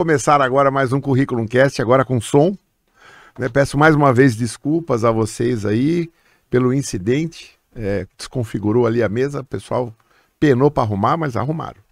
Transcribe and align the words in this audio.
começar 0.00 0.40
agora 0.40 0.70
mais 0.70 0.94
um 0.94 1.00
Currículo 1.00 1.46
Cast, 1.46 1.82
agora 1.82 2.06
com 2.06 2.18
som. 2.22 2.56
Né? 3.38 3.50
Peço 3.50 3.76
mais 3.76 3.94
uma 3.94 4.14
vez 4.14 4.34
desculpas 4.34 5.04
a 5.04 5.10
vocês 5.10 5.66
aí 5.66 6.10
pelo 6.48 6.72
incidente. 6.72 7.50
É, 7.76 8.06
desconfigurou 8.16 8.86
ali 8.86 9.02
a 9.02 9.10
mesa, 9.10 9.40
o 9.40 9.44
pessoal 9.44 9.94
penou 10.40 10.70
para 10.70 10.84
arrumar, 10.84 11.18
mas 11.18 11.36
arrumaram. 11.36 11.82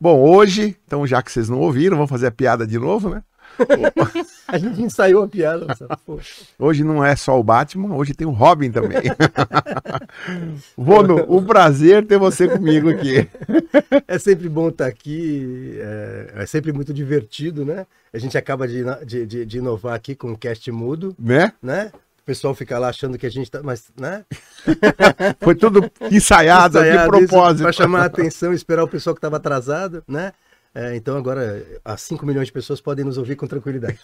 Bom, 0.00 0.18
hoje, 0.18 0.78
então 0.86 1.06
já 1.06 1.22
que 1.22 1.30
vocês 1.30 1.46
não 1.46 1.58
ouviram, 1.58 1.94
vamos 1.94 2.08
fazer 2.08 2.28
a 2.28 2.30
piada 2.30 2.66
de 2.66 2.78
novo, 2.78 3.10
né? 3.10 3.22
a 4.48 4.58
gente 4.58 4.82
ensaiou 4.82 5.22
a 5.24 5.28
piada. 5.28 5.66
Hoje 6.58 6.84
não 6.84 7.04
é 7.04 7.14
só 7.16 7.38
o 7.38 7.42
Batman, 7.42 7.94
hoje 7.94 8.14
tem 8.14 8.26
o 8.26 8.30
Robin 8.30 8.70
também. 8.70 9.02
Vono, 10.76 11.24
um 11.28 11.44
prazer 11.44 12.06
ter 12.06 12.18
você 12.18 12.48
comigo 12.48 12.90
aqui. 12.90 13.28
É 14.06 14.18
sempre 14.18 14.48
bom 14.48 14.68
estar 14.68 14.86
aqui, 14.86 15.78
é, 15.78 16.32
é 16.36 16.46
sempre 16.46 16.72
muito 16.72 16.92
divertido, 16.92 17.64
né? 17.64 17.86
A 18.12 18.18
gente 18.18 18.38
acaba 18.38 18.68
de, 18.68 18.84
de, 19.26 19.44
de, 19.44 19.58
inovar 19.58 19.94
aqui 19.94 20.14
com 20.14 20.32
o 20.32 20.38
cast 20.38 20.70
mudo. 20.70 21.16
Né? 21.18 21.52
né? 21.60 21.90
O 22.22 22.24
pessoal 22.24 22.54
fica 22.54 22.78
lá 22.78 22.88
achando 22.88 23.18
que 23.18 23.26
a 23.26 23.30
gente 23.30 23.50
tá. 23.50 23.60
Mas, 23.62 23.90
né? 23.98 24.24
Foi 25.42 25.54
tudo 25.54 25.90
ensaiado, 26.10 26.78
ensaiado 26.78 27.18
de 27.18 27.26
propósito. 27.26 27.62
Para 27.64 27.72
chamar 27.72 28.02
a 28.02 28.04
atenção, 28.06 28.54
esperar 28.54 28.84
o 28.84 28.88
pessoal 28.88 29.14
que 29.14 29.18
estava 29.18 29.36
atrasado, 29.36 30.02
né? 30.08 30.32
É, 30.74 30.96
então 30.96 31.16
agora 31.16 31.64
as 31.84 32.00
5 32.02 32.26
milhões 32.26 32.48
de 32.48 32.52
pessoas 32.52 32.80
podem 32.80 33.04
nos 33.04 33.16
ouvir 33.16 33.36
com 33.36 33.46
tranquilidade. 33.46 33.96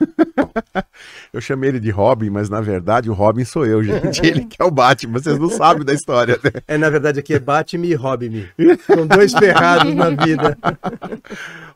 eu 1.34 1.40
chamei 1.40 1.70
ele 1.70 1.80
de 1.80 1.90
Robin, 1.90 2.30
mas 2.30 2.48
na 2.48 2.60
verdade 2.60 3.10
o 3.10 3.12
Robin 3.12 3.44
sou 3.44 3.66
eu, 3.66 3.82
gente. 3.82 4.20
Ele 4.24 4.44
que 4.44 4.62
é 4.62 4.64
o 4.64 4.70
Batman, 4.70 5.18
vocês 5.18 5.36
não 5.36 5.48
sabem 5.48 5.84
da 5.84 5.92
história. 5.92 6.38
Né? 6.42 6.50
É, 6.68 6.78
na 6.78 6.88
verdade 6.88 7.18
aqui 7.18 7.34
é 7.34 7.40
Batman 7.40 7.86
e 7.86 7.94
Robin. 7.94 8.46
São 8.86 9.04
dois 9.04 9.32
ferrados 9.32 9.92
na 9.94 10.10
vida. 10.10 10.56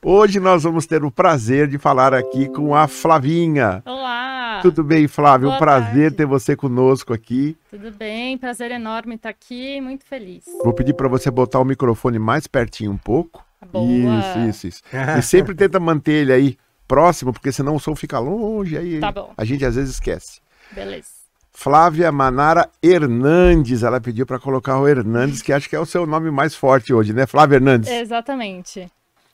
Hoje 0.01 0.39
nós 0.39 0.63
vamos 0.63 0.87
ter 0.87 1.03
o 1.03 1.11
prazer 1.11 1.67
de 1.67 1.77
falar 1.77 2.15
aqui 2.15 2.49
com 2.49 2.73
a 2.73 2.87
Flavinha. 2.87 3.83
Olá! 3.85 4.61
Tudo 4.63 4.85
bem, 4.85 5.09
Flávio? 5.09 5.49
Boa 5.49 5.57
um 5.57 5.59
prazer 5.59 6.03
tarde. 6.03 6.17
ter 6.17 6.27
você 6.27 6.55
conosco 6.55 7.13
aqui. 7.13 7.57
Tudo 7.69 7.91
bem, 7.91 8.39
prazer 8.39 8.71
enorme 8.71 9.17
estar 9.17 9.31
aqui, 9.31 9.81
muito 9.81 10.05
feliz. 10.05 10.45
Vou 10.63 10.73
pedir 10.73 10.95
para 10.95 11.09
você 11.09 11.33
botar 11.33 11.59
o 11.59 11.65
microfone 11.65 12.21
mais 12.21 12.47
pertinho 12.47 12.93
um 12.93 12.97
pouco. 12.97 13.45
Boa. 13.65 13.89
Isso, 13.89 14.39
isso, 14.39 14.67
isso. 14.69 14.83
e 15.19 15.23
sempre 15.23 15.55
tenta 15.55 15.79
manter 15.81 16.13
ele 16.13 16.33
aí 16.33 16.59
próximo, 16.87 17.33
porque 17.33 17.51
senão 17.53 17.77
o 17.77 17.81
som 17.81 17.95
fica 17.97 18.19
longe, 18.19 18.77
aí 18.77 19.01
tá 19.01 19.11
bom. 19.11 19.33
a 19.37 19.45
gente 19.45 19.65
às 19.65 19.75
vezes 19.75 19.95
esquece. 19.95 20.41
Beleza. 20.73 21.09
Flávia 21.53 22.11
Manara 22.11 22.69
Hernandes, 22.83 23.85
ela 23.85 24.01
pediu 24.01 24.27
para 24.27 24.41
colocar 24.41 24.79
o 24.79 24.89
Hernandes, 24.89 25.41
que 25.41 25.53
acho 25.53 25.69
que 25.69 25.77
é 25.77 25.81
o 25.81 25.87
seu 25.87 26.05
nome 26.05 26.31
mais 26.31 26.55
forte 26.55 26.93
hoje, 26.93 27.13
né? 27.13 27.27
Flávia 27.27 27.57
Hernandes. 27.57 27.89
Exatamente. 27.89 28.91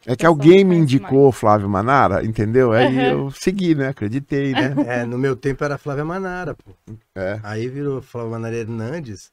É 0.06 0.16
que 0.16 0.24
alguém 0.24 0.64
me 0.64 0.76
indicou 0.76 1.24
mais. 1.24 1.36
Flávio 1.36 1.68
Manara, 1.68 2.24
entendeu? 2.24 2.72
Aí 2.72 2.94
uhum. 2.94 3.24
eu 3.24 3.30
segui, 3.30 3.74
né? 3.74 3.88
Acreditei, 3.88 4.52
né? 4.52 4.74
É, 4.86 5.04
no 5.04 5.18
meu 5.18 5.34
tempo 5.34 5.62
era 5.64 5.76
Flávia 5.78 6.04
Manara, 6.04 6.54
pô. 6.54 6.72
É. 7.14 7.40
Aí 7.42 7.68
virou 7.68 8.00
Flávia 8.00 8.30
Manara 8.30 8.56
Hernandes. 8.56 9.30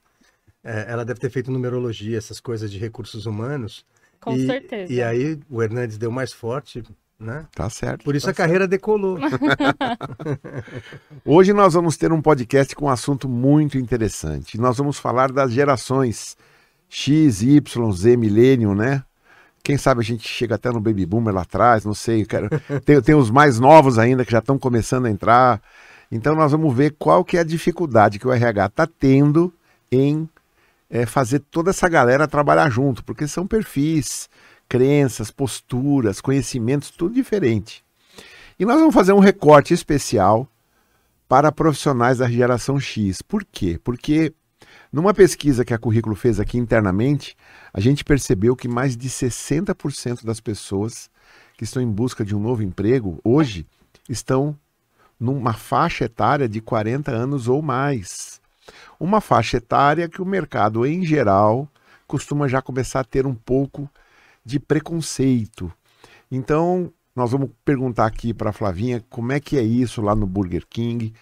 É, 0.64 0.86
ela 0.88 1.04
deve 1.04 1.20
ter 1.20 1.30
feito 1.30 1.50
numerologia, 1.50 2.18
essas 2.18 2.40
coisas 2.40 2.70
de 2.70 2.78
recursos 2.78 3.26
humanos. 3.26 3.84
Com 4.20 4.34
e, 4.34 4.46
certeza. 4.46 4.92
E 4.92 5.02
aí 5.02 5.38
o 5.48 5.62
Hernandes 5.62 5.98
deu 5.98 6.10
mais 6.10 6.32
forte, 6.32 6.82
né? 7.18 7.46
Tá 7.54 7.68
certo. 7.68 8.04
Por 8.04 8.14
isso 8.14 8.26
tá 8.26 8.32
a 8.32 8.34
carreira 8.34 8.68
decolou. 8.68 9.18
Hoje 11.24 11.52
nós 11.52 11.74
vamos 11.74 11.96
ter 11.96 12.12
um 12.12 12.22
podcast 12.22 12.74
com 12.74 12.86
um 12.86 12.90
assunto 12.90 13.28
muito 13.28 13.78
interessante. 13.78 14.58
Nós 14.58 14.76
vamos 14.76 14.98
falar 14.98 15.32
das 15.32 15.52
gerações 15.52 16.36
X, 16.88 17.42
Y, 17.42 17.92
Z, 17.92 18.16
Millennium, 18.16 18.74
né? 18.74 19.02
Quem 19.62 19.76
sabe 19.76 20.00
a 20.00 20.04
gente 20.04 20.26
chega 20.26 20.54
até 20.54 20.70
no 20.70 20.80
Baby 20.80 21.04
Boomer 21.04 21.34
lá 21.34 21.42
atrás, 21.42 21.84
não 21.84 21.94
sei. 21.94 22.24
Quero... 22.24 22.48
tem, 22.84 23.00
tem 23.02 23.14
os 23.14 23.30
mais 23.30 23.58
novos 23.58 23.98
ainda 23.98 24.24
que 24.24 24.32
já 24.32 24.38
estão 24.38 24.58
começando 24.58 25.06
a 25.06 25.10
entrar. 25.10 25.60
Então 26.10 26.34
nós 26.34 26.52
vamos 26.52 26.74
ver 26.74 26.94
qual 26.98 27.24
que 27.24 27.36
é 27.36 27.40
a 27.40 27.44
dificuldade 27.44 28.18
que 28.18 28.26
o 28.26 28.32
RH 28.32 28.66
está 28.66 28.86
tendo 28.86 29.52
em 29.92 30.28
é, 30.90 31.04
fazer 31.06 31.40
toda 31.40 31.70
essa 31.70 31.88
galera 31.88 32.28
trabalhar 32.28 32.70
junto, 32.70 33.04
porque 33.04 33.26
são 33.26 33.46
perfis, 33.46 34.28
crenças, 34.68 35.30
posturas, 35.30 36.20
conhecimentos, 36.20 36.90
tudo 36.90 37.14
diferente. 37.14 37.84
E 38.58 38.64
nós 38.64 38.78
vamos 38.78 38.94
fazer 38.94 39.12
um 39.12 39.20
recorte 39.20 39.72
especial 39.72 40.48
para 41.28 41.52
profissionais 41.52 42.18
da 42.18 42.28
geração 42.28 42.80
X. 42.80 43.22
Por 43.22 43.44
quê? 43.44 43.78
Porque 43.82 44.32
numa 44.92 45.12
pesquisa 45.12 45.64
que 45.64 45.74
a 45.74 45.78
Currículo 45.78 46.16
fez 46.16 46.40
aqui 46.40 46.58
internamente, 46.58 47.36
a 47.72 47.80
gente 47.80 48.04
percebeu 48.04 48.56
que 48.56 48.66
mais 48.66 48.96
de 48.96 49.08
60% 49.08 50.24
das 50.24 50.40
pessoas 50.40 51.10
que 51.56 51.64
estão 51.64 51.82
em 51.82 51.90
busca 51.90 52.24
de 52.24 52.34
um 52.34 52.40
novo 52.40 52.62
emprego 52.62 53.20
hoje 53.22 53.66
estão 54.08 54.56
numa 55.20 55.52
faixa 55.52 56.04
etária 56.04 56.48
de 56.48 56.60
40 56.60 57.10
anos 57.10 57.48
ou 57.48 57.60
mais 57.60 58.37
uma 58.98 59.20
faixa 59.20 59.58
etária 59.58 60.08
que 60.08 60.20
o 60.20 60.26
mercado, 60.26 60.86
em 60.86 61.04
geral, 61.04 61.68
costuma 62.06 62.48
já 62.48 62.60
começar 62.62 63.00
a 63.00 63.04
ter 63.04 63.26
um 63.26 63.34
pouco 63.34 63.88
de 64.44 64.58
preconceito. 64.58 65.72
Então, 66.30 66.92
nós 67.14 67.30
vamos 67.30 67.50
perguntar 67.64 68.06
aqui 68.06 68.32
para 68.32 68.50
a 68.50 68.52
Flavinha 68.52 69.04
como 69.10 69.32
é 69.32 69.40
que 69.40 69.58
é 69.58 69.62
isso 69.62 70.00
lá 70.00 70.14
no 70.14 70.26
Burger 70.26 70.66
King, 70.68 71.12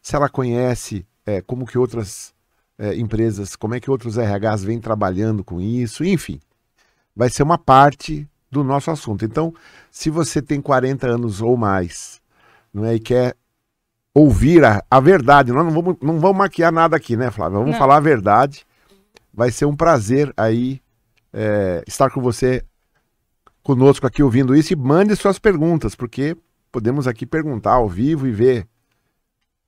se 0.00 0.14
ela 0.14 0.28
conhece 0.28 1.06
é, 1.24 1.40
como 1.40 1.66
que 1.66 1.78
outras 1.78 2.32
é, 2.78 2.94
empresas, 2.96 3.56
como 3.56 3.74
é 3.74 3.80
que 3.80 3.90
outros 3.90 4.16
RHs 4.16 4.62
vêm 4.62 4.78
trabalhando 4.78 5.42
com 5.42 5.60
isso, 5.60 6.04
enfim. 6.04 6.40
Vai 7.14 7.30
ser 7.30 7.42
uma 7.42 7.58
parte 7.58 8.28
do 8.50 8.62
nosso 8.62 8.90
assunto. 8.90 9.24
Então, 9.24 9.52
se 9.90 10.10
você 10.10 10.40
tem 10.40 10.60
40 10.60 11.06
anos 11.06 11.40
ou 11.40 11.56
mais 11.56 12.20
não 12.72 12.84
é, 12.84 12.94
e 12.94 13.00
quer 13.00 13.34
ouvir 14.16 14.64
a, 14.64 14.82
a 14.90 14.98
verdade. 14.98 15.52
Nós 15.52 15.62
não 15.66 15.70
vamos, 15.70 15.96
não 16.00 16.18
vamos 16.18 16.38
maquiar 16.38 16.72
nada 16.72 16.96
aqui, 16.96 17.18
né, 17.18 17.30
Flávia? 17.30 17.58
Vamos 17.58 17.72
não. 17.72 17.78
falar 17.78 17.96
a 17.96 18.00
verdade. 18.00 18.66
Vai 19.32 19.50
ser 19.50 19.66
um 19.66 19.76
prazer 19.76 20.32
aí 20.34 20.80
é, 21.34 21.84
estar 21.86 22.10
com 22.10 22.22
você 22.22 22.64
conosco 23.62 24.06
aqui 24.06 24.22
ouvindo 24.22 24.56
isso 24.56 24.72
e 24.72 24.76
mande 24.76 25.14
suas 25.16 25.38
perguntas, 25.38 25.94
porque 25.94 26.34
podemos 26.72 27.06
aqui 27.06 27.26
perguntar 27.26 27.74
ao 27.74 27.90
vivo 27.90 28.26
e 28.26 28.32
ver 28.32 28.62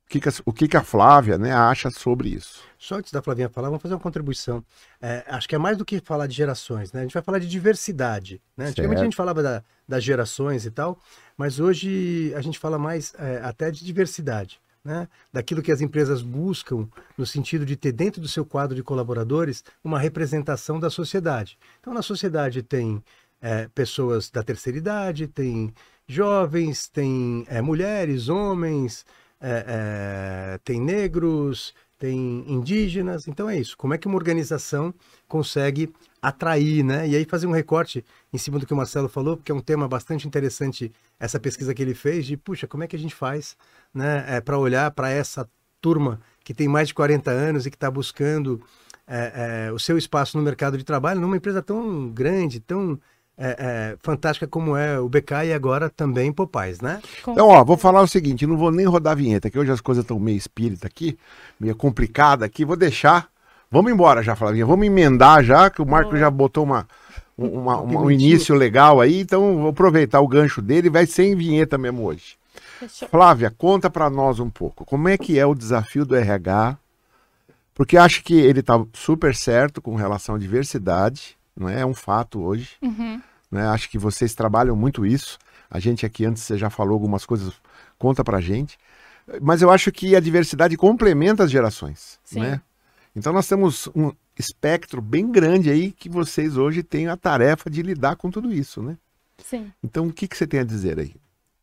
o 0.06 0.08
que, 0.08 0.18
que, 0.18 0.28
a, 0.30 0.32
o 0.46 0.52
que, 0.52 0.66
que 0.66 0.76
a 0.78 0.82
Flávia 0.82 1.36
né, 1.36 1.52
acha 1.52 1.90
sobre 1.90 2.30
isso. 2.30 2.62
Só 2.78 2.94
antes 2.94 3.12
da 3.12 3.20
Flavinha 3.20 3.50
falar, 3.50 3.68
vamos 3.68 3.82
fazer 3.82 3.92
uma 3.92 4.00
contribuição. 4.00 4.64
É, 4.98 5.24
acho 5.28 5.46
que 5.46 5.54
é 5.54 5.58
mais 5.58 5.76
do 5.76 5.84
que 5.84 6.00
falar 6.00 6.26
de 6.26 6.34
gerações, 6.34 6.90
né? 6.90 7.00
A 7.00 7.02
gente 7.02 7.12
vai 7.12 7.22
falar 7.22 7.38
de 7.38 7.46
diversidade. 7.46 8.40
Né? 8.56 8.68
Antigamente 8.68 9.02
a 9.02 9.04
gente 9.04 9.16
falava 9.16 9.42
da, 9.42 9.62
das 9.86 10.02
gerações 10.02 10.64
e 10.64 10.70
tal, 10.70 10.98
mas 11.38 11.58
hoje 11.58 12.32
a 12.34 12.42
gente 12.42 12.58
fala 12.58 12.78
mais 12.78 13.14
é, 13.18 13.40
até 13.42 13.70
de 13.70 13.82
diversidade. 13.84 14.60
Né? 14.84 15.08
daquilo 15.30 15.60
que 15.60 15.72
as 15.72 15.82
empresas 15.82 16.22
buscam 16.22 16.88
no 17.18 17.26
sentido 17.26 17.66
de 17.66 17.76
ter 17.76 17.92
dentro 17.92 18.22
do 18.22 18.28
seu 18.28 18.42
quadro 18.42 18.74
de 18.74 18.82
colaboradores 18.82 19.62
uma 19.84 19.98
representação 19.98 20.80
da 20.80 20.88
sociedade. 20.88 21.58
Então, 21.78 21.92
na 21.92 22.00
sociedade 22.00 22.62
tem 22.62 23.02
é, 23.42 23.68
pessoas 23.74 24.30
da 24.30 24.42
terceira 24.42 24.78
idade, 24.78 25.26
tem 25.26 25.74
jovens, 26.06 26.88
tem 26.88 27.44
é, 27.48 27.60
mulheres, 27.60 28.28
homens, 28.28 29.04
é, 29.40 29.64
é, 29.66 30.58
tem 30.64 30.80
negros, 30.80 31.74
tem 31.98 32.44
indígenas. 32.46 33.28
Então 33.28 33.48
é 33.48 33.58
isso. 33.58 33.76
Como 33.76 33.92
é 33.92 33.98
que 33.98 34.06
uma 34.06 34.16
organização 34.16 34.94
consegue 35.26 35.92
atrair, 36.22 36.82
né? 36.82 37.06
E 37.08 37.14
aí 37.14 37.24
fazer 37.24 37.46
um 37.46 37.52
recorte 37.52 38.04
em 38.32 38.38
cima 38.38 38.58
do 38.58 38.66
que 38.66 38.72
o 38.72 38.76
Marcelo 38.76 39.08
falou, 39.08 39.36
porque 39.36 39.52
é 39.52 39.54
um 39.54 39.60
tema 39.60 39.86
bastante 39.86 40.26
interessante 40.26 40.92
essa 41.18 41.40
pesquisa 41.40 41.74
que 41.74 41.82
ele 41.82 41.94
fez 41.94 42.26
de, 42.26 42.36
puxa, 42.36 42.66
como 42.66 42.84
é 42.84 42.86
que 42.86 42.96
a 42.96 42.98
gente 42.98 43.14
faz, 43.14 43.56
né, 43.92 44.24
é, 44.28 44.40
para 44.40 44.58
olhar 44.58 44.90
para 44.90 45.10
essa 45.10 45.48
turma 45.80 46.20
que 46.44 46.54
tem 46.54 46.68
mais 46.68 46.88
de 46.88 46.94
40 46.94 47.30
anos 47.30 47.66
e 47.66 47.70
que 47.70 47.76
está 47.76 47.90
buscando 47.90 48.60
é, 49.06 49.66
é, 49.68 49.72
o 49.72 49.78
seu 49.78 49.96
espaço 49.96 50.36
no 50.36 50.42
mercado 50.42 50.76
de 50.76 50.84
trabalho 50.84 51.20
numa 51.20 51.36
empresa 51.36 51.62
tão 51.62 52.08
grande, 52.08 52.60
tão 52.60 52.98
é, 53.36 53.56
é, 53.58 53.96
fantástica 54.00 54.46
como 54.46 54.76
é 54.76 54.98
o 54.98 55.08
BK 55.08 55.46
e 55.46 55.52
agora 55.52 55.88
também 55.88 56.32
Popais, 56.32 56.80
né? 56.80 57.00
Então, 57.26 57.48
ó, 57.48 57.64
vou 57.64 57.76
falar 57.76 58.02
o 58.02 58.08
seguinte, 58.08 58.46
não 58.46 58.56
vou 58.56 58.70
nem 58.70 58.84
rodar 58.86 59.12
a 59.12 59.16
vinheta, 59.16 59.48
que 59.48 59.58
hoje 59.58 59.70
as 59.70 59.80
coisas 59.80 60.02
estão 60.02 60.18
meio 60.18 60.36
espírita 60.36 60.86
aqui, 60.86 61.16
meio 61.58 61.76
complicada 61.76 62.44
aqui, 62.44 62.64
vou 62.64 62.76
deixar. 62.76 63.28
Vamos 63.70 63.92
embora 63.92 64.22
já, 64.22 64.34
Flavinha, 64.34 64.66
vamos 64.66 64.86
emendar 64.86 65.44
já, 65.44 65.70
que 65.70 65.80
o 65.80 65.86
Marco 65.86 66.16
já 66.16 66.30
botou 66.30 66.64
uma, 66.64 66.88
uma, 67.38 67.80
uma, 67.80 68.00
um 68.00 68.10
início 68.10 68.54
legal 68.54 69.00
aí, 69.00 69.20
então 69.20 69.58
vou 69.58 69.68
aproveitar 69.68 70.20
o 70.20 70.26
gancho 70.26 70.60
dele, 70.60 70.90
vai 70.90 71.06
sem 71.06 71.36
vinheta 71.36 71.78
mesmo 71.78 72.04
hoje. 72.04 72.36
Flávia, 73.08 73.54
conta 73.56 73.88
para 73.88 74.10
nós 74.10 74.40
um 74.40 74.50
pouco, 74.50 74.84
como 74.84 75.08
é 75.08 75.16
que 75.16 75.38
é 75.38 75.46
o 75.46 75.54
desafio 75.54 76.04
do 76.04 76.16
RH, 76.16 76.76
porque 77.74 77.96
acho 77.96 78.24
que 78.24 78.34
ele 78.34 78.58
está 78.58 78.84
super 78.92 79.34
certo 79.34 79.80
com 79.80 79.94
relação 79.94 80.34
à 80.34 80.38
diversidade, 80.38 81.36
não 81.56 81.68
é? 81.68 81.82
É 81.82 81.86
um 81.86 81.94
fato 81.94 82.40
hoje. 82.42 82.70
Uhum. 82.82 83.22
Né? 83.50 83.66
Acho 83.68 83.88
que 83.88 83.96
vocês 83.96 84.34
trabalham 84.34 84.74
muito 84.74 85.06
isso. 85.06 85.38
A 85.70 85.78
gente 85.78 86.04
aqui 86.04 86.24
antes 86.24 86.42
você 86.42 86.58
já 86.58 86.70
falou 86.70 86.94
algumas 86.94 87.24
coisas, 87.24 87.52
conta 87.96 88.24
pra 88.24 88.40
gente. 88.40 88.76
Mas 89.40 89.62
eu 89.62 89.70
acho 89.70 89.92
que 89.92 90.16
a 90.16 90.20
diversidade 90.20 90.76
complementa 90.76 91.44
as 91.44 91.50
gerações, 91.52 92.18
Sim. 92.24 92.40
né? 92.40 92.60
Então 93.14 93.32
nós 93.32 93.46
temos 93.46 93.88
um 93.94 94.12
espectro 94.38 95.02
bem 95.02 95.30
grande 95.30 95.70
aí 95.70 95.90
que 95.90 96.08
vocês 96.08 96.56
hoje 96.56 96.82
têm 96.82 97.08
a 97.08 97.16
tarefa 97.16 97.68
de 97.68 97.82
lidar 97.82 98.16
com 98.16 98.30
tudo 98.30 98.52
isso, 98.52 98.82
né? 98.82 98.96
Sim. 99.38 99.72
Então, 99.82 100.06
o 100.06 100.12
que, 100.12 100.28
que 100.28 100.36
você 100.36 100.46
tem 100.46 100.60
a 100.60 100.64
dizer 100.64 100.98
aí? 100.98 101.14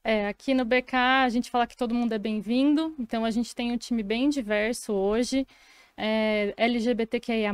É, 0.04 0.28
aqui 0.28 0.54
no 0.54 0.64
BK 0.64 0.94
a 0.94 1.30
gente 1.30 1.50
fala 1.50 1.66
que 1.66 1.76
todo 1.76 1.96
mundo 1.96 2.14
é 2.14 2.20
bem-vindo, 2.20 2.94
então 3.00 3.26
a 3.26 3.32
gente 3.32 3.56
tem 3.56 3.72
um 3.72 3.78
time 3.78 4.04
bem 4.04 4.30
diverso 4.30 4.94
hoje. 4.94 5.48
É, 5.98 6.54
LGBTQIA+, 6.58 7.52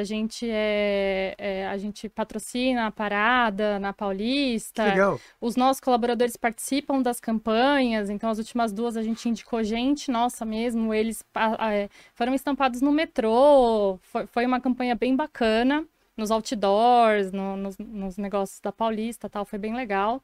a 0.00 0.04
gente, 0.04 0.48
é, 0.50 1.34
é, 1.36 1.66
a 1.68 1.76
gente 1.76 2.08
patrocina 2.08 2.86
a 2.86 2.90
parada 2.90 3.78
na 3.78 3.92
Paulista. 3.92 4.84
Que 4.84 4.90
legal. 4.90 5.20
Os 5.40 5.54
nossos 5.54 5.80
colaboradores 5.80 6.36
participam 6.36 7.02
das 7.02 7.20
campanhas, 7.20 8.08
então 8.08 8.30
as 8.30 8.38
últimas 8.38 8.72
duas 8.72 8.96
a 8.96 9.02
gente 9.02 9.28
indicou 9.28 9.62
gente 9.62 10.10
nossa 10.10 10.44
mesmo, 10.44 10.94
eles 10.94 11.22
é, 11.70 11.88
foram 12.14 12.34
estampados 12.34 12.80
no 12.80 12.90
metrô, 12.90 13.98
foi, 14.02 14.26
foi 14.26 14.46
uma 14.46 14.60
campanha 14.60 14.94
bem 14.94 15.14
bacana, 15.14 15.84
nos 16.16 16.30
outdoors, 16.30 17.30
no- 17.32 17.56
nos, 17.56 17.78
nos 17.78 18.16
negócios 18.16 18.60
da 18.60 18.72
Paulista 18.72 19.28
tal, 19.28 19.44
foi 19.44 19.58
bem 19.58 19.74
legal. 19.74 20.22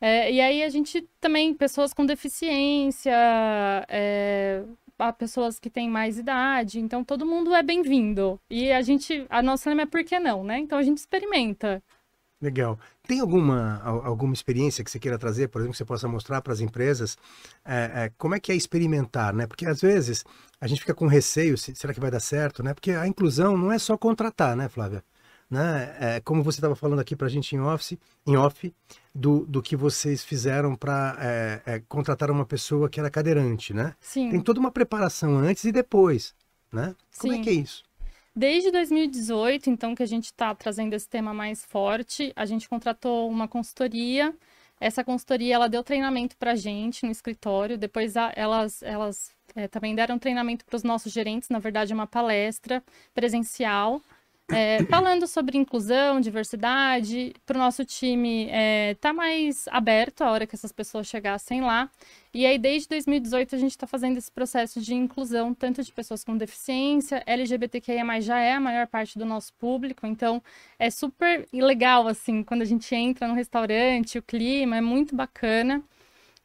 É, 0.00 0.30
e 0.30 0.40
aí 0.40 0.62
a 0.62 0.68
gente 0.68 1.08
também, 1.20 1.54
pessoas 1.54 1.94
com 1.94 2.04
deficiência, 2.04 3.14
é, 3.88 4.62
a 4.98 5.12
pessoas 5.12 5.58
que 5.58 5.70
têm 5.70 5.88
mais 5.90 6.18
idade, 6.18 6.80
então 6.80 7.04
todo 7.04 7.26
mundo 7.26 7.54
é 7.54 7.62
bem-vindo. 7.62 8.40
E 8.50 8.70
a 8.72 8.82
gente, 8.82 9.26
a 9.30 9.42
nossa 9.42 9.68
lema 9.70 9.82
é 9.82 9.86
por 9.86 10.04
que 10.04 10.18
não, 10.18 10.44
né? 10.44 10.58
Então 10.58 10.78
a 10.78 10.82
gente 10.82 10.98
experimenta. 10.98 11.82
Legal. 12.40 12.78
Tem 13.06 13.20
alguma, 13.20 13.80
al- 13.82 14.04
alguma 14.04 14.34
experiência 14.34 14.84
que 14.84 14.90
você 14.90 14.98
queira 14.98 15.18
trazer, 15.18 15.48
por 15.48 15.60
exemplo, 15.60 15.72
que 15.72 15.78
você 15.78 15.84
possa 15.84 16.06
mostrar 16.08 16.42
para 16.42 16.52
as 16.52 16.60
empresas? 16.60 17.16
é, 17.64 18.04
é, 18.06 18.12
como 18.18 18.34
é 18.34 18.40
que 18.40 18.52
é 18.52 18.54
experimentar, 18.54 19.32
né? 19.32 19.46
Porque 19.46 19.64
às 19.66 19.80
vezes 19.80 20.24
a 20.60 20.66
gente 20.66 20.80
fica 20.80 20.94
com 20.94 21.06
receio, 21.06 21.56
se- 21.56 21.74
será 21.74 21.94
que 21.94 22.00
vai 22.00 22.10
dar 22.10 22.20
certo, 22.20 22.62
né? 22.62 22.74
Porque 22.74 22.90
a 22.92 23.06
inclusão 23.06 23.56
não 23.56 23.72
é 23.72 23.78
só 23.78 23.96
contratar, 23.96 24.54
né, 24.56 24.68
Flávia? 24.68 25.02
Né? 25.50 25.96
É, 26.00 26.20
como 26.20 26.42
você 26.42 26.58
estava 26.58 26.74
falando 26.74 27.00
aqui 27.00 27.14
para 27.14 27.26
a 27.26 27.30
gente 27.30 27.54
em 27.54 27.60
office, 27.60 27.98
em 28.26 28.36
off, 28.36 28.72
do, 29.14 29.44
do 29.46 29.62
que 29.62 29.76
vocês 29.76 30.24
fizeram 30.24 30.74
para 30.74 31.16
contratar 31.88 32.30
uma 32.30 32.44
pessoa 32.44 32.88
que 32.88 32.98
era 32.98 33.10
cadeirante, 33.10 33.72
né? 33.72 33.94
Sim. 34.00 34.30
Tem 34.30 34.40
toda 34.40 34.58
uma 34.58 34.72
preparação 34.72 35.38
antes 35.38 35.64
e 35.64 35.70
depois, 35.72 36.34
né? 36.72 36.94
Como 37.18 37.32
é 37.32 37.36
Sim. 37.36 37.42
que 37.42 37.50
é 37.50 37.52
isso? 37.52 37.84
Desde 38.34 38.72
2018, 38.72 39.70
então, 39.70 39.94
que 39.94 40.02
a 40.02 40.06
gente 40.06 40.24
está 40.24 40.52
trazendo 40.54 40.92
esse 40.94 41.08
tema 41.08 41.32
mais 41.32 41.64
forte, 41.64 42.32
a 42.34 42.44
gente 42.44 42.68
contratou 42.68 43.30
uma 43.30 43.46
consultoria. 43.46 44.34
Essa 44.80 45.04
consultoria, 45.04 45.54
ela 45.54 45.68
deu 45.68 45.84
treinamento 45.84 46.36
para 46.36 46.50
a 46.52 46.56
gente 46.56 47.06
no 47.06 47.12
escritório. 47.12 47.78
Depois, 47.78 48.16
a- 48.16 48.32
elas, 48.34 48.82
elas 48.82 49.30
eh, 49.54 49.68
também 49.68 49.94
deram 49.94 50.18
treinamento 50.18 50.64
para 50.64 50.74
os 50.74 50.82
nossos 50.82 51.12
gerentes. 51.12 51.48
Na 51.48 51.60
verdade, 51.60 51.92
é 51.92 51.94
uma 51.94 52.08
palestra 52.08 52.82
presencial, 53.14 54.02
eh, 54.50 54.84
falando 54.90 55.26
sobre 55.26 55.56
inclusão, 55.56 56.20
diversidade. 56.20 57.32
Para 57.46 57.56
o 57.56 57.60
nosso 57.60 57.84
time 57.84 58.48
estar 58.92 59.12
mais 59.12 59.66
aberto 59.68 60.22
a 60.22 60.30
hora 60.30 60.46
que 60.46 60.54
essas 60.54 60.72
pessoas 60.72 61.06
chegassem 61.06 61.62
lá. 61.62 61.90
E 62.32 62.44
aí, 62.44 62.58
desde 62.58 62.88
2018, 62.88 63.54
a 63.54 63.58
gente 63.58 63.70
está 63.70 63.86
fazendo 63.86 64.18
esse 64.18 64.30
processo 64.30 64.80
de 64.80 64.92
inclusão, 64.94 65.54
tanto 65.54 65.82
de 65.82 65.92
pessoas 65.92 66.24
com 66.24 66.36
deficiência, 66.36 67.22
LGBTQIA+, 67.26 68.20
já 68.20 68.40
é 68.40 68.54
a 68.54 68.60
maior 68.60 68.88
parte 68.88 69.16
do 69.18 69.24
nosso 69.24 69.52
público, 69.54 70.04
então 70.06 70.42
é 70.78 70.90
super 70.90 71.46
legal, 71.52 72.08
assim, 72.08 72.42
quando 72.42 72.62
a 72.62 72.64
gente 72.64 72.92
entra 72.94 73.28
no 73.28 73.34
restaurante, 73.34 74.18
o 74.18 74.22
clima 74.22 74.76
é 74.76 74.80
muito 74.80 75.14
bacana. 75.14 75.82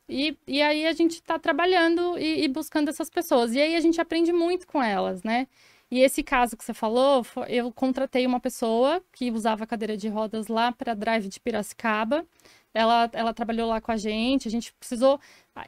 E, 0.07 0.37
e 0.47 0.61
aí 0.61 0.87
a 0.87 0.93
gente 0.93 1.13
está 1.13 1.37
trabalhando 1.37 2.17
e, 2.17 2.43
e 2.43 2.47
buscando 2.47 2.89
essas 2.89 3.09
pessoas. 3.09 3.53
E 3.53 3.59
aí 3.61 3.75
a 3.75 3.79
gente 3.79 4.01
aprende 4.01 4.33
muito 4.33 4.65
com 4.67 4.81
elas, 4.81 5.23
né? 5.23 5.47
E 5.91 6.01
esse 6.01 6.21
caso 6.21 6.55
que 6.55 6.63
você 6.63 6.73
falou, 6.73 7.25
eu 7.47 7.71
contratei 7.71 8.25
uma 8.27 8.39
pessoa 8.39 9.01
que 9.11 9.31
usava 9.31 9.65
cadeira 9.65 9.97
de 9.97 10.07
rodas 10.07 10.47
lá 10.47 10.71
para 10.71 10.93
Drive 10.93 11.27
de 11.27 11.39
Piracicaba. 11.39 12.25
Ela, 12.71 13.09
ela 13.13 13.33
trabalhou 13.33 13.67
lá 13.67 13.81
com 13.81 13.91
a 13.91 13.97
gente, 13.97 14.47
a 14.47 14.51
gente 14.51 14.71
precisou. 14.73 15.19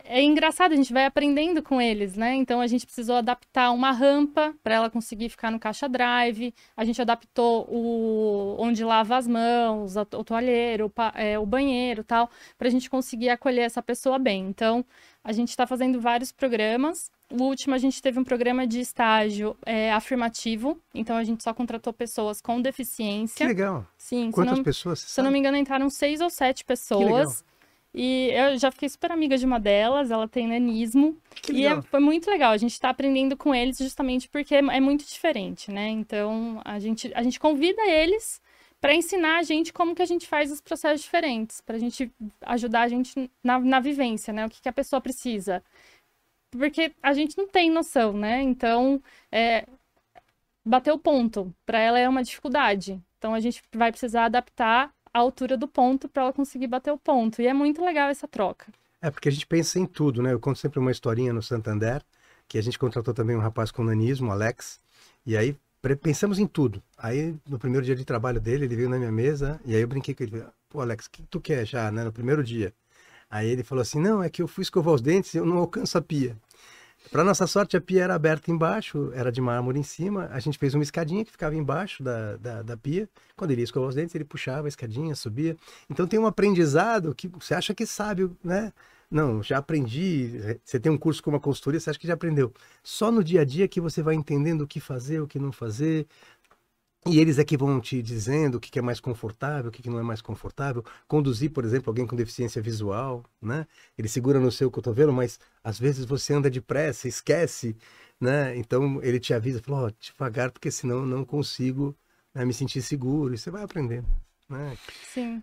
É 0.05 0.21
engraçado, 0.21 0.73
a 0.73 0.75
gente 0.75 0.93
vai 0.93 1.05
aprendendo 1.05 1.63
com 1.63 1.81
eles, 1.81 2.15
né? 2.15 2.35
Então 2.35 2.61
a 2.61 2.67
gente 2.67 2.85
precisou 2.85 3.15
adaptar 3.15 3.71
uma 3.71 3.91
rampa 3.91 4.53
para 4.63 4.75
ela 4.75 4.89
conseguir 4.91 5.29
ficar 5.29 5.49
no 5.51 5.59
caixa 5.59 5.89
drive. 5.89 6.53
A 6.77 6.85
gente 6.85 7.01
adaptou 7.01 7.67
o 7.67 8.55
onde 8.59 8.83
lava 8.83 9.17
as 9.17 9.27
mãos, 9.27 9.95
o 9.97 10.23
toalheiro, 10.23 10.93
o, 10.95 11.19
é, 11.19 11.39
o 11.39 11.45
banheiro, 11.45 12.03
tal, 12.03 12.29
para 12.57 12.67
a 12.67 12.71
gente 12.71 12.89
conseguir 12.89 13.29
acolher 13.29 13.61
essa 13.61 13.81
pessoa 13.81 14.19
bem. 14.19 14.45
Então 14.47 14.85
a 15.23 15.31
gente 15.31 15.49
está 15.49 15.65
fazendo 15.65 15.99
vários 15.99 16.31
programas. 16.31 17.11
O 17.31 17.43
último 17.43 17.73
a 17.73 17.77
gente 17.77 18.01
teve 18.01 18.19
um 18.19 18.23
programa 18.23 18.67
de 18.67 18.79
estágio 18.79 19.55
é, 19.65 19.91
afirmativo. 19.93 20.79
Então 20.93 21.15
a 21.15 21.23
gente 21.23 21.43
só 21.43 21.53
contratou 21.53 21.93
pessoas 21.93 22.41
com 22.41 22.57
Que 22.57 22.63
deficiência. 22.63 23.47
legal. 23.47 23.85
Sim, 23.97 24.31
Quantas 24.31 24.57
não, 24.57 24.63
pessoas? 24.63 24.99
se 24.99 25.19
eu 25.19 25.23
não 25.23 25.29
sabe? 25.29 25.33
me 25.33 25.39
engano, 25.39 25.57
entraram 25.57 25.89
seis 25.89 26.21
ou 26.21 26.29
sete 26.29 26.63
legal. 26.63 26.67
pessoas. 26.67 27.45
E 27.93 28.29
eu 28.33 28.57
já 28.57 28.71
fiquei 28.71 28.87
super 28.87 29.11
amiga 29.11 29.37
de 29.37 29.45
uma 29.45 29.59
delas, 29.59 30.11
ela 30.11 30.25
tem 30.27 30.47
nanismo. 30.47 31.17
Que 31.41 31.51
E 31.51 31.65
é- 31.65 31.69
legal. 31.69 31.83
foi 31.83 31.99
muito 31.99 32.29
legal, 32.29 32.53
a 32.53 32.57
gente 32.57 32.71
está 32.71 32.89
aprendendo 32.89 33.35
com 33.35 33.53
eles 33.53 33.77
justamente 33.79 34.29
porque 34.29 34.55
é 34.55 34.59
é 34.59 34.79
muito 34.79 35.05
diferente, 35.05 35.69
né? 35.71 35.89
Então, 35.89 36.61
a 36.63 36.79
gente, 36.79 37.11
a 37.13 37.21
gente 37.21 37.37
convida 37.39 37.81
eles 37.85 38.41
para 38.79 38.95
ensinar 38.95 39.39
a 39.39 39.43
gente 39.43 39.71
como 39.73 39.93
que 39.93 40.01
a 40.01 40.05
gente 40.05 40.25
faz 40.25 40.51
os 40.51 40.61
processos 40.61 41.01
diferentes, 41.01 41.59
para 41.61 41.75
a 41.75 41.79
gente 41.79 42.09
ajudar 42.43 42.81
a 42.83 42.87
gente 42.87 43.29
na, 43.43 43.59
na 43.59 43.79
vivência, 43.81 44.31
né? 44.33 44.45
O 44.45 44.49
que, 44.49 44.61
que 44.61 44.69
a 44.69 44.73
pessoa 44.73 45.01
precisa. 45.01 45.61
Porque 46.51 46.93
a 47.01 47.13
gente 47.13 47.37
não 47.37 47.47
tem 47.47 47.71
noção, 47.71 48.13
né? 48.13 48.41
Então, 48.41 49.01
é, 49.31 49.65
bater 50.65 50.91
o 50.91 50.99
ponto, 50.99 51.53
para 51.65 51.79
ela 51.79 51.97
é 51.97 52.07
uma 52.07 52.23
dificuldade. 52.23 53.01
Então, 53.17 53.33
a 53.33 53.39
gente 53.39 53.63
vai 53.73 53.91
precisar 53.91 54.25
adaptar 54.25 54.93
a 55.13 55.19
altura 55.19 55.57
do 55.57 55.67
ponto 55.67 56.07
para 56.07 56.23
ela 56.23 56.33
conseguir 56.33 56.67
bater 56.67 56.91
o 56.91 56.97
ponto. 56.97 57.41
E 57.41 57.47
é 57.47 57.53
muito 57.53 57.83
legal 57.83 58.09
essa 58.09 58.27
troca. 58.27 58.71
É 59.01 59.09
porque 59.09 59.29
a 59.29 59.31
gente 59.31 59.47
pensa 59.47 59.79
em 59.79 59.85
tudo, 59.85 60.21
né? 60.21 60.31
Eu 60.31 60.39
conto 60.39 60.59
sempre 60.59 60.79
uma 60.79 60.91
historinha 60.91 61.33
no 61.33 61.41
Santander, 61.41 62.03
que 62.47 62.57
a 62.57 62.61
gente 62.61 62.77
contratou 62.77 63.13
também 63.13 63.35
um 63.35 63.39
rapaz 63.39 63.71
com 63.71 63.83
nanismo, 63.83 64.31
Alex, 64.31 64.79
e 65.25 65.35
aí 65.37 65.55
pensamos 66.01 66.37
em 66.37 66.45
tudo. 66.45 66.83
Aí, 66.97 67.35
no 67.47 67.57
primeiro 67.57 67.85
dia 67.85 67.95
de 67.95 68.05
trabalho 68.05 68.39
dele, 68.39 68.65
ele 68.65 68.75
veio 68.75 68.89
na 68.89 68.97
minha 68.97 69.11
mesa, 69.11 69.59
e 69.65 69.73
aí 69.73 69.81
eu 69.81 69.87
brinquei 69.87 70.13
com 70.13 70.23
ele, 70.23 70.43
pô, 70.69 70.81
Alex, 70.81 71.05
o 71.07 71.11
que 71.11 71.23
tu 71.23 71.39
quer 71.41 71.65
já, 71.65 71.91
né, 71.91 72.03
no 72.03 72.11
primeiro 72.11 72.43
dia? 72.43 72.73
Aí 73.31 73.49
ele 73.49 73.63
falou 73.63 73.81
assim, 73.81 73.99
não, 73.99 74.21
é 74.21 74.29
que 74.29 74.41
eu 74.41 74.47
fui 74.47 74.61
escovar 74.61 74.93
os 74.93 75.01
dentes 75.01 75.33
eu 75.33 75.45
não 75.45 75.57
alcanço 75.57 75.97
a 75.97 76.01
pia. 76.01 76.37
Para 77.09 77.23
nossa 77.23 77.47
sorte, 77.47 77.75
a 77.75 77.81
pia 77.81 78.03
era 78.03 78.13
aberta 78.13 78.51
embaixo, 78.51 79.11
era 79.13 79.31
de 79.31 79.41
mármore 79.41 79.79
em 79.79 79.83
cima. 79.83 80.29
A 80.31 80.39
gente 80.39 80.57
fez 80.57 80.73
uma 80.73 80.83
escadinha 80.83 81.25
que 81.25 81.31
ficava 81.31 81.55
embaixo 81.55 82.03
da, 82.03 82.37
da, 82.37 82.61
da 82.61 82.77
pia. 82.77 83.09
Quando 83.35 83.51
ele 83.51 83.61
ia 83.61 83.65
escovar 83.65 83.89
os 83.89 83.95
dentes, 83.95 84.13
ele 84.13 84.23
puxava 84.23 84.67
a 84.67 84.69
escadinha, 84.69 85.15
subia. 85.15 85.57
Então 85.89 86.05
tem 86.05 86.19
um 86.19 86.27
aprendizado 86.27 87.13
que 87.15 87.27
você 87.27 87.53
acha 87.53 87.73
que 87.73 87.85
sabe, 87.85 88.29
né? 88.43 88.71
Não, 89.09 89.43
já 89.43 89.57
aprendi. 89.57 90.57
Você 90.63 90.79
tem 90.79 90.89
um 90.89 90.97
curso 90.97 91.21
com 91.21 91.29
uma 91.31 91.39
consultoria, 91.39 91.79
você 91.81 91.89
acha 91.89 91.99
que 91.99 92.07
já 92.07 92.13
aprendeu. 92.13 92.53
Só 92.81 93.11
no 93.11 93.21
dia 93.23 93.41
a 93.41 93.45
dia 93.45 93.67
que 93.67 93.81
você 93.81 94.01
vai 94.01 94.15
entendendo 94.15 94.61
o 94.61 94.67
que 94.67 94.79
fazer, 94.79 95.19
o 95.21 95.27
que 95.27 95.37
não 95.37 95.51
fazer. 95.51 96.07
E 97.05 97.19
eles 97.19 97.39
é 97.39 97.43
que 97.43 97.57
vão 97.57 97.81
te 97.81 97.99
dizendo 98.01 98.55
o 98.55 98.59
que 98.59 98.69
que 98.69 98.77
é 98.77 98.81
mais 98.81 98.99
confortável, 98.99 99.69
o 99.69 99.71
que 99.71 99.81
que 99.81 99.89
não 99.89 99.97
é 99.97 100.03
mais 100.03 100.21
confortável. 100.21 100.85
Conduzir, 101.07 101.51
por 101.51 101.65
exemplo, 101.65 101.89
alguém 101.89 102.05
com 102.05 102.15
deficiência 102.15 102.61
visual, 102.61 103.23
né? 103.41 103.65
Ele 103.97 104.07
segura 104.07 104.39
no 104.39 104.51
seu 104.51 104.69
cotovelo, 104.69 105.11
mas 105.11 105.39
às 105.63 105.79
vezes 105.79 106.05
você 106.05 106.33
anda 106.33 106.49
depressa, 106.49 107.07
esquece, 107.07 107.75
né? 108.19 108.55
Então 108.55 109.01
ele 109.01 109.19
te 109.19 109.33
avisa, 109.33 109.61
fala, 109.63 109.87
ó, 109.87 109.91
devagar, 109.99 110.51
porque 110.51 110.69
senão 110.69 110.97
eu 110.99 111.05
não 111.07 111.25
consigo 111.25 111.95
né, 112.35 112.45
me 112.45 112.53
sentir 112.53 112.83
seguro. 112.83 113.33
E 113.33 113.37
você 113.37 113.49
vai 113.49 113.63
aprendendo, 113.63 114.07
né? 114.47 114.77
Sim. 115.11 115.41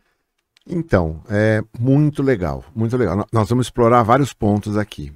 Então, 0.65 1.23
é 1.29 1.63
muito 1.77 2.23
legal, 2.23 2.65
muito 2.75 2.97
legal. 2.97 3.27
Nós 3.33 3.49
vamos 3.49 3.67
explorar 3.67 4.03
vários 4.05 4.33
pontos 4.33 4.77
aqui. 4.77 5.13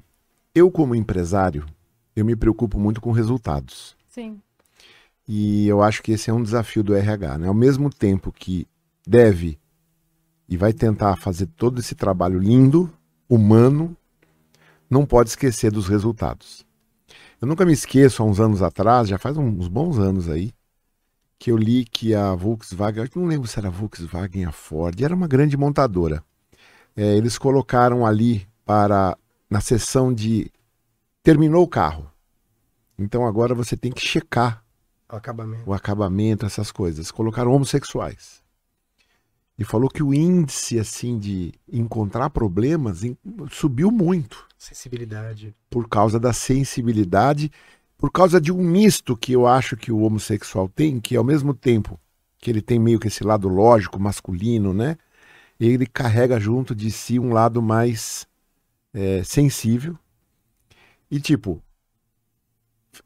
Eu, 0.53 0.71
como 0.73 0.95
empresário, 0.95 1.65
eu 2.17 2.25
me 2.25 2.35
preocupo 2.35 2.81
muito 2.81 3.01
com 3.01 3.13
resultados. 3.13 3.97
Sim. 4.09 4.41
E 5.35 5.67
eu 5.67 5.83
acho 5.83 6.03
que 6.03 6.13
esse 6.13 6.29
é 6.29 6.33
um 6.35 6.43
desafio 6.43 6.85
do 6.85 6.95
RH, 6.95 7.39
né? 7.39 7.49
Ao 7.49 7.55
mesmo 7.55 7.89
tempo 7.89 8.31
que 8.31 8.69
deve 9.07 9.59
e 10.47 10.59
vai 10.59 10.75
tentar 10.75 11.17
fazer 11.17 11.47
todo 11.47 11.81
esse 11.81 11.95
trabalho 11.95 12.39
lindo, 12.39 12.93
humano, 13.27 13.97
não 14.91 15.07
pode 15.07 15.31
esquecer 15.31 15.73
dos 15.73 15.89
resultados. 15.89 16.67
Eu 17.41 17.49
nunca 17.49 17.65
me 17.65 17.73
esqueço, 17.73 18.23
há 18.23 18.27
uns 18.27 18.41
anos 18.41 18.61
atrás, 18.61 19.09
já 19.09 19.17
faz 19.17 19.39
uns 19.39 19.69
bons 19.69 19.99
anos 19.99 20.29
aí, 20.29 20.53
que 21.39 21.51
eu 21.51 21.57
li 21.57 21.87
que 21.87 22.15
a 22.15 22.35
Volkswagen, 22.35 23.09
não 23.17 23.25
lembro 23.25 23.49
se 23.49 23.59
era 23.59 23.69
a 23.69 23.71
Volkswagen, 23.71 24.45
a 24.45 24.53
Ford, 24.53 25.01
era 25.01 25.15
uma 25.15 25.27
grande 25.27 25.57
montadora. 25.57 26.23
É, 26.95 27.17
eles 27.17 27.39
colocaram 27.39 28.05
ali 28.05 28.47
para, 28.67 29.17
na 29.49 29.63
seção 29.63 30.13
de 30.13 30.53
terminou 31.23 31.65
o 31.65 31.69
carro. 31.69 32.13
Então 32.99 33.27
agora 33.27 33.55
você 33.55 33.79
tem 33.79 33.91
que 33.91 34.07
checar 34.07 34.62
O 35.13 35.17
acabamento. 35.17 35.63
o 35.71 35.73
acabamento, 35.75 36.47
essas 36.47 36.73
coisas. 36.73 37.11
Colocaram 37.11 37.53
homossexuais. 37.53 38.43
E 39.59 39.65
falou 39.65 39.89
que 39.89 40.03
o 40.03 40.15
índice 40.15 40.79
assim 40.79 41.19
de 41.19 41.53
encontrar 41.71 42.31
problemas 42.31 43.05
em- 43.05 43.17
subiu 43.51 43.91
muito 43.91 44.47
Sensibilidade. 44.59 45.55
por 45.69 45.89
causa 45.89 46.19
da 46.19 46.33
sensibilidade, 46.33 47.53
por 47.99 48.11
causa 48.11 48.41
de 48.41 48.51
um 48.51 48.63
misto 48.63 49.17
que 49.17 49.33
eu 49.33 49.47
acho 49.47 49.77
que 49.77 49.93
o 49.93 50.01
homossexual 50.01 50.69
tem, 50.69 50.99
que 50.99 51.15
ao 51.15 51.23
mesmo 51.23 51.53
tempo 51.55 52.01
que 52.39 52.51
ele 52.51 52.63
tem 52.63 52.79
meio 52.79 52.99
que 52.99 53.07
esse 53.09 53.23
lado 53.23 53.49
lógico, 53.49 54.01
masculino, 54.01 54.73
né? 54.73 54.97
ele 55.61 55.87
carrega 55.87 56.41
junto 56.41 56.75
de 56.75 56.91
si 56.91 57.19
um 57.19 57.33
lado 57.33 57.63
mais 57.63 58.27
é, 58.93 59.23
sensível. 59.23 59.97
E, 61.11 61.21
tipo, 61.21 61.63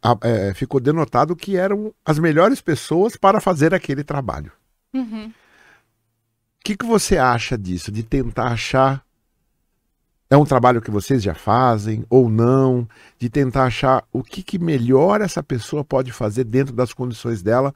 a, 0.03 0.17
é, 0.23 0.55
ficou 0.55 0.81
denotado 0.81 1.35
que 1.37 1.57
eram 1.57 1.93
as 2.05 2.19
melhores 2.19 2.61
pessoas 2.61 3.17
para 3.17 3.41
fazer 3.41 3.75
aquele 3.75 4.05
trabalho. 4.05 4.53
O 4.95 4.99
Uhum. 4.99 5.33
que, 6.65 6.77
que 6.77 6.87
você 6.87 7.17
acha 7.19 7.57
disso? 7.57 7.91
De 7.93 8.03
tentar 8.03 8.49
achar. 8.49 9.05
É 10.29 10.37
um 10.37 10.45
trabalho 10.45 10.83
que 10.83 10.91
vocês 10.91 11.23
já 11.23 11.35
fazem 11.35 12.05
ou 12.11 12.29
não? 12.29 12.89
De 13.19 13.29
tentar 13.31 13.65
achar 13.65 14.05
o 14.13 14.23
que, 14.25 14.43
que 14.43 14.59
melhor 14.59 15.21
essa 15.21 15.43
pessoa 15.43 15.85
pode 15.85 16.11
fazer 16.13 16.45
dentro 16.45 16.75
das 16.75 16.93
condições 16.93 17.43
dela, 17.43 17.73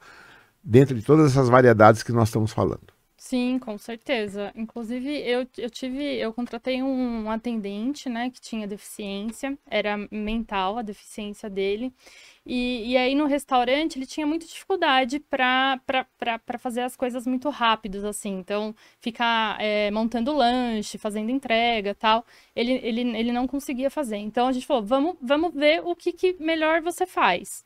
dentro 0.63 0.93
de 0.95 1.01
todas 1.01 1.31
essas 1.31 1.47
variedades 1.47 2.03
que 2.03 2.11
nós 2.11 2.27
estamos 2.27 2.51
falando. 2.51 2.91
Sim, 3.31 3.59
com 3.59 3.77
certeza. 3.77 4.51
Inclusive, 4.55 5.09
eu, 5.25 5.47
eu 5.57 5.69
tive, 5.69 6.03
eu 6.17 6.33
contratei 6.33 6.83
um 6.83 7.31
atendente, 7.31 8.09
né, 8.09 8.29
que 8.29 8.41
tinha 8.41 8.67
deficiência, 8.67 9.57
era 9.65 9.95
mental 10.11 10.77
a 10.77 10.81
deficiência 10.81 11.49
dele. 11.49 11.93
E, 12.45 12.91
e 12.91 12.97
aí 12.97 13.15
no 13.15 13.25
restaurante 13.27 13.97
ele 13.97 14.05
tinha 14.05 14.27
muita 14.27 14.45
dificuldade 14.45 15.19
para 15.19 15.79
fazer 16.59 16.81
as 16.81 16.97
coisas 16.97 17.25
muito 17.25 17.49
rápidos, 17.49 18.03
assim. 18.03 18.37
Então, 18.39 18.75
ficar 18.99 19.57
é, 19.61 19.89
montando 19.91 20.33
lanche, 20.35 20.97
fazendo 20.97 21.29
entrega 21.31 21.95
tal, 21.95 22.25
ele, 22.53 22.73
ele, 22.83 23.01
ele 23.17 23.31
não 23.31 23.47
conseguia 23.47 23.89
fazer. 23.89 24.17
Então 24.17 24.47
a 24.47 24.51
gente 24.51 24.65
falou, 24.67 24.83
vamos, 24.83 25.15
vamos 25.21 25.53
ver 25.53 25.81
o 25.85 25.95
que, 25.95 26.11
que 26.11 26.35
melhor 26.39 26.81
você 26.81 27.05
faz. 27.05 27.63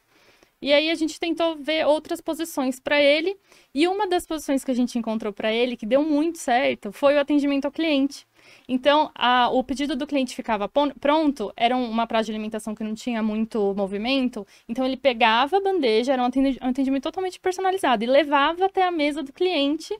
E 0.62 0.74
aí 0.74 0.90
a 0.90 0.96
gente 0.96 1.20
tentou 1.20 1.56
ver 1.58 1.86
outras 1.86 2.22
posições 2.22 2.80
para 2.80 3.00
ele, 3.02 3.38
e 3.74 3.88
uma 3.88 4.08
das 4.08 4.26
posições 4.26 4.64
que 4.64 4.72
a 4.72 4.74
gente 4.74 4.98
encontrou 4.98 5.32
para 5.34 5.52
ele, 5.54 5.78
que 5.78 5.86
deu 5.86 6.04
muito 6.04 6.38
certo, 6.40 6.92
foi 6.92 7.16
o 7.16 7.20
atendimento 7.20 7.66
ao 7.66 7.72
cliente. 7.72 8.26
Então, 8.68 9.12
a- 9.16 9.50
o 9.52 9.64
pedido 9.64 9.96
do 9.96 10.08
cliente 10.08 10.36
ficava 10.36 10.70
pronto, 11.00 11.52
era 11.56 11.76
um- 11.76 11.90
uma 11.90 12.08
praça 12.08 12.26
de 12.26 12.32
alimentação 12.32 12.74
que 12.76 12.84
não 12.84 12.94
tinha 12.96 13.22
muito 13.22 13.74
movimento, 13.76 14.46
então 14.68 14.86
ele 14.86 14.98
pegava 14.98 15.58
a 15.58 15.62
bandeja, 15.62 16.14
era 16.14 16.22
um 16.22 16.26
atendi- 16.26 16.58
atendimento 16.62 17.04
totalmente 17.04 17.40
personalizado, 17.40 18.04
e 18.04 18.08
levava 18.08 18.66
até 18.66 18.84
a 18.84 18.92
mesa 18.92 19.22
do 19.24 19.34
cliente, 19.34 19.96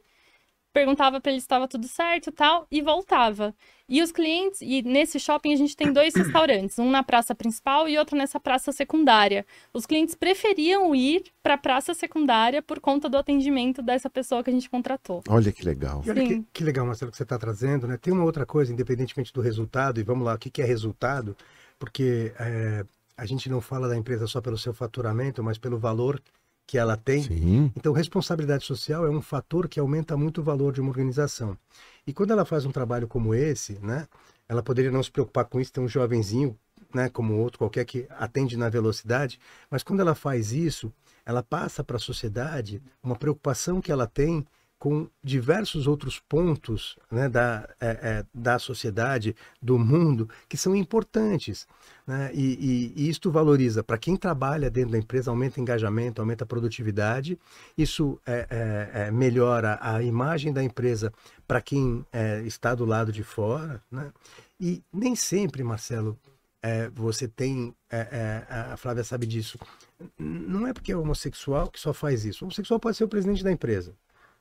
perguntava 0.74 1.22
para 1.22 1.32
ele 1.32 1.42
se 1.42 1.46
estava 1.46 1.68
tudo 1.68 1.88
certo 1.88 2.32
tal, 2.32 2.68
e 2.72 2.82
voltava. 2.82 3.56
E 3.88 4.02
os 4.02 4.12
clientes, 4.12 4.62
e 4.62 4.82
nesse 4.82 5.20
shopping 5.20 5.54
a 5.54 5.56
gente 5.56 5.78
tem 5.78 5.94
dois 5.94 6.14
restaurantes, 6.16 6.80
um 6.80 6.90
na 6.90 7.04
praça 7.04 7.36
principal 7.36 7.88
e 7.88 7.98
outro 7.98 8.18
nessa 8.18 8.40
praça 8.40 8.72
secundária. 8.72 9.46
Os 9.74 9.86
clientes 9.86 10.16
preferiam 10.16 10.96
ir 10.96 11.26
para 11.44 11.54
a 11.54 11.58
praça 11.58 11.94
secundária 11.94 12.62
por 12.62 12.80
conta 12.80 13.08
do 13.08 13.18
atendimento 13.18 13.82
dessa 13.82 14.10
pessoa 14.10 14.44
que 14.44 14.50
a 14.50 14.54
gente 14.54 14.70
contratou. 14.70 15.24
Olha 15.30 15.52
que 15.52 15.64
legal. 15.64 16.02
E 16.06 16.10
olha 16.10 16.28
que, 16.28 16.44
que 16.52 16.64
legal, 16.64 16.86
Marcelo, 16.86 17.12
que 17.12 17.18
você 17.18 17.24
está 17.24 17.38
trazendo, 17.38 17.88
né? 17.88 17.98
Tem 17.98 18.12
uma 18.12 18.24
outra 18.24 18.46
coisa, 18.46 18.74
independentemente 18.74 19.32
do 19.32 19.42
resultado, 19.42 20.00
e 20.00 20.04
vamos 20.04 20.26
lá, 20.26 20.34
o 20.34 20.40
que, 20.40 20.50
que 20.50 20.62
é 20.62 20.66
resultado? 20.66 21.38
Porque 21.78 22.34
é, 22.40 22.84
a 23.16 23.26
gente 23.26 23.50
não 23.50 23.62
fala 23.62 23.88
da 23.88 23.96
empresa 23.96 24.26
só 24.26 24.42
pelo 24.42 24.58
seu 24.58 24.74
faturamento, 24.74 25.44
mas 25.44 25.58
pelo 25.58 25.78
valor 25.78 26.20
que 26.68 26.78
ela 26.78 26.98
tem. 26.98 27.22
Sim. 27.22 27.72
Então, 27.76 27.94
responsabilidade 27.94 28.66
social 28.66 29.06
é 29.06 29.10
um 29.10 29.22
fator 29.22 29.68
que 29.70 29.80
aumenta 29.80 30.18
muito 30.18 30.42
o 30.42 30.44
valor 30.44 30.74
de 30.74 30.82
uma 30.82 30.90
organização. 30.90 31.56
E 32.08 32.14
quando 32.14 32.32
ela 32.32 32.46
faz 32.46 32.66
um 32.66 32.72
trabalho 32.72 33.08
como 33.08 33.34
esse, 33.34 33.80
né, 33.80 34.08
ela 34.48 34.62
poderia 34.62 34.92
não 34.92 35.02
se 35.02 35.12
preocupar 35.12 35.46
com 35.46 35.60
isso, 35.60 35.74
ter 35.74 35.80
um 35.80 35.88
jovenzinho, 35.88 36.58
né, 36.94 37.10
como 37.10 37.36
outro 37.38 37.60
qualquer 37.60 37.84
que 37.86 38.06
atende 38.12 38.56
na 38.56 38.70
velocidade, 38.70 39.40
mas 39.70 39.84
quando 39.84 40.02
ela 40.02 40.14
faz 40.14 40.52
isso, 40.52 40.94
ela 41.26 41.42
passa 41.42 41.84
para 41.84 41.98
a 41.98 42.00
sociedade 42.00 42.82
uma 43.02 43.16
preocupação 43.16 43.82
que 43.82 43.92
ela 43.92 44.06
tem 44.06 44.46
com 44.86 45.08
diversos 45.24 45.88
outros 45.88 46.20
pontos 46.20 46.96
né, 47.10 47.28
da, 47.28 47.68
é, 47.82 47.88
é, 47.88 48.26
da 48.32 48.60
sociedade, 48.60 49.36
do 49.60 49.80
mundo, 49.80 50.30
que 50.48 50.56
são 50.56 50.76
importantes. 50.76 51.68
Né? 52.06 52.30
E, 52.36 52.94
e, 52.94 52.94
e 52.96 53.10
isto 53.10 53.32
valoriza 53.32 53.84
para 53.84 53.98
quem 53.98 54.16
trabalha 54.16 54.70
dentro 54.70 54.92
da 54.92 55.00
empresa, 55.00 55.32
aumenta 55.32 55.60
engajamento, 55.60 56.22
aumenta 56.22 56.44
a 56.44 56.48
produtividade, 56.48 57.36
isso 57.76 58.22
é, 58.28 58.46
é, 58.48 59.08
é, 59.08 59.12
melhora 59.12 59.80
a 59.82 60.04
imagem 60.04 60.54
da 60.54 60.64
empresa 60.64 61.12
para 61.48 61.60
quem 61.64 62.06
é, 62.14 62.42
está 62.42 62.76
do 62.76 62.86
lado 62.86 63.12
de 63.12 63.24
fora. 63.24 63.82
Né? 63.90 64.14
E 64.60 64.84
nem 64.94 65.16
sempre, 65.16 65.64
Marcelo, 65.64 66.16
você 66.94 67.28
tem. 67.28 67.76
a 68.72 68.76
Flávia 68.78 69.04
sabe 69.04 69.28
disso. 69.28 69.60
Não 70.18 70.66
é 70.66 70.74
porque 70.74 70.92
é 70.92 70.98
homossexual 70.98 71.70
que 71.70 71.80
só 71.80 71.92
faz 71.94 72.26
isso. 72.26 72.44
O 72.44 72.48
homossexual 72.48 72.80
pode 72.80 72.98
ser 72.98 73.04
o 73.04 73.08
presidente 73.08 73.44
da 73.44 73.52
empresa. 73.52 73.96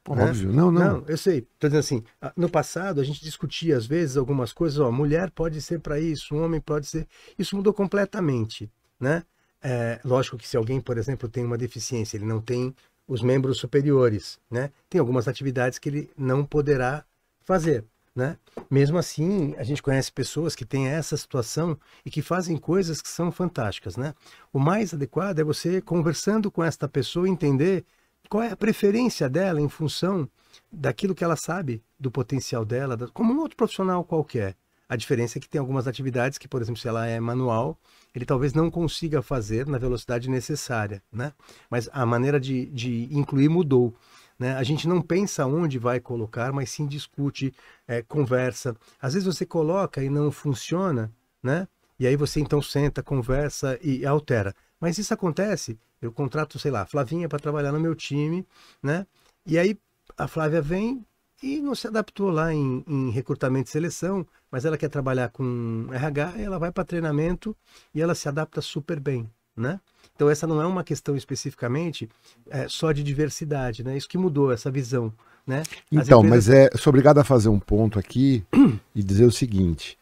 Né? 0.09 0.25
Óbvio. 0.25 0.53
Não, 0.53 0.71
não. 0.71 0.99
Não, 0.99 1.05
eu 1.07 1.17
sei. 1.17 1.47
Tô 1.59 1.69
dizendo 1.69 1.81
assim, 1.81 2.05
no 2.37 2.49
passado 2.49 3.01
a 3.01 3.05
gente 3.05 3.23
discutia 3.23 3.77
às 3.77 3.87
vezes 3.87 4.17
algumas 4.17 4.53
coisas, 4.53 4.79
ó, 4.79 4.91
mulher 4.91 5.31
pode 5.31 5.63
ser 5.63 5.81
para 5.81 5.99
isso, 5.99 6.35
um 6.35 6.45
homem 6.45 6.61
pode 6.61 6.87
ser. 6.87 7.07
Isso 7.39 7.57
mudou 7.57 7.73
completamente, 7.73 8.71
né? 9.01 9.23
É, 9.63 9.99
lógico 10.05 10.37
que 10.37 10.47
se 10.47 10.59
alguém, 10.59 10.79
por 10.79 10.99
exemplo, 10.99 11.27
tem 11.27 11.43
uma 11.43 11.57
deficiência, 11.57 12.19
ele 12.19 12.27
não 12.27 12.41
tem 12.41 12.75
os 13.09 13.23
membros 13.23 13.59
superiores, 13.59 14.39
né? 14.51 14.71
Tem 14.91 14.99
algumas 14.99 15.27
atividades 15.27 15.79
que 15.79 15.89
ele 15.89 16.11
não 16.17 16.45
poderá 16.45 17.05
fazer, 17.41 17.85
né? 18.15 18.37
Mesmo 18.71 18.99
assim, 18.99 19.55
a 19.57 19.65
gente 19.65 19.83
conhece 19.83 20.13
pessoas 20.13 20.55
que 20.55 20.67
têm 20.67 20.89
essa 20.89 21.17
situação 21.17 21.79
e 22.05 22.11
que 22.11 22.21
fazem 22.21 22.57
coisas 22.57 23.01
que 23.01 23.09
são 23.09 23.33
fantásticas, 23.33 23.97
né? 23.97 24.15
O 24.53 24.59
mais 24.59 24.93
adequado 24.93 25.39
é 25.39 25.45
você 25.45 25.81
conversando 25.81 26.51
com 26.51 26.63
esta 26.63 26.87
pessoa 26.87 27.29
entender 27.29 27.85
qual 28.29 28.43
é 28.43 28.51
a 28.51 28.57
preferência 28.57 29.29
dela 29.29 29.61
em 29.61 29.69
função 29.69 30.29
daquilo 30.71 31.15
que 31.15 31.25
ela 31.25 31.37
sabe 31.37 31.83
do 31.99 32.11
potencial 32.11 32.65
dela, 32.65 32.97
como 33.13 33.33
um 33.33 33.41
outro 33.41 33.57
profissional 33.57 34.05
qualquer. 34.05 34.57
A 34.89 34.97
diferença 34.97 35.39
é 35.39 35.41
que 35.41 35.49
tem 35.49 35.59
algumas 35.59 35.89
atividades 35.89 36.37
que, 36.37 36.47
por 36.47 36.61
exemplo, 36.61 36.81
se 36.81 36.87
ela 36.87 37.07
é 37.07 37.19
manual, 37.19 37.79
ele 38.15 38.25
talvez 38.25 38.53
não 38.53 38.71
consiga 38.71 39.23
fazer 39.23 39.67
na 39.67 39.79
velocidade 39.79 40.29
necessária, 40.29 41.03
né? 41.11 41.33
Mas 41.71 41.89
a 41.93 42.05
maneira 42.05 42.39
de, 42.39 42.67
de 42.67 43.09
incluir 43.11 43.49
mudou. 43.49 43.95
Né? 44.39 44.55
A 44.55 44.63
gente 44.63 44.87
não 44.87 45.01
pensa 45.01 45.47
onde 45.47 45.79
vai 45.79 46.01
colocar, 46.01 46.53
mas 46.53 46.71
sim 46.71 46.87
discute, 46.87 47.55
é, 47.89 48.03
conversa. 48.03 48.77
Às 49.01 49.15
vezes 49.15 49.27
você 49.27 49.47
coloca 49.47 50.03
e 50.03 50.11
não 50.11 50.31
funciona, 50.31 51.11
né? 51.43 51.67
E 51.99 52.07
aí 52.07 52.17
você 52.17 52.41
então 52.41 52.61
senta, 52.61 53.03
conversa 53.03 53.79
e 53.83 54.05
altera. 54.05 54.55
Mas 54.81 54.99
isso 54.99 55.15
acontece, 55.15 55.79
eu 56.05 56.13
contrato, 56.13 56.59
sei 56.59 56.71
lá, 56.71 56.83
a 56.83 56.87
Flavinha 56.87 57.29
para 57.29 57.39
trabalhar 57.39 57.73
no 57.73 57.81
meu 57.81 57.95
time, 57.95 58.47
né? 58.83 59.07
E 59.47 59.59
aí 59.59 59.79
a 60.17 60.29
Flávia 60.29 60.61
vem 60.63 61.05
e 61.43 61.61
não 61.61 61.75
se 61.75 61.87
adaptou 61.87 62.31
lá 62.31 62.53
em, 62.53 62.85
em 62.87 63.11
recrutamento 63.11 63.69
e 63.69 63.73
seleção, 63.73 64.27
mas 64.51 64.65
ela 64.65 64.79
quer 64.79 64.89
trabalhar 64.89 65.29
com 65.31 65.89
RH, 65.93 66.35
ela 66.39 66.59
vai 66.59 66.71
para 66.73 66.85
treinamento 66.85 67.57
e 67.95 68.01
ela 68.01 68.15
se 68.15 68.29
adapta 68.29 68.61
super 68.63 69.01
bem, 69.01 69.29
né? 69.57 69.81
Então 70.15 70.31
essa 70.31 70.47
não 70.47 70.61
é 70.61 70.67
uma 70.67 70.85
questão 70.85 71.17
especificamente 71.17 72.09
é, 72.49 72.69
só 72.69 72.93
de 72.93 73.03
diversidade, 73.03 73.83
né? 73.85 73.97
Isso 73.97 74.09
que 74.09 74.17
mudou 74.19 74.53
essa 74.53 74.71
visão, 74.71 75.13
né? 75.47 75.63
As 75.95 76.07
Então, 76.07 76.21
empresas- 76.21 76.47
mas 76.49 76.57
é, 76.57 76.71
sou 76.77 76.91
obrigado 76.91 77.19
a 77.19 77.25
fazer 77.25 77.49
um 77.49 77.59
ponto 77.61 77.99
aqui 77.99 78.45
e 78.95 79.03
dizer 79.03 79.25
o 79.27 79.33
seguinte: 79.33 79.99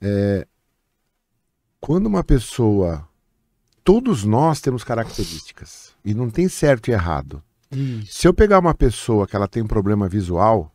é, 0.00 0.46
quando 1.80 2.06
uma 2.06 2.22
pessoa, 2.22 3.06
todos 3.84 4.24
nós 4.24 4.60
temos 4.60 4.84
características 4.84 5.92
e 6.04 6.14
não 6.14 6.30
tem 6.30 6.48
certo 6.48 6.88
e 6.88 6.92
errado. 6.92 7.42
Isso. 7.70 8.20
Se 8.20 8.28
eu 8.28 8.34
pegar 8.34 8.58
uma 8.58 8.74
pessoa 8.74 9.26
que 9.26 9.36
ela 9.36 9.46
tem 9.48 9.62
um 9.62 9.66
problema 9.66 10.08
visual, 10.08 10.72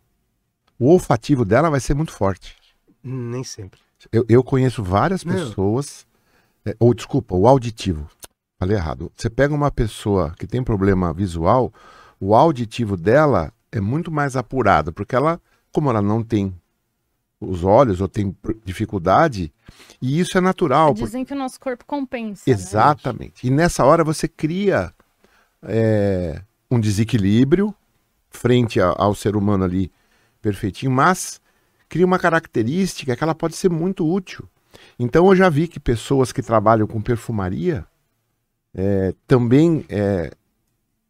o 0.80 0.88
olfativo 0.88 1.44
dela 1.44 1.70
vai 1.70 1.80
ser 1.80 1.94
muito 1.94 2.12
forte. 2.12 2.56
Nem 3.04 3.44
sempre. 3.44 3.80
Eu, 4.12 4.26
eu 4.28 4.44
conheço 4.44 4.84
várias 4.84 5.24
pessoas, 5.24 6.06
é, 6.66 6.76
ou 6.80 6.94
desculpa, 6.94 7.36
o 7.36 7.48
auditivo. 7.48 8.10
Falei 8.60 8.78
errado. 8.78 9.12
Você 9.16 9.30
pega 9.30 9.54
uma 9.54 9.72
pessoa 9.72 10.34
que 10.38 10.48
tem 10.48 10.64
problema 10.64 11.14
visual, 11.14 11.74
o 12.20 12.34
auditivo 12.34 12.96
dela 12.96 13.52
é 13.72 13.82
muito 13.82 14.12
mais 14.12 14.36
apurado, 14.36 14.94
porque 14.94 15.16
ela, 15.16 15.40
como 15.72 15.90
ela 15.90 16.02
não 16.02 16.24
tem 16.24 16.54
os 17.40 17.64
olhos 17.64 18.00
ou 18.00 18.08
tem 18.08 18.36
dificuldade, 18.64 19.54
e 20.02 20.20
isso 20.20 20.38
é 20.38 20.42
natural. 20.42 20.90
porque- 20.94 21.06
Dizem 21.06 21.26
que 21.26 21.34
o 21.34 21.38
nosso 21.38 21.60
corpo 21.60 21.86
compensa. 21.86 22.44
né? 22.48 22.54
Exatamente. 22.54 23.46
E 23.46 23.50
nessa 23.50 23.84
hora 23.86 24.04
você 24.04 24.28
cria 24.28 24.94
é, 25.68 26.42
um 26.70 26.80
desequilíbrio 26.80 27.74
frente 28.30 28.80
a- 28.80 28.94
ao 28.98 29.16
ser 29.16 29.36
humano 29.36 29.64
ali 29.64 29.92
perfeitinho, 30.42 30.92
mas 30.92 31.42
cria 31.90 32.06
uma 32.06 32.20
característica 32.20 33.16
que 33.16 33.24
ela 33.24 33.34
pode 33.34 33.56
ser 33.56 33.70
muito 33.70 34.08
útil. 34.08 34.48
Então 35.00 35.26
eu 35.28 35.36
já 35.36 35.50
vi 35.50 35.68
que 35.68 35.80
pessoas 35.80 36.32
que 36.32 36.42
trabalham 36.42 36.86
com 36.86 37.02
perfumaria 37.02 37.86
é, 38.78 39.14
também 39.26 39.86
é, 39.90 40.32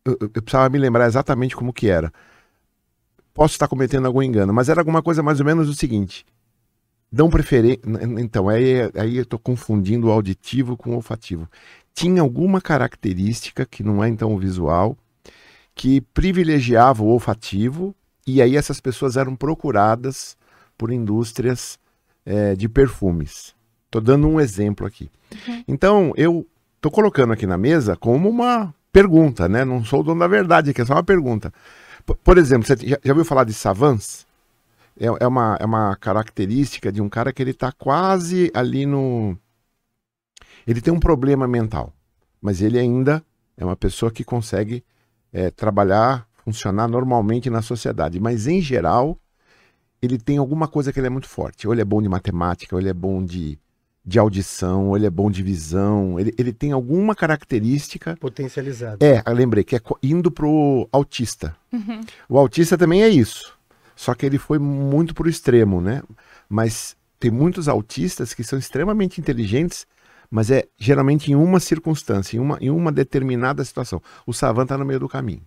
eu, 0.06 0.16
eu 0.22 0.30
precisava 0.30 0.70
me 0.70 0.78
lembrar 0.78 1.08
exatamente 1.08 1.56
como 1.56 1.74
que 1.74 1.90
era. 1.90 2.14
Posso 3.34 3.54
estar 3.56 3.68
cometendo 3.68 4.06
algum 4.06 4.22
engano, 4.22 4.54
mas 4.54 4.70
era 4.70 4.80
alguma 4.80 5.02
coisa 5.02 5.22
mais 5.22 5.40
ou 5.40 5.46
menos 5.46 5.68
o 5.68 5.74
seguinte: 5.74 6.26
dão 7.12 7.30
preferência. 7.30 7.82
Então, 8.20 8.50
aí, 8.50 8.82
aí 8.96 9.18
eu 9.18 9.24
estou 9.24 9.40
confundindo 9.40 10.08
o 10.08 10.12
auditivo 10.12 10.76
com 10.76 10.92
o 10.92 10.96
olfativo. 10.96 11.50
Tinha 11.94 12.22
alguma 12.22 12.60
característica, 12.60 13.66
que 13.66 13.84
não 13.84 14.04
é 14.04 14.10
então 14.10 14.34
o 14.34 14.38
visual, 14.38 14.98
que 15.74 16.02
privilegiava 16.02 17.04
o 17.04 17.08
olfativo 17.08 17.94
E 18.26 18.42
aí 18.42 18.56
essas 18.56 18.80
pessoas 18.80 19.18
eram 19.18 19.36
procuradas 19.36 20.38
por 20.78 20.92
indústrias 20.92 21.78
é, 22.26 22.56
de 22.56 22.68
perfumes. 22.68 23.54
Estou 23.86 24.02
dando 24.02 24.28
um 24.28 24.40
exemplo 24.40 24.86
aqui. 24.86 25.10
Uhum. 25.48 25.64
Então, 25.68 26.14
eu 26.18 26.46
estou 26.76 26.92
colocando 26.92 27.34
aqui 27.34 27.46
na 27.46 27.58
mesa 27.58 27.96
como 27.96 28.30
uma 28.30 28.74
pergunta, 28.92 29.48
né? 29.48 29.64
Não 29.64 29.84
sou 29.84 30.00
o 30.02 30.04
dono 30.04 30.20
da 30.20 30.28
verdade, 30.28 30.72
aqui 30.72 30.82
é 30.82 30.86
só 30.86 30.94
uma 30.94 31.04
pergunta. 31.04 31.54
Por, 32.06 32.16
por 32.18 32.38
exemplo, 32.38 32.66
você 32.66 32.76
já, 32.78 32.98
já 33.04 33.12
ouviu 33.12 33.26
falar 33.26 33.44
de 33.44 33.54
savants? 33.54 34.25
É, 35.00 35.06
é, 35.06 35.28
uma, 35.28 35.58
é 35.60 35.66
uma 35.66 35.96
característica 35.96 36.92
de 36.92 37.02
um 37.02 37.10
cara 37.10 37.34
que 37.34 37.42
ele 37.42 37.52
está 37.52 37.72
quase 37.72 38.52
ali 38.54 38.86
no. 38.86 39.38
Ele 40.66 40.82
tem 40.82 40.94
um 40.94 41.00
problema 41.00 41.48
mental, 41.48 41.94
mas 42.42 42.62
ele 42.62 42.80
ainda 42.80 43.24
é 43.58 43.64
uma 43.64 43.76
pessoa 43.76 44.12
que 44.12 44.24
consegue 44.24 44.84
é, 45.32 45.50
trabalhar, 45.50 46.28
funcionar 46.44 46.88
normalmente 46.88 47.50
na 47.50 47.62
sociedade. 47.62 48.20
Mas, 48.20 48.48
em 48.48 48.62
geral, 48.62 49.18
ele 50.02 50.18
tem 50.18 50.38
alguma 50.38 50.68
coisa 50.68 50.92
que 50.92 51.00
ele 51.00 51.08
é 51.08 51.10
muito 51.10 51.28
forte. 51.28 51.68
Ou 51.68 51.74
ele 51.74 51.82
é 51.82 51.86
bom 51.86 52.02
de 52.02 52.10
matemática, 52.10 52.76
ou 52.76 52.80
ele 52.80 52.90
é 52.90 52.94
bom 52.94 53.24
de, 53.24 53.60
de 54.04 54.20
audição, 54.20 54.88
ou 54.88 54.98
ele 54.98 55.06
é 55.06 55.10
bom 55.10 55.30
de 55.30 55.44
visão. 55.44 56.20
Ele, 56.20 56.34
ele 56.38 56.54
tem 56.54 56.72
alguma 56.72 57.16
característica. 57.16 58.16
Potencializada. 58.18 59.06
É, 59.06 59.22
lembrei, 59.32 59.64
que 59.64 59.76
é 59.76 59.82
indo 60.02 60.32
pro 60.32 60.88
autista. 60.92 61.56
Uhum. 61.72 62.02
O 62.30 62.38
autista 62.38 62.78
também 62.78 63.04
é 63.04 63.10
isso. 63.10 63.55
Só 63.96 64.14
que 64.14 64.26
ele 64.26 64.38
foi 64.38 64.60
muito 64.60 65.14
pro 65.14 65.30
extremo, 65.30 65.80
né? 65.80 66.02
Mas 66.50 66.96
tem 67.20 67.32
muitos 67.32 67.68
autistas 67.68 68.34
que 68.34 68.44
são 68.44 68.60
extremamente 68.60 69.20
inteligentes, 69.20 69.88
mas 70.30 70.52
é 70.52 70.66
geralmente 70.78 71.32
em 71.32 71.36
uma 71.36 71.60
circunstância, 71.60 72.38
em 72.38 72.40
uma, 72.40 72.58
em 72.60 72.70
uma 72.70 72.92
determinada 72.92 73.64
situação. 73.64 74.02
O 74.28 74.34
Savan 74.34 74.64
está 74.64 74.78
no 74.78 74.86
meio 74.86 75.00
do 75.00 75.10
caminho. 75.10 75.42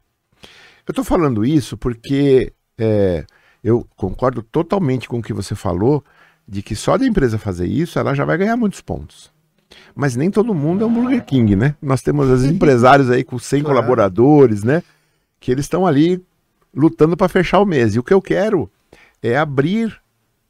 Eu 0.87 0.93
estou 0.93 1.05
falando 1.05 1.45
isso 1.45 1.76
porque 1.76 2.52
é, 2.78 3.26
eu 3.62 3.87
concordo 3.97 4.43
totalmente 4.43 5.09
com 5.09 5.19
o 5.19 5.23
que 5.23 5.33
você 5.33 5.55
falou, 5.55 6.02
de 6.47 6.62
que 6.62 6.75
só 6.75 6.97
da 6.97 7.07
empresa 7.07 7.37
fazer 7.37 7.67
isso, 7.67 7.99
ela 7.99 8.14
já 8.14 8.25
vai 8.25 8.38
ganhar 8.38 8.57
muitos 8.57 8.81
pontos. 8.81 9.31
Mas 9.95 10.17
nem 10.17 10.31
todo 10.31 10.55
mundo 10.55 10.83
é 10.83 10.87
um 10.87 10.93
Burger 10.93 11.25
King, 11.25 11.55
né? 11.55 11.75
Nós 11.83 12.00
temos 12.00 12.28
os 12.31 12.45
empresários 12.47 13.11
aí 13.11 13.23
com 13.23 13.38
100 13.38 13.61
claro. 13.61 13.76
colaboradores, 13.76 14.64
né? 14.64 14.83
Que 15.38 15.52
eles 15.52 15.67
estão 15.67 15.87
ali 15.87 16.25
lutando 16.75 17.17
para 17.17 17.29
fechar 17.29 17.61
o 17.61 17.67
mês. 17.67 17.95
E 17.95 17.99
o 17.99 18.03
que 18.03 18.13
eu 18.13 18.23
quero 18.23 18.71
é 19.23 19.37
abrir 19.37 20.01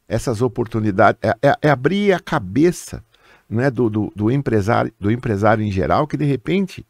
essas 0.07 0.41
oportunidades, 0.41 1.19
é, 1.21 1.49
é, 1.49 1.55
é 1.61 1.69
abrir 1.69 2.13
a 2.13 2.19
cabeça 2.19 3.03
né, 3.49 3.69
do, 3.69 3.89
do, 3.89 4.11
do, 4.15 4.31
empresário, 4.31 4.91
do 4.99 5.11
empresário 5.11 5.63
em 5.63 5.71
geral, 5.71 6.07
que 6.07 6.17
de 6.17 6.25
repente 6.25 6.85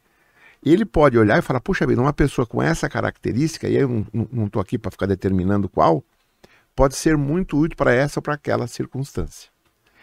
ele 0.63 0.85
pode 0.85 1.17
olhar 1.17 1.37
e 1.37 1.41
falar, 1.41 1.61
puxa 1.61 1.87
vida, 1.87 2.01
uma 2.01 2.13
pessoa 2.13 2.45
com 2.45 2.61
essa 2.61 2.89
característica, 2.89 3.67
e 3.67 3.75
eu 3.75 4.05
não 4.13 4.45
estou 4.45 4.61
aqui 4.61 4.77
para 4.77 4.91
ficar 4.91 5.05
determinando 5.05 5.69
qual, 5.69 6.03
pode 6.75 6.95
ser 6.95 7.17
muito 7.17 7.57
útil 7.57 7.77
para 7.77 7.93
essa 7.93 8.19
ou 8.19 8.21
para 8.21 8.33
aquela 8.33 8.67
circunstância. 8.67 9.49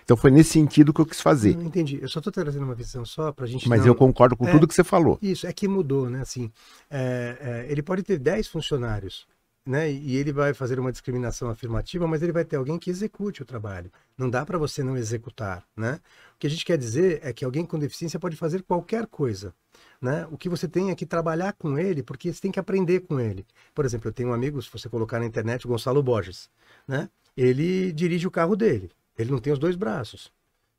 Então 0.06 0.16
foi 0.16 0.30
nesse 0.30 0.50
sentido 0.50 0.94
que 0.94 1.00
eu 1.00 1.04
quis 1.04 1.20
fazer. 1.20 1.56
Não 1.56 1.64
entendi. 1.64 1.98
Eu 2.00 2.08
só 2.08 2.20
estou 2.20 2.32
trazendo 2.32 2.62
uma 2.62 2.76
visão 2.76 3.04
só 3.04 3.32
para 3.32 3.44
a 3.44 3.48
gente. 3.48 3.68
Mas 3.68 3.80
não... 3.80 3.88
eu 3.88 3.94
concordo 3.94 4.36
com 4.36 4.46
é, 4.46 4.52
tudo 4.52 4.68
que 4.68 4.72
você 4.72 4.84
falou. 4.84 5.18
Isso, 5.20 5.48
é 5.48 5.52
que 5.52 5.66
mudou, 5.66 6.08
né? 6.08 6.20
Assim, 6.20 6.48
é, 6.88 7.36
é, 7.66 7.72
ele 7.72 7.82
pode 7.82 8.04
ter 8.04 8.16
10 8.16 8.46
funcionários, 8.46 9.26
né? 9.66 9.90
E 9.90 10.14
ele 10.14 10.32
vai 10.32 10.54
fazer 10.54 10.78
uma 10.78 10.92
discriminação 10.92 11.50
afirmativa, 11.50 12.06
mas 12.06 12.22
ele 12.22 12.30
vai 12.30 12.44
ter 12.44 12.54
alguém 12.54 12.78
que 12.78 12.88
execute 12.88 13.42
o 13.42 13.44
trabalho. 13.44 13.90
Não 14.16 14.30
dá 14.30 14.46
para 14.46 14.56
você 14.56 14.80
não 14.80 14.96
executar, 14.96 15.64
né? 15.76 15.98
O 16.36 16.38
que 16.38 16.46
a 16.46 16.50
gente 16.50 16.64
quer 16.64 16.78
dizer 16.78 17.18
é 17.24 17.32
que 17.32 17.44
alguém 17.44 17.66
com 17.66 17.76
deficiência 17.76 18.20
pode 18.20 18.36
fazer 18.36 18.62
qualquer 18.62 19.08
coisa. 19.08 19.52
Né? 20.00 20.24
O 20.30 20.38
que 20.38 20.48
você 20.48 20.68
tem 20.68 20.92
é 20.92 20.94
que 20.94 21.04
trabalhar 21.04 21.52
com 21.54 21.76
ele, 21.76 22.04
porque 22.04 22.32
você 22.32 22.40
tem 22.40 22.52
que 22.52 22.60
aprender 22.60 23.00
com 23.00 23.18
ele. 23.18 23.44
Por 23.74 23.84
exemplo, 23.84 24.08
eu 24.08 24.12
tenho 24.12 24.28
um 24.28 24.32
amigo, 24.32 24.62
se 24.62 24.70
você 24.70 24.88
colocar 24.88 25.18
na 25.18 25.26
internet, 25.26 25.66
o 25.66 25.68
Gonçalo 25.68 26.00
Borges. 26.00 26.48
Né? 26.86 27.08
Ele 27.36 27.92
dirige 27.92 28.26
o 28.26 28.30
carro 28.30 28.54
dele. 28.54 28.88
Ele 29.18 29.30
não 29.30 29.38
tem 29.38 29.52
os 29.52 29.58
dois 29.58 29.76
braços. 29.76 30.32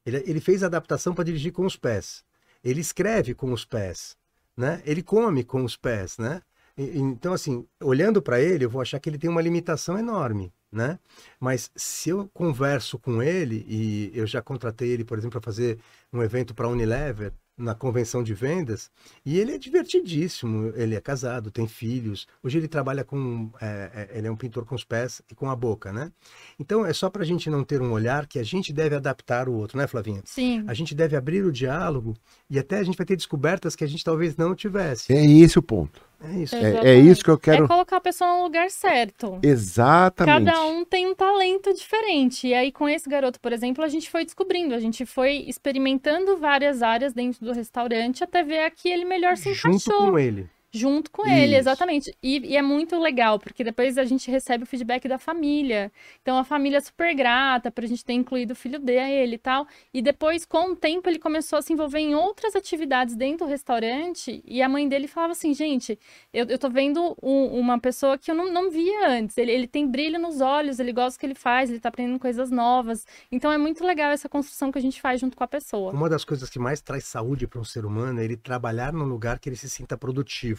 Ele, 0.05 0.23
ele 0.25 0.39
fez 0.39 0.63
adaptação 0.63 1.13
para 1.13 1.23
dirigir 1.23 1.51
com 1.51 1.65
os 1.65 1.75
pés. 1.75 2.23
Ele 2.63 2.81
escreve 2.81 3.33
com 3.33 3.51
os 3.51 3.65
pés. 3.65 4.15
Né? 4.55 4.81
Ele 4.85 5.03
come 5.03 5.43
com 5.43 5.63
os 5.63 5.75
pés. 5.75 6.17
Né? 6.17 6.41
E, 6.77 6.97
então, 6.97 7.33
assim, 7.33 7.65
olhando 7.81 8.21
para 8.21 8.39
ele, 8.39 8.65
eu 8.65 8.69
vou 8.69 8.81
achar 8.81 8.99
que 8.99 9.09
ele 9.09 9.17
tem 9.17 9.29
uma 9.29 9.41
limitação 9.41 9.97
enorme. 9.97 10.53
Né? 10.71 10.99
Mas 11.39 11.71
se 11.75 12.09
eu 12.09 12.29
converso 12.33 12.99
com 12.99 13.21
ele, 13.23 13.65
e 13.67 14.11
eu 14.13 14.27
já 14.27 14.41
contratei 14.41 14.89
ele, 14.89 15.03
por 15.03 15.17
exemplo, 15.17 15.39
para 15.39 15.45
fazer 15.45 15.79
um 16.11 16.21
evento 16.21 16.53
para 16.53 16.67
a 16.67 16.69
Unilever, 16.69 17.33
na 17.57 17.73
convenção 17.73 18.21
de 18.21 18.33
vendas 18.33 18.91
e 19.25 19.39
ele 19.39 19.53
é 19.53 19.57
divertidíssimo. 19.57 20.71
Ele 20.75 20.95
é 20.95 21.01
casado, 21.01 21.49
tem 21.49 21.67
filhos. 21.67 22.27
Hoje 22.43 22.59
ele 22.59 22.67
trabalha 22.67 23.03
com. 23.03 23.49
É, 23.59 24.09
é, 24.11 24.17
ele 24.17 24.27
é 24.27 24.31
um 24.31 24.35
pintor 24.35 24.65
com 24.65 24.75
os 24.75 24.83
pés 24.83 25.21
e 25.29 25.35
com 25.35 25.49
a 25.49 25.55
boca, 25.55 25.91
né? 25.91 26.11
Então 26.59 26.85
é 26.85 26.93
só 26.93 27.09
para 27.09 27.23
a 27.23 27.25
gente 27.25 27.49
não 27.49 27.63
ter 27.63 27.81
um 27.81 27.91
olhar 27.91 28.27
que 28.27 28.37
a 28.37 28.43
gente 28.43 28.71
deve 28.71 28.95
adaptar 28.95 29.49
o 29.49 29.53
outro, 29.53 29.77
né, 29.77 29.87
Flavinha? 29.87 30.21
Sim. 30.25 30.63
A 30.67 30.73
gente 30.73 30.93
deve 30.93 31.15
abrir 31.15 31.43
o 31.43 31.51
diálogo 31.51 32.15
e 32.49 32.59
até 32.59 32.77
a 32.77 32.83
gente 32.83 32.97
vai 32.97 33.05
ter 33.05 33.15
descobertas 33.15 33.75
que 33.75 33.83
a 33.83 33.87
gente 33.87 34.03
talvez 34.03 34.37
não 34.37 34.53
tivesse. 34.53 35.11
É 35.11 35.25
esse 35.25 35.57
o 35.57 35.63
ponto. 35.63 36.06
É 36.23 36.31
isso. 36.39 36.55
É, 36.55 36.93
é, 36.93 36.95
isso 36.95 37.23
que 37.23 37.29
eu 37.29 37.37
quero. 37.37 37.65
É 37.65 37.67
colocar 37.67 37.97
a 37.97 38.01
pessoa 38.01 38.37
no 38.37 38.43
lugar 38.43 38.69
certo. 38.71 39.39
Exatamente. 39.43 40.45
Cada 40.45 40.63
um 40.65 40.83
tem 40.83 41.07
um 41.07 41.13
talento 41.13 41.73
diferente. 41.73 42.47
E 42.47 42.53
aí, 42.53 42.71
com 42.71 42.89
esse 42.89 43.07
garoto, 43.07 43.39
por 43.39 43.53
exemplo, 43.53 43.83
a 43.83 43.87
gente 43.87 44.09
foi 44.09 44.25
descobrindo, 44.25 44.73
a 44.73 44.79
gente 44.79 45.05
foi 45.05 45.45
experimentando 45.47 46.37
várias 46.37 46.81
áreas 46.81 47.13
dentro 47.13 47.45
do 47.45 47.51
restaurante 47.51 48.23
até 48.23 48.43
ver 48.43 48.65
a 48.65 48.71
que 48.71 48.89
ele 48.89 49.05
melhor 49.05 49.37
se 49.37 49.53
Junto 49.53 49.75
encaixou. 49.75 49.93
Junto 49.93 50.11
com 50.11 50.19
ele 50.19 50.49
junto 50.71 51.09
com 51.09 51.25
Isso. 51.25 51.33
ele, 51.33 51.55
exatamente. 51.55 52.15
E, 52.21 52.39
e, 52.39 52.57
é 52.57 52.61
muito 52.61 52.99
legal, 52.99 53.39
porque 53.39 53.63
depois 53.63 53.97
a 53.97 54.03
gente 54.03 54.29
recebe 54.29 54.63
o 54.63 54.67
feedback 54.67 55.07
da 55.07 55.17
família. 55.17 55.91
Então 56.21 56.37
a 56.37 56.43
família 56.43 56.77
é 56.77 56.81
super 56.81 57.13
grata 57.15 57.71
por 57.71 57.83
a 57.83 57.87
gente 57.87 58.03
ter 58.03 58.13
incluído 58.13 58.53
o 58.53 58.55
filho 58.55 58.79
dele 58.79 59.35
e 59.35 59.37
tal. 59.37 59.67
E 59.93 60.01
depois, 60.01 60.45
com 60.45 60.71
o 60.71 60.75
tempo, 60.75 61.09
ele 61.09 61.19
começou 61.19 61.59
a 61.59 61.61
se 61.61 61.73
envolver 61.73 61.99
em 61.99 62.15
outras 62.15 62.55
atividades 62.55 63.15
dentro 63.15 63.45
do 63.45 63.49
restaurante. 63.49 64.43
E 64.45 64.61
a 64.61 64.69
mãe 64.69 64.87
dele 64.87 65.07
falava 65.07 65.31
assim: 65.31 65.53
gente, 65.53 65.97
eu, 66.33 66.45
eu 66.45 66.57
tô 66.57 66.69
vendo 66.69 67.15
um, 67.21 67.59
uma 67.59 67.79
pessoa 67.79 68.17
que 68.17 68.29
eu 68.29 68.35
não, 68.35 68.51
não 68.51 68.69
via 68.69 69.09
antes. 69.09 69.37
Ele, 69.37 69.51
ele 69.51 69.67
tem 69.67 69.87
brilho 69.87 70.19
nos 70.19 70.41
olhos, 70.41 70.79
ele 70.79 70.91
gosta 70.91 71.17
do 71.17 71.19
que 71.19 71.25
ele 71.25 71.35
faz, 71.35 71.69
ele 71.69 71.79
tá 71.79 71.89
aprendendo 71.89 72.19
coisas 72.19 72.51
novas. 72.51 73.05
Então 73.31 73.51
é 73.51 73.57
muito 73.57 73.85
legal 73.85 74.11
essa 74.11 74.27
construção 74.27 74.71
que 74.71 74.77
a 74.77 74.81
gente 74.81 75.01
faz 75.01 75.21
junto 75.21 75.37
com 75.37 75.43
a 75.43 75.47
pessoa. 75.47 75.91
Uma 75.93 76.09
das 76.09 76.25
coisas 76.25 76.49
que 76.49 76.59
mais 76.59 76.81
traz 76.81 77.05
saúde 77.05 77.47
para 77.47 77.59
um 77.59 77.63
ser 77.63 77.85
humano 77.85 78.19
é 78.19 78.25
ele 78.25 78.35
trabalhar 78.35 78.91
num 78.91 79.05
lugar 79.05 79.39
que 79.39 79.47
ele 79.47 79.55
se 79.55 79.69
sinta 79.69 79.97
produtivo 79.97 80.56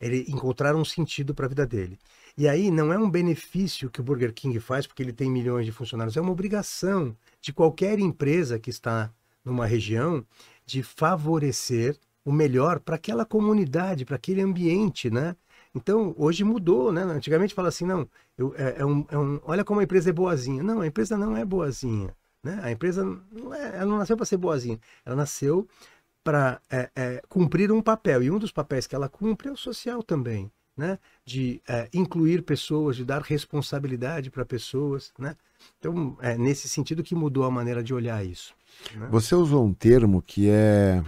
ele 0.00 0.24
encontrar 0.28 0.74
um 0.76 0.84
sentido 0.84 1.34
para 1.34 1.46
a 1.46 1.48
vida 1.48 1.66
dele. 1.66 1.98
E 2.36 2.46
aí 2.48 2.70
não 2.70 2.92
é 2.92 2.98
um 2.98 3.10
benefício 3.10 3.90
que 3.90 4.00
o 4.00 4.04
Burger 4.04 4.32
King 4.32 4.60
faz 4.60 4.86
porque 4.86 5.02
ele 5.02 5.12
tem 5.12 5.30
milhões 5.30 5.66
de 5.66 5.72
funcionários, 5.72 6.16
é 6.16 6.20
uma 6.20 6.30
obrigação 6.30 7.16
de 7.40 7.52
qualquer 7.52 7.98
empresa 7.98 8.58
que 8.58 8.70
está 8.70 9.10
numa 9.44 9.66
região 9.66 10.24
de 10.64 10.82
favorecer 10.82 11.98
o 12.24 12.30
melhor 12.30 12.78
para 12.78 12.96
aquela 12.96 13.24
comunidade, 13.24 14.04
para 14.04 14.16
aquele 14.16 14.42
ambiente, 14.42 15.10
né? 15.10 15.34
Então, 15.74 16.14
hoje 16.16 16.44
mudou, 16.44 16.92
né? 16.92 17.02
Antigamente 17.02 17.54
fala 17.54 17.68
assim, 17.68 17.86
não, 17.86 18.08
eu, 18.36 18.54
é, 18.56 18.76
é, 18.78 18.84
um, 18.84 19.06
é 19.10 19.18
um, 19.18 19.40
olha 19.44 19.64
como 19.64 19.80
a 19.80 19.84
empresa 19.84 20.10
é 20.10 20.12
boazinha. 20.12 20.62
Não, 20.62 20.80
a 20.80 20.86
empresa 20.86 21.16
não 21.16 21.36
é 21.36 21.44
boazinha, 21.44 22.14
né? 22.42 22.60
A 22.62 22.70
empresa 22.70 23.04
não 23.32 23.54
é, 23.54 23.76
ela 23.76 23.86
não 23.86 23.98
nasceu 23.98 24.16
para 24.16 24.26
ser 24.26 24.36
boazinha, 24.36 24.78
ela 25.04 25.16
nasceu 25.16 25.66
para 26.22 26.60
é, 26.70 26.90
é, 26.94 27.22
cumprir 27.28 27.72
um 27.72 27.80
papel. 27.80 28.22
E 28.22 28.30
um 28.30 28.38
dos 28.38 28.52
papéis 28.52 28.86
que 28.86 28.94
ela 28.94 29.08
cumpre 29.08 29.48
é 29.48 29.52
o 29.52 29.56
social 29.56 30.02
também, 30.02 30.50
né? 30.76 30.98
De 31.24 31.60
é, 31.68 31.88
incluir 31.92 32.42
pessoas, 32.42 32.96
de 32.96 33.04
dar 33.04 33.22
responsabilidade 33.22 34.30
para 34.30 34.44
pessoas, 34.44 35.12
né? 35.18 35.36
Então, 35.78 36.16
é 36.20 36.36
nesse 36.36 36.68
sentido 36.68 37.02
que 37.02 37.14
mudou 37.14 37.44
a 37.44 37.50
maneira 37.50 37.82
de 37.82 37.92
olhar 37.92 38.24
isso. 38.24 38.54
Né? 38.94 39.08
Você 39.10 39.34
usou 39.34 39.64
um 39.64 39.72
termo 39.72 40.22
que 40.22 40.48
é 40.48 41.02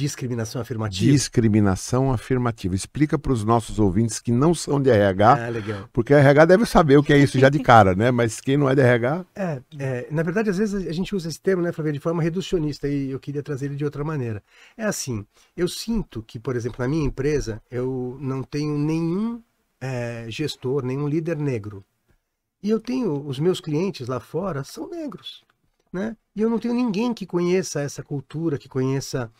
Discriminação 0.00 0.62
afirmativa. 0.62 1.12
Discriminação 1.12 2.10
afirmativa. 2.10 2.74
Explica 2.74 3.18
para 3.18 3.32
os 3.32 3.44
nossos 3.44 3.78
ouvintes 3.78 4.18
que 4.18 4.32
não 4.32 4.54
são 4.54 4.80
de 4.80 4.88
RH, 4.88 5.32
ah, 5.32 5.48
legal. 5.50 5.88
porque 5.92 6.14
RH 6.14 6.44
deve 6.46 6.64
saber 6.64 6.96
o 6.96 7.02
que 7.02 7.12
é 7.12 7.18
isso 7.18 7.38
já 7.38 7.50
de 7.50 7.58
cara, 7.58 7.94
né? 7.94 8.10
Mas 8.10 8.40
quem 8.40 8.56
não 8.56 8.68
é 8.70 8.74
de 8.74 8.80
RH. 8.80 9.26
É, 9.34 9.62
é, 9.78 10.06
na 10.10 10.22
verdade, 10.22 10.48
às 10.48 10.56
vezes 10.56 10.86
a 10.86 10.92
gente 10.92 11.14
usa 11.14 11.28
esse 11.28 11.38
termo, 11.38 11.62
né, 11.62 11.70
Flavio, 11.70 11.92
de 11.92 12.00
forma 12.00 12.22
reducionista 12.22 12.88
e 12.88 13.10
eu 13.10 13.20
queria 13.20 13.42
trazer 13.42 13.66
ele 13.66 13.76
de 13.76 13.84
outra 13.84 14.02
maneira. 14.02 14.42
É 14.74 14.84
assim, 14.84 15.26
eu 15.54 15.68
sinto 15.68 16.22
que, 16.22 16.38
por 16.38 16.56
exemplo, 16.56 16.76
na 16.78 16.88
minha 16.88 17.04
empresa, 17.04 17.60
eu 17.70 18.16
não 18.20 18.42
tenho 18.42 18.78
nenhum 18.78 19.42
é, 19.78 20.24
gestor, 20.30 20.82
nenhum 20.82 21.06
líder 21.06 21.36
negro. 21.36 21.84
E 22.62 22.70
eu 22.70 22.80
tenho, 22.80 23.26
os 23.26 23.38
meus 23.38 23.60
clientes 23.60 24.08
lá 24.08 24.18
fora 24.18 24.64
são 24.64 24.88
negros, 24.88 25.44
né? 25.92 26.16
E 26.34 26.40
eu 26.40 26.48
não 26.48 26.58
tenho 26.58 26.74
ninguém 26.74 27.12
que 27.12 27.26
conheça 27.26 27.80
essa 27.80 28.02
cultura, 28.02 28.58
que 28.58 28.68
conheça 28.68 29.30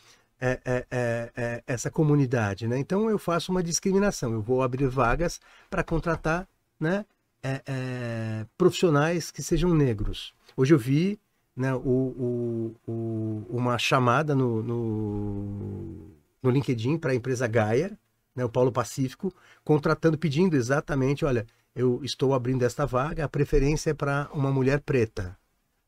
é, 0.41 0.59
é, 0.65 0.85
é, 0.89 1.31
é, 1.35 1.63
essa 1.67 1.91
comunidade, 1.91 2.67
né? 2.67 2.79
Então 2.79 3.09
eu 3.09 3.19
faço 3.19 3.51
uma 3.51 3.61
discriminação, 3.61 4.33
eu 4.33 4.41
vou 4.41 4.63
abrir 4.63 4.87
vagas 4.87 5.39
para 5.69 5.83
contratar, 5.83 6.47
né, 6.79 7.05
é, 7.43 7.61
é, 7.67 8.45
profissionais 8.57 9.29
que 9.29 9.43
sejam 9.43 9.71
negros. 9.71 10.33
Hoje 10.57 10.73
eu 10.73 10.79
vi, 10.79 11.19
né, 11.55 11.73
o, 11.75 11.79
o, 11.79 12.75
o 12.87 13.45
uma 13.49 13.77
chamada 13.77 14.33
no, 14.33 14.63
no, 14.63 16.09
no 16.41 16.49
LinkedIn 16.49 16.97
para 16.97 17.11
a 17.11 17.15
empresa 17.15 17.45
Gaia, 17.45 17.95
né, 18.35 18.43
o 18.43 18.49
Polo 18.49 18.71
Pacífico, 18.71 19.31
contratando, 19.63 20.17
pedindo 20.17 20.55
exatamente, 20.55 21.23
olha, 21.23 21.45
eu 21.75 22.03
estou 22.03 22.33
abrindo 22.33 22.63
esta 22.63 22.85
vaga, 22.85 23.25
a 23.25 23.29
preferência 23.29 23.91
é 23.91 23.93
para 23.93 24.27
uma 24.33 24.51
mulher 24.51 24.81
preta, 24.81 25.37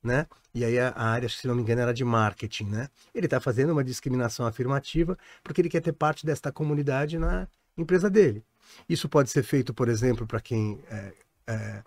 né? 0.03 0.27
E 0.53 0.63
aí 0.63 0.77
a, 0.77 0.89
a, 0.89 1.09
área, 1.09 1.29
se 1.29 1.47
não 1.47 1.55
me 1.55 1.61
engano, 1.61 1.81
era 1.81 1.93
de 1.93 2.03
marketing, 2.03 2.65
né? 2.65 2.89
Ele 3.13 3.25
está 3.25 3.39
fazendo 3.39 3.71
uma 3.71 3.83
discriminação 3.83 4.45
afirmativa 4.45 5.17
porque 5.43 5.61
ele 5.61 5.69
quer 5.69 5.81
ter 5.81 5.93
parte 5.93 6.25
desta 6.25 6.51
comunidade 6.51 7.17
na 7.17 7.47
empresa 7.77 8.09
dele. 8.09 8.43
Isso 8.87 9.07
pode 9.09 9.29
ser 9.29 9.43
feito, 9.43 9.73
por 9.73 9.87
exemplo, 9.87 10.27
para 10.27 10.41
quem 10.41 10.79
é, 10.89 11.13
é, 11.47 11.83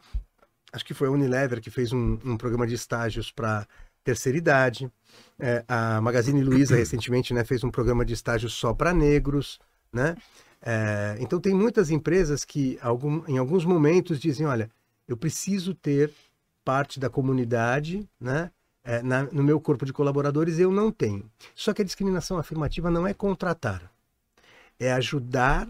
acho 0.73 0.85
que 0.85 0.95
foi 0.95 1.09
a 1.09 1.11
Unilever 1.11 1.61
que 1.61 1.71
fez 1.71 1.93
um, 1.93 2.19
um 2.25 2.37
programa 2.37 2.67
de 2.67 2.75
estágios 2.75 3.31
para 3.31 3.67
terceira 4.03 4.39
idade. 4.39 4.91
É, 5.39 5.65
a 5.67 6.01
Magazine 6.01 6.43
Luiza 6.43 6.75
recentemente 6.77 7.35
né, 7.35 7.45
fez 7.45 7.65
um 7.65 7.71
programa 7.71 8.05
de 8.05 8.15
estágios 8.15 8.55
só 8.55 8.73
para 8.73 8.93
negros, 8.93 9.59
né? 9.93 10.17
É, 10.63 11.17
então 11.21 11.39
tem 11.39 11.55
muitas 11.55 11.91
empresas 11.91 12.45
que 12.45 12.79
algum, 12.81 13.23
em 13.29 13.39
alguns 13.39 13.65
momentos 13.65 14.19
dizem, 14.19 14.47
olha, 14.47 14.71
eu 15.07 15.17
preciso 15.17 15.75
ter 15.75 16.13
parte 16.67 16.99
da 16.99 17.09
comunidade, 17.09 18.09
né? 18.21 18.51
É, 18.83 19.01
na, 19.03 19.23
no 19.25 19.43
meu 19.43 19.61
corpo 19.61 19.87
de 19.87 19.93
colaboradores 19.93 20.59
eu 20.59 20.71
não 20.71 20.91
tenho. 20.91 21.31
Só 21.55 21.73
que 21.73 21.83
a 21.83 21.85
discriminação 21.85 22.39
afirmativa 22.39 22.91
não 22.91 23.07
é 23.07 23.15
contratar, 23.15 23.91
é 24.79 24.93
ajudar 24.93 25.69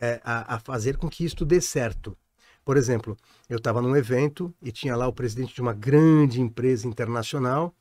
é, 0.00 0.20
a, 0.24 0.56
a 0.56 0.58
fazer 0.58 0.96
com 0.96 1.08
que 1.08 1.24
isto 1.24 1.44
dê 1.44 1.60
certo. 1.60 2.16
Por 2.64 2.76
exemplo, 2.76 3.16
eu 3.48 3.58
estava 3.58 3.80
num 3.80 3.96
evento 3.96 4.52
e 4.62 4.70
tinha 4.70 4.96
lá 4.96 5.06
o 5.06 5.12
presidente 5.12 5.54
de 5.54 5.60
uma 5.60 5.72
grande 5.72 6.40
empresa 6.40 6.86
internacional 6.86 7.72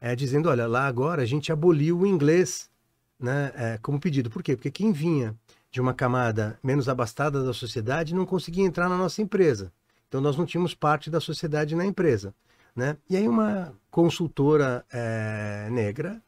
é, 0.00 0.14
dizendo: 0.14 0.48
olha, 0.50 0.66
lá 0.66 0.86
agora 0.86 1.22
a 1.22 1.26
gente 1.26 1.50
aboliu 1.50 2.00
o 2.00 2.06
inglês 2.06 2.70
né, 3.18 3.52
é, 3.54 3.78
como 3.78 4.00
pedido. 4.00 4.30
Por 4.30 4.42
quê? 4.42 4.54
Porque 4.54 4.70
quem 4.70 4.92
vinha 4.92 5.34
de 5.70 5.80
uma 5.80 5.94
camada 5.94 6.58
menos 6.62 6.88
abastada 6.88 7.42
da 7.42 7.52
sociedade 7.52 8.14
não 8.14 8.26
conseguia 8.26 8.64
entrar 8.64 8.88
na 8.88 8.96
nossa 8.96 9.22
empresa. 9.22 9.72
Então 10.10 10.20
nós 10.20 10.36
não 10.36 10.44
tínhamos 10.44 10.74
parte 10.74 11.08
da 11.08 11.20
sociedade 11.20 11.76
na 11.76 11.86
empresa. 11.86 12.34
Né? 12.74 12.96
E 13.08 13.16
aí 13.16 13.28
uma 13.28 13.72
consultora 13.90 14.84
é, 14.92 15.68
negra 15.70 16.20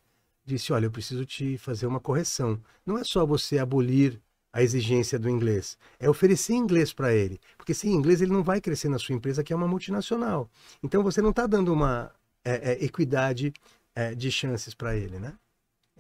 disse: 0.45 0.73
olha, 0.73 0.87
eu 0.87 0.91
preciso 0.91 1.27
te 1.27 1.59
fazer 1.59 1.87
uma 1.87 1.99
correção. 1.99 2.61
Não 2.87 2.97
é 2.97 3.03
só 3.03 3.27
você 3.27 3.59
abolir 3.59 4.21
a 4.53 4.63
exigência 4.63 5.19
do 5.19 5.29
inglês. 5.29 5.77
É 5.99 6.09
oferecer 6.09 6.55
inglês 6.55 6.93
para 6.93 7.13
ele. 7.13 7.41
Porque 7.57 7.75
sem 7.75 7.93
inglês 7.93 8.23
ele 8.23 8.33
não 8.33 8.45
vai 8.45 8.61
crescer 8.61 8.89
na 8.89 9.01
sua 9.01 9.17
empresa, 9.17 9.43
que 9.43 9.53
é 9.53 9.57
uma 9.57 9.67
multinacional. 9.67 10.49
Então 10.81 11.03
você 11.03 11.21
não 11.21 11.31
está 11.31 11.47
dando 11.49 11.73
uma 11.73 12.13
é, 12.45 12.73
é, 12.73 12.85
equidade 12.85 13.53
é, 13.97 14.15
de 14.15 14.31
chances 14.31 14.75
para 14.75 14.97
ele, 14.97 15.19
né? 15.19 15.35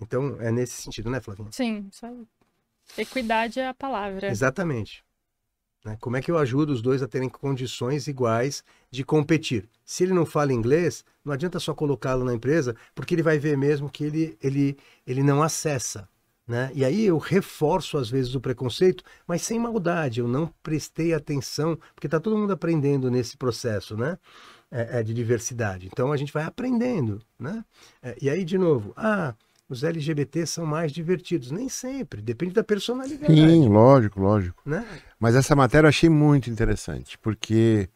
Então 0.00 0.40
é 0.40 0.52
nesse 0.52 0.80
sentido, 0.80 1.10
né, 1.10 1.20
Flavinha? 1.20 1.50
Sim, 1.50 1.88
isso 1.90 2.06
aí. 2.06 2.26
Equidade 2.96 3.58
é 3.58 3.66
a 3.66 3.74
palavra. 3.74 4.28
Exatamente. 4.28 5.04
Né? 5.84 5.96
Como 6.00 6.16
é 6.16 6.22
que 6.22 6.30
eu 6.30 6.38
ajudo 6.38 6.72
os 6.72 6.80
dois 6.80 7.02
a 7.02 7.08
terem 7.08 7.28
condições 7.28 8.06
iguais 8.06 8.62
de 8.90 9.04
competir? 9.04 9.68
Se 9.84 10.04
ele 10.04 10.12
não 10.12 10.24
fala 10.24 10.52
inglês, 10.52 11.04
não 11.24 11.32
adianta 11.32 11.58
só 11.58 11.74
colocá-lo 11.74 12.24
na 12.24 12.34
empresa, 12.34 12.76
porque 12.94 13.14
ele 13.14 13.22
vai 13.22 13.38
ver 13.38 13.56
mesmo 13.56 13.90
que 13.90 14.04
ele, 14.04 14.38
ele, 14.42 14.76
ele 15.06 15.22
não 15.22 15.42
acessa. 15.42 16.08
Né? 16.46 16.70
E 16.74 16.84
aí 16.84 17.04
eu 17.04 17.18
reforço 17.18 17.96
às 17.96 18.10
vezes 18.10 18.34
o 18.34 18.40
preconceito, 18.40 19.04
mas 19.26 19.42
sem 19.42 19.58
maldade, 19.58 20.20
eu 20.20 20.28
não 20.28 20.52
prestei 20.62 21.14
atenção, 21.14 21.78
porque 21.94 22.06
está 22.06 22.18
todo 22.18 22.36
mundo 22.36 22.52
aprendendo 22.52 23.10
nesse 23.10 23.36
processo 23.36 23.96
né? 23.96 24.18
É, 24.70 25.00
é, 25.00 25.02
de 25.02 25.12
diversidade. 25.12 25.86
Então 25.86 26.10
a 26.10 26.16
gente 26.16 26.32
vai 26.32 26.44
aprendendo. 26.44 27.20
Né? 27.38 27.64
É, 28.02 28.16
e 28.20 28.30
aí, 28.30 28.42
de 28.44 28.56
novo, 28.56 28.92
ah, 28.96 29.34
os 29.72 29.82
LGBT 29.82 30.44
são 30.44 30.66
mais 30.66 30.92
divertidos. 30.92 31.50
Nem 31.50 31.68
sempre, 31.68 32.20
depende 32.20 32.52
da 32.52 32.62
personalidade. 32.62 33.34
Sim, 33.34 33.68
lógico, 33.68 34.20
lógico. 34.20 34.62
Né? 34.66 34.86
Mas 35.18 35.34
essa 35.34 35.56
matéria 35.56 35.86
eu 35.86 35.88
achei 35.88 36.10
muito 36.10 36.50
interessante, 36.50 37.18
porque 37.18 37.88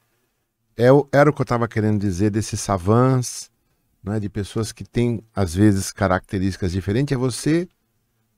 é, 0.77 0.87
era 1.12 1.29
o 1.29 1.33
que 1.33 1.41
eu 1.41 1.45
estava 1.45 1.69
querendo 1.69 2.01
dizer 2.01 2.31
desses 2.31 2.61
savants, 2.61 3.51
né, 4.03 4.19
de 4.19 4.31
pessoas 4.31 4.73
que 4.73 4.85
têm, 4.85 5.23
às 5.35 5.55
vezes, 5.55 5.93
características 5.93 6.73
diferentes, 6.73 7.15
é 7.15 7.19
você 7.19 7.69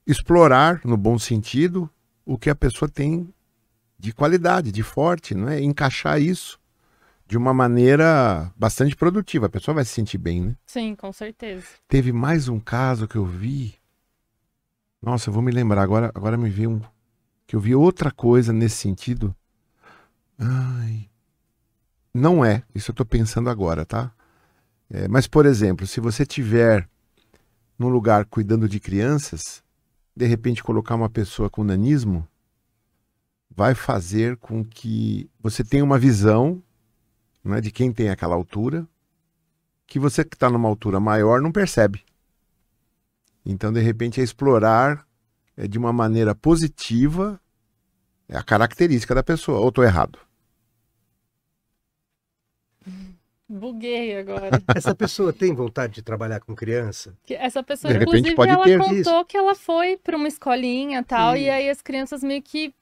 explorar, 0.05 0.81
no 0.83 0.97
bom 0.97 1.17
sentido, 1.17 1.89
o 2.25 2.37
que 2.37 2.49
a 2.49 2.55
pessoa 2.55 2.89
tem 2.89 3.33
de 3.97 4.11
qualidade, 4.11 4.71
de 4.71 4.83
forte, 4.83 5.33
não 5.33 5.47
é? 5.47 5.61
Encaixar 5.61 6.21
isso 6.21 6.59
de 7.29 7.37
uma 7.37 7.53
maneira 7.53 8.51
bastante 8.57 8.95
produtiva. 8.95 9.45
A 9.45 9.49
pessoa 9.49 9.75
vai 9.75 9.85
se 9.85 9.91
sentir 9.91 10.17
bem, 10.17 10.41
né? 10.41 10.55
Sim, 10.65 10.95
com 10.95 11.13
certeza. 11.13 11.63
Teve 11.87 12.11
mais 12.11 12.47
um 12.47 12.59
caso 12.59 13.07
que 13.07 13.17
eu 13.17 13.23
vi. 13.23 13.75
Nossa, 14.99 15.29
eu 15.29 15.33
vou 15.33 15.43
me 15.43 15.51
lembrar 15.51 15.83
agora. 15.83 16.11
Agora 16.15 16.35
me 16.35 16.49
veio 16.49 16.71
um 16.71 16.81
que 17.45 17.55
eu 17.55 17.59
vi 17.59 17.75
outra 17.75 18.09
coisa 18.09 18.51
nesse 18.51 18.77
sentido. 18.77 19.35
Ai, 20.39 21.07
não 22.11 22.43
é. 22.43 22.63
Isso 22.73 22.89
eu 22.89 22.93
estou 22.93 23.05
pensando 23.05 23.47
agora, 23.47 23.85
tá? 23.85 24.11
É, 24.89 25.07
mas 25.07 25.27
por 25.27 25.45
exemplo, 25.45 25.85
se 25.85 25.99
você 25.99 26.25
tiver 26.25 26.89
num 27.77 27.89
lugar 27.89 28.25
cuidando 28.25 28.67
de 28.67 28.79
crianças, 28.79 29.63
de 30.15 30.25
repente 30.25 30.63
colocar 30.63 30.95
uma 30.95 31.09
pessoa 31.09 31.47
com 31.47 31.63
nanismo 31.63 32.27
vai 33.55 33.75
fazer 33.75 34.35
com 34.37 34.65
que 34.65 35.29
você 35.39 35.63
tenha 35.63 35.83
uma 35.83 35.99
visão 35.99 36.63
né, 37.43 37.61
de 37.61 37.71
quem 37.71 37.91
tem 37.91 38.09
aquela 38.09 38.35
altura 38.35 38.87
que 39.85 39.99
você 39.99 40.23
que 40.23 40.35
está 40.35 40.49
numa 40.49 40.69
altura 40.69 40.99
maior 40.99 41.41
não 41.41 41.51
percebe. 41.51 42.03
Então, 43.45 43.73
de 43.73 43.79
repente, 43.79 44.21
é 44.21 44.23
explorar 44.23 45.05
é, 45.57 45.67
de 45.67 45.77
uma 45.77 45.91
maneira 45.91 46.35
positiva 46.35 47.41
é 48.29 48.37
a 48.37 48.43
característica 48.43 49.15
da 49.15 49.23
pessoa. 49.23 49.59
Ou 49.59 49.69
estou 49.69 49.83
errado? 49.83 50.19
Buguei 53.49 54.15
agora. 54.15 54.61
Essa 54.75 54.93
pessoa 54.93 55.33
tem 55.33 55.55
vontade 55.55 55.93
de 55.93 56.03
trabalhar 56.03 56.39
com 56.39 56.55
criança? 56.55 57.17
Essa 57.27 57.63
pessoa, 57.63 57.91
de 57.91 58.03
inclusive, 58.03 58.35
pode 58.35 58.51
ela 58.51 58.63
ter. 58.63 58.77
contou 58.77 58.95
Isso. 58.95 59.25
que 59.25 59.35
ela 59.35 59.55
foi 59.55 59.97
para 59.97 60.15
uma 60.15 60.27
escolinha 60.27 61.03
tal, 61.03 61.35
Isso. 61.35 61.45
e 61.45 61.49
aí 61.49 61.69
as 61.69 61.81
crianças 61.81 62.21
meio 62.21 62.43
que. 62.43 62.73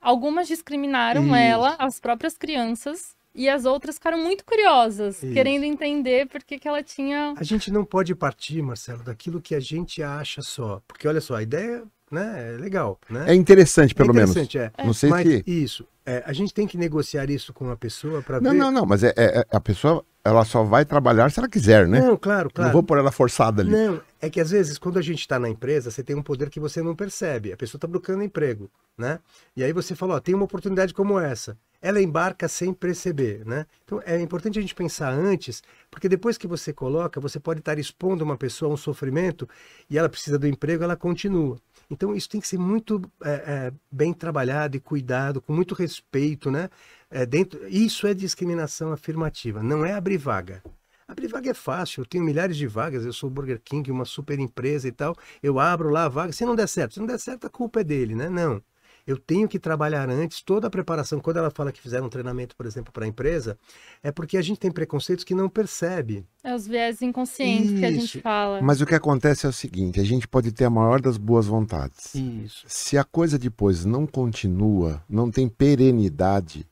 Algumas 0.00 0.46
discriminaram 0.46 1.24
Isso. 1.24 1.34
ela, 1.34 1.76
as 1.78 1.98
próprias 1.98 2.36
crianças, 2.36 3.15
e 3.36 3.48
as 3.48 3.64
outras 3.64 3.96
ficaram 3.96 4.18
muito 4.18 4.44
curiosas, 4.44 5.22
Isso. 5.22 5.32
querendo 5.32 5.64
entender 5.64 6.26
por 6.26 6.42
que, 6.42 6.58
que 6.58 6.66
ela 6.66 6.82
tinha. 6.82 7.34
A 7.36 7.44
gente 7.44 7.70
não 7.70 7.84
pode 7.84 8.14
partir, 8.14 8.62
Marcelo, 8.62 9.02
daquilo 9.02 9.40
que 9.40 9.54
a 9.54 9.60
gente 9.60 10.02
acha 10.02 10.42
só. 10.42 10.80
Porque 10.88 11.06
olha 11.06 11.20
só, 11.20 11.36
a 11.36 11.42
ideia 11.42 11.84
né, 12.10 12.54
é 12.54 12.58
legal. 12.58 12.98
Né? 13.10 13.26
É 13.28 13.34
interessante, 13.34 13.94
pelo 13.94 14.10
é 14.10 14.22
interessante, 14.22 14.58
menos. 14.58 14.72
É. 14.78 14.84
Não 14.84 14.92
sei 14.92 15.10
mas, 15.10 15.26
se. 15.26 15.44
Isso. 15.46 15.86
É, 16.04 16.22
a 16.24 16.32
gente 16.32 16.54
tem 16.54 16.66
que 16.66 16.78
negociar 16.78 17.28
isso 17.30 17.52
com 17.52 17.70
a 17.70 17.76
pessoa 17.76 18.22
para 18.22 18.38
ver. 18.38 18.44
Não, 18.44 18.54
não, 18.54 18.70
não, 18.70 18.86
mas 18.86 19.02
é, 19.02 19.12
é, 19.16 19.38
é, 19.40 19.46
a 19.50 19.60
pessoa 19.60 20.04
ela 20.24 20.44
só 20.44 20.62
vai 20.62 20.84
trabalhar 20.84 21.30
se 21.30 21.38
ela 21.38 21.48
quiser, 21.48 21.86
né? 21.86 22.00
Não, 22.00 22.16
claro, 22.16 22.50
claro. 22.50 22.68
Não 22.68 22.72
vou 22.72 22.82
pôr 22.82 22.98
ela 22.98 23.12
forçada 23.12 23.62
ali. 23.62 23.70
Não, 23.70 24.00
é 24.26 24.30
que 24.30 24.40
às 24.40 24.50
vezes 24.50 24.78
quando 24.78 24.98
a 24.98 25.02
gente 25.02 25.20
está 25.20 25.38
na 25.38 25.48
empresa, 25.48 25.90
você 25.90 26.02
tem 26.02 26.14
um 26.14 26.22
poder 26.22 26.50
que 26.50 26.60
você 26.60 26.82
não 26.82 26.94
percebe. 26.94 27.52
A 27.52 27.56
pessoa 27.56 27.78
está 27.78 27.88
procurando 27.88 28.22
emprego, 28.22 28.70
né? 28.96 29.18
E 29.56 29.62
aí 29.62 29.72
você 29.72 29.94
fala, 29.94 30.14
ó, 30.14 30.20
tem 30.20 30.34
uma 30.34 30.44
oportunidade 30.44 30.92
como 30.92 31.18
essa. 31.18 31.56
Ela 31.80 32.00
embarca 32.00 32.48
sem 32.48 32.72
perceber, 32.72 33.44
né? 33.46 33.66
Então 33.84 34.02
é 34.04 34.20
importante 34.20 34.58
a 34.58 34.62
gente 34.62 34.74
pensar 34.74 35.10
antes, 35.10 35.62
porque 35.90 36.08
depois 36.08 36.36
que 36.36 36.46
você 36.46 36.72
coloca, 36.72 37.20
você 37.20 37.38
pode 37.38 37.60
estar 37.60 37.78
expondo 37.78 38.24
uma 38.24 38.36
pessoa 38.36 38.70
a 38.70 38.74
um 38.74 38.76
sofrimento 38.76 39.48
e 39.88 39.96
ela 39.96 40.08
precisa 40.08 40.38
do 40.38 40.46
emprego, 40.46 40.82
ela 40.82 40.96
continua. 40.96 41.58
Então 41.90 42.14
isso 42.14 42.28
tem 42.28 42.40
que 42.40 42.48
ser 42.48 42.58
muito 42.58 43.00
é, 43.22 43.30
é, 43.30 43.72
bem 43.90 44.12
trabalhado 44.12 44.76
e 44.76 44.80
cuidado, 44.80 45.40
com 45.40 45.52
muito 45.52 45.74
respeito, 45.74 46.50
né? 46.50 46.68
É, 47.08 47.24
dentro, 47.24 47.66
isso 47.68 48.06
é 48.06 48.14
discriminação 48.14 48.92
afirmativa, 48.92 49.62
não 49.62 49.84
é 49.84 49.92
abrir 49.92 50.16
vaga. 50.16 50.62
Abrir 51.08 51.28
vaga 51.28 51.50
é 51.50 51.54
fácil, 51.54 52.00
eu 52.00 52.06
tenho 52.06 52.24
milhares 52.24 52.56
de 52.56 52.66
vagas, 52.66 53.04
eu 53.04 53.12
sou 53.12 53.30
Burger 53.30 53.60
King, 53.64 53.90
uma 53.90 54.04
super 54.04 54.38
empresa 54.38 54.88
e 54.88 54.92
tal, 54.92 55.14
eu 55.42 55.58
abro 55.60 55.88
lá 55.88 56.04
a 56.04 56.08
vaga, 56.08 56.32
se 56.32 56.44
não 56.44 56.56
der 56.56 56.66
certo, 56.66 56.94
se 56.94 57.00
não 57.00 57.06
der 57.06 57.18
certo 57.18 57.46
a 57.46 57.50
culpa 57.50 57.80
é 57.80 57.84
dele, 57.84 58.14
né? 58.14 58.28
Não 58.28 58.62
eu 59.06 59.16
tenho 59.16 59.48
que 59.48 59.58
trabalhar 59.58 60.10
antes 60.10 60.42
toda 60.42 60.66
a 60.66 60.70
preparação. 60.70 61.20
Quando 61.20 61.36
ela 61.36 61.50
fala 61.50 61.70
que 61.70 61.80
fizeram 61.80 62.06
um 62.06 62.10
treinamento, 62.10 62.56
por 62.56 62.66
exemplo, 62.66 62.92
para 62.92 63.04
a 63.04 63.08
empresa, 63.08 63.56
é 64.02 64.10
porque 64.10 64.36
a 64.36 64.42
gente 64.42 64.58
tem 64.58 64.70
preconceitos 64.70 65.24
que 65.24 65.34
não 65.34 65.48
percebe. 65.48 66.26
É 66.42 66.54
os 66.54 66.66
viés 66.66 67.00
inconscientes 67.00 67.70
Isso. 67.70 67.78
que 67.78 67.84
a 67.84 67.92
gente 67.92 68.20
fala. 68.20 68.60
Mas 68.60 68.80
o 68.80 68.86
que 68.86 68.94
acontece 68.94 69.46
é 69.46 69.48
o 69.48 69.52
seguinte: 69.52 70.00
a 70.00 70.04
gente 70.04 70.26
pode 70.26 70.50
ter 70.50 70.64
a 70.64 70.70
maior 70.70 71.00
das 71.00 71.16
boas 71.16 71.46
vontades. 71.46 72.14
Isso. 72.14 72.64
Se 72.66 72.98
a 72.98 73.04
coisa 73.04 73.38
depois 73.38 73.84
não 73.84 74.06
continua, 74.06 75.02
não 75.08 75.30
tem 75.30 75.48
perenidade, 75.48 76.66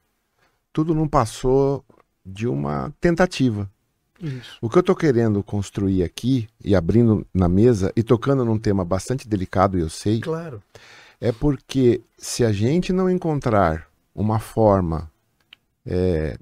tudo 0.72 0.92
não 0.92 1.06
passou 1.06 1.84
de 2.26 2.48
uma 2.48 2.92
tentativa. 3.00 3.70
Isso. 4.24 4.58
O 4.60 4.68
que 4.68 4.78
eu 4.78 4.80
estou 4.80 4.96
querendo 4.96 5.42
construir 5.42 6.02
aqui, 6.02 6.48
e 6.64 6.74
abrindo 6.74 7.26
na 7.32 7.48
mesa, 7.48 7.92
e 7.94 8.02
tocando 8.02 8.44
num 8.44 8.58
tema 8.58 8.84
bastante 8.84 9.28
delicado, 9.28 9.78
eu 9.78 9.88
sei. 9.88 10.20
Claro 10.20 10.62
é 11.24 11.32
porque 11.32 12.02
se 12.18 12.44
a 12.44 12.52
gente 12.52 12.92
não 12.92 13.08
encontrar 13.08 13.88
uma 14.14 14.38
forma 14.38 15.10
é, 15.86 16.36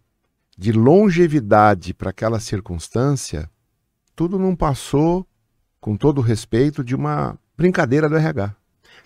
de 0.59 0.73
longevidade 0.73 1.95
para 1.95 2.11
aquela 2.11 2.41
circunstância, 2.41 3.49
tudo 4.17 4.41
não 4.41 4.57
passou, 4.57 5.25
com 5.81 5.97
todo 5.97 6.21
respeito, 6.21 6.83
de 6.83 6.97
uma 6.97 7.39
brincadeira 7.57 8.09
do 8.09 8.17
RH. 8.17 8.57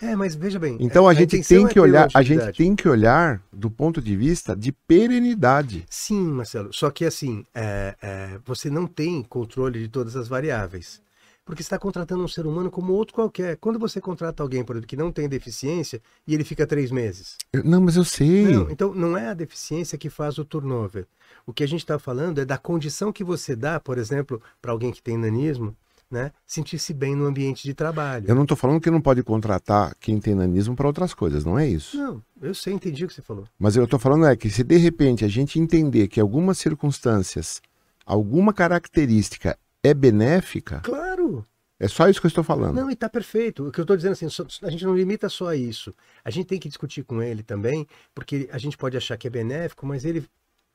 É, 0.00 0.14
mas 0.14 0.34
veja 0.34 0.58
bem. 0.58 0.76
Então 0.80 1.06
a, 1.06 1.10
a 1.10 1.14
gente 1.14 1.42
tem 1.42 1.64
é 1.64 1.68
que 1.68 1.74
ter 1.74 1.80
olhar, 1.80 2.08
a 2.12 2.22
gente 2.22 2.52
tem 2.52 2.76
que 2.76 2.88
olhar 2.88 3.42
do 3.52 3.70
ponto 3.70 4.00
de 4.00 4.16
vista 4.16 4.54
de 4.54 4.72
perenidade. 4.72 5.84
Sim, 5.88 6.22
Marcelo. 6.26 6.70
Só 6.72 6.90
que 6.90 7.04
assim, 7.04 7.44
é, 7.54 7.94
é, 8.02 8.38
você 8.44 8.68
não 8.68 8.86
tem 8.86 9.22
controle 9.22 9.80
de 9.80 9.88
todas 9.88 10.16
as 10.16 10.28
variáveis. 10.28 11.00
Porque 11.44 11.62
você 11.62 11.66
está 11.68 11.78
contratando 11.78 12.24
um 12.24 12.28
ser 12.28 12.44
humano 12.44 12.72
como 12.72 12.92
outro 12.92 13.14
qualquer. 13.14 13.56
Quando 13.58 13.78
você 13.78 14.00
contrata 14.00 14.42
alguém, 14.42 14.64
por 14.64 14.74
exemplo, 14.74 14.88
que 14.88 14.96
não 14.96 15.12
tem 15.12 15.28
deficiência 15.28 16.02
e 16.26 16.34
ele 16.34 16.42
fica 16.42 16.66
três 16.66 16.90
meses. 16.90 17.36
Eu- 17.52 17.62
não, 17.62 17.80
mas 17.80 17.94
eu 17.94 18.04
sei. 18.04 18.48
Não, 18.48 18.68
então 18.68 18.92
não 18.92 19.16
é 19.16 19.28
a 19.28 19.34
deficiência 19.34 19.96
que 19.96 20.10
faz 20.10 20.38
o 20.38 20.44
turnover. 20.44 21.06
O 21.46 21.52
que 21.52 21.62
a 21.62 21.68
gente 21.68 21.80
está 21.80 22.00
falando 22.00 22.40
é 22.40 22.44
da 22.44 22.58
condição 22.58 23.12
que 23.12 23.22
você 23.22 23.54
dá, 23.54 23.78
por 23.78 23.96
exemplo, 23.96 24.42
para 24.60 24.72
alguém 24.72 24.90
que 24.90 25.00
tem 25.00 25.16
nanismo, 25.16 25.76
né, 26.10 26.30
sentir-se 26.46 26.94
bem 26.94 27.14
no 27.16 27.26
ambiente 27.26 27.62
de 27.64 27.74
trabalho. 27.74 28.26
Eu 28.28 28.34
não 28.34 28.42
estou 28.42 28.56
falando 28.56 28.80
que 28.80 28.90
não 28.90 29.00
pode 29.00 29.22
contratar 29.22 29.94
quem 29.98 30.20
tem 30.20 30.34
nanismo 30.34 30.76
para 30.76 30.86
outras 30.86 31.12
coisas, 31.12 31.44
não 31.44 31.58
é 31.58 31.66
isso. 31.68 31.96
Não, 31.96 32.22
eu 32.40 32.54
sei, 32.54 32.72
entendi 32.74 33.04
o 33.04 33.08
que 33.08 33.14
você 33.14 33.22
falou. 33.22 33.44
Mas 33.58 33.76
eu 33.76 33.84
estou 33.84 33.98
falando 33.98 34.26
é 34.26 34.36
que 34.36 34.48
se 34.48 34.62
de 34.62 34.76
repente 34.76 35.24
a 35.24 35.28
gente 35.28 35.58
entender 35.58 36.08
que 36.08 36.20
algumas 36.20 36.58
circunstâncias, 36.58 37.60
alguma 38.04 38.52
característica 38.52 39.58
é 39.82 39.92
benéfica, 39.92 40.80
Claro! 40.80 41.44
é 41.78 41.88
só 41.88 42.08
isso 42.08 42.20
que 42.20 42.26
eu 42.26 42.28
estou 42.28 42.44
falando. 42.44 42.76
Não, 42.76 42.90
e 42.90 42.96
tá 42.96 43.08
perfeito. 43.08 43.66
O 43.68 43.72
que 43.72 43.80
eu 43.80 43.82
estou 43.82 43.96
dizendo 43.96 44.12
assim, 44.12 44.26
a 44.62 44.70
gente 44.70 44.84
não 44.84 44.94
limita 44.96 45.28
só 45.28 45.48
a 45.48 45.56
isso. 45.56 45.92
A 46.24 46.30
gente 46.30 46.46
tem 46.46 46.58
que 46.58 46.68
discutir 46.68 47.02
com 47.02 47.22
ele 47.22 47.42
também, 47.42 47.86
porque 48.14 48.48
a 48.52 48.58
gente 48.58 48.76
pode 48.78 48.96
achar 48.96 49.16
que 49.16 49.26
é 49.26 49.30
benéfico, 49.30 49.84
mas 49.86 50.04
ele. 50.04 50.24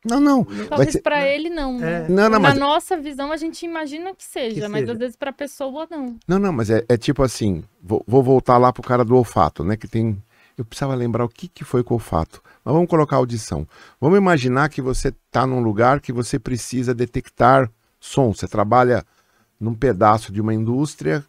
Não, 0.04 0.20
não. 0.20 0.44
Talvez 0.68 0.94
ser- 0.94 1.02
para 1.02 1.28
ele 1.28 1.50
não. 1.50 1.78
né? 1.78 2.06
É. 2.06 2.10
Não, 2.10 2.24
não, 2.24 2.30
Na 2.32 2.40
mas, 2.40 2.58
nossa 2.58 2.98
visão, 2.98 3.32
a 3.32 3.38
gente 3.38 3.64
imagina 3.66 4.16
que 4.16 4.24
seja, 4.24 4.62
Que 4.62 4.68
mas 4.68 4.82
seja. 4.82 4.94
às 4.94 4.98
vezes 4.98 5.16
para 5.16 5.30
a 5.30 5.34
pessoa 5.34 5.88
não. 5.90 6.18
não, 6.28 6.40
não, 6.40 6.52
mas 6.52 6.70
é, 6.72 6.84
é 6.90 6.98
tipo 6.98 7.22
assim, 7.22 7.64
vou, 7.82 8.04
vou 8.08 8.24
voltar 8.24 8.58
lá 8.58 8.74
pro 8.74 8.82
cara 8.82 9.06
do 9.06 9.16
olfato, 9.16 9.64
né? 9.64 9.78
Que 9.78 9.88
tem. 9.88 10.22
Eu 10.58 10.66
precisava 10.66 10.96
lembrar 10.96 11.24
o 11.26 11.30
que, 11.30 11.48
que 11.48 11.64
foi 11.64 11.84
com 11.84 11.94
o 11.94 11.98
olfato. 11.98 12.42
Mas 12.64 12.74
vamos 12.74 12.90
colocar 12.90 13.16
audição. 13.18 13.68
Vamos 14.00 14.18
imaginar 14.18 14.70
que 14.70 14.82
você 14.82 15.08
está 15.10 15.46
num 15.48 15.62
lugar 15.62 16.00
que 16.02 16.12
você 16.12 16.38
precisa 16.38 16.94
detectar 16.94 17.72
som. 18.00 18.34
Você 18.34 18.48
trabalha 18.48 19.04
num 19.60 19.74
pedaço 19.74 20.32
de 20.32 20.42
uma 20.42 20.54
indústria 20.54 21.24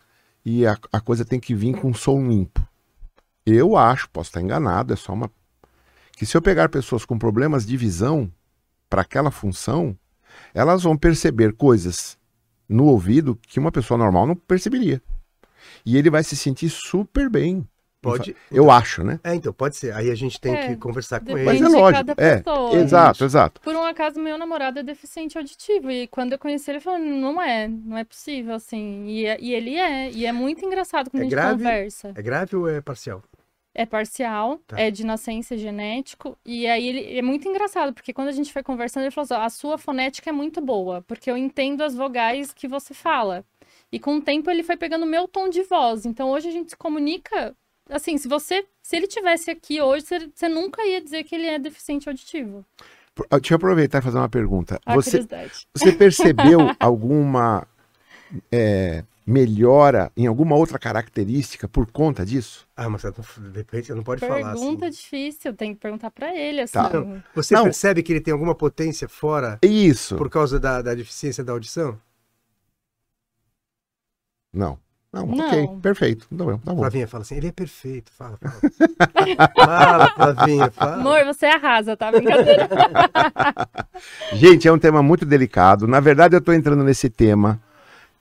e 0.45 0.67
a, 0.67 0.77
a 0.93 1.01
coisa 1.01 1.25
tem 1.25 1.39
que 1.39 1.55
vir 1.55 1.75
com 1.79 1.95
som 1.95 2.27
limpo. 2.27 2.67
Eu 3.47 3.77
acho, 3.77 4.09
posso 4.11 4.31
estar 4.31 4.41
enganado, 4.41 4.93
é 4.93 4.97
só 4.97 5.13
uma. 5.13 5.31
Que 6.17 6.27
se 6.27 6.37
eu 6.37 6.43
pegar 6.43 6.69
pessoas 6.69 7.05
com 7.05 7.19
problemas 7.19 7.65
de 7.67 7.77
visão 7.77 8.31
para 8.93 9.01
aquela 9.01 9.31
função, 9.31 9.97
elas 10.53 10.83
vão 10.83 10.99
perceber 10.99 11.55
coisas 11.55 12.19
no 12.69 12.85
ouvido 12.85 13.39
que 13.49 13.59
uma 13.59 13.73
pessoa 13.73 13.97
normal 13.97 14.27
não 14.27 14.37
perceberia. 14.37 15.01
E 15.87 15.97
ele 15.97 16.11
vai 16.11 16.23
se 16.23 16.37
sentir 16.37 16.69
super 16.69 17.31
bem. 17.31 17.67
Pode. 18.03 18.37
Eu 18.51 18.71
acho, 18.71 19.03
né? 19.03 19.19
É, 19.25 19.35
então, 19.35 19.51
pode 19.53 19.77
ser. 19.77 19.95
Aí 19.95 20.11
a 20.11 20.15
gente 20.15 20.39
tem 20.39 20.55
É, 20.55 20.67
que 20.69 20.77
conversar 20.77 21.21
com 21.21 21.27
depende 21.27 21.47
Mas 21.47 21.61
ele. 21.63 21.65
é 21.65 21.81
lógico. 21.81 22.05
cada 22.07 22.23
É, 22.23 22.37
pessoa. 22.43 22.75
exato, 22.77 23.25
exato. 23.25 23.61
Por 23.63 23.75
um 23.75 23.83
acaso, 23.83 24.21
meu 24.21 24.37
namorado 24.37 24.79
é 24.81 24.83
deficiente 24.83 25.39
auditivo. 25.39 25.91
E 25.91 26.07
quando 26.09 26.33
eu 26.33 26.39
conheci 26.39 26.69
ele, 26.71 26.79
ele 26.79 26.85
falou: 26.85 26.99
não 26.99 27.41
é, 27.41 27.69
não 27.69 27.97
é 27.97 28.05
possível, 28.05 28.55
assim. 28.55 29.07
E, 29.07 29.25
é- 29.25 29.41
e 29.41 29.55
ele 29.55 29.77
é. 29.77 30.11
E 30.11 30.27
é 30.27 30.33
muito 30.33 30.63
engraçado 30.67 31.09
quando 31.11 31.21
É 31.23 31.23
a 31.23 31.25
gente 31.27 31.31
grave? 31.31 31.57
conversa. 31.63 32.13
É 32.15 32.21
grave 32.23 32.57
ou 32.57 32.69
é 32.69 32.81
parcial? 32.83 33.23
É 33.75 33.87
parcial, 33.87 34.59
Tá. 34.67 34.79
é 34.79 34.91
de 34.91 35.05
nascença 35.05 35.57
genético. 35.57 36.37
E 36.45 36.67
aí 36.67 36.87
ele 36.87 37.19
é 37.19 37.23
muito 37.23 37.49
engraçado, 37.49 37.93
porque 37.95 38.13
quando 38.13 38.29
a 38.29 38.33
gente 38.33 38.53
foi 38.53 38.63
conversando, 38.63 39.05
ele 39.05 39.11
falou 39.11 39.25
assim: 39.25 39.35
"Ó, 39.35 39.41
a 39.47 39.51
sua 39.51 39.79
fonética 39.79 40.29
é 40.29 40.33
muito 40.33 40.61
boa, 40.61 41.03
porque 41.03 41.31
eu 41.31 41.37
entendo 41.37 41.83
as 41.83 41.95
vogais 41.95 42.53
que 42.53 42.69
você 42.69 42.93
fala. 42.93 43.45
E 43.91 43.99
com 43.99 44.17
o 44.17 44.21
tempo 44.23 44.51
ele 44.51 44.63
foi 44.63 44.77
pegando 44.77 45.05
o 45.05 45.09
meu 45.09 45.27
tom 45.27 45.49
de 45.49 45.63
voz. 45.63 46.05
Então 46.07 46.31
hoje 46.31 46.49
a 46.49 46.53
gente 46.53 46.71
se 46.71 46.77
comunica. 46.77 47.55
Assim, 47.89 48.17
se 48.19 48.29
você. 48.29 48.65
Se 48.83 48.97
ele 48.97 49.07
tivesse 49.07 49.51
aqui 49.51 49.81
hoje, 49.81 50.05
você, 50.07 50.31
você 50.35 50.49
nunca 50.49 50.83
ia 50.87 51.01
dizer 51.01 51.25
que 51.25 51.35
ele 51.35 51.47
é 51.47 51.59
deficiente 51.59 52.09
auditivo. 52.09 52.65
Ah, 53.31 53.39
Deixa 53.39 53.55
eu 53.55 53.57
aproveitar 53.57 53.99
e 53.99 54.03
fazer 54.03 54.19
uma 54.19 54.29
pergunta. 54.29 54.81
A 54.87 54.95
Você, 54.95 55.27
você 55.75 55.93
percebeu 55.93 56.59
alguma 56.81 57.67
é, 58.51 59.05
melhora 59.27 60.11
em 60.17 60.27
alguma 60.27 60.57
outra 60.57 60.79
característica 60.79 61.69
por 61.69 61.91
conta 61.91 62.25
disso? 62.25 62.67
Ah, 62.77 62.89
mas 62.89 63.03
de 63.03 63.59
repente 63.59 63.87
você 63.87 63.95
não 63.95 64.03
pode 64.03 64.21
falar 64.21 64.53
assim. 64.53 64.61
Pergunta 64.65 64.91
difícil, 64.91 65.55
tem 65.55 65.75
que 65.75 65.81
perguntar 65.81 66.11
pra 66.11 66.35
ele, 66.35 66.63
assim. 66.63 66.73
Tá. 66.73 66.91
Você 67.35 67.55
Não. 67.55 67.65
percebe 67.65 68.03
que 68.03 68.13
ele 68.13 68.21
tem 68.21 68.33
alguma 68.33 68.55
potência 68.55 69.09
fora 69.09 69.59
Isso. 69.63 70.17
por 70.17 70.29
causa 70.29 70.59
da, 70.59 70.83
da 70.83 70.95
deficiência 70.95 71.45
da 71.45 71.53
audição? 71.53 71.99
Não. 74.53 74.79
Não, 75.13 75.27
Não. 75.27 75.47
ok, 75.47 75.69
perfeito. 75.83 76.27
Tá 76.27 76.45
bom, 76.45 76.57
tá 76.57 76.73
bom. 76.73 76.79
Flavinha 76.79 77.07
fala 77.07 77.21
assim, 77.23 77.37
ele 77.37 77.49
é 77.49 77.53
perfeito. 77.53 78.11
Fala, 78.13 78.39
fala. 78.39 78.57
fala, 79.55 80.15
Flavinha, 80.15 80.71
fala. 80.71 80.95
Amor, 80.95 81.25
você 81.27 81.45
arrasa, 81.45 81.95
tá? 81.95 82.11
Brincadeira. 82.11 82.67
Gente, 84.33 84.67
é 84.67 84.73
um 84.73 84.79
tema 84.79 85.03
muito 85.03 85.27
delicado. 85.27 85.87
Na 85.87 86.01
verdade, 86.01 86.35
eu 86.35 86.39
estou 86.39 86.55
entrando 86.55 86.83
nesse 86.83 87.11
tema 87.11 87.61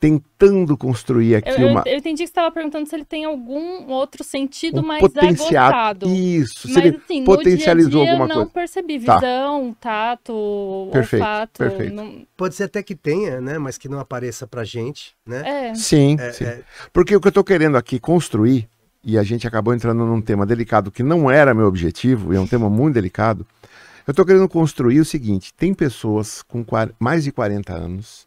tentando 0.02 0.76
construir 0.76 1.36
aqui 1.36 1.50
Eu, 1.52 1.60
eu- 1.60 1.68
uma 1.70 1.84
eu 1.86 1.98
entendi 2.00 2.24
que 2.24 2.28
você 2.28 2.32
estava 2.32 2.52
perguntando 2.52 2.90
se 2.90 2.96
ele 2.96 3.06
tem 3.06 3.24
algum 3.24 3.88
outro 3.92 4.24
sentido 4.24 4.82
um 4.82 4.84
mais 4.84 5.00
potencial. 5.00 5.66
aguçado. 5.68 6.10
Isso. 6.10 6.68
Se 6.68 6.74
Mas 6.74 6.86
ele 6.86 7.00
assim, 7.06 7.24
potencializou 7.24 7.92
no 7.92 7.98
dia 8.00 8.04
dia 8.06 8.12
alguma 8.14 8.26
eu 8.26 8.30
não 8.30 8.36
coisa. 8.48 8.52
percebi. 8.52 9.00
Tá. 9.00 9.16
Visão, 9.16 9.76
tato, 9.80 10.90
Perfeito, 10.92 11.22
olfato. 11.24 11.58
perfeito. 11.60 11.94
não- 11.94 12.26
Pode 12.36 12.56
ser 12.56 12.64
até 12.64 12.82
que 12.82 12.96
tenha, 12.96 13.40
né? 13.40 13.60
Mas 13.60 13.78
que 13.78 13.88
não 13.88 14.00
apareça 14.00 14.48
pra 14.48 14.64
gente, 14.64 15.14
né? 15.26 15.70
É, 15.70 15.76
Sim, 15.76 16.18
É, 16.20 16.32
sim. 16.32 16.46
é, 16.46 16.62
Porque 16.92 17.16
o 17.16 17.22
que 17.22 17.28
eu 17.28 17.30
estou 17.30 17.44
querendo 17.44 17.78
aqui 17.78 18.00
construir, 18.00 18.68
e 19.04 19.20
a 19.20 19.24
gente 19.24 19.48
acabou 19.48 19.72
entrando 19.74 20.04
num 20.04 20.20
tema 20.22 20.48
delicado 20.48 20.90
que 20.90 21.04
não 21.04 21.30
era 21.30 21.54
meu 21.54 21.68
objetivo, 21.68 22.34
e 22.34 22.38
é 22.38 22.40
um 22.40 22.48
tema 22.48 22.70
muito 22.72 22.96
delicado. 22.96 23.46
Eu 24.08 24.12
estou 24.14 24.26
querendo 24.26 24.50
construir 24.50 25.00
o 25.00 25.06
seguinte: 25.06 25.54
tem 25.54 25.76
pessoas 25.76 26.42
com 26.42 26.66
mais 27.00 27.24
de 27.24 27.32
40 27.32 27.72
anos 27.74 28.26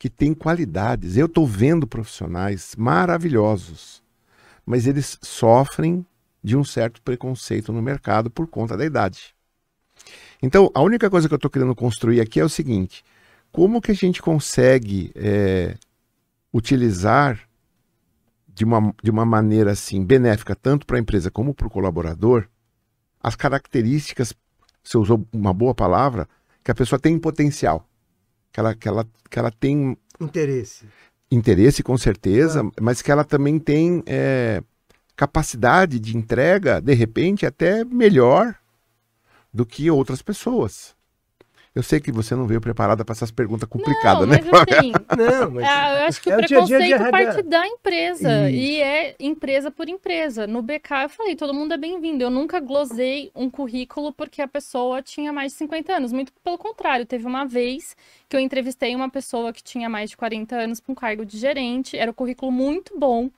que 0.00 0.08
têm 0.08 0.32
qualidades. 0.32 1.18
Eu 1.18 1.26
estou 1.26 1.46
vendo 1.46 1.86
profissionais 1.86 2.74
maravilhosos, 2.74 4.02
mas 4.64 4.86
eles 4.86 5.18
sofrem 5.20 6.06
de 6.42 6.56
um 6.56 6.64
certo 6.64 7.02
preconceito 7.02 7.70
no 7.70 7.82
mercado 7.82 8.30
por 8.30 8.46
conta 8.46 8.78
da 8.78 8.86
idade. 8.86 9.34
Então, 10.42 10.70
a 10.74 10.80
única 10.80 11.10
coisa 11.10 11.28
que 11.28 11.34
eu 11.34 11.36
estou 11.36 11.50
querendo 11.50 11.74
construir 11.74 12.18
aqui 12.18 12.40
é 12.40 12.44
o 12.44 12.48
seguinte: 12.48 13.04
como 13.52 13.78
que 13.78 13.90
a 13.90 13.94
gente 13.94 14.22
consegue 14.22 15.12
é, 15.14 15.76
utilizar 16.50 17.38
de 18.48 18.64
uma, 18.64 18.94
de 19.02 19.10
uma 19.10 19.26
maneira 19.26 19.72
assim 19.72 20.02
benéfica 20.02 20.56
tanto 20.56 20.86
para 20.86 20.96
a 20.96 21.00
empresa 21.00 21.30
como 21.30 21.52
para 21.52 21.66
o 21.66 21.70
colaborador 21.70 22.48
as 23.22 23.36
características, 23.36 24.32
você 24.82 24.96
usou 24.96 25.28
uma 25.30 25.52
boa 25.52 25.74
palavra, 25.74 26.26
que 26.64 26.70
a 26.70 26.74
pessoa 26.74 26.98
tem 26.98 27.16
em 27.16 27.18
potencial, 27.18 27.86
que 28.52 28.60
ela, 28.60 28.74
que 28.74 28.88
ela, 28.88 29.06
que 29.28 29.38
ela 29.38 29.50
tem 29.50 29.96
interesse. 30.20 30.86
interesse 31.30 31.82
com 31.82 31.96
certeza, 31.96 32.62
mas 32.80 33.02
que 33.02 33.10
ela 33.10 33.24
também 33.24 33.58
tem 33.58 34.02
é, 34.06 34.62
capacidade 35.16 35.98
de 35.98 36.16
entrega, 36.16 36.80
de 36.80 36.94
repente, 36.94 37.46
até 37.46 37.84
melhor 37.84 38.54
do 39.52 39.66
que 39.66 39.90
outras 39.90 40.22
pessoas. 40.22 40.94
Eu 41.72 41.84
sei 41.84 42.00
que 42.00 42.10
você 42.10 42.34
não 42.34 42.46
veio 42.46 42.60
preparada 42.60 43.04
para 43.04 43.12
essas 43.12 43.30
perguntas 43.30 43.68
complicadas, 43.68 44.26
não, 44.26 44.34
né? 44.34 44.40
mas 44.42 44.76
assim, 44.76 44.92
Não, 45.16 45.50
mas 45.52 45.64
é, 45.64 46.02
eu 46.02 46.08
acho 46.08 46.20
que 46.20 46.28
é 46.28 46.36
o 46.36 46.38
o 46.38 46.44
dia 46.44 46.62
dia 46.64 46.78
preconceito 46.78 46.94
RH. 46.94 47.10
parte 47.10 47.42
da 47.42 47.66
empresa. 47.66 48.50
Isso. 48.50 48.60
E 48.60 48.80
é 48.82 49.14
empresa 49.20 49.70
por 49.70 49.88
empresa. 49.88 50.48
No 50.48 50.62
BK 50.62 51.04
eu 51.04 51.08
falei, 51.08 51.36
todo 51.36 51.54
mundo 51.54 51.72
é 51.72 51.76
bem-vindo. 51.76 52.24
Eu 52.24 52.30
nunca 52.30 52.58
glosei 52.58 53.30
um 53.36 53.48
currículo 53.48 54.12
porque 54.12 54.42
a 54.42 54.48
pessoa 54.48 55.00
tinha 55.00 55.32
mais 55.32 55.52
de 55.52 55.58
50 55.58 55.92
anos. 55.92 56.12
Muito 56.12 56.32
pelo 56.42 56.58
contrário. 56.58 57.06
Teve 57.06 57.24
uma 57.24 57.44
vez 57.44 57.96
que 58.28 58.36
eu 58.36 58.40
entrevistei 58.40 58.96
uma 58.96 59.08
pessoa 59.08 59.52
que 59.52 59.62
tinha 59.62 59.88
mais 59.88 60.10
de 60.10 60.16
40 60.16 60.56
anos 60.56 60.80
com 60.80 60.92
cargo 60.92 61.24
de 61.24 61.38
gerente. 61.38 61.96
Era 61.96 62.10
um 62.10 62.14
currículo 62.14 62.50
muito 62.50 62.98
bom. 62.98 63.30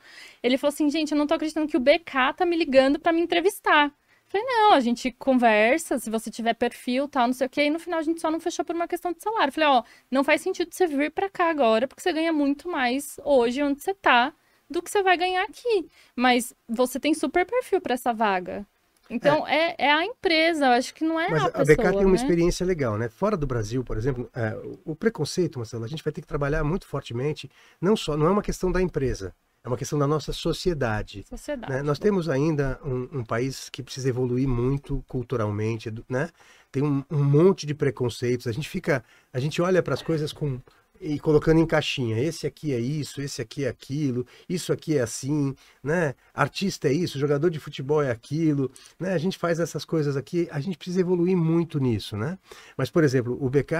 Ele 0.43 0.57
falou 0.57 0.73
assim, 0.73 0.89
gente, 0.89 1.13
eu 1.13 1.19
não 1.19 1.27
tô 1.27 1.35
acreditando 1.35 1.69
que 1.69 1.77
o 1.77 1.81
BK 1.81 2.33
tá 2.35 2.47
me 2.47 2.57
ligando 2.57 2.99
para 2.99 3.13
me 3.13 3.21
entrevistar. 3.21 3.93
Falei, 4.33 4.47
não, 4.47 4.73
a 4.73 4.81
gente 4.81 5.13
conversa, 5.13 5.99
se 5.99 6.09
você 6.09 6.31
tiver 6.31 6.55
perfil, 6.55 7.07
tal, 7.07 7.27
não 7.27 7.35
sei 7.35 7.47
o 7.47 7.51
quê. 7.51 7.65
E 7.65 7.71
no 7.71 7.79
final 7.79 7.99
a 7.99 8.03
gente 8.03 8.19
só 8.19 8.31
não 8.31 8.41
fechou 8.41 8.65
por 8.65 8.75
uma 8.75 8.89
questão 8.89 9.13
de 9.13 9.23
salário. 9.23 9.53
Falei, 9.53 9.69
ó, 9.69 9.83
não 10.11 10.25
faz 10.25 10.41
sentido 10.41 10.73
você 10.73 10.87
vir 10.87 11.11
pra 11.11 11.29
cá 11.29 11.51
agora, 11.51 11.87
porque 11.87 12.01
você 12.01 12.15
ganha 12.15 12.33
muito 12.33 12.67
mais 12.67 13.21
hoje 13.27 13.63
onde 13.63 13.83
você 13.83 13.93
tá 13.93 14.33
do 14.71 14.81
que 14.81 14.91
você 14.91 15.03
vai 15.03 15.19
ganhar 15.19 15.43
aqui. 15.45 15.87
Mas 16.17 16.55
você 16.67 16.99
tem 16.99 17.13
super 17.13 17.45
perfil 17.45 17.79
pra 17.83 17.93
essa 17.93 18.15
vaga. 18.15 18.67
Então, 19.11 19.47
é, 19.47 19.75
é 19.77 19.93
a 19.93 20.03
empresa, 20.03 20.65
eu 20.65 20.73
acho 20.73 20.95
que 20.95 21.05
não 21.05 21.21
é 21.21 21.29
Mas 21.29 21.43
a 21.43 21.47
a 21.49 21.51
pessoa, 21.51 21.77
BK 21.77 21.83
tem 21.91 22.01
uma 22.07 22.09
né? 22.13 22.15
experiência 22.15 22.65
legal, 22.65 22.97
né? 22.97 23.11
Fora 23.11 23.37
do 23.37 23.47
Brasil, 23.47 23.85
por 23.85 23.99
exemplo, 23.99 24.31
é, 24.35 24.59
o 24.87 24.97
preconceito, 24.97 25.59
Marcelo, 25.59 25.85
a 25.85 25.89
gente 25.89 26.03
vai 26.03 26.11
ter 26.11 26.23
que 26.23 26.27
trabalhar 26.27 26.65
muito 26.65 26.87
fortemente, 26.87 27.51
não 27.79 27.95
só, 27.95 28.17
não 28.17 28.27
é 28.27 28.31
uma 28.31 28.41
questão 28.41 28.73
da 28.73 28.81
empresa, 28.81 29.35
é 29.65 29.69
uma 29.69 29.77
questão 29.77 29.99
da 29.99 30.07
nossa 30.07 30.33
sociedade. 30.33 31.25
Sociedade. 31.29 31.73
né? 31.73 31.83
Nós 31.83 31.99
temos 31.99 32.29
ainda 32.29 32.81
um, 32.85 33.21
um 33.21 33.25
país 33.25 33.69
que 33.71 33.83
precisa 33.83 34.09
evoluir 34.09 34.49
muito 34.49 35.05
culturalmente, 35.07 35.93
né? 36.09 36.31
Tem 36.71 36.83
um, 36.83 37.05
um 37.11 37.23
monte 37.23 37.65
de 37.65 37.75
preconceitos. 37.75 38.47
A 38.47 38.53
gente 38.53 38.69
fica, 38.69 39.05
a 39.33 39.39
gente 39.39 39.63
olha 39.63 39.83
para 39.83 39.95
as 39.95 40.03
coisas 40.03 40.33
com 40.33 40.61
e 41.03 41.19
colocando 41.19 41.59
em 41.59 41.67
caixinha. 41.67 42.19
Esse 42.19 42.47
aqui 42.47 42.73
é 42.73 42.79
isso, 42.79 43.21
esse 43.21 43.43
aqui 43.43 43.65
é 43.65 43.69
aquilo, 43.69 44.25
isso 44.49 44.73
aqui 44.73 44.97
é 44.97 45.03
assim, 45.03 45.55
né? 45.83 46.15
Artista 46.33 46.89
é 46.89 46.93
isso, 46.93 47.19
jogador 47.19 47.51
de 47.51 47.59
futebol 47.59 48.01
é 48.03 48.11
aquilo, 48.11 48.71
né? 48.99 49.13
A 49.13 49.19
gente 49.19 49.37
faz 49.37 49.59
essas 49.59 49.85
coisas 49.85 50.17
aqui, 50.17 50.49
a 50.51 50.61
gente 50.61 50.79
precisa 50.79 51.01
evoluir 51.01 51.37
muito 51.37 51.81
nisso, 51.81 52.17
né? 52.17 52.39
Mas, 52.77 52.89
por 52.89 53.03
exemplo, 53.03 53.37
o 53.41 53.51
BK 53.51 53.75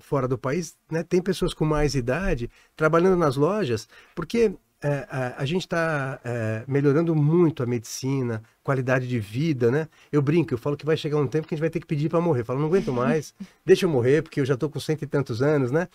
fora 0.00 0.26
do 0.26 0.36
país, 0.36 0.76
né, 0.90 1.04
tem 1.04 1.22
pessoas 1.22 1.54
com 1.54 1.64
mais 1.64 1.94
idade 1.94 2.50
trabalhando 2.74 3.16
nas 3.16 3.36
lojas, 3.36 3.88
porque 4.14 4.52
é, 4.82 5.06
a, 5.08 5.42
a, 5.42 5.44
gente 5.44 5.62
está 5.62 6.20
é, 6.24 6.64
melhorando 6.66 7.14
muito 7.14 7.62
a 7.62 7.66
medicina, 7.66 8.42
qualidade 8.62 9.06
de 9.06 9.20
vida, 9.20 9.70
né? 9.70 9.88
Eu 10.10 10.20
brinco, 10.20 10.52
eu 10.52 10.58
falo 10.58 10.76
que 10.76 10.84
vai 10.84 10.96
chegar 10.96 11.18
um 11.18 11.26
tempo 11.26 11.46
que 11.46 11.54
a 11.54 11.56
gente 11.56 11.60
vai 11.62 11.70
ter 11.70 11.78
que 11.78 11.86
pedir 11.86 12.08
para 12.08 12.20
morrer. 12.20 12.40
Eu 12.40 12.44
falo, 12.44 12.58
não 12.58 12.66
aguento 12.66 12.92
mais, 12.92 13.32
deixa 13.64 13.86
eu 13.86 13.90
morrer, 13.90 14.22
porque 14.22 14.40
eu 14.40 14.44
já 14.44 14.54
estou 14.54 14.68
com 14.68 14.80
cento 14.80 15.02
e 15.02 15.06
tantos 15.06 15.40
anos, 15.40 15.70
né? 15.70 15.86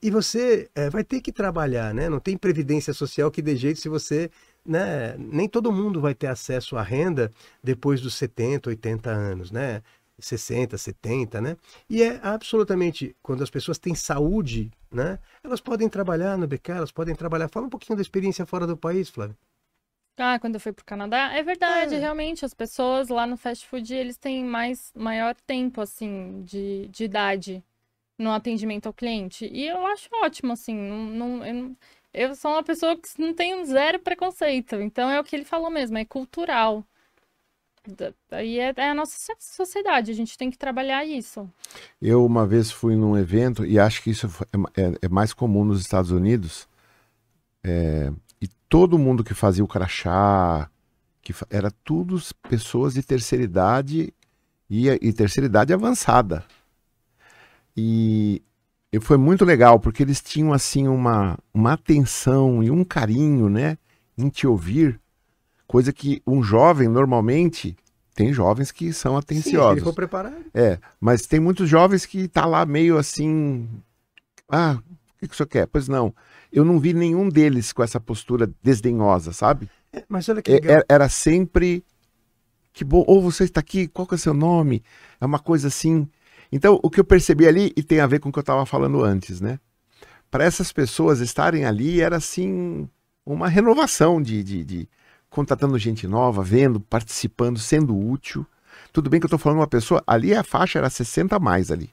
E 0.00 0.10
você 0.10 0.70
é, 0.74 0.88
vai 0.88 1.02
ter 1.02 1.20
que 1.20 1.32
trabalhar, 1.32 1.92
né? 1.92 2.08
Não 2.08 2.20
tem 2.20 2.36
previdência 2.36 2.92
social 2.94 3.30
que 3.30 3.42
dê 3.42 3.56
jeito 3.56 3.80
se 3.80 3.88
você. 3.88 4.30
Né? 4.64 5.14
Nem 5.16 5.48
todo 5.48 5.70
mundo 5.70 6.00
vai 6.00 6.12
ter 6.12 6.26
acesso 6.26 6.76
à 6.76 6.82
renda 6.82 7.30
depois 7.62 8.00
dos 8.00 8.14
70, 8.14 8.70
80 8.70 9.10
anos, 9.10 9.50
né? 9.52 9.80
60, 10.18 10.78
70, 10.78 11.40
né? 11.40 11.56
E 11.88 12.02
é 12.02 12.18
absolutamente, 12.22 13.14
quando 13.22 13.42
as 13.42 13.50
pessoas 13.50 13.78
têm 13.78 13.94
saúde, 13.94 14.70
né? 14.90 15.18
Elas 15.42 15.60
podem 15.60 15.88
trabalhar 15.88 16.36
no 16.38 16.46
BK, 16.46 16.70
elas 16.72 16.92
podem 16.92 17.14
trabalhar. 17.14 17.48
Fala 17.48 17.66
um 17.66 17.70
pouquinho 17.70 17.96
da 17.96 18.02
experiência 18.02 18.46
fora 18.46 18.66
do 18.66 18.76
país, 18.76 19.08
Flávio. 19.08 19.36
Ah, 20.18 20.38
quando 20.38 20.54
eu 20.54 20.60
fui 20.60 20.72
pro 20.72 20.84
Canadá, 20.84 21.34
é 21.34 21.42
verdade, 21.42 21.94
é. 21.94 21.98
realmente, 21.98 22.44
as 22.44 22.54
pessoas 22.54 23.08
lá 23.10 23.26
no 23.26 23.36
fast 23.36 23.66
food, 23.66 23.92
eles 23.94 24.16
têm 24.16 24.42
mais, 24.42 24.90
maior 24.94 25.34
tempo, 25.46 25.80
assim, 25.82 26.42
de, 26.42 26.88
de 26.88 27.04
idade 27.04 27.62
no 28.18 28.30
atendimento 28.32 28.86
ao 28.86 28.94
cliente. 28.94 29.46
E 29.52 29.66
eu 29.66 29.84
acho 29.86 30.08
ótimo, 30.22 30.52
assim, 30.54 30.74
não, 30.74 31.04
não, 31.04 31.46
eu, 31.46 31.76
eu 32.14 32.34
sou 32.34 32.52
uma 32.52 32.62
pessoa 32.62 32.96
que 32.96 33.08
não 33.18 33.34
tem 33.34 33.62
zero 33.66 33.98
preconceito, 33.98 34.76
então 34.76 35.10
é 35.10 35.20
o 35.20 35.24
que 35.24 35.36
ele 35.36 35.44
falou 35.44 35.70
mesmo, 35.70 35.98
é 35.98 36.04
cultural. 36.04 36.82
Aí 38.30 38.58
é, 38.58 38.72
é, 38.76 38.90
a 38.90 38.94
nossa 38.94 39.16
sociedade, 39.38 40.10
a 40.10 40.14
gente 40.14 40.36
tem 40.36 40.50
que 40.50 40.58
trabalhar 40.58 41.04
isso. 41.04 41.48
Eu 42.00 42.24
uma 42.24 42.46
vez 42.46 42.70
fui 42.70 42.96
num 42.96 43.16
evento, 43.16 43.64
e 43.64 43.78
acho 43.78 44.02
que 44.02 44.10
isso 44.10 44.26
é, 44.52 44.82
é, 44.82 44.98
é 45.02 45.08
mais 45.08 45.32
comum 45.32 45.64
nos 45.64 45.80
Estados 45.80 46.10
Unidos, 46.10 46.68
é, 47.62 48.12
e 48.40 48.48
todo 48.68 48.98
mundo 48.98 49.24
que 49.24 49.34
fazia 49.34 49.64
o 49.64 49.68
crachá, 49.68 50.70
que 51.22 51.34
era 51.50 51.70
tudo 51.84 52.20
pessoas 52.48 52.94
de 52.94 53.02
terceira 53.02 53.42
idade 53.42 54.14
e, 54.70 54.88
e 54.88 55.12
terceira 55.12 55.46
idade 55.46 55.72
avançada. 55.72 56.44
E, 57.76 58.42
e 58.92 59.00
foi 59.00 59.16
muito 59.16 59.44
legal, 59.44 59.78
porque 59.80 60.02
eles 60.02 60.20
tinham 60.20 60.52
assim 60.52 60.88
uma, 60.88 61.38
uma 61.52 61.72
atenção 61.72 62.62
e 62.62 62.70
um 62.70 62.84
carinho, 62.84 63.48
né, 63.48 63.76
em 64.16 64.28
te 64.28 64.46
ouvir 64.46 65.00
Coisa 65.66 65.92
que 65.92 66.22
um 66.26 66.42
jovem, 66.42 66.88
normalmente, 66.88 67.76
tem 68.16 68.32
jovens 68.32 68.72
que 68.72 68.92
são 68.94 69.16
atenciosos. 69.16 69.80
Sim, 69.80 69.84
for 69.84 69.94
preparado. 69.94 70.36
É, 70.54 70.78
mas 70.98 71.26
tem 71.26 71.38
muitos 71.38 71.68
jovens 71.68 72.06
que 72.06 72.26
tá 72.26 72.46
lá 72.46 72.64
meio 72.64 72.96
assim. 72.96 73.68
Ah, 74.48 74.78
o 74.78 75.18
que, 75.18 75.28
que 75.28 75.34
o 75.34 75.36
senhor 75.36 75.48
quer? 75.48 75.66
Pois 75.66 75.86
não. 75.86 76.14
Eu 76.50 76.64
não 76.64 76.78
vi 76.78 76.94
nenhum 76.94 77.28
deles 77.28 77.72
com 77.74 77.82
essa 77.82 78.00
postura 78.00 78.50
desdenhosa, 78.62 79.32
sabe? 79.32 79.68
É, 79.92 80.02
mas 80.08 80.28
olha 80.28 80.40
que 80.40 80.50
é, 80.50 80.54
legal. 80.54 80.78
É, 80.78 80.82
era 80.88 81.08
sempre. 81.10 81.84
Que 82.72 82.84
bom. 82.84 83.04
Ou 83.06 83.20
você 83.20 83.44
está 83.44 83.60
aqui, 83.60 83.86
qual 83.86 84.06
que 84.06 84.14
é 84.14 84.16
o 84.16 84.18
seu 84.18 84.32
nome? 84.32 84.82
É 85.20 85.26
uma 85.26 85.38
coisa 85.38 85.68
assim. 85.68 86.08
Então, 86.50 86.80
o 86.82 86.88
que 86.88 87.00
eu 87.00 87.04
percebi 87.04 87.46
ali, 87.46 87.72
e 87.76 87.82
tem 87.82 88.00
a 88.00 88.06
ver 88.06 88.20
com 88.20 88.30
o 88.30 88.32
que 88.32 88.38
eu 88.38 88.42
estava 88.42 88.64
falando 88.64 89.02
antes, 89.02 89.40
né? 89.40 89.58
Para 90.30 90.44
essas 90.44 90.72
pessoas 90.72 91.20
estarem 91.20 91.66
ali, 91.66 92.00
era 92.00 92.16
assim. 92.16 92.88
Uma 93.26 93.48
renovação 93.48 94.22
de, 94.22 94.42
de, 94.44 94.64
de 94.64 94.88
contratando 95.30 95.78
gente 95.78 96.06
nova, 96.06 96.42
vendo, 96.42 96.80
participando, 96.80 97.58
sendo 97.58 97.96
útil. 97.96 98.46
Tudo 98.92 99.10
bem 99.10 99.20
que 99.20 99.26
eu 99.26 99.28
estou 99.28 99.38
falando 99.38 99.58
uma 99.58 99.66
pessoa, 99.66 100.02
ali 100.06 100.34
a 100.34 100.42
faixa 100.42 100.78
era 100.78 100.88
60 100.88 101.36
a 101.36 101.38
mais 101.38 101.70
ali, 101.70 101.90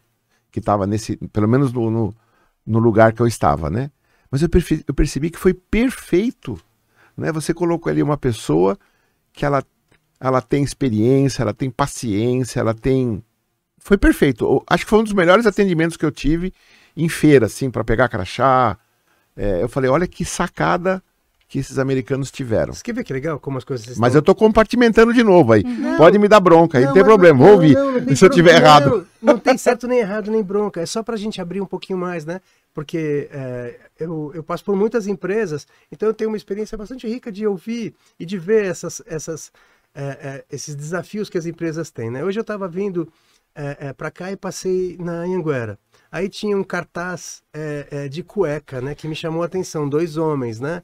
que 0.52 0.60
estava 0.60 0.88
nesse, 0.88 1.18
pelo 1.32 1.48
menos 1.48 1.74
no, 1.74 1.90
no, 1.90 2.16
no, 2.66 2.80
lugar 2.80 3.14
que 3.14 3.22
eu 3.22 3.28
estava, 3.28 3.70
né? 3.70 3.92
Mas 4.32 4.42
eu, 4.42 4.50
percebi, 4.50 4.84
eu 4.88 4.94
percebi 4.94 5.30
que 5.30 5.40
foi 5.40 5.54
perfeito, 5.54 6.60
né? 7.18 7.32
Você 7.32 7.54
colocou 7.54 7.92
ali 7.92 8.02
uma 8.02 8.18
pessoa 8.18 8.78
que 9.32 9.46
ela, 9.46 9.64
ela 10.20 10.42
tem 10.42 10.64
experiência, 10.64 11.42
ela 11.42 11.54
tem 11.54 11.70
paciência, 11.70 12.60
ela 12.60 12.74
tem... 12.74 13.24
Foi 13.78 13.98
perfeito. 13.98 14.46
Eu, 14.46 14.64
acho 14.68 14.86
que 14.86 14.90
foi 14.90 15.00
um 15.00 15.04
dos 15.04 15.14
melhores 15.14 15.46
atendimentos 15.46 15.98
que 15.98 16.06
eu 16.06 16.12
tive 16.12 16.54
em 16.96 17.10
feira, 17.10 17.48
assim, 17.48 17.70
para 17.70 17.84
pegar 17.84 18.08
crachá. 18.08 18.78
É, 19.36 19.62
eu 19.62 19.68
falei, 19.68 19.90
olha 19.90 20.08
que 20.08 20.24
sacada 20.24 21.04
que 21.54 21.60
esses 21.60 21.78
americanos 21.78 22.32
tiveram. 22.32 22.74
Você 22.74 22.82
quer 22.82 22.96
ver 22.96 23.04
que 23.04 23.14
legal 23.14 23.40
como 23.40 23.60
as 23.60 23.64
coisas 23.64 23.86
estão... 23.86 24.02
Mas 24.02 24.16
eu 24.16 24.22
estou 24.22 24.34
compartimentando 24.34 25.14
de 25.14 25.24
novo 25.24 25.54
aí. 25.54 25.62
Não, 25.62 25.98
Pode 25.98 26.18
me 26.18 26.28
dar 26.28 26.40
bronca, 26.40 26.80
aí 26.80 26.84
não, 26.84 26.90
não 26.90 26.96
tem 26.96 27.04
problema, 27.04 27.38
vou 27.38 27.54
ouvir 27.54 27.76
não, 27.76 28.16
se 28.16 28.26
eu 28.26 28.30
tiver 28.32 28.56
errado. 28.56 29.08
Não, 29.22 29.38
tem 29.38 29.56
certo 29.56 29.88
nem 29.88 30.00
errado, 30.00 30.32
nem 30.32 30.42
bronca. 30.42 30.82
É 30.82 30.86
só 30.88 31.04
para 31.04 31.14
a 31.14 31.18
gente 31.18 31.40
abrir 31.40 31.62
um 31.62 31.66
pouquinho 31.68 32.00
mais, 32.00 32.26
né? 32.26 32.42
Porque 32.74 33.30
é, 33.32 33.76
eu, 34.00 34.32
eu 34.34 34.44
passo 34.44 34.66
por 34.66 34.76
muitas 34.76 35.06
empresas, 35.06 35.68
então 35.92 36.10
eu 36.10 36.14
tenho 36.16 36.32
uma 36.32 36.38
experiência 36.38 36.76
bastante 36.76 37.08
rica 37.08 37.32
de 37.32 37.46
ouvir 37.46 37.94
e 38.20 38.26
de 38.26 38.40
ver 38.40 38.66
essas, 38.66 39.04
essas, 39.06 39.52
é, 39.94 40.04
é, 40.04 40.46
esses 40.52 40.74
desafios 40.74 41.30
que 41.30 41.38
as 41.38 41.46
empresas 41.46 41.92
têm, 41.92 42.10
né? 42.10 42.24
Hoje 42.24 42.40
eu 42.40 42.42
estava 42.42 42.68
vindo 42.68 43.08
é, 43.54 43.90
é 43.90 43.94
para 43.94 44.10
cá 44.10 44.32
e 44.32 44.36
passei 44.36 44.98
na 45.00 45.22
Anhanguera. 45.22 45.78
Aí 46.12 46.28
tinha 46.30 46.58
um 46.58 46.64
cartaz 46.64 47.44
é, 47.54 47.88
é, 47.92 48.08
de 48.08 48.24
cueca, 48.24 48.82
né? 48.82 48.96
Que 48.96 49.08
me 49.08 49.16
chamou 49.16 49.44
a 49.44 49.46
atenção, 49.46 49.88
dois 49.88 50.18
homens, 50.18 50.60
né? 50.60 50.82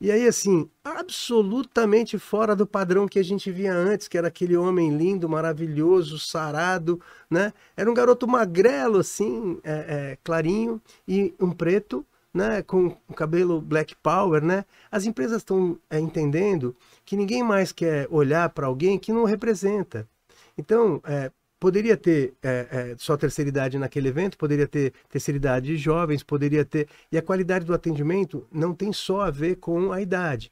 E 0.00 0.12
aí, 0.12 0.28
assim, 0.28 0.70
absolutamente 0.84 2.18
fora 2.18 2.54
do 2.54 2.64
padrão 2.66 3.08
que 3.08 3.18
a 3.18 3.22
gente 3.22 3.50
via 3.50 3.74
antes, 3.74 4.06
que 4.06 4.16
era 4.16 4.28
aquele 4.28 4.56
homem 4.56 4.96
lindo, 4.96 5.28
maravilhoso, 5.28 6.20
sarado, 6.20 7.00
né? 7.28 7.52
Era 7.76 7.90
um 7.90 7.94
garoto 7.94 8.26
magrelo, 8.28 8.98
assim, 8.98 9.58
é, 9.64 10.12
é, 10.12 10.18
clarinho, 10.22 10.80
e 11.06 11.34
um 11.40 11.50
preto, 11.50 12.06
né? 12.32 12.62
Com 12.62 12.96
o 13.08 13.14
cabelo 13.14 13.60
black 13.60 13.96
power, 13.96 14.40
né? 14.44 14.64
As 14.88 15.04
empresas 15.04 15.38
estão 15.38 15.76
é, 15.90 15.98
entendendo 15.98 16.76
que 17.04 17.16
ninguém 17.16 17.42
mais 17.42 17.72
quer 17.72 18.06
olhar 18.08 18.50
para 18.50 18.68
alguém 18.68 19.00
que 19.00 19.12
não 19.12 19.24
representa. 19.24 20.08
Então, 20.56 21.00
é, 21.04 21.32
poderia 21.58 21.96
ter 21.96 22.34
é, 22.42 22.68
é, 22.70 22.96
só 22.98 23.16
terceira 23.16 23.48
idade 23.48 23.78
naquele 23.78 24.08
evento, 24.08 24.38
poderia 24.38 24.66
ter 24.66 24.92
terceira 25.08 25.36
idade 25.36 25.66
de 25.66 25.76
jovens, 25.76 26.22
poderia 26.22 26.64
ter. 26.64 26.88
E 27.10 27.18
a 27.18 27.22
qualidade 27.22 27.64
do 27.64 27.74
atendimento 27.74 28.46
não 28.52 28.74
tem 28.74 28.92
só 28.92 29.22
a 29.22 29.30
ver 29.30 29.56
com 29.56 29.92
a 29.92 30.00
idade. 30.00 30.50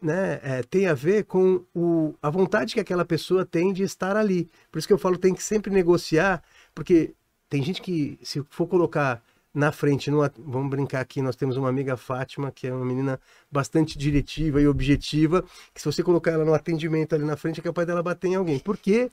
Né? 0.00 0.40
É, 0.42 0.62
tem 0.62 0.86
a 0.86 0.94
ver 0.94 1.24
com 1.24 1.64
o, 1.74 2.14
a 2.22 2.30
vontade 2.30 2.74
que 2.74 2.80
aquela 2.80 3.04
pessoa 3.04 3.44
tem 3.44 3.72
de 3.72 3.82
estar 3.82 4.16
ali. 4.16 4.48
Por 4.70 4.78
isso 4.78 4.86
que 4.86 4.94
eu 4.94 4.98
falo, 4.98 5.18
tem 5.18 5.34
que 5.34 5.42
sempre 5.42 5.72
negociar, 5.72 6.42
porque 6.74 7.14
tem 7.48 7.62
gente 7.62 7.80
que, 7.80 8.18
se 8.22 8.44
for 8.50 8.66
colocar 8.66 9.22
na 9.52 9.72
frente, 9.72 10.10
vamos 10.38 10.70
brincar 10.70 11.00
aqui, 11.00 11.20
nós 11.20 11.34
temos 11.34 11.56
uma 11.56 11.68
amiga 11.68 11.96
Fátima, 11.96 12.52
que 12.52 12.66
é 12.66 12.72
uma 12.72 12.84
menina 12.84 13.18
bastante 13.50 13.98
diretiva 13.98 14.60
e 14.60 14.68
objetiva, 14.68 15.42
que 15.74 15.80
se 15.80 15.86
você 15.86 16.02
colocar 16.02 16.30
ela 16.30 16.44
no 16.44 16.54
atendimento 16.54 17.14
ali 17.14 17.24
na 17.24 17.36
frente, 17.36 17.58
é 17.58 17.62
capaz 17.62 17.86
dela 17.86 18.02
bater 18.02 18.28
em 18.28 18.34
alguém. 18.36 18.58
Por 18.60 18.76
quê? 18.76 19.10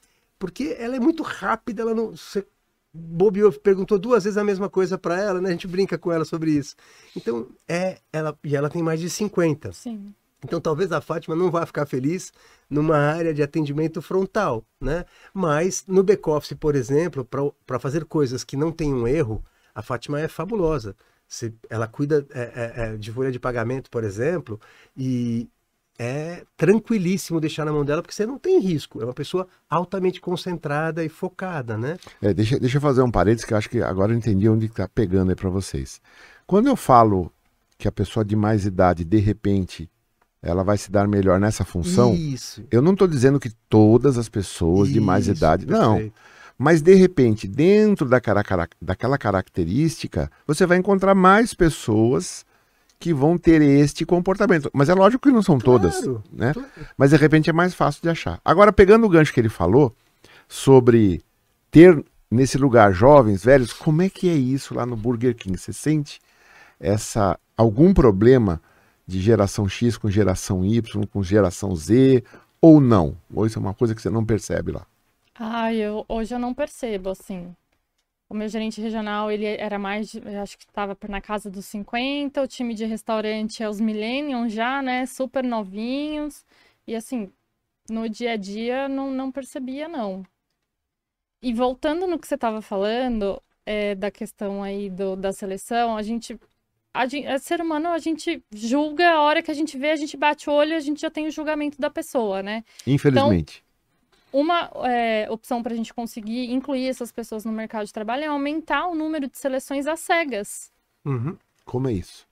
Ela 0.77 0.95
é 0.95 0.99
muito 0.99 1.23
rápida, 1.23 1.81
ela 1.81 1.93
não. 1.93 2.11
Você 2.11 2.45
bobeou, 2.93 3.51
perguntou 3.51 3.99
duas 3.99 4.23
vezes 4.23 4.37
a 4.37 4.43
mesma 4.43 4.69
coisa 4.69 4.97
para 4.97 5.19
ela, 5.19 5.41
né? 5.41 5.49
A 5.49 5.51
gente 5.51 5.67
brinca 5.67 5.97
com 5.97 6.11
ela 6.11 6.23
sobre 6.23 6.51
isso. 6.51 6.75
Então, 7.15 7.47
é, 7.67 7.99
ela, 8.11 8.37
e 8.43 8.55
ela 8.55 8.69
tem 8.69 8.81
mais 8.81 8.99
de 8.99 9.09
50. 9.09 9.73
Sim. 9.73 10.13
Então, 10.43 10.61
talvez 10.61 10.91
a 10.91 11.01
Fátima 11.01 11.35
não 11.35 11.49
vá 11.49 11.65
ficar 11.65 11.85
feliz 11.85 12.31
numa 12.69 12.97
área 12.97 13.33
de 13.33 13.41
atendimento 13.41 14.01
frontal, 14.01 14.63
né? 14.79 15.05
Mas 15.33 15.83
no 15.87 16.03
back-office, 16.03 16.53
por 16.53 16.75
exemplo, 16.75 17.27
para 17.65 17.79
fazer 17.79 18.05
coisas 18.05 18.43
que 18.43 18.55
não 18.55 18.71
tem 18.71 18.93
um 18.93 19.07
erro, 19.07 19.43
a 19.73 19.81
Fátima 19.81 20.19
é 20.19 20.27
fabulosa. 20.27 20.95
Se, 21.27 21.53
ela 21.69 21.87
cuida 21.87 22.25
é, 22.29 22.41
é, 22.41 22.73
é 22.75 22.97
de 22.97 23.11
folha 23.11 23.31
de 23.31 23.39
pagamento, 23.39 23.89
por 23.89 24.03
exemplo, 24.03 24.59
e, 24.95 25.49
é 25.97 26.43
tranquilíssimo 26.57 27.39
deixar 27.39 27.65
na 27.65 27.71
mão 27.71 27.85
dela, 27.85 28.01
porque 28.01 28.13
você 28.13 28.25
não 28.25 28.37
tem 28.37 28.59
risco. 28.59 29.01
É 29.01 29.05
uma 29.05 29.13
pessoa 29.13 29.47
altamente 29.69 30.19
concentrada 30.19 31.03
e 31.03 31.09
focada, 31.09 31.77
né? 31.77 31.97
É, 32.21 32.33
deixa, 32.33 32.59
deixa 32.59 32.77
eu 32.77 32.81
fazer 32.81 33.01
um 33.01 33.11
parênteses 33.11 33.45
que 33.45 33.53
eu 33.53 33.57
acho 33.57 33.69
que 33.69 33.81
agora 33.81 34.11
eu 34.11 34.17
entendi 34.17 34.49
onde 34.49 34.65
está 34.65 34.87
pegando 34.87 35.29
aí 35.29 35.35
para 35.35 35.49
vocês. 35.49 36.01
Quando 36.45 36.67
eu 36.67 36.75
falo 36.75 37.31
que 37.77 37.87
a 37.87 37.91
pessoa 37.91 38.23
de 38.23 38.35
mais 38.35 38.65
idade, 38.65 39.03
de 39.03 39.17
repente, 39.17 39.89
ela 40.41 40.63
vai 40.63 40.77
se 40.77 40.91
dar 40.91 41.07
melhor 41.07 41.39
nessa 41.39 41.65
função, 41.65 42.13
Isso. 42.13 42.63
eu 42.69 42.81
não 42.81 42.93
estou 42.93 43.07
dizendo 43.07 43.39
que 43.39 43.51
todas 43.69 44.17
as 44.17 44.29
pessoas 44.29 44.89
Isso, 44.89 44.93
de 44.93 44.99
mais 44.99 45.27
idade. 45.27 45.65
Perfeito. 45.65 45.81
Não. 45.81 46.11
Mas, 46.57 46.81
de 46.81 46.93
repente, 46.93 47.47
dentro 47.47 48.07
daquela, 48.07 48.41
daquela 48.81 49.17
característica, 49.17 50.31
você 50.47 50.65
vai 50.65 50.77
encontrar 50.77 51.13
mais 51.13 51.53
pessoas 51.53 52.45
que 52.99 53.13
vão 53.13 53.37
ter 53.37 53.61
este 53.61 54.05
comportamento. 54.05 54.69
Mas 54.73 54.89
é 54.89 54.93
lógico 54.93 55.27
que 55.27 55.33
não 55.33 55.41
são 55.41 55.59
claro, 55.59 55.79
todas, 55.79 56.05
né? 56.31 56.53
Claro. 56.53 56.69
Mas 56.97 57.11
de 57.11 57.17
repente 57.17 57.49
é 57.49 57.53
mais 57.53 57.73
fácil 57.73 58.01
de 58.01 58.09
achar. 58.09 58.39
Agora, 58.43 58.71
pegando 58.71 59.05
o 59.05 59.09
gancho 59.09 59.33
que 59.33 59.39
ele 59.39 59.49
falou 59.49 59.95
sobre 60.47 61.21
ter 61.69 62.03
nesse 62.29 62.57
lugar 62.57 62.93
jovens, 62.93 63.43
velhos, 63.43 63.73
como 63.73 64.01
é 64.01 64.09
que 64.09 64.29
é 64.29 64.33
isso 64.33 64.73
lá 64.73 64.85
no 64.85 64.95
Burger 64.95 65.35
King? 65.35 65.57
Você 65.57 65.73
sente 65.73 66.19
essa 66.79 67.39
algum 67.57 67.93
problema 67.93 68.61
de 69.07 69.21
geração 69.21 69.67
X 69.67 69.97
com 69.97 70.09
geração 70.09 70.65
Y, 70.65 71.05
com 71.07 71.23
geração 71.23 71.75
Z, 71.75 72.23
ou 72.59 72.81
não? 72.81 73.15
Ou 73.33 73.45
isso 73.45 73.59
é 73.59 73.61
uma 73.61 73.73
coisa 73.73 73.93
que 73.93 74.01
você 74.01 74.09
não 74.09 74.25
percebe 74.25 74.71
lá? 74.71 74.85
Ah, 75.37 75.73
eu, 75.73 76.05
hoje 76.07 76.33
eu 76.33 76.39
não 76.39 76.53
percebo, 76.53 77.09
assim. 77.09 77.53
O 78.27 78.33
meu 78.33 78.47
gerente 78.47 78.81
regional, 78.81 79.31
ele 79.31 79.45
era 79.45 79.77
mais, 79.77 80.15
acho 80.41 80.57
que 80.57 80.65
estava 80.65 80.97
na 81.07 81.21
casa 81.21 81.49
dos 81.49 81.65
50, 81.65 82.41
o 82.41 82.47
time 82.47 82.73
de 82.73 82.83
restaurante 82.85 83.61
é 83.61 83.69
os 83.69 83.79
millennials 83.79 84.51
já, 84.51 84.81
né, 84.81 85.05
super 85.05 85.43
novinhos, 85.43 86.43
e 86.87 86.95
assim, 86.95 87.31
no 87.89 88.09
dia 88.09 88.31
a 88.31 88.35
dia 88.35 88.89
não, 88.89 89.11
não 89.11 89.31
percebia, 89.31 89.87
não. 89.87 90.25
E 91.41 91.53
voltando 91.53 92.07
no 92.07 92.17
que 92.17 92.27
você 92.27 92.33
estava 92.33 92.61
falando, 92.61 93.39
é, 93.65 93.93
da 93.93 94.09
questão 94.09 94.63
aí 94.63 94.89
do, 94.89 95.15
da 95.15 95.31
seleção, 95.31 95.95
a 95.95 96.01
gente 96.01 96.39
a 96.95 97.05
gente, 97.07 97.27
é 97.27 97.37
ser 97.37 97.59
humano, 97.59 97.89
a 97.89 97.99
gente 97.99 98.41
julga, 98.53 99.09
a 99.09 99.21
hora 99.21 99.43
que 99.43 99.51
a 99.51 99.53
gente 99.53 99.77
vê, 99.77 99.91
a 99.91 99.95
gente 99.97 100.15
bate 100.15 100.49
o 100.49 100.53
olho, 100.53 100.77
a 100.77 100.79
gente 100.79 101.01
já 101.01 101.11
tem 101.11 101.27
o 101.27 101.31
julgamento 101.31 101.79
da 101.79 101.89
pessoa, 101.89 102.41
né? 102.41 102.63
Infelizmente. 102.87 103.57
Então, 103.57 103.64
uma 104.35 104.69
é, 104.83 105.27
opção 105.29 105.63
para 105.63 105.71
a 105.71 105.75
gente 105.77 105.93
conseguir 105.93 106.51
incluir 106.51 106.89
essas 106.89 107.09
pessoas 107.09 107.45
no 107.45 107.53
mercado 107.53 107.85
de 107.85 107.93
trabalho 107.93 108.25
é 108.25 108.27
aumentar 108.27 108.85
o 108.87 108.93
número 108.93 109.29
de 109.29 109.37
seleções 109.37 109.87
às 109.87 110.01
cegas. 110.01 110.73
Uhum. 111.05 111.37
Como 111.63 111.87
é 111.87 111.93
isso? 111.93 112.27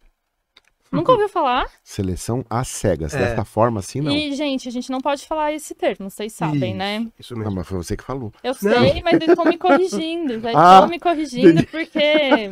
Nunca 0.92 1.14
ouviu 1.14 1.30
falar? 1.30 1.66
Seleção 1.82 2.46
às 2.50 2.68
cegas. 2.68 3.14
É. 3.14 3.20
Dessa 3.20 3.46
forma, 3.46 3.80
assim, 3.80 4.02
não. 4.02 4.12
E, 4.12 4.34
gente, 4.34 4.68
a 4.68 4.72
gente 4.72 4.92
não 4.92 5.00
pode 5.00 5.26
falar 5.26 5.54
esse 5.54 5.74
termo, 5.74 6.10
vocês 6.10 6.34
sabem, 6.34 6.72
isso, 6.72 6.78
né? 6.78 7.08
Isso 7.18 7.34
mesmo. 7.36 7.50
Não, 7.50 7.56
mas 7.56 7.68
foi 7.68 7.78
você 7.78 7.96
que 7.96 8.04
falou. 8.04 8.34
Eu 8.44 8.54
sei, 8.54 8.96
não. 8.96 9.02
mas 9.04 9.14
eles 9.14 9.30
estão 9.30 9.46
me 9.46 9.58
corrigindo. 9.58 10.40
Já 10.44 10.50
ah, 10.50 10.74
estão 10.74 10.90
me 10.90 11.00
corrigindo 11.00 11.66
porque. 11.68 12.50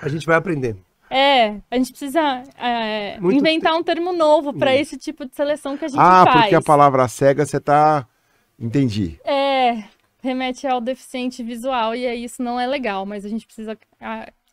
A 0.00 0.08
gente 0.08 0.26
vai 0.26 0.36
aprendendo. 0.36 0.78
É, 1.08 1.56
a 1.68 1.76
gente 1.76 1.90
precisa 1.90 2.44
é, 2.56 3.16
inventar 3.16 3.74
um 3.74 3.82
termo 3.82 4.12
novo 4.12 4.52
para 4.52 4.76
esse 4.76 4.96
tipo 4.96 5.26
de 5.26 5.34
seleção 5.34 5.76
que 5.76 5.86
a 5.86 5.88
gente 5.88 5.98
ah, 5.98 6.24
faz. 6.24 6.36
Ah, 6.36 6.40
porque 6.42 6.54
a 6.54 6.62
palavra 6.62 7.08
cega 7.08 7.44
você 7.44 7.58
tá. 7.58 8.06
Entendi. 8.60 9.18
É, 9.24 9.84
remete 10.22 10.66
ao 10.66 10.80
deficiente 10.80 11.42
visual 11.42 11.94
e 11.94 12.06
aí 12.06 12.24
isso 12.24 12.42
não 12.42 12.60
é 12.60 12.66
legal, 12.66 13.06
mas 13.06 13.24
a 13.24 13.28
gente 13.28 13.46
precisa 13.46 13.78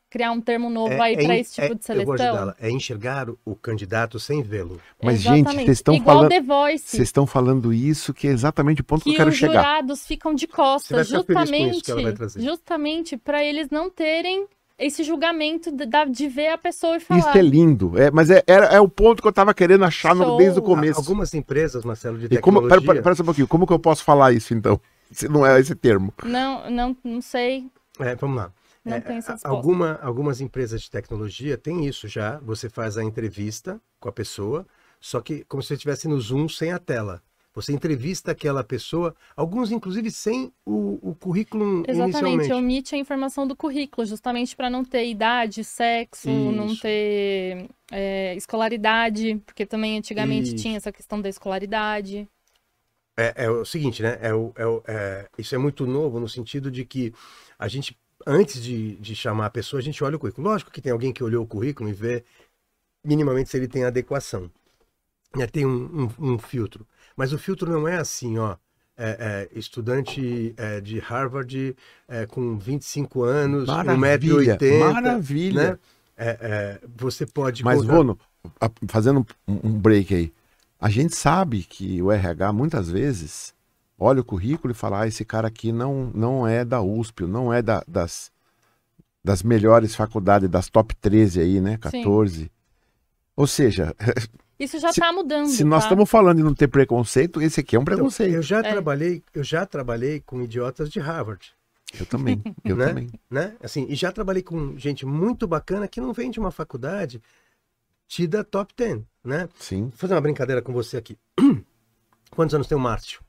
criar 0.10 0.32
um 0.32 0.40
termo 0.40 0.70
novo 0.70 0.94
é, 0.94 1.02
aí 1.02 1.16
é, 1.16 1.24
para 1.24 1.38
esse 1.38 1.56
tipo 1.56 1.74
é, 1.74 1.76
de 1.76 1.86
seleção. 1.86 2.14
Eu 2.14 2.18
vou 2.18 2.28
ajudá-la. 2.28 2.56
É 2.60 2.72
enxergar 2.72 3.28
o 3.46 3.56
candidato 3.56 4.20
sem 4.20 4.42
vê-lo. 4.42 4.80
Mas, 5.02 5.20
Exatamente. 5.20 5.50
gente, 5.50 5.66
vocês 5.66 5.78
estão 5.78 6.02
falando. 6.02 6.32
Vocês 6.58 6.94
estão 7.04 7.28
falando 7.28 7.74
isso 7.74 8.14
que 8.14 8.28
é 8.28 8.32
exatamente 8.32 8.82
o 8.82 8.84
ponto 8.84 9.04
que, 9.04 9.10
que 9.10 9.16
eu 9.16 9.18
quero 9.18 9.32
chegar. 9.32 9.52
Os 9.52 9.58
jurados 9.58 10.08
ficam 10.08 10.34
de 10.34 10.48
costas, 10.48 11.08
justamente, 11.10 11.92
justamente 12.38 13.18
para 13.18 13.44
eles 13.44 13.70
não 13.70 13.90
terem 13.90 14.48
esse 14.78 15.04
julgamento 15.04 15.72
de, 15.72 15.86
de, 16.12 16.28
ver 16.28 16.50
a 16.50 16.58
pessoa 16.58 16.98
e 16.98 17.00
falar. 17.00 17.20
Isso 17.20 17.38
é 17.38 17.42
lindo. 17.42 17.98
É, 17.98 18.12
mas 18.12 18.30
é, 18.30 18.44
é, 18.46 18.76
é 18.76 18.80
o 18.80 18.88
ponto 18.88 19.22
que 19.22 19.28
eu 19.28 19.32
estava 19.32 19.54
querendo 19.54 19.84
achar 19.84 20.14
no, 20.14 20.38
desde 20.38 20.60
o 20.60 20.62
começo. 20.62 21.00
Algumas 21.00 21.34
empresas, 21.34 21.84
Marcelo, 21.84 22.18
de 22.18 22.30
tecnologia... 22.30 22.70
Como, 22.70 22.86
pera, 22.86 23.02
pera, 23.02 23.16
só 23.16 23.24
um 23.24 23.26
pouquinho. 23.26 23.48
Como 23.48 23.66
que 23.66 23.74
eu 23.74 23.80
posso 23.80 24.04
falar 24.04 24.32
isso, 24.34 24.54
então? 24.54 24.80
Se 25.12 25.28
não 25.28 25.46
é 25.46 25.60
esse 25.60 25.74
termo. 25.74 26.14
Não, 26.24 26.70
não, 26.70 26.98
não 27.04 27.22
sei. 27.22 27.72
É, 28.00 28.16
vamos 28.16 28.38
lá. 28.38 28.52
Não 28.84 28.96
é, 28.96 29.02
tem 29.02 29.18
essa 29.18 29.38
alguma, 29.44 30.00
algumas 30.02 30.40
empresas 30.40 30.82
de 30.82 30.92
tecnologia 30.92 31.58
têm 31.58 31.86
isso 31.86 32.08
já. 32.08 32.38
Você 32.40 32.70
faz 32.70 32.98
a 32.98 33.04
entrevista 33.04 33.82
com 34.00 34.08
a 34.08 34.12
pessoa, 34.12 34.66
só 35.00 35.20
que 35.20 35.44
como 35.46 35.62
se 35.62 35.70
você 35.70 35.74
estivesse 35.74 36.08
no 36.08 36.20
Zoom 36.20 36.48
sem 36.48 36.72
a 36.72 36.80
tela. 36.80 37.22
Você 37.58 37.74
entrevista 37.74 38.34
aquela 38.34 38.64
pessoa, 38.64 39.16
alguns 39.36 39.72
inclusive 39.72 40.12
sem 40.12 40.54
o, 40.64 41.00
o 41.02 41.16
currículo 41.16 41.84
Exatamente, 41.88 42.54
omite 42.54 42.94
a 42.94 43.00
informação 43.00 43.48
do 43.48 43.56
currículo, 43.56 44.06
justamente 44.06 44.56
para 44.56 44.70
não 44.70 44.86
ter 44.86 45.08
idade, 45.08 45.64
sexo, 45.64 46.30
Isso. 46.30 46.52
não 46.52 46.76
ter 46.76 47.68
é, 47.92 48.36
escolaridade, 48.36 49.42
porque 49.44 49.66
também 49.66 49.98
antigamente 49.98 50.50
Isso. 50.50 50.58
tinha 50.58 50.78
essa 50.78 50.92
questão 50.92 51.20
da 51.20 51.30
escolaridade. 51.30 52.30
É, 53.18 53.46
é 53.46 53.50
o 53.50 53.66
seguinte, 53.66 54.04
né? 54.04 54.20
É, 54.22 54.32
o, 54.32 54.54
é, 54.56 54.66
o, 54.68 54.84
é, 54.88 55.28
isso 55.36 55.56
é 55.56 55.58
muito 55.58 55.88
novo 55.88 56.20
no 56.20 56.30
sentido 56.30 56.70
de 56.70 56.86
que 56.86 57.12
a 57.58 57.68
gente, 57.68 57.98
antes 58.28 58.62
de, 58.62 58.98
de 58.98 59.16
chamar 59.16 59.48
a 59.48 59.50
pessoa, 59.50 59.80
a 59.80 59.84
gente 59.84 60.04
olha 60.04 60.16
o 60.16 60.20
currículo. 60.20 60.48
Lógico 60.48 60.70
que 60.70 60.80
tem 60.80 60.92
alguém 60.92 61.12
que 61.12 61.24
olhou 61.24 61.44
o 61.44 61.48
currículo 61.48 61.90
e 61.90 61.94
vê 61.94 62.24
minimamente 63.04 63.50
se 63.50 63.58
ele 63.58 63.68
tem 63.68 63.84
adequação. 63.84 64.52
Né? 65.36 65.48
Tem 65.48 65.66
um, 65.66 66.08
um, 66.20 66.34
um 66.34 66.38
filtro. 66.38 66.86
Mas 67.18 67.34
o 67.34 67.38
filtro 67.38 67.70
não 67.70 67.88
é 67.88 67.98
assim, 67.98 68.38
ó. 68.38 68.56
É, 69.00 69.48
é, 69.54 69.60
estudante 69.60 70.56
é, 70.58 70.82
de 70.82 70.98
Harvard 71.00 71.76
é, 72.08 72.26
com 72.26 72.58
25 72.58 73.24
anos, 73.24 73.70
1,80m. 73.70 74.80
Maravilha! 74.80 75.72
Né? 75.72 75.80
É, 76.18 76.30
é, 76.42 76.88
você 76.96 77.26
pode. 77.26 77.64
Mas, 77.64 77.78
colocar... 77.78 77.96
Vono, 77.96 78.20
fazendo 78.88 79.26
um 79.48 79.72
break 79.72 80.16
aí, 80.16 80.34
a 80.80 80.90
gente 80.90 81.16
sabe 81.16 81.64
que 81.64 82.02
o 82.02 82.12
RH 82.12 82.54
muitas 82.54 82.90
vezes 82.90 83.54
olha 84.00 84.22
o 84.22 84.26
currículo 84.26 84.72
e 84.72 84.76
fala: 84.76 85.02
ah, 85.02 85.08
esse 85.08 85.24
cara 85.24 85.48
aqui 85.48 85.72
não, 85.72 86.12
não 86.14 86.48
é 86.48 86.66
da 86.66 86.82
USP, 86.82 87.24
não 87.24 87.54
é 87.54 87.62
da, 87.62 87.84
das, 87.88 88.32
das 89.24 89.44
melhores 89.44 89.96
faculdades, 89.96 90.50
das 90.50 90.70
top 90.70 90.96
13 90.96 91.40
aí, 91.40 91.62
né? 91.62 91.78
14. 91.78 92.36
Sim. 92.36 92.50
Ou 93.36 93.46
seja, 93.46 93.96
Isso 94.60 94.80
já 94.80 94.90
está 94.90 95.12
mudando. 95.12 95.48
Se 95.48 95.64
nós 95.64 95.84
estamos 95.84 96.10
falando 96.10 96.38
de 96.38 96.44
não 96.44 96.54
ter 96.54 96.68
preconceito, 96.68 97.42
esse 97.42 97.60
aqui 97.60 97.76
é 97.76 97.80
um 97.80 97.84
então, 97.84 97.96
preconceito. 97.96 98.30
Então, 98.30 98.40
eu 98.40 98.44
já 98.44 98.60
é. 98.60 98.64
trabalhei, 98.64 99.24
eu 99.34 99.44
já 99.44 99.66
trabalhei 99.66 100.20
com 100.20 100.42
idiotas 100.42 100.90
de 100.90 101.00
Harvard. 101.00 101.54
Eu 101.98 102.06
também, 102.06 102.42
eu 102.66 102.76
né? 102.76 102.88
também. 102.88 103.10
Né? 103.30 103.56
Assim, 103.62 103.86
e 103.88 103.96
já 103.96 104.12
trabalhei 104.12 104.44
com 104.44 104.78
gente 104.78 105.06
muito 105.06 105.48
bacana 105.48 105.88
que 105.88 106.02
não 106.02 106.12
vem 106.12 106.30
de 106.30 106.40
uma 106.40 106.52
faculdade 106.52 107.22
tida 108.08 108.44
top 108.44 108.74
10, 108.76 109.02
né? 109.24 109.48
Sim. 109.60 109.84
Vou 109.84 109.92
fazer 109.92 110.14
uma 110.14 110.22
brincadeira 110.22 110.62
com 110.62 110.74
você 110.74 110.98
aqui. 110.98 111.18
Quantos 112.32 112.56
anos 112.56 112.68
tem 112.68 112.78
o 112.78 112.82
Márcio? 112.82 113.22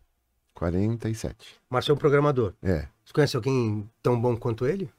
47. 0.55 1.57
Márcio 1.71 1.93
é 1.93 1.95
um 1.95 1.99
programador. 1.99 2.53
É. 2.63 2.89
Você 3.05 3.13
conhece 3.13 3.37
alguém 3.37 3.89
tão 4.03 4.21
bom 4.21 4.37
quanto 4.37 4.67
ele? 4.67 4.91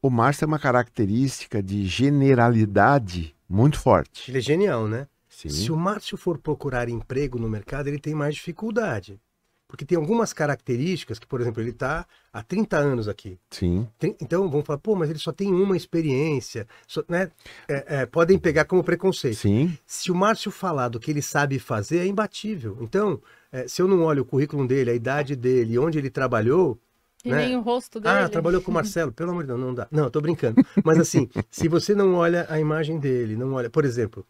O 0.00 0.08
Márcio 0.08 0.44
é 0.44 0.46
uma 0.46 0.58
característica 0.58 1.62
de 1.62 1.86
generalidade 1.86 3.33
muito 3.54 3.78
forte. 3.78 4.30
Ele 4.30 4.38
é 4.38 4.40
genial, 4.40 4.88
né? 4.88 5.06
Sim. 5.28 5.48
Se 5.48 5.70
o 5.70 5.76
Márcio 5.76 6.16
for 6.16 6.38
procurar 6.38 6.88
emprego 6.88 7.38
no 7.38 7.48
mercado, 7.48 7.88
ele 7.88 7.98
tem 7.98 8.14
mais 8.14 8.34
dificuldade. 8.34 9.20
Porque 9.66 9.84
tem 9.84 9.96
algumas 9.96 10.32
características 10.32 11.18
que, 11.18 11.26
por 11.26 11.40
exemplo, 11.40 11.60
ele 11.60 11.70
está 11.70 12.06
há 12.32 12.42
30 12.42 12.76
anos 12.76 13.08
aqui. 13.08 13.38
Sim. 13.50 13.88
Então 14.20 14.48
vão 14.48 14.62
falar, 14.62 14.78
pô, 14.78 14.94
mas 14.94 15.10
ele 15.10 15.18
só 15.18 15.32
tem 15.32 15.52
uma 15.52 15.76
experiência. 15.76 16.66
Só, 16.86 17.02
né? 17.08 17.30
É, 17.68 18.02
é, 18.02 18.06
podem 18.06 18.38
pegar 18.38 18.66
como 18.66 18.84
preconceito. 18.84 19.36
Sim. 19.36 19.76
Se 19.86 20.12
o 20.12 20.14
Márcio 20.14 20.50
falar 20.50 20.88
do 20.88 21.00
que 21.00 21.10
ele 21.10 21.22
sabe 21.22 21.58
fazer, 21.58 21.98
é 21.98 22.06
imbatível. 22.06 22.76
Então, 22.80 23.20
é, 23.50 23.66
se 23.66 23.80
eu 23.80 23.88
não 23.88 24.02
olho 24.02 24.22
o 24.22 24.26
currículo 24.26 24.66
dele, 24.66 24.90
a 24.90 24.94
idade 24.94 25.34
dele, 25.34 25.78
onde 25.78 25.98
ele 25.98 26.10
trabalhou, 26.10 26.78
e 27.24 27.30
né? 27.30 27.46
nem 27.46 27.56
o 27.56 27.62
rosto 27.62 27.98
dele. 27.98 28.14
Ah, 28.14 28.28
trabalhou 28.28 28.60
com 28.60 28.70
o 28.70 28.74
Marcelo, 28.74 29.10
pelo 29.10 29.30
amor 29.30 29.44
de 29.44 29.48
Deus, 29.48 29.58
não 29.58 29.74
dá. 29.74 29.88
Não, 29.90 30.10
tô 30.10 30.20
brincando. 30.20 30.62
Mas 30.84 30.98
assim, 30.98 31.28
se 31.50 31.68
você 31.68 31.94
não 31.94 32.14
olha 32.14 32.46
a 32.50 32.60
imagem 32.60 32.98
dele, 32.98 33.34
não 33.34 33.54
olha. 33.54 33.70
Por 33.70 33.84
exemplo, 33.84 34.26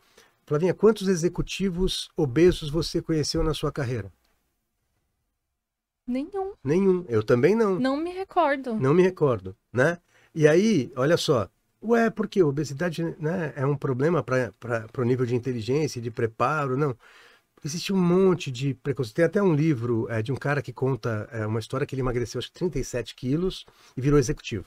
Flavinha, 0.46 0.72
quantos 0.72 1.08
executivos 1.08 2.08
obesos 2.16 2.70
você 2.70 3.02
conheceu 3.02 3.42
na 3.42 3.52
sua 3.52 3.72
carreira? 3.72 4.12
Nenhum. 6.06 6.52
Nenhum. 6.62 7.04
Eu 7.08 7.22
também 7.22 7.56
não. 7.56 7.80
Não 7.80 7.96
me 7.96 8.12
recordo. 8.12 8.74
Não 8.74 8.94
me 8.94 9.02
recordo, 9.02 9.56
né? 9.72 9.98
E 10.34 10.46
aí, 10.46 10.92
olha 10.96 11.16
só. 11.16 11.48
Ué, 11.82 12.08
porque 12.10 12.42
obesidade 12.42 13.02
né, 13.18 13.52
é 13.56 13.66
um 13.66 13.76
problema 13.76 14.22
para 14.22 14.52
o 14.96 15.04
nível 15.04 15.26
de 15.26 15.34
inteligência, 15.34 16.00
de 16.00 16.10
preparo? 16.10 16.76
Não 16.76 16.96
existe 17.64 17.92
um 17.92 17.96
monte 17.96 18.50
de 18.50 18.74
preconceito. 18.74 19.16
Tem 19.16 19.24
até 19.24 19.42
um 19.42 19.54
livro 19.54 20.06
é, 20.10 20.22
de 20.22 20.30
um 20.30 20.36
cara 20.36 20.60
que 20.60 20.72
conta 20.72 21.28
é, 21.32 21.46
uma 21.46 21.60
história 21.60 21.86
que 21.86 21.94
ele 21.94 22.02
emagreceu 22.02 22.38
acho 22.38 22.48
que 22.48 22.58
37 22.58 23.14
quilos 23.14 23.64
e 23.96 24.00
virou 24.00 24.18
executivo, 24.18 24.66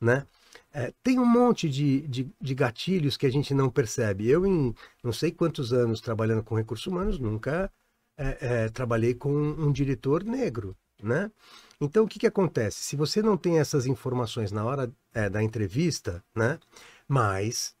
né? 0.00 0.26
É, 0.72 0.92
tem 1.02 1.18
um 1.18 1.26
monte 1.26 1.68
de, 1.68 2.06
de, 2.06 2.30
de, 2.40 2.54
gatilhos 2.54 3.16
que 3.16 3.26
a 3.26 3.30
gente 3.30 3.54
não 3.54 3.70
percebe. 3.70 4.28
Eu, 4.28 4.46
em 4.46 4.74
não 5.02 5.12
sei 5.12 5.30
quantos 5.30 5.72
anos 5.72 6.00
trabalhando 6.00 6.42
com 6.42 6.54
recursos 6.54 6.86
humanos, 6.86 7.18
nunca 7.18 7.70
é, 8.18 8.38
é, 8.40 8.68
trabalhei 8.68 9.14
com 9.14 9.30
um 9.30 9.70
diretor 9.72 10.24
negro, 10.24 10.76
né? 11.02 11.30
Então, 11.80 12.04
o 12.04 12.08
que, 12.08 12.18
que 12.18 12.26
acontece? 12.26 12.78
Se 12.82 12.96
você 12.96 13.22
não 13.22 13.36
tem 13.36 13.58
essas 13.58 13.86
informações 13.86 14.50
na 14.50 14.64
hora 14.64 14.90
é, 15.12 15.28
da 15.28 15.42
entrevista, 15.42 16.24
né? 16.34 16.58
Mas 17.06 17.75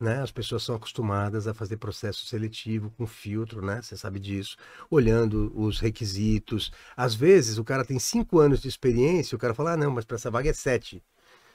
né? 0.00 0.20
As 0.22 0.30
pessoas 0.30 0.62
são 0.62 0.74
acostumadas 0.74 1.46
a 1.46 1.54
fazer 1.54 1.76
processo 1.78 2.26
seletivo 2.26 2.90
com 2.96 3.06
filtro, 3.06 3.64
né? 3.64 3.80
Você 3.82 3.96
sabe 3.96 4.18
disso, 4.20 4.56
olhando 4.90 5.52
os 5.54 5.80
requisitos. 5.80 6.70
Às 6.96 7.14
vezes 7.14 7.58
o 7.58 7.64
cara 7.64 7.84
tem 7.84 7.98
cinco 7.98 8.38
anos 8.38 8.60
de 8.60 8.68
experiência, 8.68 9.36
o 9.36 9.38
cara 9.38 9.54
fala, 9.54 9.72
ah, 9.72 9.76
não, 9.76 9.90
mas 9.90 10.04
para 10.04 10.16
essa 10.16 10.30
vaga 10.30 10.50
é 10.50 10.52
sete. 10.52 11.02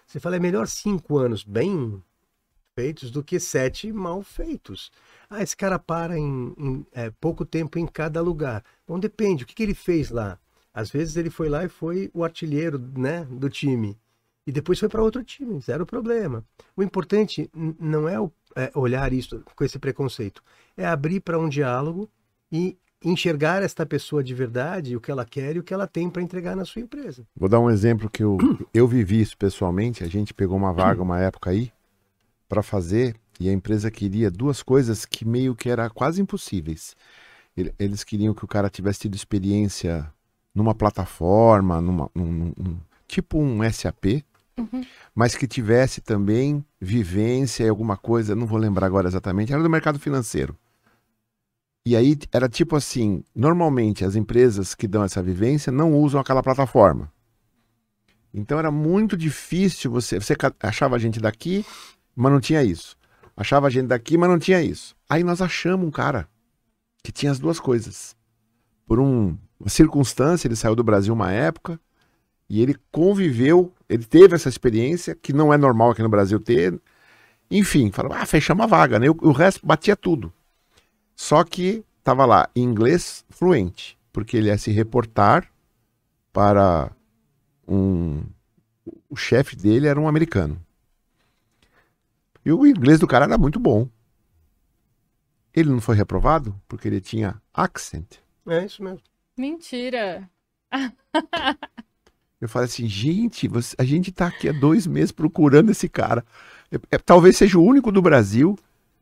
Você 0.08 0.20
fala, 0.20 0.36
é 0.36 0.40
melhor 0.40 0.68
cinco 0.68 1.18
anos 1.18 1.44
bem 1.44 2.04
feitos 2.76 3.12
do 3.12 3.24
que 3.24 3.40
sete 3.40 3.92
mal 3.92 4.24
feitos. 4.24 4.92
Ah, 5.30 5.42
esse 5.44 5.56
cara 5.56 5.78
para 5.80 6.18
em, 6.18 6.54
em 6.58 6.86
é, 6.92 7.10
pouco 7.12 7.46
tempo 7.46 7.78
em 7.80 7.86
cada 7.86 8.22
lugar. 8.22 8.64
Bom, 8.88 9.00
depende, 9.00 9.44
o 9.44 9.48
que, 9.48 9.54
que 9.56 9.64
ele 9.64 9.74
fez 9.74 10.10
lá? 10.10 10.40
Às 10.74 10.90
vezes 10.90 11.16
ele 11.18 11.30
foi 11.30 11.50
lá 11.50 11.66
e 11.66 11.70
foi 11.70 12.10
o 12.14 12.24
artilheiro 12.24 12.80
né, 12.98 13.26
do 13.26 13.50
time. 13.50 14.00
E 14.46 14.52
depois 14.52 14.80
foi 14.80 14.90
para 14.90 15.04
outro 15.04 15.24
time, 15.24 15.60
zero 15.60 15.86
problema. 15.86 16.44
O 16.76 16.82
importante 16.82 17.50
não 17.80 18.10
é, 18.10 18.16
é, 18.56 18.72
olhar 18.74 19.14
isso 19.14 19.44
com 19.56 19.64
esse 19.64 19.78
preconceito, 19.78 20.44
é 20.76 20.86
abrir 20.86 21.20
para 21.20 21.40
um 21.40 21.48
diálogo 21.48 22.10
e 22.52 22.78
enxergar 23.04 23.64
esta 23.64 23.86
pessoa 23.86 24.24
de 24.24 24.34
verdade, 24.34 24.96
o 24.96 25.02
que 25.02 25.12
ela 25.12 25.26
quer 25.26 25.56
e 25.56 25.60
o 25.60 25.64
que 25.64 25.74
ela 25.74 25.88
tem 25.88 26.10
para 26.10 26.22
entregar 26.22 26.56
na 26.56 26.66
sua 26.66 26.82
empresa. 26.82 27.26
Vou 27.36 27.50
dar 27.50 27.60
um 27.60 27.70
exemplo 27.70 28.10
que 28.10 28.24
eu, 28.24 28.38
eu 28.74 28.88
vivi 28.88 29.22
isso 29.22 29.38
pessoalmente. 29.38 30.04
A 30.04 30.08
gente 30.08 30.34
pegou 30.34 30.58
uma 30.58 30.74
vaga 30.74 31.02
uma 31.02 31.20
época 31.20 31.50
aí 31.50 31.72
para 32.48 32.62
fazer 32.62 33.16
e 33.40 33.50
a 33.50 33.54
empresa 33.54 33.90
queria 33.90 34.30
duas 34.30 34.62
coisas 34.62 35.06
que 35.06 35.26
meio 35.26 35.56
que 35.56 35.70
era 35.70 35.90
quase 35.90 36.22
impossíveis. 36.22 36.96
Eles 37.80 38.04
queriam 38.04 38.34
que 38.34 38.46
o 38.46 38.48
cara 38.48 38.70
tivesse 38.70 39.02
tido 39.02 39.16
experiência 39.16 40.12
numa 40.54 40.76
plataforma, 40.76 41.82
numa, 41.82 42.10
num, 42.14 42.54
num, 42.56 42.78
tipo 43.08 43.40
um 43.40 43.60
SAP, 43.72 44.24
uhum. 44.58 44.84
mas 45.14 45.36
que 45.36 45.48
tivesse 45.48 46.02
também 46.02 46.66
vivência 46.80 47.64
e 47.64 47.70
alguma 47.70 47.98
coisa, 47.98 48.36
não 48.36 48.46
vou 48.46 48.58
lembrar 48.58 48.88
agora 48.88 49.08
exatamente, 49.08 49.54
era 49.54 49.64
do 49.64 49.70
mercado 49.70 50.00
financeiro. 50.00 50.58
E 51.86 51.96
aí 51.96 52.18
era 52.32 52.48
tipo 52.48 52.76
assim: 52.76 53.24
normalmente 53.36 54.06
as 54.06 54.16
empresas 54.16 54.76
que 54.76 54.88
dão 54.88 55.04
essa 55.04 55.22
vivência 55.22 55.72
não 55.72 55.94
usam 55.94 56.22
aquela 56.22 56.44
plataforma. 56.44 57.12
Então 58.34 58.60
era 58.60 58.72
muito 58.72 59.18
difícil 59.18 59.92
você. 59.92 60.20
Você 60.20 60.36
achava 60.62 60.96
a 60.96 61.00
gente 61.00 61.20
daqui, 61.20 61.66
mas 62.16 62.32
não 62.32 62.40
tinha 62.40 62.64
isso. 62.64 62.96
Achava 63.36 63.68
a 63.68 63.70
gente 63.70 63.88
daqui, 63.88 64.18
mas 64.18 64.30
não 64.30 64.38
tinha 64.38 64.62
isso. 64.62 64.96
Aí 65.10 65.24
nós 65.24 65.42
achamos 65.42 65.88
um 65.88 65.92
cara 65.92 66.30
que 67.04 67.12
tinha 67.12 67.32
as 67.32 67.40
duas 67.40 67.60
coisas. 67.60 68.16
Por 68.86 69.00
um, 69.00 69.36
uma 69.60 69.70
circunstância, 69.70 70.48
ele 70.48 70.56
saiu 70.56 70.76
do 70.76 70.84
Brasil 70.84 71.14
uma 71.14 71.32
época 71.32 71.80
e 72.52 72.62
ele 72.62 72.76
conviveu, 72.92 73.74
ele 73.88 74.04
teve 74.04 74.36
essa 74.36 74.50
experiência 74.50 75.16
que 75.16 75.32
não 75.32 75.54
é 75.54 75.58
normal 75.58 75.92
aqui 75.92 76.02
no 76.02 76.10
Brasil 76.10 76.38
ter. 76.38 76.78
Enfim, 77.50 77.90
falou: 77.94 78.12
ah, 78.12 78.26
fechamos 78.26 78.66
a 78.66 78.68
vaga, 78.68 79.00
né? 79.00 79.10
O, 79.10 79.16
o 79.22 79.32
resto 79.32 79.66
batia 79.66 79.96
tudo. 79.96 80.34
Só 81.16 81.46
que 81.46 81.82
estava 82.00 82.26
lá 82.26 82.50
em 82.54 82.62
inglês 82.64 83.24
fluente, 83.30 83.98
porque 84.12 84.36
ele 84.36 84.48
ia 84.48 84.58
se 84.58 84.70
reportar 84.70 85.50
para 86.34 86.92
um. 87.66 88.22
O 89.10 89.16
chefe 89.16 89.56
dele 89.56 89.88
era 89.88 89.98
um 90.00 90.10
americano. 90.10 90.62
E 92.44 92.52
o 92.52 92.68
inglês 92.68 93.00
do 93.00 93.08
cara 93.08 93.24
era 93.24 93.38
muito 93.38 93.62
bom. 93.62 93.88
Ele 95.54 95.70
não 95.70 95.80
foi 95.80 95.96
reprovado 95.96 96.54
porque 96.68 96.90
ele 96.90 97.00
tinha 97.00 97.42
accent. 97.54 98.18
É 98.46 98.66
isso 98.66 98.84
mesmo. 98.84 99.00
Mentira. 99.38 100.30
Eu 102.42 102.50
falei 102.50 102.66
assim, 102.66 102.88
gente, 102.88 103.48
você, 103.48 103.76
a 103.78 103.84
gente 103.84 104.10
está 104.10 104.28
aqui 104.28 104.50
há 104.50 104.52
dois 104.52 104.88
meses 104.88 105.12
procurando 105.12 105.70
esse 105.70 105.88
cara. 105.88 106.26
É, 106.72 106.96
é, 106.96 106.98
talvez 106.98 107.38
seja 107.38 107.60
o 107.60 107.64
único 107.64 107.92
do 107.92 108.02
Brasil 108.02 108.58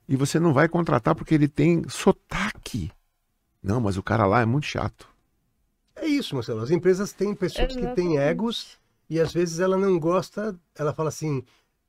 e 0.08 0.18
você 0.18 0.40
não 0.40 0.54
vai 0.54 0.68
contratar 0.68 1.16
porque 1.16 1.34
ele 1.34 1.48
tem 1.48 1.88
sotaque. 1.88 2.92
Não, 3.64 3.80
mas 3.80 3.96
o 3.96 4.04
cara 4.04 4.26
lá 4.26 4.42
é 4.42 4.46
muito 4.46 4.66
chato. 4.66 5.08
É 5.96 6.06
isso, 6.06 6.36
Marcelo. 6.36 6.62
As 6.62 6.72
empresas 6.72 7.14
têm 7.14 7.34
pessoas 7.34 7.70
Exatamente. 7.72 7.96
que 7.96 8.02
têm 8.02 8.18
egos 8.18 8.78
e 9.10 9.20
às 9.20 9.34
vezes 9.34 9.60
ela 9.60 9.78
não 9.78 9.98
gosta, 9.98 10.58
ela 10.76 10.94
fala 10.94 11.10
assim. 11.10 11.44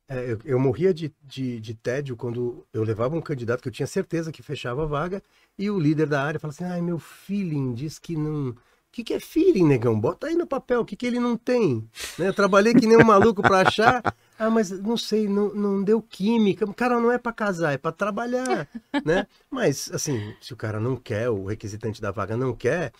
É, 0.07 0.33
eu, 0.33 0.39
eu, 0.43 0.59
morria 0.59 0.93
de, 0.93 1.13
de, 1.23 1.57
de, 1.61 1.73
tédio 1.73 2.17
quando 2.17 2.67
eu 2.73 2.83
levava 2.83 3.15
um 3.15 3.21
candidato 3.21 3.61
que 3.61 3.69
eu 3.69 3.71
tinha 3.71 3.87
certeza 3.87 4.29
que 4.29 4.43
fechava 4.43 4.83
a 4.83 4.85
vaga 4.85 5.23
e 5.57 5.69
o 5.69 5.79
líder 5.79 6.07
da 6.07 6.21
área 6.21 6.39
fala 6.39 6.51
assim: 6.51 6.65
ai, 6.65 6.81
meu 6.81 6.99
feeling 6.99 7.73
diz 7.73 7.97
que 7.97 8.17
não. 8.17 8.53
O 8.91 8.93
que, 8.93 9.05
que 9.05 9.13
é 9.13 9.21
feeling, 9.21 9.65
negão? 9.65 9.97
Bota 9.97 10.27
aí 10.27 10.35
no 10.35 10.45
papel, 10.45 10.81
o 10.81 10.85
que, 10.85 10.97
que 10.97 11.05
ele 11.05 11.17
não 11.17 11.37
tem? 11.37 11.87
Né? 12.19 12.27
Eu 12.27 12.33
trabalhei 12.33 12.73
que 12.73 12.85
nem 12.85 12.97
um 12.97 13.05
maluco 13.05 13.41
para 13.41 13.61
achar. 13.61 14.03
Ah, 14.37 14.49
mas 14.49 14.69
não 14.69 14.97
sei, 14.97 15.29
não, 15.29 15.53
não 15.53 15.81
deu 15.81 16.01
química. 16.01 16.65
O 16.65 16.73
cara 16.73 16.99
não 16.99 17.09
é 17.09 17.17
para 17.17 17.31
casar, 17.31 17.71
é 17.71 17.77
para 17.77 17.93
trabalhar, 17.93 18.67
né? 19.05 19.27
Mas, 19.49 19.89
assim, 19.93 20.35
se 20.41 20.51
o 20.51 20.57
cara 20.57 20.77
não 20.77 20.97
quer, 20.97 21.29
o 21.29 21.45
requisitante 21.45 22.01
da 22.01 22.11
vaga 22.11 22.35
não 22.35 22.53
quer, 22.53 22.91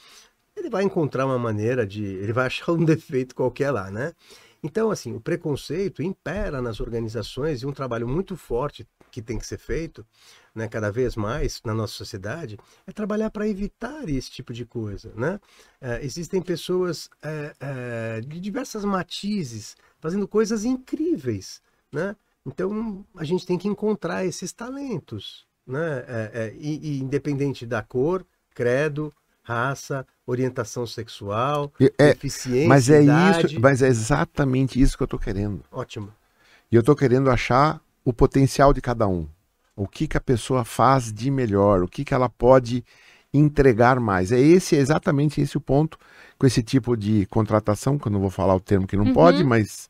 ele 0.55 0.69
vai 0.69 0.83
encontrar 0.83 1.25
uma 1.25 1.37
maneira 1.37 1.85
de. 1.85 2.01
Ele 2.01 2.31
vai 2.31 2.45
achar 2.45 2.71
um 2.71 2.85
defeito 2.85 3.35
qualquer 3.35 3.71
lá, 3.71 3.91
né? 3.91 4.13
Então, 4.63 4.91
assim, 4.91 5.13
o 5.13 5.19
preconceito 5.19 6.01
impera 6.01 6.61
nas 6.61 6.79
organizações 6.79 7.63
e 7.63 7.65
um 7.65 7.73
trabalho 7.73 8.07
muito 8.07 8.37
forte 8.37 8.87
que 9.11 9.21
tem 9.21 9.37
que 9.37 9.45
ser 9.45 9.57
feito, 9.57 10.05
né, 10.53 10.67
cada 10.67 10.91
vez 10.91 11.15
mais 11.15 11.61
na 11.63 11.73
nossa 11.73 11.93
sociedade, 11.93 12.57
é 12.85 12.91
trabalhar 12.91 13.29
para 13.29 13.47
evitar 13.47 14.07
esse 14.09 14.29
tipo 14.29 14.53
de 14.53 14.65
coisa, 14.65 15.11
né? 15.15 15.39
É, 15.79 16.03
existem 16.03 16.41
pessoas 16.41 17.09
é, 17.21 17.55
é, 17.59 18.21
de 18.21 18.39
diversas 18.39 18.83
matizes 18.83 19.75
fazendo 19.99 20.27
coisas 20.27 20.65
incríveis, 20.65 21.61
né? 21.91 22.15
Então 22.45 23.05
a 23.15 23.23
gente 23.23 23.45
tem 23.45 23.57
que 23.57 23.67
encontrar 23.67 24.25
esses 24.25 24.51
talentos, 24.51 25.45
né? 25.65 26.03
É, 26.07 26.31
é, 26.33 26.55
e, 26.57 26.97
e, 26.97 26.99
independente 26.99 27.65
da 27.65 27.81
cor, 27.81 28.25
credo, 28.53 29.13
raça, 29.43 30.05
orientação 30.25 30.85
sexual, 30.85 31.71
é, 31.97 32.13
deficiência, 32.13 32.67
mas 32.67 32.89
é 32.89 33.03
idade. 33.03 33.45
isso, 33.47 33.61
mas 33.61 33.81
é 33.81 33.87
exatamente 33.87 34.81
isso 34.81 34.97
que 34.97 35.03
eu 35.03 35.05
estou 35.05 35.19
querendo. 35.19 35.63
Ótimo. 35.71 36.13
E 36.71 36.75
eu 36.75 36.81
estou 36.81 36.95
querendo 36.95 37.29
achar 37.29 37.81
o 38.03 38.13
potencial 38.13 38.73
de 38.73 38.81
cada 38.81 39.07
um, 39.07 39.27
o 39.81 39.87
que 39.87 40.07
que 40.07 40.17
a 40.17 40.21
pessoa 40.21 40.63
faz 40.63 41.11
de 41.11 41.31
melhor, 41.31 41.81
o 41.81 41.87
que 41.87 42.05
que 42.05 42.13
ela 42.13 42.29
pode 42.29 42.83
entregar 43.33 43.99
mais. 43.99 44.31
É 44.31 44.39
esse, 44.39 44.75
é 44.75 44.79
exatamente 44.79 45.41
esse 45.41 45.57
o 45.57 45.61
ponto 45.61 45.97
com 46.37 46.45
esse 46.45 46.61
tipo 46.61 46.95
de 46.95 47.25
contratação, 47.27 47.97
que 47.97 48.07
eu 48.07 48.11
não 48.11 48.19
vou 48.19 48.29
falar 48.29 48.53
o 48.55 48.59
termo 48.59 48.85
que 48.85 48.97
não 48.97 49.05
uhum. 49.05 49.13
pode, 49.13 49.43
mas 49.43 49.89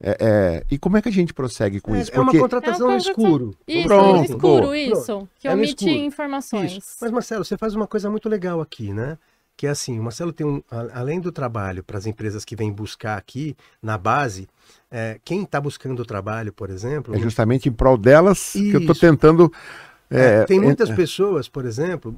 é, 0.00 0.16
é, 0.20 0.64
e 0.70 0.78
como 0.78 0.96
é 0.96 1.02
que 1.02 1.08
a 1.08 1.12
gente 1.12 1.32
prossegue 1.32 1.80
com 1.80 1.94
é, 1.94 2.00
isso? 2.00 2.10
Porque... 2.12 2.36
É 2.36 2.40
uma 2.40 2.42
contratação 2.42 2.90
no 2.90 2.96
escuro. 2.96 3.56
Isso, 3.66 3.86
Pronto, 3.86 4.16
no 4.18 4.24
escuro, 4.24 4.62
boa. 4.62 4.76
isso. 4.76 5.28
Que 5.38 5.48
é 5.48 5.54
omite 5.54 5.88
informações. 5.88 6.72
Isso. 6.72 6.96
Mas, 7.00 7.10
Marcelo, 7.10 7.44
você 7.44 7.56
faz 7.56 7.74
uma 7.74 7.86
coisa 7.86 8.10
muito 8.10 8.28
legal 8.28 8.60
aqui, 8.60 8.92
né? 8.92 9.16
Que 9.56 9.68
é 9.68 9.70
assim, 9.70 10.00
o 10.00 10.02
Marcelo 10.02 10.32
tem 10.32 10.44
um. 10.44 10.60
Além 10.92 11.20
do 11.20 11.30
trabalho 11.30 11.84
para 11.84 11.96
as 11.96 12.06
empresas 12.06 12.44
que 12.44 12.56
vêm 12.56 12.72
buscar 12.72 13.16
aqui 13.16 13.56
na 13.80 13.96
base, 13.96 14.48
é, 14.96 15.18
quem 15.24 15.42
está 15.42 15.60
buscando 15.60 16.04
trabalho, 16.04 16.52
por 16.52 16.70
exemplo. 16.70 17.16
É 17.16 17.18
justamente 17.18 17.68
em 17.68 17.72
prol 17.72 17.98
delas 17.98 18.54
isso. 18.54 18.70
que 18.70 18.76
eu 18.76 18.80
estou 18.80 18.94
tentando. 18.94 19.52
É, 20.08 20.42
é, 20.42 20.44
tem 20.44 20.60
muitas 20.60 20.88
pessoas, 20.90 21.48
por 21.48 21.64
exemplo, 21.64 22.14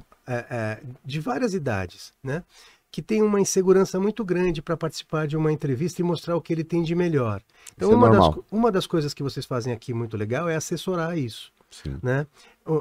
de 1.03 1.19
várias 1.19 1.55
idades, 1.55 2.13
né? 2.23 2.43
que 2.91 3.01
tem 3.01 3.21
uma 3.21 3.39
insegurança 3.39 3.99
muito 3.99 4.23
grande 4.23 4.61
para 4.61 4.77
participar 4.77 5.27
de 5.27 5.35
uma 5.35 5.51
entrevista 5.51 6.01
e 6.01 6.03
mostrar 6.03 6.35
o 6.35 6.41
que 6.41 6.53
ele 6.53 6.63
tem 6.63 6.83
de 6.83 6.95
melhor. 6.95 7.41
Então, 7.75 7.91
uma, 7.91 8.09
das, 8.09 8.35
uma 8.51 8.71
das 8.71 8.87
coisas 8.87 9.13
que 9.13 9.21
vocês 9.21 9.45
fazem 9.45 9.73
aqui 9.73 9.93
muito 9.93 10.15
legal 10.15 10.47
é 10.47 10.55
assessorar 10.55 11.17
isso. 11.17 11.51
Sim. 11.69 11.97
Né? 12.01 12.25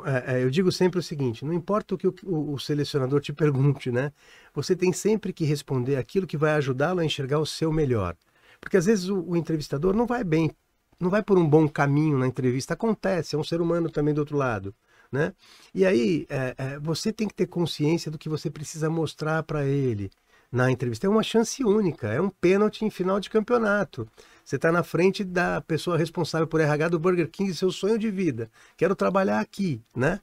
É, 0.04 0.34
é, 0.34 0.44
eu 0.44 0.50
digo 0.50 0.70
sempre 0.70 1.00
o 1.00 1.02
seguinte: 1.02 1.44
não 1.44 1.52
importa 1.52 1.94
o 1.94 1.98
que 1.98 2.06
o, 2.06 2.14
o, 2.52 2.58
selecionador 2.58 3.20
te 3.20 3.32
pergunte, 3.34 3.90
né? 3.90 4.12
Você 4.54 4.76
tem 4.76 4.92
sempre 4.92 5.32
que 5.32 5.44
responder 5.44 5.96
aquilo 5.96 6.26
que 6.26 6.36
vai 6.36 6.52
ajudá-lo 6.52 7.00
a 7.00 7.04
enxergar 7.04 7.38
o 7.38 7.46
seu 7.46 7.72
melhor. 7.72 8.14
Porque 8.60 8.76
às 8.76 8.86
vezes 8.86 9.08
o, 9.08 9.20
o 9.20 9.36
entrevistador 9.36 9.94
não 9.94 10.06
vai 10.06 10.24
bem, 10.24 10.50
não 10.98 11.10
vai 11.10 11.22
por 11.22 11.38
um 11.38 11.48
bom 11.48 11.68
caminho 11.68 12.18
na 12.18 12.26
entrevista. 12.26 12.74
Acontece, 12.74 13.34
é 13.34 13.38
um 13.38 13.44
ser 13.44 13.60
humano 13.60 13.90
também 13.90 14.14
do 14.14 14.18
outro 14.18 14.36
lado. 14.36 14.74
Né? 15.10 15.32
E 15.74 15.86
aí, 15.86 16.26
é, 16.28 16.54
é, 16.58 16.78
você 16.78 17.12
tem 17.12 17.28
que 17.28 17.34
ter 17.34 17.46
consciência 17.46 18.10
do 18.10 18.18
que 18.18 18.28
você 18.28 18.50
precisa 18.50 18.90
mostrar 18.90 19.42
para 19.44 19.64
ele 19.64 20.10
na 20.50 20.70
entrevista. 20.70 21.06
É 21.06 21.10
uma 21.10 21.22
chance 21.22 21.62
única, 21.64 22.08
é 22.08 22.20
um 22.20 22.30
pênalti 22.30 22.84
em 22.84 22.90
final 22.90 23.20
de 23.20 23.30
campeonato. 23.30 24.08
Você 24.44 24.56
está 24.56 24.70
na 24.70 24.82
frente 24.82 25.24
da 25.24 25.60
pessoa 25.60 25.98
responsável 25.98 26.46
por 26.46 26.60
RH 26.60 26.88
do 26.88 26.98
Burger 26.98 27.28
King, 27.28 27.52
seu 27.54 27.70
sonho 27.70 27.98
de 27.98 28.10
vida. 28.10 28.50
Quero 28.76 28.94
trabalhar 28.94 29.40
aqui, 29.40 29.80
né? 29.94 30.20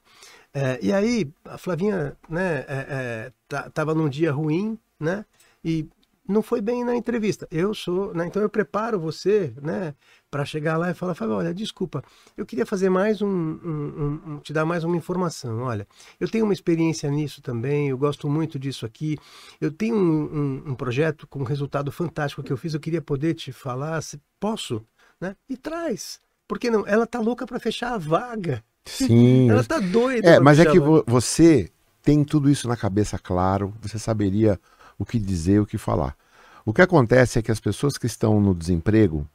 É, 0.52 0.78
e 0.80 0.92
aí, 0.92 1.30
a 1.44 1.58
Flavinha, 1.58 2.16
né, 2.28 2.64
é, 2.68 3.32
é, 3.50 3.68
tava 3.70 3.94
num 3.94 4.08
dia 4.08 4.32
ruim, 4.32 4.78
né? 4.98 5.24
E 5.64 5.86
não 6.26 6.42
foi 6.42 6.60
bem 6.60 6.84
na 6.84 6.96
entrevista. 6.96 7.46
Eu 7.50 7.74
sou, 7.74 8.14
né? 8.14 8.26
Então 8.26 8.40
eu 8.40 8.48
preparo 8.48 8.98
você, 8.98 9.52
né, 9.60 9.94
para 10.30 10.44
chegar 10.44 10.76
lá 10.76 10.90
e 10.90 10.94
falar, 10.94 11.14
Fábio, 11.14 11.36
olha, 11.36 11.54
desculpa, 11.54 12.02
eu 12.36 12.46
queria 12.46 12.64
fazer 12.64 12.88
mais 12.88 13.20
um, 13.20 13.28
um, 13.28 14.20
um, 14.26 14.38
te 14.38 14.52
dar 14.52 14.64
mais 14.64 14.84
uma 14.84 14.96
informação. 14.96 15.60
Olha, 15.60 15.86
eu 16.18 16.28
tenho 16.28 16.44
uma 16.44 16.52
experiência 16.52 17.10
nisso 17.10 17.42
também, 17.42 17.90
eu 17.90 17.98
gosto 17.98 18.28
muito 18.28 18.58
disso 18.58 18.86
aqui. 18.86 19.18
Eu 19.60 19.70
tenho 19.70 19.96
um, 19.96 20.70
um 20.70 20.74
projeto 20.74 21.26
com 21.26 21.40
um 21.40 21.44
resultado 21.44 21.92
fantástico 21.92 22.42
que 22.42 22.52
eu 22.52 22.56
fiz, 22.56 22.74
eu 22.74 22.80
queria 22.80 23.02
poder 23.02 23.34
te 23.34 23.52
falar, 23.52 24.00
se 24.02 24.20
posso, 24.40 24.82
né? 25.20 25.36
E 25.48 25.56
traz. 25.56 26.20
Porque 26.48 26.70
não? 26.70 26.86
Ela 26.86 27.06
tá 27.06 27.20
louca 27.20 27.46
para 27.46 27.60
fechar 27.60 27.94
a 27.94 27.98
vaga. 27.98 28.62
Sim. 28.84 29.48
Ela 29.50 29.64
tá 29.64 29.78
doida. 29.78 30.28
É, 30.28 30.40
mas 30.40 30.58
é 30.58 30.66
que 30.66 30.78
você 30.78 31.70
tem 32.02 32.22
tudo 32.22 32.50
isso 32.50 32.68
na 32.68 32.76
cabeça 32.76 33.18
claro, 33.18 33.74
você 33.80 33.98
saberia 33.98 34.60
o 34.98 35.04
que 35.04 35.18
dizer, 35.18 35.60
o 35.60 35.66
que 35.66 35.78
falar. 35.78 36.16
O 36.64 36.72
que 36.72 36.82
acontece 36.82 37.38
é 37.38 37.42
que 37.42 37.50
as 37.52 37.60
pessoas 37.60 37.98
que 37.98 38.06
estão 38.06 38.40
no 38.40 38.54
desemprego, 38.54 39.28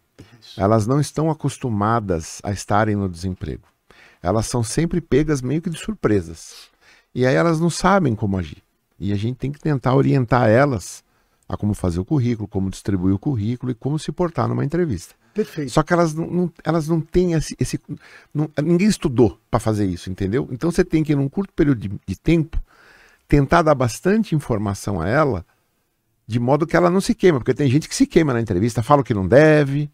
elas 0.58 0.88
não 0.88 1.00
estão 1.00 1.30
acostumadas 1.30 2.40
a 2.44 2.52
estarem 2.52 2.96
no 2.96 3.08
desemprego. 3.08 3.64
Elas 4.22 4.48
são 4.48 4.64
sempre 4.64 5.00
pegas 5.00 5.42
meio 5.42 5.62
que 5.62 5.70
de 5.70 5.78
surpresas. 5.78 6.68
E 7.14 7.26
aí 7.26 7.36
elas 7.36 7.60
não 7.60 7.70
sabem 7.70 8.16
como 8.16 8.38
agir. 8.38 8.62
E 9.00 9.14
a 9.14 9.16
gente 9.16 9.38
tem 9.38 9.52
que 9.52 9.60
tentar 9.60 9.96
orientar 9.96 10.50
elas 10.50 11.04
a 11.48 11.56
como 11.56 11.74
fazer 11.74 12.00
o 12.00 12.06
currículo, 12.06 12.48
como 12.48 12.70
distribuir 12.70 13.16
o 13.16 13.20
currículo 13.20 13.72
e 13.72 13.76
como 13.76 13.98
se 13.98 14.12
portar 14.12 14.48
numa 14.48 14.66
entrevista. 14.66 15.16
Perfeito. 15.34 15.72
Só 15.72 15.82
que 15.84 15.94
elas 15.94 16.14
não, 16.14 16.28
não- 16.28 16.54
elas 16.64 16.88
não 16.88 17.00
têm 17.00 17.34
esse. 17.34 17.56
esse- 17.60 17.80
não- 18.34 18.50
ninguém 18.62 18.88
estudou 18.88 19.40
para 19.50 19.60
fazer 19.60 19.86
isso, 19.86 20.10
entendeu? 20.10 20.48
Então 20.52 20.70
você 20.72 20.84
tem 20.84 21.04
que, 21.04 21.16
num 21.16 21.30
curto 21.30 21.54
período 21.54 21.80
de, 21.80 21.92
de 22.06 22.16
tempo, 22.20 22.62
tentar 23.30 23.64
dar 23.64 23.76
bastante 23.76 24.36
informação 24.36 25.02
a 25.02 25.08
ela, 25.10 25.46
de 26.28 26.40
modo 26.40 26.68
que 26.68 26.76
ela 26.78 26.90
não 26.90 27.02
se 27.02 27.16
queima, 27.16 27.40
porque 27.40 27.54
tem 27.54 27.70
gente 27.70 27.90
que 27.90 27.96
se 27.96 28.08
queima 28.08 28.34
na 28.34 28.42
entrevista, 28.42 28.84
fala 28.84 29.02
o 29.02 29.04
que 29.06 29.14
não 29.14 29.28
deve. 29.28 29.90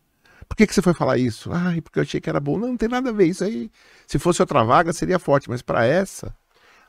Por 0.47 0.55
que, 0.57 0.67
que 0.67 0.73
você 0.75 0.81
foi 0.81 0.93
falar 0.93 1.17
isso? 1.17 1.51
Ai, 1.51 1.81
porque 1.81 1.99
eu 1.99 2.03
achei 2.03 2.21
que 2.21 2.29
era 2.29 2.39
bom. 2.39 2.57
Não, 2.57 2.69
não 2.69 2.77
tem 2.77 2.89
nada 2.89 3.09
a 3.09 3.13
ver. 3.13 3.27
Isso 3.27 3.43
aí, 3.43 3.71
se 4.07 4.19
fosse 4.19 4.41
outra 4.41 4.63
vaga, 4.63 4.93
seria 4.93 5.19
forte, 5.19 5.49
mas 5.49 5.61
para 5.61 5.85
essa, 5.85 6.35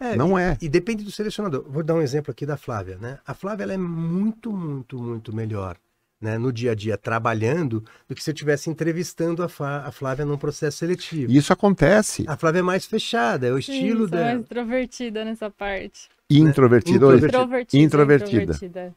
É, 0.01 0.15
não 0.17 0.39
é. 0.39 0.59
E 0.61 0.69
depende 0.69 1.05
do 1.05 1.11
selecionador. 1.11 1.65
Vou 1.69 1.83
dar 1.83 1.95
um 1.95 2.03
exemplo 2.03 2.31
aqui 2.31 2.45
da 2.47 2.57
Flávia, 2.57 2.99
né? 2.99 3.19
A 3.27 3.35
Flávia 3.35 3.65
ela 3.65 3.73
é 3.75 3.79
muito, 3.79 4.53
muito, 4.53 4.99
muito 5.03 5.35
melhor 5.35 5.77
né, 6.21 6.39
no 6.39 6.53
dia 6.53 6.73
a 6.73 6.75
dia 6.75 6.97
trabalhando 6.99 7.85
do 8.09 8.15
que 8.15 8.23
se 8.23 8.31
eu 8.31 8.35
estivesse 8.35 8.71
entrevistando 8.71 9.43
a, 9.43 9.49
Fa- 9.49 9.85
a 9.87 9.93
Flávia 9.93 10.25
num 10.25 10.39
processo 10.39 10.79
seletivo. 10.79 11.33
E 11.33 11.37
isso 11.37 11.53
acontece. 11.53 12.25
A 12.27 12.37
Flávia 12.37 12.61
é 12.61 12.63
mais 12.63 12.85
fechada, 12.87 13.47
é 13.47 13.53
o 13.53 13.59
estilo 13.59 14.05
Sim, 14.05 14.09
sou 14.09 14.19
mais 14.19 14.33
dela. 14.33 14.41
extrovertida 14.43 15.25
nessa 15.25 15.51
parte. 15.51 16.09
Introvertido. 16.31 16.97
Introvertido. 16.97 17.37
Introvertida. 17.37 17.79
né? 17.79 17.85
Introvertida. 17.85 18.43
introvertida. 18.43 18.95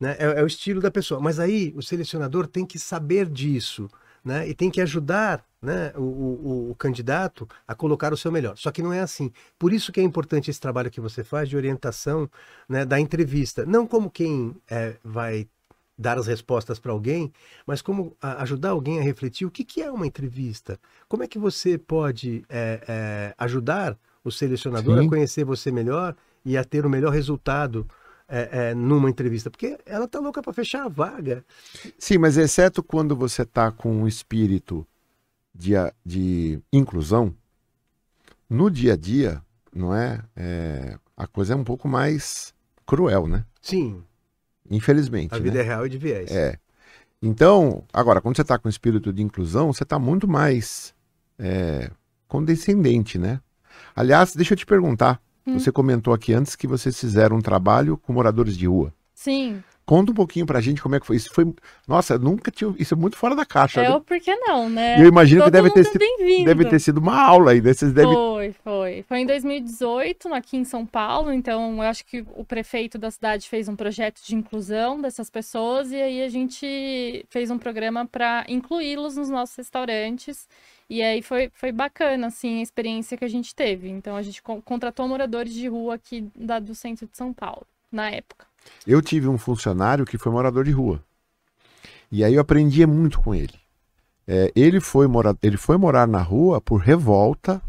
né? 0.00 0.16
É, 0.18 0.40
é 0.40 0.42
o 0.42 0.46
estilo 0.46 0.80
da 0.80 0.90
pessoa. 0.90 1.20
Mas 1.20 1.38
aí 1.38 1.72
o 1.76 1.82
selecionador 1.82 2.46
tem 2.46 2.64
que 2.66 2.78
saber 2.78 3.28
disso, 3.28 3.88
né? 4.24 4.48
E 4.48 4.54
tem 4.54 4.70
que 4.70 4.80
ajudar 4.80 5.44
né, 5.60 5.92
o, 5.96 6.02
o- 6.02 6.70
o 6.70 6.74
candidato 6.76 7.48
a 7.66 7.74
colocar 7.74 8.12
o 8.12 8.16
seu 8.16 8.30
melhor. 8.30 8.56
Só 8.56 8.70
que 8.70 8.82
não 8.82 8.92
é 8.92 9.00
assim. 9.00 9.32
Por 9.58 9.72
isso 9.72 9.90
que 9.92 10.00
é 10.00 10.02
importante 10.02 10.50
esse 10.50 10.60
trabalho 10.60 10.90
que 10.90 11.00
você 11.00 11.24
faz 11.24 11.48
de 11.48 11.56
orientação 11.56 12.28
né, 12.68 12.84
da 12.84 12.98
entrevista. 13.00 13.64
Não 13.66 13.86
como 13.86 14.08
quem 14.10 14.54
é, 14.70 14.94
vai 15.02 15.48
dar 16.00 16.16
as 16.16 16.28
respostas 16.28 16.78
para 16.78 16.92
alguém, 16.92 17.32
mas 17.66 17.82
como 17.82 18.16
a- 18.22 18.42
ajudar 18.42 18.70
alguém 18.70 19.00
a 19.00 19.02
refletir 19.02 19.44
o 19.46 19.50
que, 19.50 19.64
que 19.64 19.82
é 19.82 19.90
uma 19.90 20.06
entrevista. 20.06 20.78
Como 21.08 21.24
é 21.24 21.26
que 21.28 21.38
você 21.40 21.76
pode 21.76 22.44
é, 22.48 22.80
é, 22.86 23.34
ajudar 23.36 23.98
o 24.22 24.30
selecionador 24.30 25.00
Sim. 25.00 25.06
a 25.06 25.08
conhecer 25.08 25.44
você 25.44 25.72
melhor 25.72 26.14
e 26.48 26.56
a 26.56 26.64
ter 26.64 26.86
o 26.86 26.90
melhor 26.90 27.12
resultado 27.12 27.86
é, 28.28 28.70
é, 28.70 28.74
numa 28.74 29.10
entrevista? 29.10 29.50
Porque 29.50 29.78
ela 29.84 30.08
tá 30.08 30.18
louca 30.18 30.42
para 30.42 30.52
fechar 30.52 30.84
a 30.84 30.88
vaga. 30.88 31.44
Sim, 31.98 32.18
mas 32.18 32.36
exceto 32.36 32.82
quando 32.82 33.14
você 33.14 33.42
está 33.42 33.70
com 33.70 34.02
um 34.02 34.08
espírito 34.08 34.86
de, 35.54 35.72
de 36.04 36.58
inclusão, 36.72 37.34
no 38.48 38.70
dia 38.70 38.94
a 38.94 38.96
dia, 38.96 39.42
não 39.74 39.94
é? 39.94 40.22
É, 40.34 40.98
A 41.16 41.26
coisa 41.26 41.52
é 41.52 41.56
um 41.56 41.64
pouco 41.64 41.86
mais 41.86 42.54
cruel, 42.86 43.26
né? 43.26 43.44
Sim, 43.60 44.02
Infelizmente. 44.70 45.34
a 45.34 45.38
né? 45.38 45.42
vida 45.42 45.60
é 45.60 45.62
real 45.62 45.86
e 45.86 45.88
de 45.88 45.98
viés. 45.98 46.30
É. 46.30 46.58
Então, 47.20 47.84
agora, 47.92 48.20
quando 48.20 48.36
você 48.36 48.42
está 48.42 48.58
com 48.58 48.68
espírito 48.68 49.12
de 49.12 49.22
inclusão, 49.22 49.72
você 49.72 49.82
está 49.82 49.98
muito 49.98 50.28
mais 50.28 50.94
é, 51.38 51.90
condescendente, 52.28 53.18
né? 53.18 53.40
Aliás, 53.94 54.34
deixa 54.34 54.54
eu 54.54 54.58
te 54.58 54.66
perguntar. 54.66 55.20
Você 55.54 55.70
comentou 55.72 56.12
aqui 56.12 56.32
antes 56.32 56.56
que 56.56 56.66
vocês 56.66 56.98
fizeram 56.98 57.36
um 57.36 57.40
trabalho 57.40 57.96
com 57.96 58.12
moradores 58.12 58.56
de 58.56 58.66
rua. 58.66 58.92
Sim. 59.14 59.62
Conta 59.88 60.12
um 60.12 60.14
pouquinho 60.14 60.44
pra 60.44 60.60
gente 60.60 60.82
como 60.82 60.96
é 60.96 61.00
que 61.00 61.06
foi. 61.06 61.16
Isso 61.16 61.30
foi. 61.32 61.50
Nossa, 61.86 62.18
nunca 62.18 62.50
tinha. 62.50 62.74
Isso 62.78 62.92
é 62.92 62.96
muito 62.96 63.16
fora 63.16 63.34
da 63.34 63.46
caixa. 63.46 63.80
É 63.80 63.88
né? 63.88 63.94
o 63.94 64.02
porquê 64.02 64.36
não, 64.36 64.68
né? 64.68 65.02
Eu 65.02 65.08
imagino 65.08 65.40
que 65.44 65.50
Todo 65.50 65.52
deve 65.54 65.70
ter, 65.70 65.84
sido, 65.84 66.44
deve 66.44 66.64
ter 66.66 66.78
sido 66.78 66.98
uma 66.98 67.18
aula 67.18 67.52
aí. 67.52 67.62
né? 67.62 67.72
Vocês 67.72 67.90
devem... 67.90 68.12
Foi, 68.12 68.54
foi. 68.62 69.02
Foi 69.08 69.18
em 69.20 69.24
2018, 69.24 70.34
aqui 70.34 70.58
em 70.58 70.64
São 70.64 70.84
Paulo. 70.84 71.32
Então, 71.32 71.76
eu 71.76 71.88
acho 71.88 72.04
que 72.04 72.22
o 72.36 72.44
prefeito 72.44 72.98
da 72.98 73.10
cidade 73.10 73.48
fez 73.48 73.66
um 73.66 73.74
projeto 73.74 74.20
de 74.22 74.34
inclusão 74.34 75.00
dessas 75.00 75.30
pessoas 75.30 75.90
e 75.90 75.96
aí 75.96 76.22
a 76.22 76.28
gente 76.28 77.24
fez 77.30 77.50
um 77.50 77.56
programa 77.56 78.04
para 78.06 78.44
incluí-los 78.46 79.16
nos 79.16 79.30
nossos 79.30 79.56
restaurantes. 79.56 80.46
E 80.90 81.02
aí 81.02 81.22
foi, 81.22 81.50
foi 81.54 81.72
bacana, 81.72 82.26
assim, 82.26 82.58
a 82.58 82.62
experiência 82.62 83.16
que 83.16 83.24
a 83.24 83.28
gente 83.28 83.54
teve. 83.54 83.88
Então, 83.88 84.16
a 84.16 84.20
gente 84.22 84.42
con- 84.42 84.60
contratou 84.60 85.08
moradores 85.08 85.54
de 85.54 85.66
rua 85.66 85.94
aqui 85.94 86.28
da, 86.36 86.58
do 86.58 86.74
centro 86.74 87.06
de 87.06 87.16
São 87.16 87.32
Paulo, 87.32 87.66
na 87.90 88.10
época. 88.10 88.47
Eu 88.86 89.02
tive 89.02 89.28
um 89.28 89.38
funcionário 89.38 90.04
que 90.04 90.18
foi 90.18 90.32
morador 90.32 90.64
de 90.64 90.70
rua. 90.70 91.02
E 92.10 92.24
aí 92.24 92.34
eu 92.34 92.40
aprendia 92.40 92.86
muito 92.86 93.20
com 93.20 93.34
ele. 93.34 93.54
É, 94.26 94.52
ele, 94.54 94.80
foi 94.80 95.06
mora... 95.06 95.36
ele 95.42 95.56
foi 95.56 95.76
morar 95.76 96.06
na 96.06 96.20
rua 96.20 96.60
por 96.60 96.78
revolta 96.78 97.62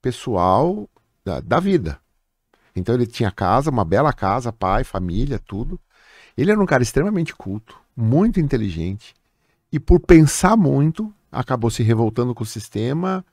pessoal 0.00 0.88
da, 1.24 1.40
da 1.40 1.58
vida. 1.58 1.98
Então 2.76 2.94
ele 2.94 3.06
tinha 3.06 3.30
casa, 3.30 3.70
uma 3.70 3.84
bela 3.84 4.12
casa, 4.12 4.52
pai, 4.52 4.84
família, 4.84 5.38
tudo. 5.38 5.80
Ele 6.36 6.50
era 6.50 6.60
um 6.60 6.66
cara 6.66 6.82
extremamente 6.82 7.34
culto, 7.34 7.78
muito 7.96 8.40
inteligente. 8.40 9.14
E 9.72 9.78
por 9.78 10.00
pensar 10.00 10.56
muito, 10.56 11.12
acabou 11.30 11.70
se 11.70 11.82
revoltando 11.82 12.34
com 12.34 12.42
o 12.42 12.46
sistema, 12.46 13.24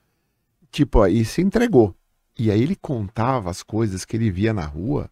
tipo, 0.70 1.02
aí 1.02 1.24
se 1.24 1.42
entregou. 1.42 1.94
E 2.38 2.50
aí 2.50 2.62
ele 2.62 2.76
contava 2.76 3.50
as 3.50 3.62
coisas 3.62 4.04
que 4.04 4.16
ele 4.16 4.30
via 4.30 4.52
na 4.54 4.64
rua 4.64 5.10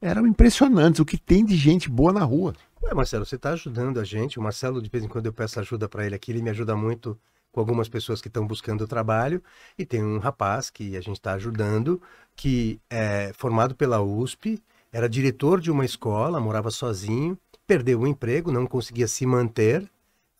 eram 0.00 0.26
impressionantes 0.26 1.00
o 1.00 1.04
que 1.04 1.18
tem 1.18 1.44
de 1.44 1.56
gente 1.56 1.88
boa 1.88 2.12
na 2.12 2.24
rua. 2.24 2.54
Ué, 2.82 2.94
Marcelo, 2.94 3.26
você 3.26 3.36
está 3.36 3.50
ajudando 3.50 4.00
a 4.00 4.04
gente. 4.04 4.38
O 4.38 4.42
Marcelo, 4.42 4.80
de 4.80 4.88
vez 4.88 5.04
em 5.04 5.08
quando 5.08 5.26
eu 5.26 5.32
peço 5.32 5.60
ajuda 5.60 5.88
para 5.88 6.06
ele 6.06 6.14
aqui, 6.14 6.32
ele 6.32 6.40
me 6.40 6.50
ajuda 6.50 6.74
muito 6.74 7.18
com 7.52 7.60
algumas 7.60 7.88
pessoas 7.88 8.22
que 8.22 8.28
estão 8.28 8.46
buscando 8.46 8.86
trabalho. 8.86 9.42
E 9.78 9.84
tem 9.84 10.02
um 10.02 10.18
rapaz 10.18 10.70
que 10.70 10.96
a 10.96 11.00
gente 11.00 11.16
está 11.16 11.34
ajudando, 11.34 12.00
que 12.34 12.80
é 12.88 13.32
formado 13.34 13.74
pela 13.74 14.00
USP, 14.00 14.62
era 14.92 15.08
diretor 15.08 15.60
de 15.60 15.70
uma 15.70 15.84
escola, 15.84 16.40
morava 16.40 16.70
sozinho, 16.70 17.38
perdeu 17.66 18.00
o 18.00 18.06
emprego, 18.06 18.50
não 18.50 18.66
conseguia 18.66 19.06
se 19.06 19.26
manter, 19.26 19.88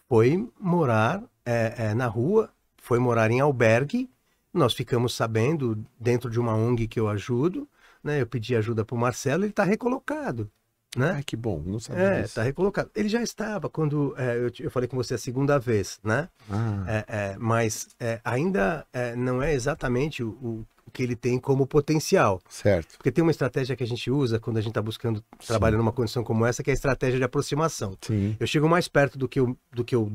foi 0.09 0.49
morar 0.59 1.23
é, 1.45 1.75
é, 1.77 1.95
na 1.95 2.07
rua, 2.07 2.51
foi 2.79 2.99
morar 2.99 3.31
em 3.31 3.41
albergue. 3.41 4.09
Nós 4.53 4.73
ficamos 4.73 5.15
sabendo, 5.15 5.79
dentro 5.99 6.29
de 6.29 6.41
uma 6.41 6.55
ONG 6.55 6.89
que 6.89 6.99
eu 6.99 7.09
ajudo, 7.09 7.69
né? 8.03 8.21
Eu 8.21 8.27
pedi 8.27 8.55
ajuda 8.57 8.85
para 8.85 8.95
o 8.95 8.99
Marcelo, 8.99 9.45
ele 9.45 9.51
está 9.51 9.65
recolocado. 9.65 10.51
Né? 10.97 11.13
Ai, 11.17 11.23
que 11.23 11.37
bom, 11.37 11.63
não 11.65 11.79
sabia 11.79 12.03
É, 12.03 12.23
disso. 12.23 12.35
tá 12.35 12.43
recolocado. 12.43 12.91
Ele 12.97 13.09
já 13.09 13.23
estava 13.23 13.69
quando 13.71 14.13
é, 14.19 14.37
eu, 14.37 14.51
eu 14.59 14.71
falei 14.73 14.89
com 14.89 14.97
você 14.97 15.15
a 15.15 15.19
segunda 15.19 15.57
vez, 15.57 16.01
né? 16.03 16.29
Ah, 16.51 16.85
É, 16.89 17.05
é, 17.07 17.37
mas 17.39 17.89
é, 18.01 18.21
ainda 18.25 18.85
é, 18.93 19.15
não 19.15 19.41
é 19.41 19.55
exatamente 19.55 20.21
o, 20.25 20.31
o- 20.31 20.67
que 20.93 21.05
ele 21.05 21.15
tem 21.15 21.39
como 21.39 21.65
potencial. 21.69 22.41
certo. 22.49 22.97
Porque 22.99 23.13
tem 23.13 23.23
uma 23.23 23.31
estratégia 23.31 23.77
que 23.77 23.85
a 23.85 23.87
gente 23.87 24.11
usa 24.11 24.41
quando 24.41 24.57
a 24.57 24.61
gente 24.61 24.73
está 24.73 24.83
buscando 24.83 25.23
trabalho 25.47 25.79
numa 25.79 25.93
condição 25.93 26.25
como 26.25 26.45
essa, 26.45 26.65
que 26.65 26.71
é 26.71 26.73
a 26.73 26.75
estratégia 26.75 27.17
de 27.19 27.25
aproximação. 27.25 27.97
Sim. 28.01 28.37
Eu 28.41 28.47
chego 28.49 28.69
mais 28.69 28.89
perto 28.89 29.17
do 29.17 29.29
que 29.29 29.39
eu, 29.39 29.57
do 29.71 29.85
que 29.85 29.95
eu 29.95 30.11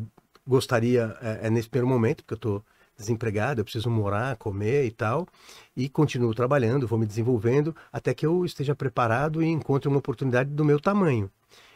gostaria 0.45 1.15
é, 1.21 1.47
é 1.47 1.49
nesse 1.49 1.69
primeiro 1.69 1.87
momento, 1.87 2.17
porque 2.23 2.33
eu 2.33 2.35
estou 2.35 2.65
desempregado, 2.97 3.61
eu 3.61 3.65
preciso 3.65 3.89
morar, 3.89 4.37
comer 4.37 4.85
e 4.85 4.91
tal, 4.91 5.27
e 5.75 5.89
continuo 5.89 6.33
trabalhando, 6.33 6.87
vou 6.87 6.97
me 6.97 7.05
desenvolvendo 7.05 7.75
até 7.91 8.13
que 8.13 8.25
eu 8.25 8.45
esteja 8.45 8.75
preparado 8.75 9.43
e 9.43 9.47
encontre 9.47 9.87
uma 9.87 9.97
oportunidade 9.97 10.49
do 10.49 10.63
meu 10.63 10.79
tamanho. 10.79 11.29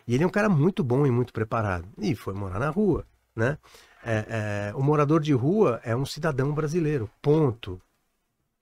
E 0.08 0.16
ele 0.16 0.24
é 0.24 0.28
um 0.28 0.32
cara 0.32 0.50
muito 0.50 0.84
bom 0.84 1.06
e 1.06 1.12
muito 1.12 1.32
preparado. 1.32 1.88
E 1.98 2.16
foi 2.16 2.34
morar 2.34 2.60
na 2.60 2.70
rua, 2.70 3.06
né? 3.36 3.58
É, 4.04 4.72
é, 4.72 4.76
o 4.76 4.82
morador 4.82 5.22
de 5.22 5.34
rua 5.34 5.82
é 5.84 5.96
um 5.96 6.06
cidadão 6.06 6.54
brasileiro, 6.54 7.10
ponto. 7.22 7.82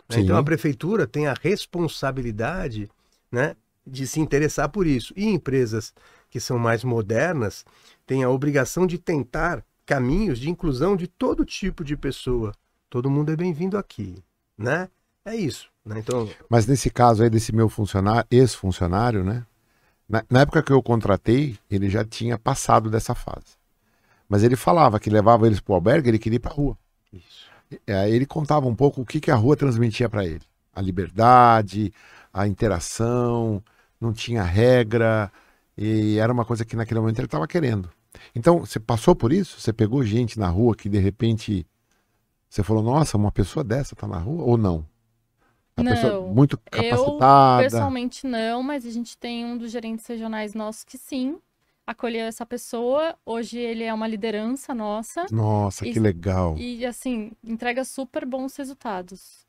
Né? 0.10 0.18
Sim. 0.18 0.22
Então 0.24 0.36
a 0.36 0.44
prefeitura 0.44 1.06
tem 1.06 1.28
a 1.28 1.36
responsabilidade, 1.40 2.90
né, 3.32 3.56
de 3.86 4.08
se 4.08 4.20
interessar 4.20 4.70
por 4.70 4.88
isso. 4.88 5.14
E 5.16 5.26
empresas 5.26 5.94
que 6.30 6.40
são 6.40 6.58
mais 6.58 6.84
modernas 6.84 7.64
têm 8.06 8.24
a 8.24 8.30
obrigação 8.30 8.88
de 8.88 8.98
tentar 8.98 9.64
caminhos 9.88 10.38
de 10.38 10.50
inclusão 10.50 10.98
de 10.98 11.08
todo 11.08 11.46
tipo 11.46 11.84
de 11.84 11.96
pessoa. 11.96 12.54
Todo 12.90 13.10
mundo 13.10 13.32
é 13.32 13.36
bem-vindo 13.38 13.78
aqui, 13.78 14.22
né? 14.58 14.90
É 15.24 15.34
isso, 15.34 15.70
né? 15.84 16.00
Então, 16.00 16.30
Mas 16.50 16.68
nesse 16.68 16.90
caso 16.90 17.24
aí 17.24 17.30
desse 17.30 17.56
meu 17.56 17.70
funcionário, 17.70 18.28
ex-funcionário, 18.30 19.24
né? 19.24 19.46
Na, 20.08 20.24
na 20.30 20.42
época 20.42 20.62
que 20.62 20.72
eu 20.72 20.84
contratei, 20.84 21.58
ele 21.72 21.90
já 21.90 22.04
tinha 22.04 22.38
passado 22.38 22.90
dessa 22.90 23.16
fase. 23.16 23.58
Mas 24.28 24.44
ele 24.44 24.58
falava 24.58 25.00
que 25.00 25.10
levava 25.10 25.48
eles 25.48 25.62
pro 25.62 25.74
albergue, 25.74 26.10
ele 26.10 26.20
queria 26.20 26.36
ir 26.36 26.40
pra 26.40 26.52
rua. 26.52 26.78
isso. 27.12 27.48
E 27.88 27.92
aí 27.92 28.14
ele 28.14 28.26
contava 28.26 28.68
um 28.68 28.76
pouco 28.76 29.02
o 29.02 29.06
que, 29.06 29.22
que 29.22 29.32
a 29.32 29.36
rua 29.36 29.56
transmitia 29.56 30.10
para 30.10 30.26
ele. 30.26 30.44
A 30.76 30.82
liberdade, 30.82 31.94
a 32.34 32.46
interação, 32.46 33.64
não 34.00 34.12
tinha 34.12 34.44
regra, 34.44 35.32
e 35.78 36.18
era 36.18 36.32
uma 36.32 36.44
coisa 36.46 36.66
que 36.66 36.76
naquele 36.76 37.00
momento 37.00 37.20
ele 37.20 37.28
estava 37.28 37.48
querendo. 37.48 37.90
Então, 38.36 38.60
você 38.60 38.80
passou 38.80 39.16
por 39.16 39.32
isso? 39.34 39.60
Você 39.60 39.74
pegou 39.74 40.04
gente 40.04 40.40
na 40.40 40.48
rua 40.50 40.76
que 40.76 40.90
de 40.90 40.98
repente 41.00 41.66
você 42.50 42.64
falou, 42.64 42.84
nossa, 42.84 43.18
uma 43.18 43.32
pessoa 43.32 43.64
dessa 43.64 43.96
tá 43.96 44.08
na 44.08 44.18
rua? 44.20 44.44
Ou 44.44 44.58
não? 44.58 44.86
Uma 45.78 45.86
pessoa 45.90 46.14
Não. 46.14 46.34
muito 46.34 46.58
Eu, 46.72 46.72
capacitada. 46.72 47.64
pessoalmente, 47.64 48.26
não, 48.28 48.64
mas 48.64 48.86
a 48.86 48.90
gente 48.92 49.18
tem 49.18 49.46
um 49.46 49.58
dos 49.58 49.72
gerentes 49.72 50.06
regionais 50.08 50.54
nossos 50.54 50.84
que 50.84 50.98
sim, 50.98 51.38
acolheu 51.86 52.26
essa 52.26 52.46
pessoa. 52.46 53.16
Hoje 53.26 53.60
ele 53.60 53.84
é 53.84 53.94
uma 53.94 54.08
liderança 54.08 54.74
nossa. 54.74 55.26
Nossa, 55.32 55.86
que 55.86 55.92
E- 55.92 56.00
legal. 56.00 56.56
E, 56.58 56.86
assim, 56.86 57.32
entrega 57.44 57.86
super 57.86 58.26
bons 58.26 58.56
resultados. 58.56 59.46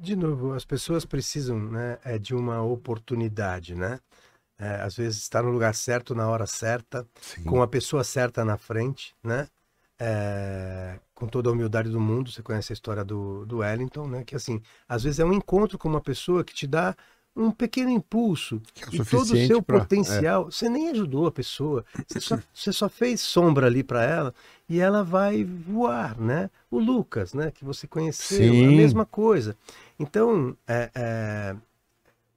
De 0.00 0.16
novo, 0.16 0.52
as 0.52 0.64
pessoas 0.64 1.04
precisam, 1.04 1.58
né, 1.58 1.98
é 2.04 2.18
de 2.18 2.34
uma 2.34 2.62
oportunidade, 2.62 3.74
né? 3.74 4.00
É, 4.60 4.82
às 4.82 4.94
vezes 4.96 5.18
está 5.22 5.42
no 5.42 5.50
lugar 5.50 5.74
certo, 5.74 6.14
na 6.14 6.28
hora 6.28 6.46
certa, 6.46 7.06
Sim. 7.20 7.44
com 7.44 7.62
a 7.62 7.66
pessoa 7.68 8.04
certa 8.04 8.44
na 8.44 8.58
frente, 8.58 9.14
né? 9.24 9.48
É, 9.98 10.98
com 11.14 11.26
toda 11.26 11.50
a 11.50 11.52
humildade 11.52 11.90
do 11.90 12.00
mundo, 12.00 12.30
você 12.30 12.42
conhece 12.42 12.72
a 12.72 12.74
história 12.74 13.04
do, 13.04 13.44
do 13.46 13.58
Wellington, 13.58 14.06
né? 14.08 14.24
Que 14.24 14.36
assim, 14.36 14.60
às 14.88 15.02
vezes 15.02 15.20
é 15.20 15.24
um 15.24 15.32
encontro 15.32 15.78
com 15.78 15.88
uma 15.88 16.00
pessoa 16.00 16.44
que 16.44 16.54
te 16.54 16.66
dá 16.66 16.96
um 17.36 17.50
pequeno 17.50 17.90
impulso 17.90 18.60
é 18.76 18.96
e 18.96 19.04
todo 19.04 19.32
o 19.32 19.46
seu 19.46 19.62
pra- 19.62 19.80
potencial. 19.80 20.46
Você 20.46 20.68
nem 20.68 20.88
ajudou 20.90 21.26
a 21.26 21.32
pessoa, 21.32 21.84
você 22.06 22.20
só, 22.20 22.36
você 22.52 22.72
só 22.72 22.88
fez 22.88 23.20
sombra 23.20 23.66
ali 23.66 23.82
para 23.82 24.02
ela 24.04 24.34
e 24.68 24.80
ela 24.80 25.02
vai 25.02 25.44
voar, 25.44 26.18
né? 26.20 26.50
O 26.70 26.78
Lucas, 26.78 27.34
né? 27.34 27.50
Que 27.50 27.64
você 27.64 27.86
conheceu, 27.86 28.52
Sim. 28.54 28.68
a 28.68 28.72
mesma 28.72 29.06
coisa. 29.06 29.56
Então, 29.98 30.56
é, 30.66 30.90
é, 30.94 31.56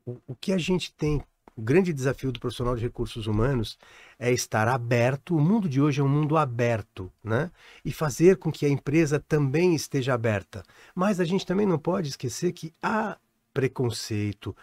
o, 0.05 0.17
o 0.27 0.35
que 0.35 0.53
a 0.53 0.57
gente 0.57 0.93
tem, 0.93 1.21
o 1.55 1.61
grande 1.61 1.93
desafio 1.93 2.31
do 2.31 2.39
profissional 2.39 2.75
de 2.75 2.81
recursos 2.81 3.27
humanos 3.27 3.77
é 4.17 4.31
estar 4.31 4.67
aberto. 4.67 5.35
O 5.35 5.41
mundo 5.41 5.69
de 5.69 5.81
hoje 5.81 6.01
é 6.01 6.03
um 6.03 6.09
mundo 6.09 6.35
aberto, 6.35 7.11
né? 7.23 7.51
E 7.85 7.91
fazer 7.91 8.37
com 8.37 8.51
que 8.51 8.65
a 8.65 8.69
empresa 8.69 9.19
também 9.19 9.75
esteja 9.75 10.13
aberta. 10.13 10.63
Mas 10.95 11.19
a 11.19 11.25
gente 11.25 11.45
também 11.45 11.65
não 11.65 11.77
pode 11.77 12.09
esquecer 12.09 12.51
que 12.53 12.73
há 12.81 13.17
preconceito, 13.53 14.55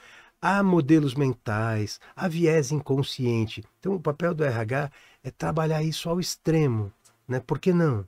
há 0.42 0.62
modelos 0.62 1.14
mentais, 1.14 2.00
há 2.16 2.26
viés 2.26 2.72
inconsciente. 2.72 3.62
Então, 3.78 3.94
o 3.94 4.00
papel 4.00 4.34
do 4.34 4.44
RH 4.44 4.90
é 5.22 5.30
trabalhar 5.30 5.82
isso 5.82 6.08
ao 6.08 6.18
extremo, 6.18 6.92
né? 7.28 7.40
Por 7.40 7.58
que 7.58 7.72
não? 7.72 8.04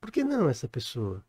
Por 0.00 0.10
que 0.10 0.22
não 0.22 0.48
essa 0.48 0.68
pessoa? 0.68 1.22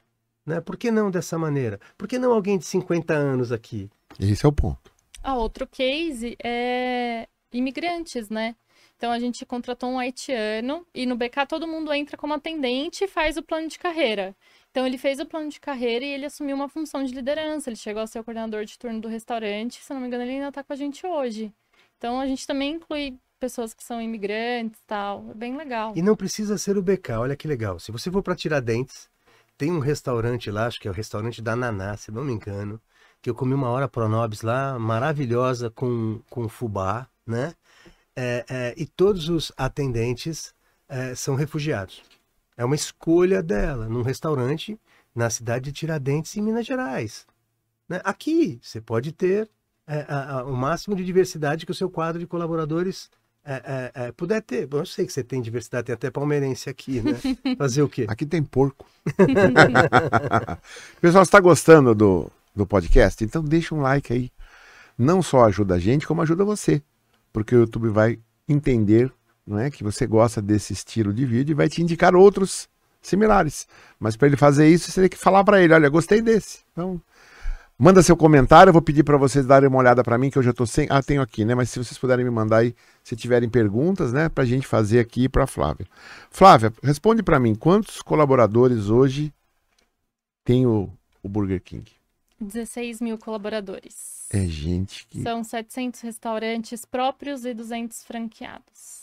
Né? 0.45 0.61
Por 0.61 0.77
que 0.77 0.91
não 0.91 1.11
dessa 1.11 1.37
maneira? 1.37 1.79
Por 1.97 2.07
que 2.07 2.17
não 2.17 2.31
alguém 2.31 2.57
de 2.57 2.65
50 2.65 3.13
anos 3.13 3.51
aqui? 3.51 3.89
Esse 4.19 4.45
é 4.45 4.49
o 4.49 4.51
ponto. 4.51 4.91
Ah, 5.23 5.35
outro 5.35 5.67
case 5.67 6.35
é 6.43 7.27
imigrantes, 7.53 8.29
né? 8.29 8.55
Então 8.97 9.11
a 9.11 9.19
gente 9.19 9.45
contratou 9.45 9.89
um 9.89 9.97
haitiano 9.97 10.85
e 10.93 11.05
no 11.05 11.15
BK 11.15 11.47
todo 11.47 11.67
mundo 11.67 11.91
entra 11.91 12.15
como 12.15 12.33
atendente 12.33 13.03
e 13.03 13.07
faz 13.07 13.35
o 13.35 13.41
plano 13.41 13.67
de 13.67 13.79
carreira. 13.79 14.35
Então 14.69 14.85
ele 14.85 14.97
fez 14.97 15.19
o 15.19 15.25
plano 15.25 15.49
de 15.49 15.59
carreira 15.59 16.05
e 16.05 16.09
ele 16.09 16.25
assumiu 16.25 16.55
uma 16.55 16.69
função 16.69 17.03
de 17.03 17.13
liderança. 17.13 17.69
Ele 17.69 17.77
chegou 17.77 18.03
a 18.03 18.07
ser 18.07 18.19
o 18.19 18.23
coordenador 18.23 18.63
de 18.63 18.77
turno 18.77 19.01
do 19.01 19.07
restaurante. 19.07 19.81
Se 19.81 19.93
não 19.93 20.01
me 20.01 20.07
engano, 20.07 20.23
ele 20.23 20.33
ainda 20.33 20.49
está 20.49 20.63
com 20.63 20.71
a 20.71 20.75
gente 20.75 21.05
hoje. 21.05 21.51
Então 21.97 22.19
a 22.19 22.27
gente 22.27 22.45
também 22.45 22.75
inclui 22.75 23.17
pessoas 23.39 23.73
que 23.73 23.83
são 23.83 23.99
imigrantes 23.99 24.79
tal. 24.85 25.25
É 25.31 25.33
bem 25.33 25.57
legal. 25.57 25.93
E 25.95 26.01
não 26.01 26.15
precisa 26.15 26.57
ser 26.57 26.77
o 26.77 26.83
BK, 26.83 27.13
olha 27.17 27.35
que 27.35 27.47
legal. 27.47 27.79
Se 27.79 27.91
você 27.91 28.11
for 28.11 28.21
para 28.21 28.35
Tiradentes, 28.35 29.09
tem 29.57 29.71
um 29.71 29.79
restaurante 29.79 30.49
lá, 30.51 30.67
acho 30.67 30.79
que 30.79 30.87
é 30.87 30.91
o 30.91 30.93
restaurante 30.93 31.41
da 31.41 31.55
Naná, 31.55 31.97
se 31.97 32.11
não 32.11 32.23
me 32.23 32.33
engano, 32.33 32.79
que 33.21 33.29
eu 33.29 33.35
comi 33.35 33.53
uma 33.53 33.69
hora 33.69 33.87
pronobis 33.87 34.41
lá, 34.41 34.77
maravilhosa, 34.79 35.69
com, 35.69 36.19
com 36.29 36.49
fubá, 36.49 37.07
né? 37.25 37.53
É, 38.15 38.45
é, 38.49 38.73
e 38.77 38.85
todos 38.85 39.29
os 39.29 39.51
atendentes 39.57 40.53
é, 40.89 41.15
são 41.15 41.35
refugiados. 41.35 42.01
É 42.57 42.65
uma 42.65 42.75
escolha 42.75 43.41
dela, 43.43 43.87
num 43.87 44.01
restaurante 44.01 44.79
na 45.15 45.29
cidade 45.29 45.65
de 45.65 45.71
Tiradentes, 45.71 46.35
em 46.37 46.41
Minas 46.41 46.65
Gerais. 46.65 47.25
né? 47.89 48.01
Aqui, 48.03 48.59
você 48.61 48.81
pode 48.81 49.11
ter 49.11 49.49
é, 49.87 50.05
a- 50.07 50.39
a- 50.39 50.45
o 50.45 50.55
máximo 50.55 50.95
de 50.95 51.03
diversidade 51.03 51.65
que 51.65 51.71
o 51.71 51.75
seu 51.75 51.89
quadro 51.89 52.19
de 52.19 52.27
colaboradores 52.27 53.09
é, 53.43 53.91
é, 53.95 54.05
é, 54.07 54.11
puder 54.11 54.41
ter. 54.41 54.67
Bom, 54.67 54.77
eu 54.79 54.85
sei 54.85 55.05
que 55.05 55.11
você 55.13 55.23
tem 55.23 55.41
diversidade, 55.41 55.87
tem 55.87 55.93
até 55.95 56.11
palmeirense 56.11 56.69
aqui, 56.69 57.01
né? 57.01 57.19
Fazer 57.57 57.81
o 57.81 57.89
quê? 57.89 58.05
Aqui 58.07 58.25
tem 58.25 58.43
porco. 58.43 58.85
Pessoal, 61.01 61.23
está 61.23 61.39
gostando 61.39 61.95
do, 61.95 62.31
do 62.55 62.65
podcast? 62.65 63.23
Então 63.23 63.43
deixa 63.43 63.73
um 63.73 63.81
like 63.81 64.11
aí. 64.13 64.31
Não 64.97 65.21
só 65.21 65.45
ajuda 65.45 65.75
a 65.75 65.79
gente, 65.79 66.05
como 66.05 66.21
ajuda 66.21 66.43
você. 66.45 66.81
Porque 67.31 67.55
o 67.55 67.59
YouTube 67.59 67.89
vai 67.89 68.19
entender 68.47 69.11
não 69.45 69.59
é, 69.59 69.71
que 69.71 69.83
você 69.83 70.05
gosta 70.05 70.41
desse 70.41 70.73
estilo 70.73 71.13
de 71.13 71.25
vídeo 71.25 71.53
e 71.53 71.55
vai 71.55 71.67
te 71.67 71.81
indicar 71.81 72.15
outros 72.15 72.69
similares. 73.01 73.67
Mas 73.99 74.15
para 74.15 74.27
ele 74.27 74.37
fazer 74.37 74.67
isso, 74.67 74.91
você 74.91 75.01
tem 75.01 75.09
que 75.09 75.17
falar 75.17 75.43
para 75.43 75.61
ele: 75.61 75.73
olha, 75.73 75.89
gostei 75.89 76.21
desse. 76.21 76.59
Então, 76.71 77.01
manda 77.77 78.03
seu 78.03 78.15
comentário. 78.15 78.69
Eu 78.69 78.73
vou 78.73 78.81
pedir 78.81 79.03
para 79.03 79.17
vocês 79.17 79.45
darem 79.45 79.67
uma 79.67 79.79
olhada 79.79 80.03
para 80.03 80.17
mim, 80.17 80.29
que 80.29 80.37
eu 80.37 80.43
já 80.43 80.51
estou 80.51 80.67
sem. 80.67 80.87
Ah, 80.89 81.01
tenho 81.01 81.21
aqui, 81.21 81.43
né? 81.43 81.55
Mas 81.55 81.69
se 81.69 81.79
vocês 81.79 81.97
puderem 81.97 82.23
me 82.23 82.31
mandar 82.31 82.57
aí, 82.57 82.75
se 83.03 83.15
tiverem 83.15 83.49
perguntas, 83.49 84.13
né, 84.13 84.29
para 84.29 84.43
a 84.43 84.47
gente 84.47 84.67
fazer 84.67 84.99
aqui 84.99 85.27
para 85.27 85.47
Flávia. 85.47 85.87
Flávia, 86.29 86.71
responde 86.83 87.23
para 87.23 87.39
mim: 87.39 87.55
quantos 87.55 88.01
colaboradores 88.01 88.89
hoje 88.89 89.33
tem 90.45 90.65
o, 90.65 90.89
o 91.23 91.29
Burger 91.29 91.61
King? 91.61 92.00
16 92.45 93.01
mil 93.01 93.17
colaboradores. 93.17 94.25
É 94.33 94.45
gente 94.45 95.05
que. 95.07 95.21
São 95.21 95.43
700 95.43 96.01
restaurantes 96.01 96.85
próprios 96.85 97.45
e 97.45 97.53
200 97.53 98.03
franqueados. 98.03 99.01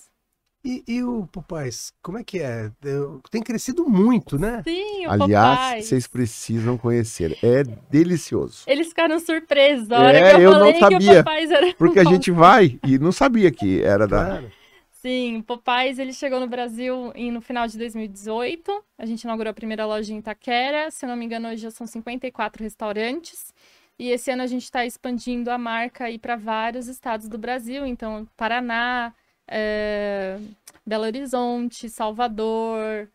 E, 0.65 0.83
e 0.89 1.03
o 1.05 1.27
Popais, 1.31 1.93
como 2.03 2.19
é 2.19 2.25
que 2.25 2.41
é? 2.41 2.71
Eu- 2.83 3.21
Tem 3.31 3.41
crescido 3.41 3.89
muito, 3.89 4.39
né? 4.39 4.61
Sim, 4.65 5.07
o 5.07 5.11
Aliás, 5.13 5.59
Popeyes. 5.69 5.87
vocês 5.87 6.07
precisam 6.09 6.77
conhecer. 6.77 7.39
É 7.45 7.63
delicioso. 7.89 8.65
Eles 8.67 8.89
ficaram 8.89 9.21
surpresos. 9.21 9.91
A 9.93 9.99
hora 10.01 10.19
É, 10.19 10.31
que 10.31 10.37
eu, 10.37 10.41
eu 10.43 10.51
não 10.51 10.59
falei 10.59 10.73
que 10.75 10.81
sabia. 10.81 11.21
o 11.21 11.25
Popeyes 11.25 11.51
era 11.51 11.75
Porque 11.75 12.01
a 12.01 12.05
gente 12.05 12.31
vai 12.33 12.79
e 12.85 12.99
não 12.99 13.13
sabia 13.13 13.51
que 13.53 13.81
era 13.83 14.07
da. 14.09 14.25
Claro. 14.27 14.53
Sim, 15.01 15.37
o 15.39 15.43
Popeyes 15.45 15.99
ele 16.01 16.13
chegou 16.13 16.41
no 16.41 16.49
Brasil 16.49 17.13
em- 17.15 17.31
no 17.31 17.41
final 17.41 17.69
de 17.69 17.79
2018. 17.79 18.85
A 18.99 19.07
gente 19.07 19.23
inaugurou 19.23 19.51
a 19.51 19.55
primeira 19.55 19.87
loja 19.87 20.13
em 20.13 20.19
Itaquera. 20.19 20.91
Se 20.91 21.05
eu 21.05 21.09
não 21.09 21.17
me 21.17 21.25
engano, 21.25 21.49
hoje 21.49 21.63
já 21.63 21.71
são 21.71 21.87
54 21.87 22.63
restaurantes. 22.65 23.55
E 23.99 24.11
esse 24.11 24.31
ano 24.31 24.43
a 24.43 24.47
gente 24.47 24.65
está 24.65 24.85
expandindo 24.85 25.51
a 25.51 25.59
marca 25.59 26.05
aí 26.07 26.19
para 26.19 26.35
vários 26.37 26.89
estados 26.89 27.29
do 27.29 27.39
Brasil. 27.39 27.87
Então, 27.87 28.27
Paraná, 28.37 29.15
eh, 29.49 30.39
Belo 30.87 31.05
Horizonte, 31.05 31.89
Salvador. 31.89 33.09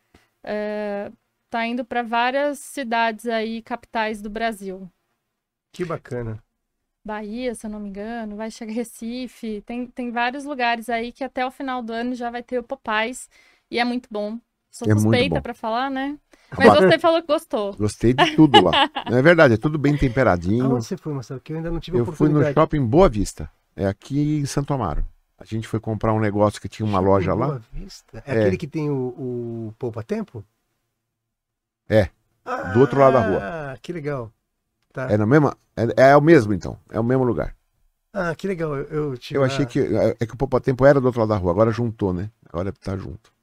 eh, 0.45 1.11
tá 1.49 1.65
indo 1.65 1.86
para 1.86 2.01
várias 2.03 2.59
cidades 2.59 3.27
aí, 3.27 3.61
capitais 3.61 4.21
do 4.21 4.29
Brasil. 4.29 4.89
Que 5.71 5.86
bacana. 5.86 6.43
Bahia, 7.06 7.54
se 7.54 7.66
eu 7.66 7.70
não 7.70 7.80
me 7.82 7.89
engano, 7.89 8.38
vai 8.38 8.49
chegar 8.49 8.72
Recife, 8.72 9.62
tem, 9.66 9.88
tem 9.88 10.10
vários 10.10 10.45
lugares 10.45 10.88
aí 10.89 11.12
que 11.12 11.24
até 11.24 11.45
o 11.45 11.51
final 11.51 11.84
do 11.84 11.91
ano 11.91 12.16
já 12.16 12.30
vai 12.32 12.41
ter 12.41 12.60
o 12.60 12.64
Popeyes 12.64 13.30
e 13.70 13.78
é 13.78 13.84
muito 13.84 14.08
bom. 14.10 14.39
Sou 14.72 14.89
É 14.89 14.93
suspeita 14.93 15.41
pra 15.41 15.54
falar, 15.54 15.91
né? 15.91 16.18
Mas 16.58 16.74
você 16.74 16.97
falou 16.97 17.22
que 17.22 17.28
gostou. 17.28 17.74
Gostei 17.76 18.14
de 18.14 18.36
tudo 18.36 18.64
lá. 18.64 18.89
Não 19.10 19.18
é 19.18 19.22
verdade, 19.22 19.56
é 19.56 19.58
tudo 19.58 19.78
bem 19.78 19.97
temperadinho. 19.97 20.66
Aonde 20.66 20.86
você 20.86 20.95
foi, 20.95 21.14
Marcelo? 21.14 21.39
Que 21.41 21.51
eu 21.51 21.58
ainda 21.58 21.70
não 21.70 21.80
tive 21.80 21.97
Eu 21.97 22.06
fui 22.06 22.12
no 22.30 22.36
oportunidade. 22.39 22.54
shopping 22.54 22.86
Boa 22.86 23.10
Vista. 23.10 23.51
É 23.76 23.86
aqui 23.86 24.39
em 24.39 24.45
Santo 24.45 24.74
Amaro. 24.74 25.06
A 25.38 25.45
gente 25.45 25.68
foi 25.68 25.80
comprar 25.80 26.14
um 26.14 26.20
negócio 26.20 26.62
que 26.62 26.70
tinha 26.70 26.86
uma 26.86 26.99
Shopping 26.99 27.10
loja 27.10 27.34
lá. 27.34 27.47
Boa 27.47 27.62
Vista? 27.72 28.24
É, 28.26 28.36
É. 28.36 28.39
aquele 28.41 28.58
que 28.58 28.68
tem 28.68 28.89
o, 28.89 28.95
o 28.95 29.74
Poupa 29.78 30.01
Tempo? 30.04 30.43
É, 31.89 32.10
do 32.74 32.80
outro 32.80 32.99
lado 32.99 33.14
da 33.14 33.28
rua. 33.28 33.39
Ah, 33.41 33.78
que 33.82 33.91
legal. 33.91 34.32
Tá. 34.94 35.12
É, 35.12 35.18
na 35.18 35.26
mesma, 35.26 35.58
é, 35.76 36.12
é 36.12 36.16
o 36.16 36.22
mesmo, 36.22 36.54
então. 36.54 36.78
É 36.91 37.00
o 37.00 37.04
mesmo 37.04 37.24
lugar. 37.24 37.56
Ah, 38.14 38.34
que 38.36 38.48
legal. 38.48 38.76
Eu, 38.76 38.86
eu, 39.12 39.16
Eu 39.32 39.44
achei 39.44 39.66
que. 39.66 39.80
É, 39.80 40.16
é 40.20 40.26
que 40.26 40.34
o 40.36 40.38
Popotempo 40.38 40.86
era 40.86 41.02
do 41.02 41.06
outro 41.08 41.20
lado 41.22 41.30
da 41.30 41.36
rua, 41.38 41.52
agora 41.52 41.72
juntou, 41.72 42.14
né? 42.14 42.30
Agora 42.48 42.72
tá 42.72 42.96
junto. 42.96 43.34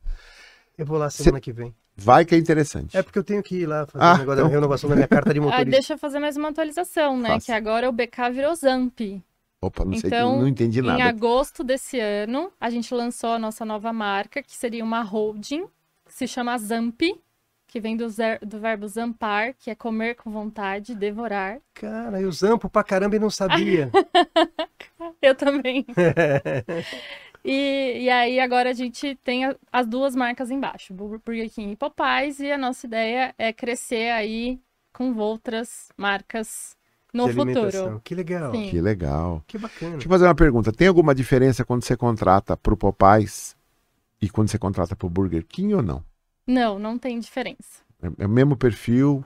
Eu 0.79 0.87
vou 0.87 0.97
lá 0.97 1.11
semana 1.11 1.41
que 1.41 1.53
vem. 1.53 1.75
Vai 1.97 2.25
que 2.25 2.35
é 2.35 2.39
interessante. 2.39 2.97
É 2.97 3.03
porque 3.03 3.19
eu 3.19 3.25
tenho 3.25 3.43
que 3.43 3.57
ir 3.57 3.67
lá 3.67 3.85
fazer 3.87 4.03
Ah, 4.03 4.15
um 4.15 4.19
negócio 4.19 4.37
da 4.37 4.43
então. 4.43 4.49
renovação 4.49 4.89
da 4.89 4.97
minha 4.97 5.09
carta 5.09 5.35
de 5.35 5.41
Ah, 5.41 5.43
motorista. 5.43 5.71
deixa 5.71 5.93
eu 5.95 5.99
fazer 5.99 6.19
mais 6.21 6.37
uma 6.37 6.49
atualização, 6.49 7.19
né? 7.19 7.31
Faça. 7.31 7.47
Que 7.47 7.53
agora 7.53 7.89
o 7.89 7.93
BK 7.93 8.31
virou 8.33 8.55
Zamp. 8.55 9.01
Opa, 9.61 9.85
não 9.85 9.93
sei, 9.99 10.09
Então, 10.09 10.39
não 10.39 10.49
entendi 10.49 10.79
Em 10.79 10.83
nada. 10.83 11.05
agosto 11.05 11.63
desse 11.63 11.99
ano, 12.01 12.51
a 12.59 12.71
gente 12.71 12.95
lançou 12.95 13.31
a 13.33 13.39
nossa 13.39 13.63
nova 13.65 13.93
marca, 13.93 14.43
que 14.43 14.57
seria 14.57 14.83
uma 14.83 15.03
holding, 15.03 15.67
que 16.07 16.15
se 16.15 16.27
chama 16.27 16.57
Zamp, 16.57 17.03
que 17.71 17.81
vem 17.81 17.97
do, 17.97 18.09
zer- 18.09 18.41
do 18.45 18.59
verbo 18.59 18.89
zampar, 18.89 19.55
que 19.59 19.71
é 19.71 19.75
comer 19.75 20.17
com 20.17 20.31
vontade, 20.31 20.95
devorar. 20.95 21.59
Cara, 21.73 22.21
eu 22.21 22.31
zampo 22.33 22.69
pra 22.69 22.83
caramba 22.83 23.15
e 23.17 23.19
não 23.21 23.31
sabia. 23.31 23.91
Eu 25.23 25.35
também. 25.35 25.87
E, 27.43 28.03
e 28.03 28.11
aí 28.11 28.39
agora 28.39 28.69
a 28.69 28.73
gente 28.75 29.15
tem 29.25 29.47
a- 29.47 29.57
as 29.73 29.87
duas 29.87 30.15
marcas 30.15 30.51
embaixo, 30.51 30.93
Bur- 30.93 31.23
Burger 31.25 31.49
King 31.51 31.73
e 31.73 31.77
Popeyes, 31.77 32.39
e 32.39 32.53
a 32.53 32.59
nossa 32.59 32.87
ideia 32.87 33.35
é 33.39 33.51
crescer 33.51 34.11
aí 34.11 34.61
com 34.93 35.15
outras 35.17 35.89
marcas 35.97 36.77
no 37.15 37.27
futuro. 37.31 38.01
Que 38.05 38.15
legal. 38.15 38.53
Sim. 38.53 38.69
Que 38.69 38.81
legal. 38.83 39.43
Que 39.47 39.57
bacana. 39.57 39.93
Deixa 39.93 40.07
eu 40.07 40.11
fazer 40.11 40.27
uma 40.27 40.35
pergunta. 40.35 40.71
Tem 40.71 40.87
alguma 40.87 41.15
diferença 41.15 41.65
quando 41.65 41.83
você 41.83 41.97
contrata 41.97 42.59
pro 42.59 42.77
Popeyes 42.77 43.57
e 44.21 44.29
quando 44.29 44.51
você 44.51 44.59
contrata 44.59 44.95
pro 44.95 45.09
Burger 45.09 45.43
King 45.47 45.73
ou 45.75 45.83
não? 45.83 46.05
Não, 46.47 46.79
não 46.79 46.99
tem 46.99 47.19
diferença. 47.19 47.83
É, 48.03 48.25
é 48.25 48.27
o 48.27 48.29
mesmo 48.29 48.57
perfil? 48.57 49.25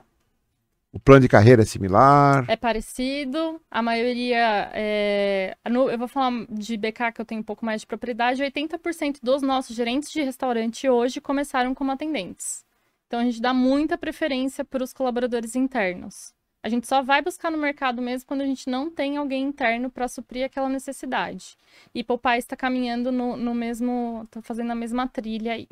O 0.95 0.99
plano 0.99 1.21
de 1.21 1.27
carreira 1.27 1.63
é 1.63 1.65
similar? 1.65 2.45
É 2.47 2.55
parecido, 2.55 3.61
a 3.69 3.81
maioria 3.81 4.71
é... 4.73 5.57
eu 5.65 5.97
vou 5.97 6.07
falar 6.07 6.45
de 6.49 6.77
BK 6.77 7.11
que 7.13 7.19
eu 7.19 7.25
tenho 7.25 7.41
um 7.41 7.43
pouco 7.43 7.65
mais 7.65 7.81
de 7.81 7.87
propriedade, 7.87 8.41
80% 8.41 9.17
dos 9.21 9.41
nossos 9.41 9.75
gerentes 9.75 10.09
de 10.09 10.21
restaurante 10.21 10.87
hoje 10.87 11.19
começaram 11.19 11.75
como 11.75 11.91
atendentes. 11.91 12.63
Então 13.07 13.19
a 13.19 13.23
gente 13.25 13.41
dá 13.41 13.53
muita 13.53 13.97
preferência 13.97 14.63
para 14.63 14.81
os 14.81 14.93
colaboradores 14.93 15.53
internos. 15.53 16.33
A 16.63 16.69
gente 16.69 16.87
só 16.87 17.03
vai 17.03 17.21
buscar 17.21 17.51
no 17.51 17.57
mercado 17.57 18.01
mesmo 18.01 18.25
quando 18.25 18.41
a 18.41 18.45
gente 18.45 18.69
não 18.69 18.89
tem 18.89 19.17
alguém 19.17 19.43
interno 19.43 19.89
para 19.89 20.07
suprir 20.07 20.45
aquela 20.45 20.69
necessidade. 20.69 21.57
E 21.93 22.05
Popeye 22.05 22.39
está 22.39 22.55
caminhando 22.55 23.11
no, 23.11 23.35
no 23.35 23.53
mesmo, 23.53 24.23
está 24.23 24.41
fazendo 24.41 24.71
a 24.71 24.75
mesma 24.75 25.07
trilha 25.09 25.53
aí. 25.53 25.67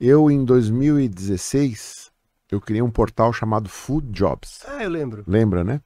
Eu, 0.00 0.30
em 0.30 0.44
2016, 0.44 2.10
eu 2.50 2.60
criei 2.60 2.82
um 2.82 2.90
portal 2.90 3.32
chamado 3.32 3.68
Food 3.68 4.10
Jobs. 4.10 4.60
Ah, 4.66 4.82
eu 4.82 4.90
lembro. 4.90 5.24
Lembra, 5.26 5.62
né? 5.64 5.80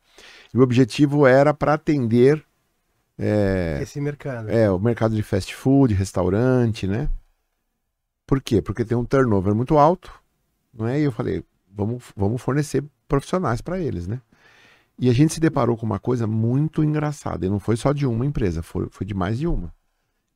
E 0.53 0.59
o 0.59 0.63
objetivo 0.63 1.27
era 1.27 1.53
para 1.53 1.75
atender 1.75 2.45
é, 3.19 3.79
Esse 3.83 4.01
mercado. 4.01 4.51
é, 4.51 4.71
o 4.71 4.79
mercado 4.79 5.15
de 5.15 5.23
fast 5.23 5.55
food, 5.55 5.95
restaurante, 5.95 6.87
né? 6.87 7.09
Por 8.27 8.43
quê? 8.43 8.61
Porque 8.61 8.85
tem 8.85 8.97
um 8.97 9.05
turnover 9.05 9.55
muito 9.55 9.79
alto, 9.79 10.13
não 10.73 10.87
é? 10.87 11.01
E 11.01 11.05
eu 11.05 11.13
falei, 11.13 11.45
vamos, 11.71 12.05
vamos 12.17 12.43
fornecer 12.43 12.85
profissionais 13.07 13.61
para 13.61 13.79
eles, 13.79 14.07
né? 14.07 14.21
E 14.99 15.09
a 15.11 15.13
gente 15.13 15.35
se 15.35 15.41
deparou 15.41 15.77
com 15.77 15.87
uma 15.87 15.99
coisa 15.99 16.27
muito 16.27 16.83
engraçada, 16.83 17.47
e 17.47 17.51
não 17.51 17.61
foi 17.61 17.77
só 17.77 17.93
de 17.93 18.07
uma 18.07 18.25
empresa, 18.27 18.63
foi, 18.63 18.89
foi 18.91 19.07
de 19.07 19.15
mais 19.15 19.39
de 19.39 19.47
uma. 19.47 19.73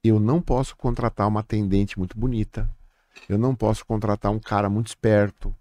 Eu 0.05 0.21
não 0.21 0.41
posso 0.41 0.77
contratar 0.77 1.27
uma 1.27 1.41
atendente 1.41 1.99
muito 1.99 2.17
bonita, 2.17 2.71
eu 3.29 3.39
não 3.39 3.55
posso 3.55 3.85
contratar 3.87 4.31
um 4.33 4.39
cara 4.39 4.69
muito 4.69 4.89
esperto, 4.89 5.55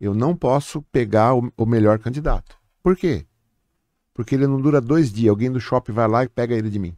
eu 0.00 0.14
não 0.14 0.36
posso 0.36 0.82
pegar 0.92 1.34
o, 1.34 1.52
o 1.56 1.66
melhor 1.66 1.98
candidato. 1.98 2.56
Por 2.82 2.96
quê? 2.96 3.24
Porque 4.14 4.34
ele 4.34 4.46
não 4.46 4.60
dura 4.60 4.80
dois 4.80 5.12
dias, 5.12 5.30
alguém 5.30 5.50
do 5.50 5.60
shopping 5.60 5.92
vai 5.92 6.08
lá 6.08 6.24
e 6.24 6.28
pega 6.28 6.54
ele 6.54 6.70
de 6.70 6.78
mim. 6.78 6.96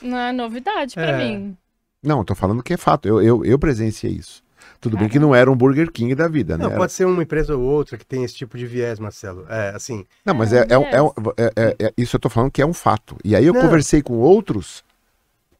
Não 0.00 0.18
é 0.18 0.32
novidade 0.32 0.94
para 0.94 1.10
É. 1.10 1.18
mim. 1.18 1.56
Não, 2.02 2.18
eu 2.18 2.24
tô 2.24 2.34
falando 2.34 2.62
que 2.62 2.72
é 2.72 2.76
fato. 2.76 3.06
Eu, 3.06 3.22
eu, 3.22 3.44
eu 3.44 3.58
presenciei 3.58 4.12
isso. 4.12 4.42
Tudo 4.80 4.96
bem 4.96 5.08
que 5.08 5.18
não 5.18 5.34
era 5.34 5.50
um 5.50 5.56
Burger 5.56 5.90
King 5.92 6.14
da 6.14 6.26
vida, 6.28 6.56
né? 6.56 6.64
Não, 6.64 6.70
Era- 6.70 6.78
pode 6.80 6.92
ser 6.92 7.04
uma 7.04 7.22
empresa 7.22 7.56
ou 7.56 7.62
outra 7.62 7.96
que 7.96 8.06
tem 8.06 8.24
esse 8.24 8.34
tipo 8.34 8.56
de 8.58 8.66
viés, 8.66 8.98
Marcelo. 8.98 9.44
É, 9.48 9.70
assim, 9.74 10.04
Não, 10.24 10.34
mas 10.34 10.52
É, 10.52 10.60
é, 10.62 10.66
é, 10.70 10.78
um- 10.78 10.84
é 10.84 11.02
um- 11.02 11.08
é- 11.36 11.52
é- 11.56 11.76
é- 11.86 11.94
isso 11.96 12.16
eu 12.16 12.20
tô 12.20 12.28
falando 12.28 12.50
que 12.50 12.62
é 12.62 12.66
um 12.66 12.72
fato. 12.72 13.16
E 13.24 13.34
aí 13.36 13.44
eu 13.44 13.52
Não. 13.54 13.60
conversei 13.60 14.02
com 14.02 14.14
outros, 14.14 14.82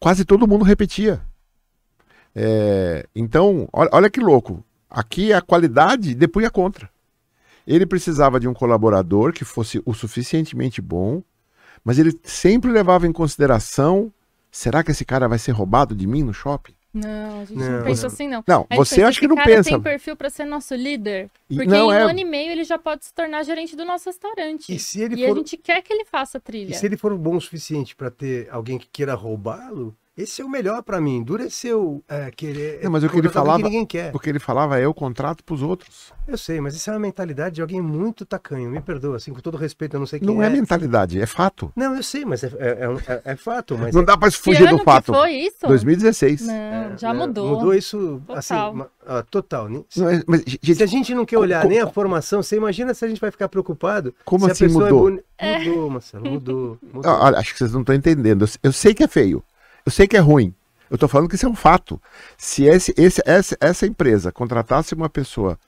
quase 0.00 0.24
todo 0.24 0.46
mundo 0.48 0.64
repetia. 0.64 1.20
É, 2.34 3.06
então, 3.14 3.68
olha, 3.72 3.90
olha 3.92 4.10
que 4.10 4.20
louco. 4.20 4.64
Aqui 4.88 5.32
a 5.32 5.40
qualidade 5.40 6.14
depunha 6.14 6.50
contra. 6.50 6.90
Ele 7.66 7.86
precisava 7.86 8.40
de 8.40 8.48
um 8.48 8.54
colaborador 8.54 9.32
que 9.32 9.44
fosse 9.44 9.80
o 9.86 9.94
suficientemente 9.94 10.80
bom, 10.82 11.22
mas 11.84 11.98
ele 11.98 12.18
sempre 12.24 12.70
levava 12.70 13.06
em 13.06 13.12
consideração: 13.12 14.12
será 14.50 14.82
que 14.82 14.90
esse 14.90 15.04
cara 15.04 15.28
vai 15.28 15.38
ser 15.38 15.52
roubado 15.52 15.94
de 15.94 16.06
mim 16.06 16.22
no 16.22 16.34
shopping? 16.34 16.74
Não, 16.94 17.40
a 17.40 17.44
gente 17.46 17.58
Não. 17.58 17.70
não, 17.78 17.84
pensa 17.84 18.06
assim, 18.06 18.28
não. 18.28 18.44
Não, 18.46 18.66
A 18.68 18.76
você 18.76 18.96
pensa, 18.96 19.08
acha 19.08 19.20
que 19.20 19.26
não 19.28 19.36
cara 19.36 19.48
pensa. 19.48 19.70
tem 19.70 19.80
perfil 19.80 20.14
para 20.14 20.28
ser 20.28 20.44
nosso 20.44 20.74
líder. 20.74 21.30
Porque 21.48 21.64
não, 21.64 21.90
em 21.90 21.96
é- 21.96 22.04
um 22.04 22.08
ano 22.10 22.18
e 22.18 22.24
meio 22.24 22.50
ele 22.52 22.64
já 22.64 22.76
pode 22.76 23.06
se 23.06 23.14
tornar 23.14 23.42
gerente 23.44 23.74
do 23.74 23.82
nosso 23.84 24.10
restaurante. 24.10 24.74
e 24.74 24.78
se 24.78 25.00
ele 25.00 25.14
E 25.16 25.24
a 25.24 25.28
for, 25.28 25.36
gente 25.38 25.56
quer 25.56 25.80
que 25.80 25.90
ele 25.90 26.04
faça 26.04 26.36
a 26.36 26.40
e 26.40 26.42
trilha. 26.42 26.74
se 26.76 26.84
ele 26.84 26.98
for 26.98 27.16
bom 27.16 27.36
o 27.36 27.40
suficiente 27.40 27.96
para 27.96 28.10
ter 28.10 28.46
alguém 28.50 28.76
que 28.78 28.86
queira 28.92 29.14
roubá-lo, 29.14 29.96
esse 30.16 30.42
é 30.42 30.44
o 30.44 30.48
melhor 30.48 30.82
para 30.82 31.00
mim. 31.00 31.22
Dura 31.22 31.46
é 32.08 32.30
querer. 32.30 32.80
Não, 32.82 32.90
mas 32.90 33.02
o 33.04 33.08
que 33.08 33.16
ele 33.18 33.28
falava- 33.28 33.62
ninguém 33.62 33.86
quer. 33.86 34.14
O 34.14 34.18
que 34.18 34.28
ele 34.28 34.38
falava 34.38 34.78
é 34.78 34.84
eu 34.84 34.92
contrato 34.92 35.42
pros 35.44 35.62
outros. 35.62 36.12
Eu 36.28 36.36
sei, 36.38 36.60
mas 36.60 36.74
isso 36.76 36.88
é 36.90 36.92
uma 36.92 36.98
mentalidade 37.00 37.56
de 37.56 37.60
alguém 37.62 37.80
muito 37.80 38.24
tacanho. 38.24 38.70
Me 38.70 38.80
perdoa, 38.80 39.16
assim, 39.16 39.32
com 39.32 39.40
todo 39.40 39.56
respeito, 39.56 39.94
eu 39.96 40.00
não 40.00 40.06
sei 40.06 40.20
quem 40.20 40.28
Não 40.28 40.42
é 40.42 40.46
é. 40.46 40.50
mentalidade, 40.50 41.20
é 41.20 41.26
fato. 41.26 41.72
Não, 41.74 41.96
eu 41.96 42.02
sei, 42.02 42.24
mas 42.24 42.44
é, 42.44 42.48
é- 42.58 42.86
é 43.08 43.12
é- 43.12 43.22
é 43.32 43.36
fato. 43.36 43.76
Mas 43.78 43.94
Não 43.94 44.02
é- 44.02 44.04
dá 44.04 44.16
pra 44.16 44.30
Que 44.30 44.36
fugir 44.36 44.68
ano 44.68 44.78
do 44.78 44.84
fato. 44.84 45.12
que 45.12 45.18
foi 45.18 45.32
isso? 45.32 45.66
2016. 45.66 46.46
Não, 46.46 46.54
é, 46.54 46.92
já 46.98 47.12
mudou. 47.14 47.48
Mudou 47.56 47.74
isso, 47.74 48.20
Total. 48.26 48.38
assim, 48.38 48.84
ah, 49.06 49.24
total. 49.30 49.68
Se, 49.88 50.00
Não, 50.00 50.22
mas, 50.26 50.42
se 50.42 50.58
gente, 50.62 50.82
a 50.82 50.86
gente 50.86 51.14
não 51.14 51.24
quer 51.24 51.38
olhar 51.38 51.62
co- 51.62 51.68
nem 51.68 51.80
a 51.80 51.86
formação, 51.86 52.42
você 52.42 52.56
imagina 52.56 52.94
se 52.94 53.04
a 53.04 53.08
gente 53.08 53.20
vai 53.20 53.30
ficar 53.30 53.48
preocupado 53.48 54.14
Como 54.24 54.44
se 54.46 54.52
assim 54.52 54.64
a 54.64 54.68
pessoa 54.68 54.84
mudou? 54.90 55.08
é 55.38 55.58
boni... 55.58 55.68
Mudou, 55.74 55.90
Marcelo, 55.90 56.30
mudou. 56.30 56.78
mudou. 56.92 57.10
Ah, 57.10 57.24
olha, 57.24 57.38
acho 57.38 57.52
que 57.52 57.58
vocês 57.58 57.72
não 57.72 57.80
estão 57.80 57.94
entendendo. 57.94 58.46
Eu 58.62 58.72
sei 58.72 58.94
que 58.94 59.02
é 59.02 59.08
feio. 59.08 59.42
Eu 59.84 59.92
sei 59.92 60.06
que 60.06 60.16
é 60.16 60.20
ruim. 60.20 60.54
Eu 60.90 60.98
tô 60.98 61.08
falando 61.08 61.28
que 61.28 61.36
isso 61.36 61.46
é 61.46 61.48
um 61.48 61.54
fato. 61.54 62.00
Se 62.36 62.64
esse, 62.64 62.94
esse, 62.98 63.22
essa, 63.24 63.56
essa 63.60 63.86
empresa 63.86 64.30
contratasse 64.30 64.94
uma 64.94 65.08
pessoa 65.08 65.58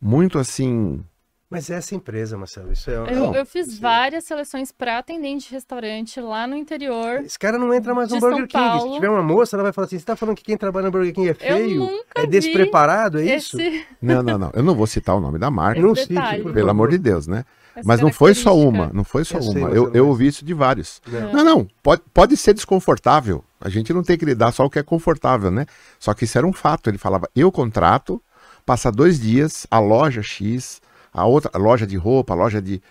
muito 0.00 0.38
assim. 0.38 1.04
Mas 1.50 1.70
é 1.70 1.76
essa 1.76 1.94
empresa, 1.94 2.36
Marcelo, 2.36 2.70
isso 2.70 2.90
é... 2.90 2.96
Eu, 2.96 3.32
eu 3.34 3.46
fiz 3.46 3.68
Sim. 3.68 3.80
várias 3.80 4.24
seleções 4.24 4.70
para 4.70 4.98
atendente 4.98 5.48
de 5.48 5.54
restaurante 5.54 6.20
lá 6.20 6.46
no 6.46 6.54
interior. 6.54 7.22
Esse 7.24 7.38
cara 7.38 7.58
não 7.58 7.72
entra 7.72 7.94
mais 7.94 8.10
no 8.10 8.20
Burger 8.20 8.40
São 8.40 8.46
King. 8.48 8.70
Se 8.72 8.78
Paulo. 8.78 8.94
tiver 8.94 9.08
uma 9.08 9.22
moça, 9.22 9.56
ela 9.56 9.62
vai 9.62 9.72
falar 9.72 9.86
assim: 9.86 9.98
você 9.98 10.04
tá 10.04 10.14
falando 10.14 10.36
que 10.36 10.42
quem 10.44 10.58
trabalha 10.58 10.86
no 10.86 10.92
Burger 10.92 11.14
King 11.14 11.28
é 11.28 11.30
Eu 11.32 11.36
feio? 11.36 11.80
nunca 11.80 12.04
É 12.16 12.20
vi 12.22 12.26
despreparado, 12.26 13.18
é 13.18 13.36
isso? 13.36 13.58
esse, 13.58 13.86
Não, 14.02 14.22
não, 14.22 14.36
não. 14.36 14.50
Eu 14.52 14.62
não 14.62 14.74
vou 14.74 14.86
citar 14.86 15.16
o 15.16 15.20
nome 15.20 15.38
da 15.38 15.50
marca, 15.50 15.80
Não 15.80 15.94
cite, 15.94 16.14
pelo 16.52 16.68
amor 16.68 16.90
de 16.90 16.98
Deus, 16.98 17.26
né? 17.26 17.46
essa 17.74 17.88
Mas 17.88 18.00
não 18.02 18.12
foi 18.12 18.34
só 18.34 18.54
uma. 18.54 18.90
Não 18.92 19.02
foi 19.02 19.24
só 19.24 19.38
Eu 19.38 19.42
sei, 19.42 19.52
uma. 19.62 19.68
mas 19.68 19.76
Eu, 19.76 19.90
eu 19.94 20.06
ouvi 20.06 20.26
isso 20.26 20.44
de 20.44 20.52
vários. 20.52 21.00
Não. 21.06 21.32
Não, 21.32 21.44
não. 21.44 21.68
Pode, 21.82 22.02
pode 22.12 22.36
ser 22.36 22.52
desconfortável. 22.52 23.42
A 23.58 23.70
gente 23.70 23.90
não 23.94 24.02
tem 24.02 24.18
que 24.18 24.24
lidar 24.26 24.52
só 24.52 24.66
o 24.66 24.70
que 24.70 24.78
é 24.78 24.82
confortável, 24.82 25.50
né? 25.50 25.64
Só 25.98 26.12
que 26.12 26.24
isso 26.24 26.36
era 26.36 26.46
um 26.46 26.52
fato. 26.52 26.90
Ele 26.90 26.98
falava: 26.98 27.26
eu 27.34 27.50
contrato, 27.50 28.20
passa 28.66 28.92
dois 28.92 29.18
dias, 29.18 29.66
a 29.70 29.78
loja 29.78 30.20
X, 30.22 30.82
a 31.18 31.24
outra 31.26 31.50
a 31.54 31.58
loja 31.58 31.86
de 31.86 31.96
roupa, 31.96 32.34
a 32.34 32.36
loja 32.36 32.60
de. 32.62 32.82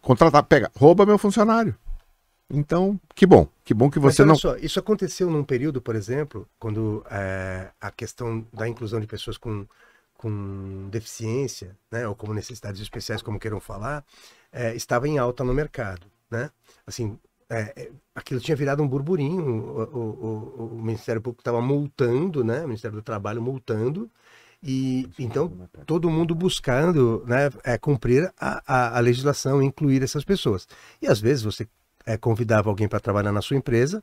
Contratar, 0.00 0.42
pega, 0.44 0.70
rouba 0.76 1.04
meu 1.04 1.18
funcionário. 1.18 1.74
Então, 2.52 2.98
que 3.14 3.26
bom. 3.26 3.46
Que 3.64 3.72
bom 3.74 3.88
que 3.90 3.98
você 3.98 4.24
não. 4.24 4.34
só, 4.34 4.56
isso 4.56 4.78
aconteceu 4.80 5.30
num 5.30 5.44
período, 5.44 5.80
por 5.80 5.94
exemplo, 5.94 6.48
quando 6.58 7.04
é, 7.10 7.70
a 7.80 7.90
questão 7.90 8.44
da 8.52 8.66
inclusão 8.68 8.98
de 8.98 9.06
pessoas 9.06 9.38
com, 9.38 9.64
com 10.16 10.88
deficiência, 10.90 11.76
né, 11.90 12.08
ou 12.08 12.14
como 12.16 12.34
necessidades 12.34 12.80
especiais, 12.80 13.22
como 13.22 13.38
queiram 13.38 13.60
falar, 13.60 14.04
é, 14.52 14.74
estava 14.74 15.06
em 15.06 15.18
alta 15.18 15.44
no 15.44 15.54
mercado, 15.54 16.06
né? 16.30 16.50
Assim, 16.86 17.16
é, 17.48 17.90
aquilo 18.14 18.40
tinha 18.40 18.56
virado 18.56 18.82
um 18.82 18.88
burburinho, 18.88 19.44
o, 19.44 19.82
o- 19.82 20.62
o- 20.62 20.74
o 20.76 20.82
Ministério 20.82 21.20
Público 21.20 21.40
estava 21.42 21.60
multando, 21.60 22.42
né? 22.42 22.60
O 22.64 22.66
Ministério 22.68 22.96
do 22.96 23.02
Trabalho 23.02 23.40
multando, 23.42 24.10
e 24.62 25.08
então 25.18 25.68
todo 25.86 26.10
mundo 26.10 26.34
buscando 26.34 27.24
né, 27.26 27.50
é, 27.64 27.78
cumprir 27.78 28.30
a, 28.38 28.62
a, 28.66 28.98
a 28.98 29.00
legislação 29.00 29.62
e 29.62 29.66
incluir 29.66 30.02
essas 30.02 30.24
pessoas. 30.24 30.68
E 31.00 31.06
às 31.06 31.20
vezes 31.20 31.42
você 31.42 31.66
é, 32.04 32.16
convidava 32.16 32.68
alguém 32.68 32.88
para 32.88 33.00
trabalhar 33.00 33.32
na 33.32 33.42
sua 33.42 33.56
empresa, 33.56 34.02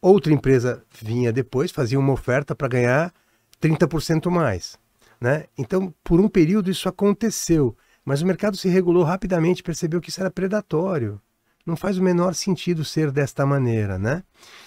outra 0.00 0.32
empresa 0.32 0.82
vinha 1.02 1.32
depois, 1.32 1.70
fazia 1.70 1.98
uma 1.98 2.12
oferta 2.12 2.54
para 2.54 2.68
ganhar 2.68 3.12
30% 3.60 4.30
mais. 4.30 4.78
Né? 5.20 5.44
Então, 5.56 5.92
por 6.04 6.20
um 6.20 6.28
período 6.28 6.70
isso 6.70 6.88
aconteceu, 6.88 7.76
mas 8.04 8.22
o 8.22 8.26
mercado 8.26 8.56
se 8.56 8.68
regulou 8.68 9.02
rapidamente, 9.02 9.62
percebeu 9.62 10.00
que 10.00 10.10
isso 10.10 10.20
era 10.20 10.30
predatório. 10.30 11.20
Não 11.66 11.76
faz 11.76 11.98
o 11.98 12.02
menor 12.02 12.34
sentido 12.34 12.82
ser 12.84 13.10
desta 13.10 13.44
maneira, 13.44 13.98
né? 13.98 14.22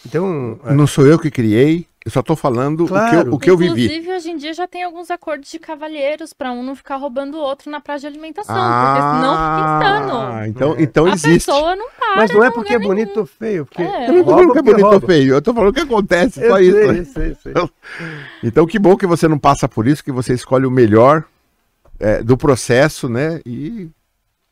Então, 0.06 0.60
Não 0.76 0.86
sou 0.86 1.08
eu 1.08 1.18
que 1.18 1.32
criei, 1.32 1.88
eu 2.04 2.12
só 2.12 2.22
tô 2.24 2.36
falando 2.36 2.82
o 2.82 2.88
que 2.88 2.93
eu- 2.93 2.97
Claro. 2.97 3.36
o 3.36 3.39
que 3.39 3.49
eu, 3.49 3.58
vivi. 3.58 3.84
Inclusive, 3.86 4.12
hoje 4.14 4.32
em 4.32 4.38
dia 4.38 4.54
já 4.54 4.68
tem 4.68 4.84
alguns 4.84 5.12
acordos 5.12 5.52
de 5.52 5.60
cavalheiros 5.60 6.34
para 6.34 6.52
um 6.52 6.64
não 6.64 6.76
ficar 6.76 6.95
roubando 6.95 7.36
o 7.38 7.39
outro 7.39 7.70
na 7.70 7.80
praia 7.80 7.99
de 7.99 8.08
alimentação, 8.08 8.56
porque 8.56 9.02
senão 9.02 9.34
fica 9.36 9.70
insano. 9.70 10.45
então, 10.47 10.76
É. 10.76 10.82
então 10.84 11.06
a 11.06 11.10
existe. 11.10 11.45
pessoa 11.45 11.76
não 11.76 11.88
para. 11.91 12.16
mas 12.16 12.32
não 12.34 12.43
é 12.43 12.49
porque 12.52 12.74
é 12.74 12.80
bonito 12.80 13.20
ou 13.20 13.26
feio, 13.26 13.66
porque 13.66 13.84
É. 13.84 14.10
Eu 14.10 14.14
não 14.14 14.24
tô 14.24 14.32
rouba 14.32 14.41
falando 14.41 14.54
que 14.54 14.60
é 14.60 14.62
bonito 14.64 14.93
ou 14.93 15.02
feio, 15.02 15.34
eu 15.36 15.41
tô 15.41 15.54
falando 15.54 15.74
que 15.74 15.80
acontece, 15.82 16.41
Eu 16.43 16.49
só 16.49 16.58
sei, 16.58 16.68
isso. 17.02 17.14
sei, 17.14 17.36
sei. 17.36 17.54
Então 18.43 18.66
que 18.66 18.80
bom 18.80 18.97
que 18.97 19.06
você 19.06 19.28
não 19.28 19.38
passa 19.38 19.68
por 19.70 19.88
isso, 19.88 20.04
que 20.04 20.12
você 20.12 20.34
escolhe 20.34 20.66
o 20.66 20.72
melhor 20.72 21.24
é, 21.99 22.24
do 22.24 22.36
processo, 22.36 23.08
né? 23.08 23.39
E 23.45 23.88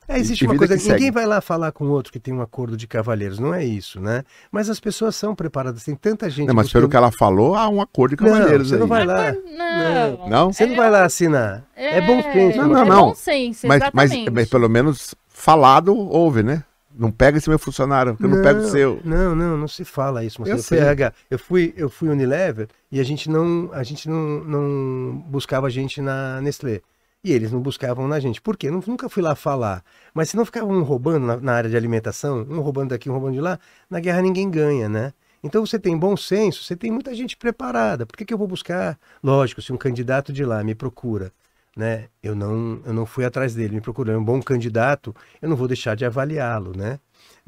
É, 0.09 0.17
existe 0.19 0.43
E 0.43 0.47
uma 0.47 0.57
coisa, 0.57 0.75
que 0.75 0.81
ninguém 0.83 0.97
segue. 0.99 1.11
vai 1.11 1.25
lá 1.25 1.39
falar 1.39 1.71
com 1.71 1.85
outro 1.85 2.11
que 2.11 2.19
tem 2.19 2.33
um 2.33 2.41
acordo 2.41 2.75
de 2.75 2.87
cavalheiros, 2.87 3.37
não 3.39 3.53
é 3.53 3.63
isso, 3.63 4.01
né? 4.01 4.23
Mas 4.51 4.69
as 4.69 4.79
pessoas 4.79 5.15
são 5.15 5.35
preparadas, 5.35 5.83
tem 5.83 5.95
tanta 5.95 6.29
gente. 6.29 6.47
não, 6.47 6.55
mas 6.55 6.65
buscando- 6.65 6.81
pelo 6.81 6.89
que 6.89 6.97
ela 6.97 7.11
falou, 7.11 7.55
há 7.55 7.69
um 7.69 7.79
acordo 7.79 8.15
de 8.17 8.23
Não, 8.23 8.31
cavalheiros 8.33 8.69
você 8.69 8.73
aí. 8.73 8.79
não 8.79 8.87
vai 8.87 9.05
lá. 9.05 9.31
Não. 9.31 10.27
Não? 10.29 10.51
Você 10.53 10.65
não 10.65 10.75
vai 10.75 10.89
lá 10.89 11.03
assinar. 11.05 11.63
É, 11.75 12.01
bom 12.01 12.21
senso. 12.23 12.57
Não, 12.57 12.67
não, 12.67 12.81
é 12.81 12.85
não. 12.85 13.07
bom 13.09 13.15
senso, 13.15 13.67
Mas, 13.67 13.83
mas, 13.93 14.11
mas 14.31 14.49
pelo 14.49 14.67
menos 14.67 15.13
falado 15.27 15.95
houve, 15.95 16.41
né? 16.43 16.63
Não 16.97 17.11
pega 17.11 17.37
esse 17.37 17.47
meu 17.47 17.59
funcionário, 17.59 18.13
porque 18.13 18.25
eu 18.25 18.29
não 18.35 18.41
pego 18.43 18.59
o 18.59 18.67
seu. 18.67 18.99
Não, 19.05 19.33
não, 19.33 19.55
não 19.55 19.67
se 19.69 19.85
fala 19.85 20.23
isso. 20.25 20.41
Mas 20.41 20.49
Eu 20.49 20.57
eu, 20.57 20.63
fui, 20.63 20.77
sei. 20.77 20.85
RH, 20.85 21.13
eu 21.31 21.39
fui, 21.39 21.73
eu 21.77 21.89
fui 21.89 22.09
Unilever 22.09 22.67
e 22.91 22.99
a 22.99 23.03
gente 23.05 23.29
não, 23.29 23.69
a 23.71 23.83
gente 23.83 24.09
não, 24.09 24.43
não 24.43 25.23
buscava 25.29 25.69
gente 25.69 26.01
na 26.01 26.41
Nestlé. 26.41 26.81
E 27.23 27.33
eles 27.33 27.51
não 27.51 27.61
buscavam 27.61 28.07
na 28.07 28.19
gente. 28.19 28.41
Por 28.41 28.55
quê? 28.55 28.67
Eu 28.67 28.83
nunca 28.87 29.09
fui 29.09 29.21
lá 29.21 29.35
falar. 29.35 29.83
Mas 30.13 30.29
se 30.29 30.37
não 30.37 30.45
ficavam 30.45 30.71
um 30.71 30.83
roubando 30.83 31.25
na, 31.25 31.37
na 31.37 31.53
área 31.53 31.69
de 31.69 31.75
alimentação, 31.75 32.45
um 32.49 32.61
roubando 32.61 32.89
daqui, 32.89 33.09
um 33.09 33.13
roubando 33.13 33.33
de 33.33 33.41
lá, 33.41 33.59
na 33.89 33.99
guerra 33.99 34.21
ninguém 34.21 34.49
ganha, 34.49 34.87
né? 34.87 35.13
Então 35.43 35.65
você 35.65 35.77
tem 35.79 35.97
bom 35.97 36.15
senso, 36.17 36.63
você 36.63 36.75
tem 36.75 36.91
muita 36.91 37.13
gente 37.13 37.35
preparada. 37.37 38.05
Por 38.05 38.15
que, 38.17 38.25
que 38.25 38.33
eu 38.33 38.37
vou 38.37 38.47
buscar? 38.47 38.97
Lógico, 39.23 39.61
se 39.61 39.71
um 39.73 39.77
candidato 39.77 40.31
de 40.31 40.45
lá 40.45 40.63
me 40.63 40.75
procura, 40.75 41.31
né? 41.75 42.07
Eu 42.23 42.35
não, 42.35 42.81
eu 42.85 42.93
não 42.93 43.05
fui 43.05 43.25
atrás 43.25 43.53
dele, 43.53 43.75
me 43.75 43.81
procurou. 43.81 44.13
É 44.13 44.17
um 44.17 44.23
bom 44.23 44.41
candidato, 44.41 45.15
eu 45.41 45.49
não 45.49 45.57
vou 45.57 45.67
deixar 45.67 45.95
de 45.95 46.05
avaliá-lo, 46.05 46.75
né? 46.75 46.99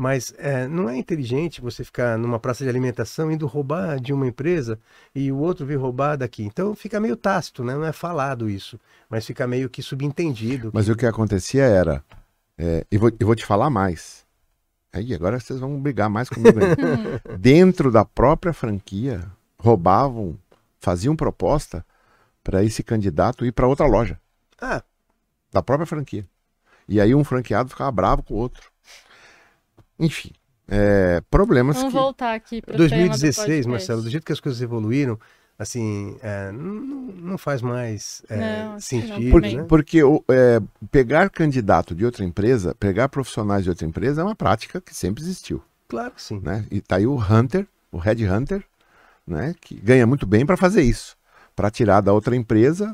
Mas 0.02 0.34
é, 0.40 0.68
não 0.68 0.90
é 0.90 0.98
inteligente 0.98 1.62
você 1.62 1.84
ficar 1.84 2.18
numa 2.18 2.40
praça 2.40 2.64
de 2.64 2.70
alimentação 2.72 3.32
indo 3.32 3.46
roubar 3.46 4.00
de 4.00 4.12
uma 4.12 4.26
empresa 4.26 4.80
e 5.14 5.32
o 5.32 5.38
outro 5.38 5.64
vir 5.64 5.76
roubar 5.76 6.16
daqui. 6.16 6.42
Então 6.42 6.74
fica 6.74 7.00
meio 7.00 7.16
tácito, 7.16 7.64
né? 7.64 7.76
Não 7.76 7.86
é 7.86 7.92
falado 7.92 8.50
isso, 8.50 8.80
mas 9.08 9.28
fica 9.28 9.46
meio 9.46 9.70
que 9.70 9.84
subentendido. 9.84 10.72
Mas 10.74 10.90
o 10.90 10.96
que 10.96 11.06
acontecia 11.06 11.66
era. 11.66 12.04
É, 12.58 12.84
e, 12.92 12.98
vou, 12.98 13.12
e 13.20 13.24
vou 13.24 13.36
te 13.36 13.46
falar 13.46 13.70
mais. 13.70 14.26
Aí, 14.92 15.14
agora 15.14 15.40
vocês 15.40 15.60
vão 15.60 15.80
brigar 15.80 16.10
mais 16.10 16.30
comigo. 16.30 16.58
Dentro 17.38 17.92
da 17.92 18.04
própria 18.04 18.54
franquia, 18.54 19.22
roubavam, 19.56 20.36
faziam 20.80 21.16
proposta 21.16 21.86
para 22.44 22.64
esse 22.64 22.82
candidato 22.82 23.46
ir 23.46 23.52
para 23.52 23.68
outra 23.68 23.86
loja. 23.86 24.20
Ah. 24.60 24.82
Da 25.54 25.62
própria 25.62 25.86
franquia. 25.86 26.26
E 26.90 27.00
aí 27.00 27.14
um 27.14 27.24
franqueado 27.24 27.70
ficava 27.70 27.92
bravo 27.92 28.24
com 28.24 28.34
o 28.34 28.38
outro. 28.38 28.71
Enfim, 30.02 30.32
é, 30.68 31.22
problemas 31.30 31.78
Vamos 31.78 31.94
que... 31.94 32.00
voltar 32.00 32.34
aqui 32.34 32.62
para 32.62 32.76
2016, 32.76 33.66
do 33.66 33.72
Marcelo, 33.72 34.02
do 34.02 34.10
jeito 34.10 34.26
que 34.26 34.32
as 34.32 34.40
coisas 34.40 34.62
evoluíram, 34.62 35.20
assim, 35.60 36.18
é, 36.22 36.52
não, 36.52 36.74
não, 36.74 37.38
faz 37.38 37.62
mais 37.62 38.24
é, 38.28 38.64
não, 38.64 38.80
sentido. 38.80 39.32
Porque, 39.32 39.56
né? 39.56 39.64
porque 39.64 40.00
é, 40.30 40.62
pegar 40.90 41.30
candidato 41.30 41.94
de 41.94 42.04
outra 42.04 42.26
empresa, 42.26 42.74
pegar 42.76 43.10
profissionais 43.10 43.64
de 43.64 43.70
outra 43.70 43.86
empresa 43.86 44.22
é 44.22 44.24
uma 44.24 44.36
prática 44.36 44.82
que 44.82 44.96
sempre 44.96 45.22
existiu. 45.22 45.62
Claro 45.88 46.12
que 46.12 46.22
sim. 46.22 46.40
Né? 46.42 46.66
E 46.72 46.82
tá 46.82 46.96
aí 46.96 47.06
o 47.06 47.16
Hunter, 47.16 47.68
o 47.92 47.98
Red 47.98 48.28
Hunter, 48.28 48.64
né, 49.28 49.54
que 49.62 49.76
ganha 49.76 50.08
muito 50.08 50.26
bem 50.26 50.46
para 50.46 50.58
fazer 50.58 50.82
isso, 50.82 51.16
para 51.56 51.70
tirar 51.70 52.02
da 52.02 52.12
outra 52.12 52.36
empresa 52.36 52.92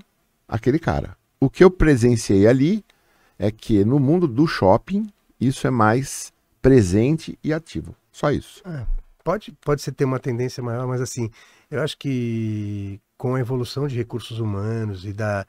aquele 0.47 0.80
cara. 0.80 1.16
O 1.39 1.49
que 1.49 1.64
eu 1.64 1.70
presenciei 1.70 2.47
ali 2.47 2.84
é 3.38 3.51
que 3.51 3.86
no 3.86 3.99
mundo 3.99 4.28
do 4.28 4.47
shopping 4.47 5.08
isso 5.39 5.68
é 5.68 5.70
mais 5.70 6.34
presente 6.62 7.38
e 7.43 7.53
ativo. 7.53 7.95
Só 8.12 8.32
isso. 8.32 8.62
É, 8.68 8.86
pode, 9.24 9.51
pode 9.64 9.82
ser 9.82 9.91
ter 9.91 10.05
uma 10.05 10.20
tendência 10.20 10.64
maior, 10.64 10.88
mas 10.88 11.01
assim, 11.01 11.30
eu 11.70 11.82
acho 11.82 11.97
que 11.97 12.99
com 13.18 13.36
a 13.36 13.39
evolução 13.39 13.88
de 13.88 13.95
recursos 13.95 14.39
humanos 14.39 15.05
e 15.05 15.12
da, 15.12 15.45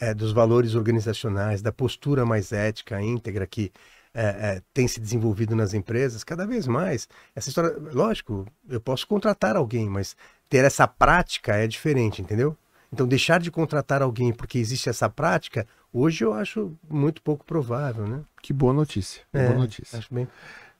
é, 0.00 0.12
dos 0.12 0.32
valores 0.32 0.74
organizacionais, 0.74 1.62
da 1.62 1.72
postura 1.72 2.26
mais 2.26 2.52
ética, 2.52 3.00
íntegra 3.00 3.46
que 3.46 3.72
é, 4.14 4.24
é, 4.24 4.62
tem 4.74 4.86
se 4.86 5.00
desenvolvido 5.00 5.56
nas 5.56 5.72
empresas, 5.72 6.22
cada 6.22 6.46
vez 6.46 6.66
mais, 6.66 7.08
essa 7.34 7.48
história, 7.48 7.74
lógico, 7.92 8.46
eu 8.68 8.80
posso 8.80 9.06
contratar 9.06 9.56
alguém, 9.56 9.88
mas 9.88 10.14
ter 10.48 10.64
essa 10.64 10.86
prática 10.86 11.54
é 11.54 11.66
diferente, 11.66 12.20
entendeu? 12.20 12.56
Então, 12.92 13.06
deixar 13.06 13.40
de 13.40 13.50
contratar 13.50 14.02
alguém 14.02 14.32
porque 14.32 14.58
existe 14.58 14.88
essa 14.88 15.08
prática, 15.08 15.66
hoje 15.92 16.24
eu 16.24 16.34
acho 16.34 16.72
muito 16.90 17.22
pouco 17.22 17.44
provável, 17.44 18.06
né? 18.06 18.20
Que 18.42 18.52
boa 18.52 18.72
notícia. 18.72 19.22
Que 19.32 19.38
é, 19.38 19.46
boa 19.46 19.58
notícia. 19.58 19.98
Acho 19.98 20.14
bem. 20.14 20.28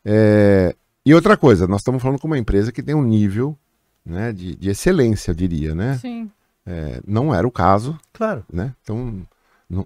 É... 0.04 0.74
E 1.04 1.14
outra 1.14 1.36
coisa, 1.36 1.66
nós 1.66 1.80
estamos 1.80 2.02
falando 2.02 2.20
com 2.20 2.26
uma 2.26 2.38
empresa 2.38 2.70
que 2.70 2.82
tem 2.82 2.94
um 2.94 3.02
nível 3.02 3.58
né, 4.04 4.32
de, 4.32 4.54
de 4.54 4.70
excelência, 4.70 5.30
eu 5.30 5.34
diria, 5.34 5.74
né? 5.74 5.98
Sim. 5.98 6.30
É, 6.64 7.00
não 7.06 7.34
era 7.34 7.46
o 7.46 7.50
caso. 7.50 7.98
Claro. 8.12 8.44
Né? 8.52 8.74
Então, 8.82 9.26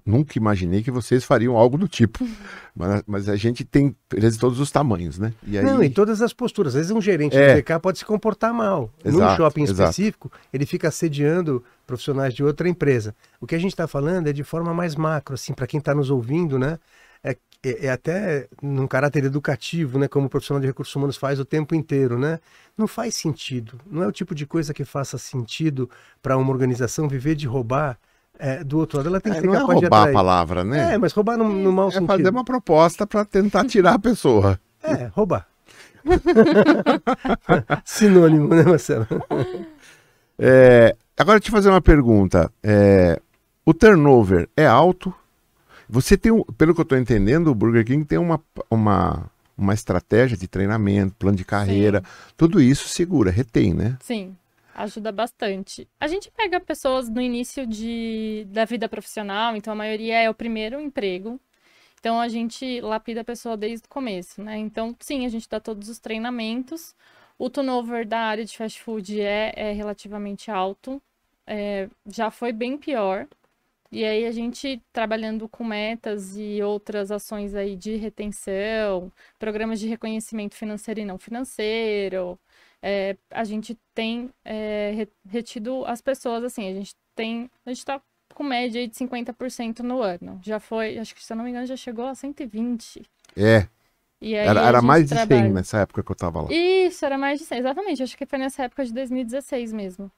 nunca 0.04 0.36
imaginei 0.36 0.82
que 0.82 0.90
vocês 0.90 1.24
fariam 1.24 1.56
algo 1.56 1.78
do 1.78 1.86
tipo. 1.86 2.26
Mas, 2.74 3.02
mas 3.06 3.28
a 3.28 3.36
gente 3.36 3.64
tem 3.64 3.86
empresas 3.86 4.34
de 4.34 4.40
todos 4.40 4.60
os 4.60 4.70
tamanhos, 4.70 5.18
né? 5.18 5.32
E 5.46 5.56
aí... 5.56 5.64
Não, 5.64 5.82
em 5.82 5.90
todas 5.90 6.20
as 6.20 6.32
posturas. 6.32 6.74
Às 6.74 6.80
vezes 6.80 6.90
um 6.90 7.00
gerente 7.00 7.36
é. 7.36 7.54
do 7.54 7.62
BK 7.62 7.80
pode 7.80 7.98
se 7.98 8.04
comportar 8.04 8.52
mal. 8.52 8.92
Exato, 9.04 9.30
Num 9.30 9.36
shopping 9.36 9.62
exato. 9.62 9.82
específico, 9.82 10.32
ele 10.52 10.66
fica 10.66 10.88
assediando 10.88 11.64
profissionais 11.86 12.34
de 12.34 12.44
outra 12.44 12.68
empresa. 12.68 13.14
O 13.40 13.46
que 13.46 13.54
a 13.54 13.58
gente 13.58 13.72
está 13.72 13.86
falando 13.86 14.26
é 14.26 14.32
de 14.32 14.44
forma 14.44 14.74
mais 14.74 14.96
macro, 14.96 15.34
assim, 15.34 15.54
para 15.54 15.66
quem 15.66 15.78
está 15.78 15.94
nos 15.94 16.10
ouvindo, 16.10 16.58
né? 16.58 16.78
É, 17.24 17.36
é, 17.62 17.86
é, 17.86 17.90
até 17.90 18.48
num 18.62 18.86
caráter 18.86 19.24
educativo, 19.24 19.98
né? 19.98 20.08
Como 20.08 20.26
o 20.26 20.30
profissional 20.30 20.60
de 20.60 20.66
recursos 20.66 20.94
humanos 20.94 21.16
faz 21.16 21.40
o 21.40 21.44
tempo 21.44 21.74
inteiro, 21.74 22.18
né? 22.18 22.40
Não 22.76 22.86
faz 22.86 23.16
sentido. 23.16 23.80
Não 23.90 24.02
é 24.02 24.06
o 24.06 24.12
tipo 24.12 24.34
de 24.34 24.46
coisa 24.46 24.74
que 24.74 24.84
faça 24.84 25.16
sentido 25.16 25.88
para 26.20 26.36
uma 26.36 26.52
organização 26.52 27.08
viver 27.08 27.34
de 27.34 27.46
roubar 27.46 27.98
é, 28.38 28.64
do 28.64 28.78
outro 28.78 28.98
lado 28.98 29.08
ela 29.08 29.20
tem 29.20 29.32
que 29.32 29.38
é, 29.38 29.40
ser 29.40 29.46
não 29.46 29.54
é 29.54 29.58
roubar 29.58 30.08
a 30.08 30.12
palavra, 30.12 30.64
né? 30.64 30.94
É, 30.94 30.98
mas 30.98 31.12
roubar 31.12 31.36
no, 31.36 31.48
no 31.48 31.72
mau 31.72 31.88
é 31.88 31.92
sentido. 31.92 32.12
É 32.12 32.16
fazer 32.16 32.30
uma 32.30 32.44
proposta 32.44 33.06
para 33.06 33.24
tentar 33.24 33.64
tirar 33.64 33.94
a 33.94 33.98
pessoa. 33.98 34.60
É, 34.82 35.06
roubar. 35.06 35.46
Sinônimo, 37.84 38.48
né, 38.48 38.62
Marcelo? 38.62 39.06
É, 40.38 40.94
agora, 41.16 41.40
te 41.40 41.50
fazer 41.50 41.68
uma 41.68 41.80
pergunta. 41.80 42.50
É, 42.62 43.20
o 43.64 43.74
turnover 43.74 44.48
é 44.56 44.66
alto? 44.66 45.12
Você 45.88 46.16
tem, 46.16 46.32
pelo 46.56 46.74
que 46.74 46.80
eu 46.80 46.84
estou 46.84 46.98
entendendo, 46.98 47.48
o 47.48 47.54
Burger 47.54 47.84
King 47.84 48.04
tem 48.04 48.18
uma, 48.18 48.40
uma, 48.70 49.26
uma 49.56 49.74
estratégia 49.74 50.36
de 50.36 50.46
treinamento, 50.46 51.14
plano 51.18 51.36
de 51.36 51.44
carreira, 51.44 52.00
Sim. 52.00 52.32
tudo 52.36 52.60
isso 52.60 52.88
segura, 52.88 53.30
retém, 53.30 53.72
né? 53.72 53.96
Sim 54.00 54.34
ajuda 54.76 55.10
bastante. 55.10 55.88
A 55.98 56.06
gente 56.06 56.30
pega 56.30 56.60
pessoas 56.60 57.08
no 57.08 57.20
início 57.20 57.66
de, 57.66 58.46
da 58.50 58.64
vida 58.64 58.88
profissional, 58.88 59.56
então 59.56 59.72
a 59.72 59.76
maioria 59.76 60.20
é 60.20 60.30
o 60.30 60.34
primeiro 60.34 60.80
emprego. 60.80 61.40
Então 61.98 62.20
a 62.20 62.28
gente 62.28 62.80
lapida 62.82 63.22
a 63.22 63.24
pessoa 63.24 63.56
desde 63.56 63.86
o 63.86 63.88
começo, 63.88 64.42
né? 64.42 64.58
Então, 64.58 64.94
sim, 65.00 65.24
a 65.26 65.28
gente 65.28 65.48
dá 65.48 65.58
todos 65.58 65.88
os 65.88 65.98
treinamentos. 65.98 66.94
O 67.38 67.50
turnover 67.50 68.06
da 68.06 68.20
área 68.20 68.44
de 68.44 68.56
fast 68.56 68.80
food 68.80 69.20
é, 69.20 69.52
é 69.56 69.72
relativamente 69.72 70.50
alto. 70.50 71.02
É, 71.46 71.88
já 72.06 72.30
foi 72.30 72.52
bem 72.52 72.76
pior. 72.76 73.26
E 73.90 74.04
aí 74.04 74.26
a 74.26 74.32
gente 74.32 74.82
trabalhando 74.92 75.48
com 75.48 75.64
metas 75.64 76.36
e 76.36 76.62
outras 76.62 77.10
ações 77.10 77.54
aí 77.54 77.76
de 77.76 77.96
retenção, 77.96 79.12
programas 79.38 79.80
de 79.80 79.88
reconhecimento 79.88 80.54
financeiro 80.54 81.00
e 81.00 81.04
não 81.04 81.18
financeiro, 81.18 82.38
é, 82.88 83.16
a 83.32 83.42
gente 83.42 83.76
tem 83.92 84.30
é, 84.44 85.08
retido 85.28 85.84
as 85.86 86.00
pessoas, 86.00 86.44
assim, 86.44 86.68
a 86.68 86.72
gente 86.72 86.94
tem, 87.16 87.50
a 87.64 87.70
gente 87.70 87.84
tá 87.84 88.00
com 88.32 88.44
média 88.44 88.86
de 88.86 88.94
50% 88.94 89.80
no 89.80 90.00
ano. 90.00 90.38
Já 90.40 90.60
foi, 90.60 90.96
acho 90.96 91.12
que 91.12 91.24
se 91.24 91.32
eu 91.32 91.36
não 91.36 91.42
me 91.42 91.50
engano, 91.50 91.66
já 91.66 91.76
chegou 91.76 92.06
a 92.06 92.14
120. 92.14 93.02
É. 93.36 93.66
era 94.22 94.60
era 94.60 94.80
mais 94.80 95.08
de 95.08 95.16
trabalha... 95.16 95.42
100 95.42 95.52
nessa 95.52 95.78
época 95.80 96.04
que 96.04 96.12
eu 96.12 96.14
tava 96.14 96.42
lá. 96.42 96.48
Isso, 96.52 97.04
era 97.04 97.18
mais 97.18 97.40
de 97.40 97.46
100, 97.46 97.58
exatamente. 97.58 98.02
Acho 98.04 98.16
que 98.16 98.24
foi 98.24 98.38
nessa 98.38 98.62
época 98.62 98.84
de 98.84 98.92
2016 98.92 99.72
mesmo. 99.72 100.08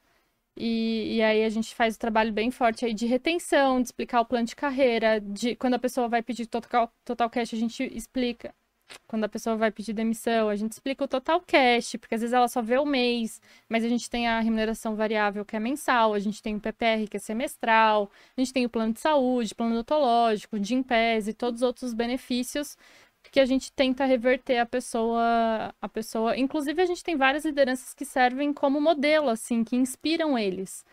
E, 0.54 1.16
e, 1.16 1.22
aí 1.22 1.44
a 1.44 1.48
gente 1.48 1.74
faz 1.74 1.94
o 1.94 1.98
trabalho 1.98 2.32
bem 2.32 2.50
forte 2.50 2.84
aí 2.84 2.92
de 2.92 3.06
retenção, 3.06 3.80
de 3.80 3.88
explicar 3.88 4.20
o 4.20 4.26
plano 4.26 4.44
de 4.44 4.56
carreira, 4.56 5.20
de 5.20 5.56
quando 5.56 5.74
a 5.74 5.78
pessoa 5.78 6.06
vai 6.06 6.20
pedir 6.20 6.46
total, 6.46 6.92
total 7.02 7.30
cash, 7.30 7.54
a 7.54 7.56
gente 7.56 7.82
explica 7.96 8.52
quando 9.06 9.24
a 9.24 9.28
pessoa 9.28 9.56
vai 9.56 9.70
pedir 9.70 9.92
demissão, 9.92 10.48
a 10.48 10.56
gente 10.56 10.72
explica 10.72 11.04
o 11.04 11.08
total 11.08 11.40
cash, 11.40 11.96
porque 12.00 12.14
às 12.14 12.20
vezes 12.20 12.34
ela 12.34 12.48
só 12.48 12.62
vê 12.62 12.78
o 12.78 12.86
mês, 12.86 13.40
mas 13.68 13.84
a 13.84 13.88
gente 13.88 14.08
tem 14.08 14.28
a 14.28 14.40
remuneração 14.40 14.94
variável 14.94 15.44
que 15.44 15.56
é 15.56 15.60
mensal, 15.60 16.14
a 16.14 16.18
gente 16.18 16.42
tem 16.42 16.56
o 16.56 16.60
PPR 16.60 17.06
que 17.08 17.16
é 17.16 17.20
semestral, 17.20 18.10
a 18.36 18.40
gente 18.40 18.52
tem 18.52 18.64
o 18.66 18.70
plano 18.70 18.92
de 18.92 19.00
saúde, 19.00 19.54
plano 19.54 19.72
odontológico, 19.74 20.58
de 20.58 20.74
e 21.26 21.32
todos 21.32 21.62
os 21.62 21.66
outros 21.66 21.92
benefícios 21.92 22.76
que 23.30 23.40
a 23.40 23.46
gente 23.46 23.72
tenta 23.72 24.04
reverter 24.04 24.58
a 24.58 24.66
pessoa, 24.66 25.74
a 25.80 25.88
pessoa. 25.88 26.36
Inclusive 26.36 26.80
a 26.80 26.86
gente 26.86 27.04
tem 27.04 27.16
várias 27.16 27.44
lideranças 27.44 27.92
que 27.94 28.04
servem 28.04 28.52
como 28.52 28.80
modelo, 28.80 29.28
assim, 29.28 29.64
que 29.64 29.76
inspiram 29.76 30.38
eles. 30.38 30.84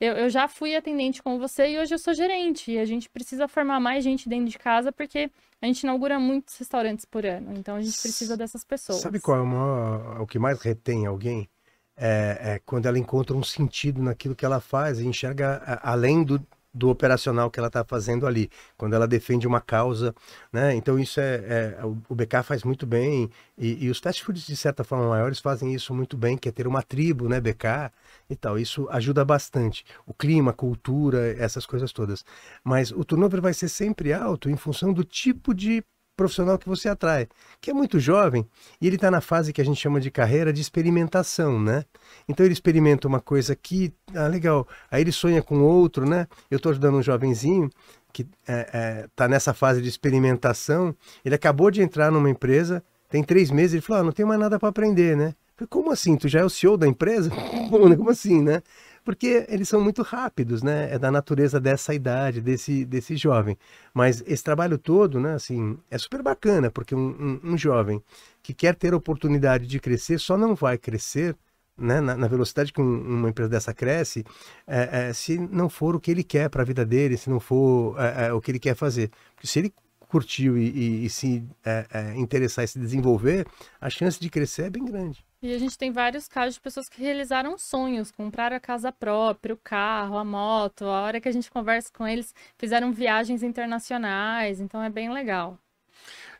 Eu, 0.00 0.14
eu 0.14 0.28
já 0.28 0.48
fui 0.48 0.74
atendente 0.74 1.22
com 1.22 1.38
você 1.38 1.70
e 1.70 1.78
hoje 1.78 1.94
eu 1.94 1.98
sou 1.98 2.14
gerente. 2.14 2.72
E 2.72 2.78
a 2.78 2.84
gente 2.84 3.08
precisa 3.08 3.46
formar 3.48 3.80
mais 3.80 4.02
gente 4.02 4.28
dentro 4.28 4.46
de 4.50 4.58
casa 4.58 4.92
porque 4.92 5.30
a 5.64 5.66
gente 5.66 5.82
inaugura 5.82 6.20
muitos 6.20 6.58
restaurantes 6.58 7.06
por 7.06 7.24
ano, 7.24 7.54
então 7.56 7.76
a 7.76 7.80
gente 7.80 7.98
precisa 8.00 8.36
dessas 8.36 8.62
pessoas. 8.62 9.00
Sabe 9.00 9.18
qual 9.18 9.38
é 9.38 9.40
o, 9.40 9.46
maior, 9.46 10.20
o 10.20 10.26
que 10.26 10.38
mais 10.38 10.60
retém 10.60 11.06
alguém? 11.06 11.48
É, 11.96 12.38
é, 12.40 12.60
quando 12.66 12.84
ela 12.86 12.98
encontra 12.98 13.34
um 13.34 13.42
sentido 13.42 14.02
naquilo 14.02 14.34
que 14.34 14.44
ela 14.44 14.60
faz 14.60 14.98
e 14.98 15.06
enxerga 15.06 15.80
além 15.82 16.22
do, 16.22 16.44
do 16.72 16.90
operacional 16.90 17.50
que 17.50 17.58
ela 17.58 17.68
está 17.68 17.82
fazendo 17.82 18.26
ali, 18.26 18.50
quando 18.76 18.94
ela 18.94 19.08
defende 19.08 19.46
uma 19.46 19.60
causa, 19.60 20.14
né? 20.52 20.74
Então 20.74 20.98
isso 20.98 21.18
é, 21.18 21.76
é 21.78 21.84
o 21.84 22.14
BK 22.14 22.42
faz 22.42 22.62
muito 22.62 22.84
bem 22.84 23.30
e, 23.56 23.86
e, 23.86 23.88
os 23.88 24.00
fast 24.00 24.22
foods 24.22 24.44
de 24.46 24.56
certa 24.56 24.84
forma 24.84 25.08
maiores 25.08 25.38
fazem 25.38 25.72
isso 25.72 25.94
muito 25.94 26.14
bem, 26.14 26.36
que 26.36 26.48
é 26.48 26.52
ter 26.52 26.66
uma 26.66 26.82
tribo, 26.82 27.26
né, 27.26 27.40
BK 27.40 27.90
e 28.28 28.36
tal. 28.36 28.58
Isso 28.58 28.88
ajuda 28.90 29.24
bastante. 29.24 29.84
O 30.06 30.14
clima, 30.14 30.50
a 30.50 30.54
cultura, 30.54 31.34
essas 31.38 31.66
coisas 31.66 31.92
todas. 31.92 32.24
Mas 32.62 32.90
o 32.90 33.04
turnover 33.04 33.40
vai 33.40 33.54
ser 33.54 33.68
sempre 33.68 34.12
alto 34.12 34.50
em 34.50 34.56
função 34.56 34.92
do 34.92 35.04
tipo 35.04 35.54
de 35.54 35.84
profissional 36.16 36.58
que 36.58 36.68
você 36.68 36.88
atrai, 36.88 37.28
que 37.60 37.70
é 37.70 37.74
muito 37.74 37.98
jovem 37.98 38.46
e 38.80 38.86
ele 38.86 38.96
está 38.96 39.10
na 39.10 39.20
fase 39.20 39.52
que 39.52 39.60
a 39.60 39.64
gente 39.64 39.80
chama 39.80 40.00
de 40.00 40.10
carreira 40.10 40.52
de 40.52 40.60
experimentação, 40.60 41.60
né? 41.60 41.84
Então 42.28 42.46
ele 42.46 42.52
experimenta 42.52 43.08
uma 43.08 43.20
coisa 43.20 43.54
que, 43.56 43.92
ah, 44.14 44.28
legal, 44.28 44.66
aí 44.90 45.02
ele 45.02 45.12
sonha 45.12 45.42
com 45.42 45.60
outro, 45.60 46.08
né? 46.08 46.26
Eu 46.50 46.56
estou 46.56 46.70
ajudando 46.70 46.96
um 46.96 47.02
jovenzinho 47.02 47.68
que 48.12 48.22
está 48.22 48.32
é, 48.46 48.70
é, 48.72 49.08
tá 49.16 49.26
nessa 49.26 49.52
fase 49.52 49.82
de 49.82 49.88
experimentação, 49.88 50.94
ele 51.24 51.34
acabou 51.34 51.68
de 51.68 51.82
entrar 51.82 52.12
numa 52.12 52.30
empresa, 52.30 52.82
tem 53.08 53.24
três 53.24 53.50
meses, 53.50 53.74
ele 53.74 53.82
falou, 53.82 54.02
ah, 54.02 54.04
não 54.04 54.12
tem 54.12 54.24
mais 54.24 54.38
nada 54.38 54.56
para 54.56 54.68
aprender, 54.68 55.16
né? 55.16 55.34
Falei, 55.56 55.68
como 55.68 55.92
assim? 55.92 56.16
Tu 56.16 56.28
já 56.28 56.40
é 56.40 56.44
o 56.44 56.50
CEO 56.50 56.76
da 56.76 56.86
empresa? 56.86 57.30
Como 57.70 58.10
assim, 58.10 58.42
né? 58.42 58.62
Porque 59.04 59.46
eles 59.48 59.68
são 59.68 59.80
muito 59.80 60.02
rápidos, 60.02 60.62
né? 60.62 60.92
É 60.92 60.98
da 60.98 61.10
natureza 61.10 61.60
dessa 61.60 61.94
idade, 61.94 62.40
desse, 62.40 62.84
desse 62.84 63.16
jovem. 63.16 63.56
Mas 63.92 64.22
esse 64.26 64.42
trabalho 64.42 64.78
todo, 64.78 65.20
né, 65.20 65.34
assim, 65.34 65.78
é 65.90 65.98
super 65.98 66.22
bacana, 66.22 66.70
porque 66.70 66.94
um, 66.94 67.40
um, 67.44 67.52
um 67.52 67.58
jovem 67.58 68.02
que 68.42 68.54
quer 68.54 68.74
ter 68.74 68.94
a 68.94 68.96
oportunidade 68.96 69.66
de 69.66 69.78
crescer 69.78 70.18
só 70.18 70.36
não 70.36 70.54
vai 70.54 70.78
crescer 70.78 71.36
né, 71.76 72.00
na, 72.00 72.16
na, 72.16 72.28
velocidade 72.28 72.72
que 72.72 72.80
um, 72.80 73.00
uma 73.18 73.28
empresa 73.28 73.50
dessa 73.50 73.74
cresce, 73.74 74.24
é, 74.66 75.08
é, 75.08 75.12
se 75.12 75.38
não 75.38 75.68
for 75.68 75.96
o 75.96 76.00
que 76.00 76.10
ele 76.10 76.22
quer 76.24 76.48
para 76.48 76.62
a 76.62 76.64
vida 76.64 76.84
dele, 76.84 77.16
se 77.16 77.28
não 77.28 77.40
for 77.40 77.96
é, 77.98 78.26
é, 78.26 78.32
o 78.32 78.40
que 78.40 78.50
ele 78.50 78.58
quer 78.60 78.74
fazer. 78.74 79.10
Porque 79.34 79.46
se 79.46 79.58
ele 79.58 79.74
curtiu 80.14 80.56
e, 80.56 80.70
e, 80.70 81.06
e 81.06 81.10
se 81.10 81.44
é, 81.64 81.86
é, 81.92 82.14
interessar 82.16 82.64
e 82.64 82.68
se 82.68 82.78
desenvolver, 82.78 83.44
a 83.80 83.90
chance 83.90 84.20
de 84.20 84.30
crescer 84.30 84.66
é 84.66 84.70
bem 84.70 84.84
grande. 84.84 85.26
E 85.42 85.52
a 85.52 85.58
gente 85.58 85.76
tem 85.76 85.90
vários 85.90 86.28
casos 86.28 86.54
de 86.54 86.60
pessoas 86.60 86.88
que 86.88 87.02
realizaram 87.02 87.58
sonhos, 87.58 88.12
compraram 88.12 88.56
a 88.56 88.60
casa 88.60 88.92
própria, 88.92 89.52
o 89.52 89.58
carro, 89.58 90.16
a 90.16 90.24
moto. 90.24 90.84
A 90.84 91.02
hora 91.02 91.20
que 91.20 91.28
a 91.28 91.32
gente 91.32 91.50
conversa 91.50 91.90
com 91.92 92.06
eles, 92.06 92.32
fizeram 92.56 92.92
viagens 92.92 93.42
internacionais. 93.42 94.60
Então 94.60 94.80
é 94.80 94.88
bem 94.88 95.12
legal. 95.12 95.58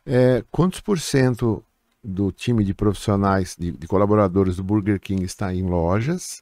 É, 0.05 0.41
quantos 0.49 0.79
por 0.79 0.97
cento 0.97 1.61
do 2.01 2.31
time 2.31 2.63
de 2.63 2.73
profissionais, 2.73 3.57
de, 3.59 3.71
de, 3.73 3.87
colaboradores 3.87 4.55
do 4.55 4.63
Burger 4.63 5.01
King 5.01 5.25
está 5.25 5.53
em 5.53 5.63
lojas? 5.63 6.41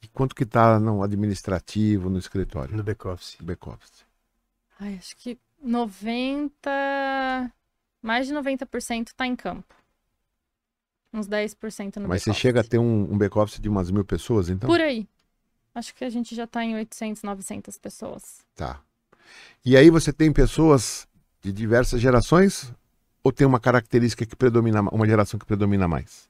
E 0.00 0.06
quanto 0.06 0.32
que 0.32 0.44
está 0.44 0.78
no 0.78 1.02
administrativo, 1.02 2.08
no 2.08 2.18
escritório? 2.18 2.76
No 2.76 2.84
back-office. 2.84 3.36
Back-office. 3.42 4.06
Ai, 4.78 4.94
acho 4.94 5.16
que 5.16 5.36
90... 5.62 7.52
Mais 8.00 8.26
de 8.26 8.34
90% 8.34 9.08
está 9.08 9.26
em 9.26 9.34
campo. 9.34 9.74
Uns 11.12 11.26
10% 11.26 11.96
no 11.96 12.08
Mas 12.08 12.22
você 12.22 12.32
chega 12.32 12.60
a 12.60 12.64
ter 12.64 12.78
um, 12.78 13.12
um 13.12 13.18
back-office 13.18 13.60
de 13.60 13.68
umas 13.68 13.90
mil 13.90 14.04
pessoas, 14.04 14.48
então? 14.48 14.68
Por 14.68 14.80
aí. 14.80 15.08
Acho 15.74 15.94
que 15.94 16.04
a 16.04 16.10
gente 16.10 16.34
já 16.34 16.44
está 16.44 16.64
em 16.64 16.74
800, 16.74 17.22
900 17.22 17.78
pessoas. 17.78 18.44
Tá. 18.54 18.80
E 19.64 19.76
aí 19.76 19.90
você 19.90 20.12
tem 20.12 20.32
pessoas 20.32 21.06
de 21.40 21.52
diversas 21.52 22.00
gerações 22.00 22.72
ou 23.22 23.32
tem 23.32 23.46
uma 23.46 23.60
característica 23.60 24.26
que 24.26 24.36
predomina, 24.36 24.82
uma 24.82 25.06
geração 25.06 25.38
que 25.38 25.46
predomina 25.46 25.86
mais? 25.86 26.28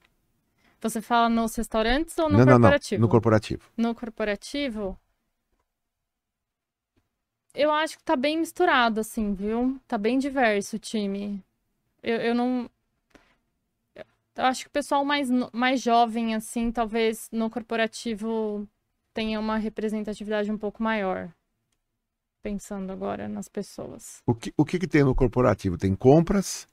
Você 0.81 1.01
fala 1.01 1.29
nos 1.29 1.55
restaurantes 1.57 2.17
ou 2.19 2.29
no 2.29 2.39
não, 2.39 2.47
corporativo? 2.47 3.01
Não, 3.01 3.01
não, 3.01 3.07
no 3.07 3.11
corporativo. 3.11 3.63
No 3.77 3.95
corporativo? 3.95 4.99
Eu 7.55 7.73
acho 7.73 7.99
que 7.99 8.05
tá 8.05 8.17
bem 8.17 8.39
misturado, 8.39 9.01
assim, 9.01 9.35
viu? 9.35 9.81
Tá 9.87 9.99
bem 9.99 10.19
diverso 10.19 10.77
o 10.77 10.79
time. 10.79 11.43
Eu, 12.03 12.17
eu 12.17 12.35
não. 12.35 12.71
Eu 13.97 14.45
acho 14.45 14.63
que 14.63 14.69
o 14.69 14.73
pessoal 14.73 15.05
mais, 15.05 15.29
mais 15.53 15.83
jovem, 15.83 16.35
assim, 16.35 16.71
talvez 16.71 17.29
no 17.33 17.51
corporativo 17.51 18.69
tenha 19.13 19.41
uma 19.41 19.57
representatividade 19.57 20.51
um 20.53 20.57
pouco 20.57 20.83
maior. 20.83 21.29
Pensando 22.41 22.93
agora 22.93 23.29
nas 23.29 23.49
pessoas. 23.49 24.23
O 24.25 24.33
que, 24.33 24.55
o 24.57 24.65
que, 24.65 24.79
que 24.79 24.87
tem 24.87 25.03
no 25.03 25.15
corporativo? 25.15 25.77
Tem 25.77 25.95
compras? 25.97 26.69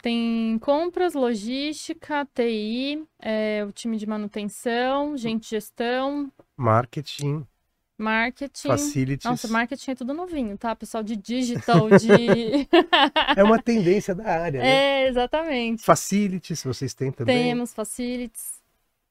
Tem 0.00 0.58
compras, 0.60 1.14
logística, 1.14 2.26
TI, 2.34 3.04
é, 3.20 3.64
o 3.64 3.72
time 3.72 3.96
de 3.96 4.06
manutenção, 4.06 5.16
gente 5.16 5.42
de 5.42 5.50
gestão. 5.50 6.30
Marketing. 6.56 7.46
Marketing. 8.02 8.68
Facilities. 8.68 9.24
Nossa, 9.24 9.48
marketing 9.48 9.90
é 9.92 9.94
tudo 9.94 10.12
novinho, 10.12 10.58
tá? 10.58 10.74
Pessoal 10.74 11.02
de 11.02 11.16
digital, 11.16 11.88
de. 11.88 12.68
é 13.36 13.42
uma 13.44 13.62
tendência 13.62 14.14
da 14.14 14.24
área, 14.24 14.60
né? 14.60 15.04
É, 15.04 15.08
exatamente. 15.08 15.82
Facilities, 15.82 16.62
vocês 16.64 16.92
têm 16.92 17.12
também? 17.12 17.50
Temos 17.50 17.72
facilities. 17.72 18.60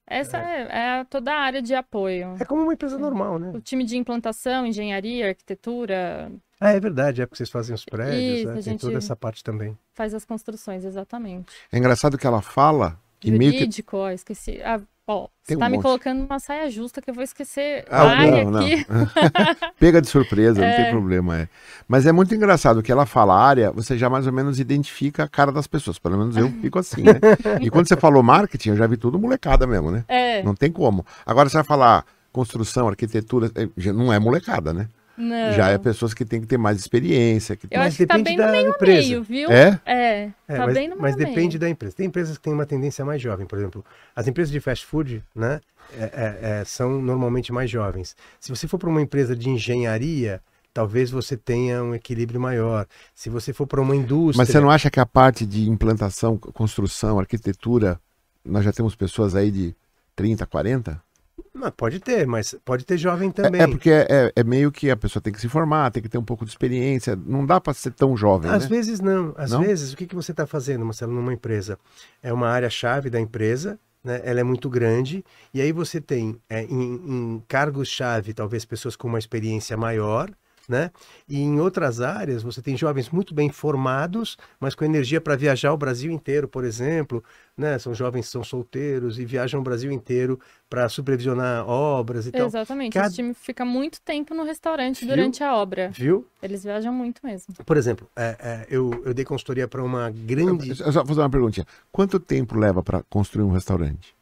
Essa 0.05 0.37
é. 0.37 0.67
é, 0.69 0.99
é 0.99 1.03
toda 1.05 1.31
a 1.31 1.39
área 1.39 1.61
de 1.61 1.73
apoio. 1.73 2.35
É 2.37 2.43
como 2.43 2.63
uma 2.63 2.73
empresa 2.73 2.97
normal, 2.97 3.39
né? 3.39 3.51
O 3.55 3.61
time 3.61 3.85
de 3.85 3.95
implantação, 3.95 4.65
engenharia, 4.65 5.29
arquitetura. 5.29 6.29
Ah, 6.59 6.71
é 6.71 6.79
verdade, 6.79 7.21
é 7.21 7.25
porque 7.25 7.37
vocês 7.37 7.49
fazem 7.49 7.73
os 7.73 7.85
prédios, 7.85 8.39
Isso, 8.39 8.47
né? 8.47 8.61
Tem 8.61 8.77
toda 8.77 8.97
essa 8.97 9.15
parte 9.15 9.43
também. 9.43 9.77
Faz 9.93 10.13
as 10.13 10.25
construções, 10.25 10.83
exatamente. 10.83 11.51
É 11.71 11.77
engraçado 11.77 12.17
que 12.17 12.27
ela 12.27 12.41
fala. 12.41 12.99
Jurídico, 13.23 13.91
que... 13.91 13.95
ó, 13.95 14.09
esqueci. 14.09 14.61
Ah, 14.63 14.81
Ó, 15.11 15.27
você 15.43 15.57
tá 15.57 15.65
um 15.65 15.69
me 15.69 15.75
monte. 15.75 15.83
colocando 15.83 16.23
uma 16.23 16.39
saia 16.39 16.69
justa 16.69 17.01
que 17.01 17.09
eu 17.09 17.13
vou 17.13 17.23
esquecer 17.23 17.83
ah, 17.89 18.03
área 18.03 18.45
não, 18.45 18.59
aqui. 18.59 18.85
Não. 18.87 19.07
Pega 19.77 20.01
de 20.01 20.07
surpresa, 20.07 20.63
é. 20.63 20.69
não 20.69 20.75
tem 20.77 20.85
é. 20.85 20.89
problema. 20.89 21.37
É. 21.39 21.49
Mas 21.87 22.05
é 22.05 22.11
muito 22.13 22.33
engraçado 22.33 22.81
que 22.81 22.91
ela 22.91 23.05
fala 23.05 23.35
área, 23.35 23.71
você 23.71 23.97
já 23.97 24.09
mais 24.09 24.25
ou 24.25 24.31
menos 24.31 24.59
identifica 24.59 25.23
a 25.23 25.27
cara 25.27 25.51
das 25.51 25.67
pessoas. 25.67 25.99
Pelo 25.99 26.17
menos 26.17 26.37
eu 26.37 26.49
fico 26.61 26.79
assim, 26.79 27.03
né? 27.03 27.19
E 27.59 27.69
quando 27.69 27.87
você 27.87 27.97
falou 27.97 28.23
marketing, 28.23 28.69
eu 28.69 28.77
já 28.77 28.87
vi 28.87 28.95
tudo 28.95 29.19
molecada 29.19 29.67
mesmo, 29.67 29.91
né? 29.91 30.05
É. 30.07 30.41
Não 30.43 30.55
tem 30.55 30.71
como. 30.71 31.05
Agora 31.25 31.49
você 31.49 31.57
vai 31.57 31.65
falar 31.65 32.05
construção, 32.31 32.87
arquitetura, 32.87 33.51
é, 33.55 33.91
não 33.91 34.13
é 34.13 34.17
molecada, 34.17 34.71
né? 34.71 34.87
Não. 35.21 35.53
Já 35.53 35.69
é 35.69 35.77
pessoas 35.77 36.15
que 36.15 36.25
têm 36.25 36.41
que 36.41 36.47
ter 36.47 36.57
mais 36.57 36.79
experiência. 36.79 37.55
Que 37.55 37.67
Eu 37.69 37.81
acho 37.81 37.95
que 37.95 38.07
tá 38.07 38.17
bem 38.17 38.35
no 38.35 38.49
meio 38.49 38.69
empresa. 38.69 39.07
meio, 39.07 39.23
viu? 39.23 39.51
É? 39.51 39.79
É, 39.85 40.29
é 40.47 40.55
tá 40.57 40.65
mas, 40.65 40.73
bem 40.73 40.89
no 40.89 40.97
Mas 40.97 41.15
meio 41.15 41.27
depende 41.27 41.59
da 41.59 41.69
empresa. 41.69 41.95
Tem 41.95 42.07
empresas 42.07 42.37
que 42.37 42.43
têm 42.43 42.53
uma 42.53 42.65
tendência 42.65 43.05
mais 43.05 43.21
jovem, 43.21 43.45
por 43.45 43.59
exemplo. 43.59 43.85
As 44.15 44.27
empresas 44.27 44.51
de 44.51 44.59
fast 44.59 44.83
food, 44.83 45.23
né, 45.35 45.61
é, 45.95 46.03
é, 46.03 46.59
é 46.61 46.65
são 46.65 46.99
normalmente 46.99 47.53
mais 47.53 47.69
jovens. 47.69 48.15
Se 48.39 48.49
você 48.49 48.67
for 48.67 48.79
para 48.79 48.89
uma 48.89 49.01
empresa 49.01 49.35
de 49.35 49.47
engenharia, 49.47 50.41
talvez 50.73 51.11
você 51.11 51.37
tenha 51.37 51.83
um 51.83 51.93
equilíbrio 51.93 52.41
maior. 52.41 52.87
Se 53.13 53.29
você 53.29 53.53
for 53.53 53.67
para 53.67 53.79
uma 53.79 53.95
indústria... 53.95 54.39
Mas 54.41 54.49
você 54.49 54.59
não 54.59 54.71
acha 54.71 54.89
que 54.89 54.99
a 54.99 55.05
parte 55.05 55.45
de 55.45 55.69
implantação, 55.69 56.35
construção, 56.35 57.19
arquitetura, 57.19 57.99
nós 58.43 58.65
já 58.65 58.73
temos 58.73 58.95
pessoas 58.95 59.35
aí 59.35 59.51
de 59.51 59.75
30, 60.15 60.47
40? 60.47 61.10
Mas 61.53 61.71
pode 61.75 61.99
ter, 61.99 62.25
mas 62.25 62.55
pode 62.65 62.85
ter 62.85 62.97
jovem 62.97 63.31
também. 63.31 63.61
É, 63.61 63.63
é 63.63 63.67
porque 63.67 63.91
é, 63.91 64.07
é, 64.09 64.31
é, 64.35 64.43
meio 64.43 64.71
que 64.71 64.89
a 64.89 64.97
pessoa 64.97 65.21
tem 65.21 65.31
que 65.31 65.39
se 65.39 65.47
formar, 65.47 65.91
tem 65.91 66.01
que 66.01 66.09
ter 66.09 66.17
um 66.17 66.23
pouco 66.23 66.45
de 66.45 66.51
experiência. 66.51 67.15
Não 67.15 67.45
dá 67.45 67.59
para 67.59 67.73
ser 67.73 67.91
tão 67.91 68.15
jovem. 68.15 68.49
Às 68.51 68.63
né? 68.63 68.69
vezes 68.69 68.99
não. 68.99 69.33
Às 69.37 69.51
não? 69.51 69.61
vezes, 69.61 69.93
o 69.93 69.97
que, 69.97 70.07
que 70.07 70.15
você 70.15 70.31
está 70.31 70.45
fazendo, 70.45 70.85
Marcelo, 70.85 71.13
numa 71.13 71.33
empresa? 71.33 71.77
É 72.21 72.31
uma 72.33 72.49
área-chave 72.49 73.09
da 73.09 73.19
empresa, 73.19 73.79
né? 74.03 74.21
ela 74.23 74.39
é 74.39 74.43
muito 74.43 74.69
grande, 74.69 75.23
e 75.53 75.61
aí 75.61 75.71
você 75.71 76.01
tem 76.01 76.39
é, 76.49 76.63
em, 76.63 76.93
em 76.95 77.43
cargos-chave, 77.47 78.33
talvez 78.33 78.65
pessoas 78.65 78.95
com 78.95 79.07
uma 79.07 79.19
experiência 79.19 79.77
maior, 79.77 80.29
né? 80.71 80.89
E 81.27 81.41
em 81.41 81.59
outras 81.59 81.99
áreas 81.99 82.41
você 82.41 82.61
tem 82.61 82.77
jovens 82.77 83.09
muito 83.09 83.35
bem 83.35 83.49
formados, 83.51 84.37
mas 84.57 84.73
com 84.73 84.85
energia 84.85 85.19
para 85.19 85.35
viajar 85.35 85.73
o 85.73 85.77
Brasil 85.77 86.09
inteiro, 86.09 86.47
por 86.47 86.63
exemplo, 86.63 87.21
né? 87.57 87.77
São 87.77 87.93
jovens 87.93 88.27
que 88.27 88.31
são 88.31 88.43
solteiros 88.43 89.19
e 89.19 89.25
viajam 89.25 89.59
o 89.59 89.63
Brasil 89.63 89.91
inteiro 89.91 90.39
para 90.69 90.87
supervisionar 90.87 91.67
obras 91.67 92.25
e 92.25 92.31
tal. 92.31 92.47
Exatamente. 92.47 92.93
Cada... 92.93 93.07
Esse 93.07 93.17
time 93.17 93.33
fica 93.33 93.65
muito 93.65 93.99
tempo 94.01 94.33
no 94.33 94.43
restaurante 94.43 95.01
Viu? 95.01 95.09
durante 95.09 95.43
a 95.43 95.53
obra. 95.53 95.91
Viu? 95.93 96.25
Eles 96.41 96.63
viajam 96.63 96.93
muito 96.93 97.19
mesmo. 97.21 97.53
Por 97.65 97.75
exemplo, 97.75 98.09
é, 98.15 98.37
é, 98.39 98.67
eu, 98.69 99.03
eu 99.05 99.13
dei 99.13 99.25
consultoria 99.25 99.67
para 99.67 99.83
uma 99.83 100.09
grande. 100.09 100.69
Eu, 100.69 100.91
só 100.93 101.05
fazer 101.05 101.19
uma 101.19 101.29
perguntinha. 101.29 101.65
Quanto 101.91 102.17
tempo 102.17 102.57
leva 102.57 102.81
para 102.81 103.03
construir 103.03 103.43
um 103.43 103.51
restaurante? 103.51 104.15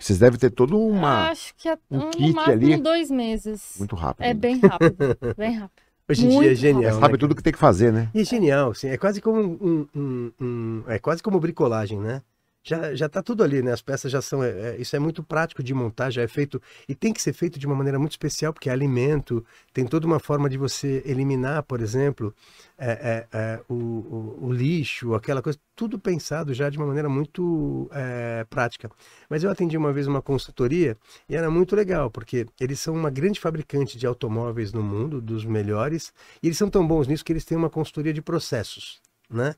Vocês 0.00 0.18
devem 0.18 0.38
ter 0.38 0.50
todo 0.50 0.80
uma, 0.80 1.28
Acho 1.28 1.54
que 1.56 1.68
é, 1.68 1.78
um 1.90 2.10
kit 2.10 2.38
ali. 2.38 2.76
dois 2.78 3.10
meses. 3.10 3.74
Muito 3.78 3.94
rápido. 3.94 4.24
É 4.24 4.32
bem 4.32 4.58
rápido, 4.58 4.96
bem 5.36 5.58
rápido. 5.58 5.80
Hoje 6.08 6.26
em 6.26 6.28
Muito 6.30 6.42
dia 6.42 6.52
é 6.52 6.54
genial. 6.56 6.98
Sabe 6.98 7.12
né? 7.12 7.18
tudo 7.18 7.36
que 7.36 7.42
tem 7.42 7.52
que 7.52 7.58
fazer, 7.58 7.92
né? 7.92 8.10
E 8.12 8.22
é 8.22 8.24
genial, 8.24 8.74
sim. 8.74 8.88
É 8.88 8.98
quase 8.98 9.20
como 9.20 9.40
um, 9.40 9.86
um, 9.94 10.32
um, 10.40 10.82
é 10.88 10.98
quase 10.98 11.22
como 11.22 11.38
bricolagem, 11.38 12.00
né? 12.00 12.20
já, 12.62 12.94
já 12.94 13.08
tá 13.08 13.22
tudo 13.22 13.42
ali, 13.42 13.62
né? 13.62 13.72
As 13.72 13.80
peças 13.80 14.12
já 14.12 14.20
são. 14.20 14.42
É, 14.42 14.50
é, 14.50 14.76
isso 14.78 14.94
é 14.94 14.98
muito 14.98 15.22
prático 15.22 15.62
de 15.62 15.72
montar, 15.72 16.10
já 16.10 16.22
é 16.22 16.28
feito. 16.28 16.60
E 16.88 16.94
tem 16.94 17.12
que 17.12 17.22
ser 17.22 17.32
feito 17.32 17.58
de 17.58 17.66
uma 17.66 17.74
maneira 17.74 17.98
muito 17.98 18.12
especial, 18.12 18.52
porque 18.52 18.68
é 18.68 18.72
alimento, 18.72 19.44
tem 19.72 19.86
toda 19.86 20.06
uma 20.06 20.20
forma 20.20 20.48
de 20.48 20.58
você 20.58 21.02
eliminar, 21.06 21.62
por 21.62 21.80
exemplo, 21.80 22.34
é, 22.80 23.26
é, 23.32 23.38
é 23.38 23.60
o, 23.68 23.74
o, 23.74 24.38
o, 24.46 24.52
lixo, 24.52 25.14
aquela 25.14 25.42
coisa, 25.42 25.58
tudo 25.76 25.98
pensado 25.98 26.54
já 26.54 26.70
de 26.70 26.78
uma 26.78 26.86
maneira 26.86 27.08
muito 27.08 27.90
é, 27.92 28.46
prática. 28.48 28.90
Mas 29.28 29.44
eu 29.44 29.50
atendi 29.50 29.76
uma 29.76 29.92
vez 29.92 30.06
uma 30.06 30.22
consultoria 30.22 30.96
e 31.28 31.36
era 31.36 31.50
muito 31.50 31.76
legal, 31.76 32.10
porque 32.10 32.46
eles 32.58 32.80
são 32.80 32.94
uma 32.94 33.10
grande 33.10 33.38
fabricante 33.38 33.98
de 33.98 34.06
automóveis 34.06 34.72
no 34.72 34.82
mundo, 34.82 35.20
dos 35.20 35.44
melhores, 35.44 36.12
e 36.42 36.46
eles 36.46 36.56
são 36.56 36.70
tão 36.70 36.86
bons 36.86 37.06
nisso 37.06 37.24
que 37.24 37.32
eles 37.32 37.44
têm 37.44 37.58
uma 37.58 37.70
consultoria 37.70 38.14
de 38.14 38.22
processos, 38.22 38.98
né? 39.28 39.54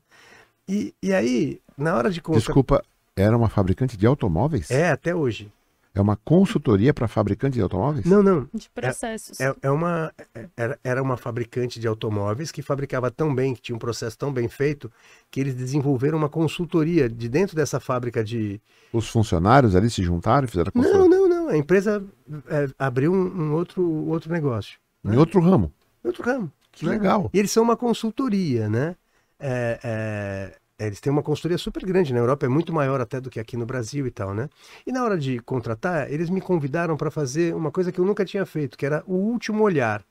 E, 0.67 0.93
e 1.01 1.13
aí, 1.13 1.61
na 1.77 1.95
hora 1.95 2.09
de 2.09 2.21
contar... 2.21 2.39
Desculpa, 2.39 2.83
era 3.15 3.35
uma 3.35 3.49
fabricante 3.49 3.95
de 3.95 4.05
automóveis? 4.05 4.69
É, 4.69 4.91
até 4.91 5.15
hoje. 5.15 5.51
É 5.95 6.01
uma 6.01 6.15
consultoria 6.15 6.91
para 6.91 7.07
fabricante 7.07 7.53
de 7.53 7.61
automóveis? 7.61 8.03
Não, 8.05 8.23
não. 8.23 8.49
De 8.51 8.67
processos. 8.71 9.39
É, 9.39 9.55
é 9.61 9.69
uma, 9.69 10.11
era, 10.57 10.79
era 10.83 11.03
uma 11.03 11.15
fabricante 11.17 11.79
de 11.79 11.87
automóveis 11.87 12.51
que 12.51 12.63
fabricava 12.63 13.11
tão 13.11 13.33
bem, 13.33 13.53
que 13.53 13.61
tinha 13.61 13.75
um 13.75 13.79
processo 13.79 14.17
tão 14.17 14.33
bem 14.33 14.49
feito, 14.49 14.91
que 15.29 15.39
eles 15.39 15.53
desenvolveram 15.53 16.17
uma 16.17 16.29
consultoria 16.29 17.07
de 17.07 17.29
dentro 17.29 17.55
dessa 17.55 17.79
fábrica 17.79 18.23
de. 18.23 18.59
Os 18.91 19.07
funcionários 19.07 19.75
ali 19.75 19.87
se 19.87 20.01
juntaram 20.01 20.45
e 20.45 20.49
fizeram 20.49 20.69
a 20.69 20.71
consultoria? 20.71 21.07
Não, 21.07 21.29
não, 21.29 21.29
não. 21.29 21.49
A 21.49 21.57
empresa 21.57 22.03
é, 22.47 22.67
abriu 22.79 23.13
um, 23.13 23.43
um, 23.43 23.53
outro, 23.53 23.83
outro 24.07 24.33
negócio. 24.33 24.79
Né? 25.03 25.13
Em 25.13 25.17
outro 25.17 25.39
ramo? 25.41 25.71
Em 26.03 26.07
outro 26.07 26.23
ramo. 26.23 26.51
Que 26.71 26.87
legal. 26.87 27.29
E 27.31 27.37
eles 27.37 27.51
são 27.51 27.61
uma 27.61 27.77
consultoria, 27.77 28.67
né? 28.67 28.95
É, 29.39 29.79
é, 29.83 29.83
é, 29.83 30.57
eles 30.79 30.99
têm 30.99 31.11
uma 31.11 31.23
consultoria 31.23 31.57
super 31.57 31.85
grande 31.85 32.13
na 32.13 32.19
Europa, 32.19 32.45
é 32.45 32.49
muito 32.49 32.73
maior 32.73 32.99
até 32.99 33.21
do 33.21 33.29
que 33.29 33.39
aqui 33.39 33.55
no 33.55 33.65
Brasil 33.65 34.07
e 34.07 34.11
tal, 34.11 34.33
né? 34.33 34.49
E 34.85 34.91
na 34.91 35.03
hora 35.03 35.17
de 35.17 35.39
contratar, 35.39 36.11
eles 36.11 36.29
me 36.29 36.41
convidaram 36.41 36.97
para 36.97 37.11
fazer 37.11 37.55
uma 37.55 37.71
coisa 37.71 37.91
que 37.91 37.99
eu 37.99 38.05
nunca 38.05 38.25
tinha 38.25 38.45
feito, 38.45 38.77
que 38.77 38.85
era 38.85 39.03
o 39.05 39.15
último 39.15 39.63
olhar. 39.63 40.03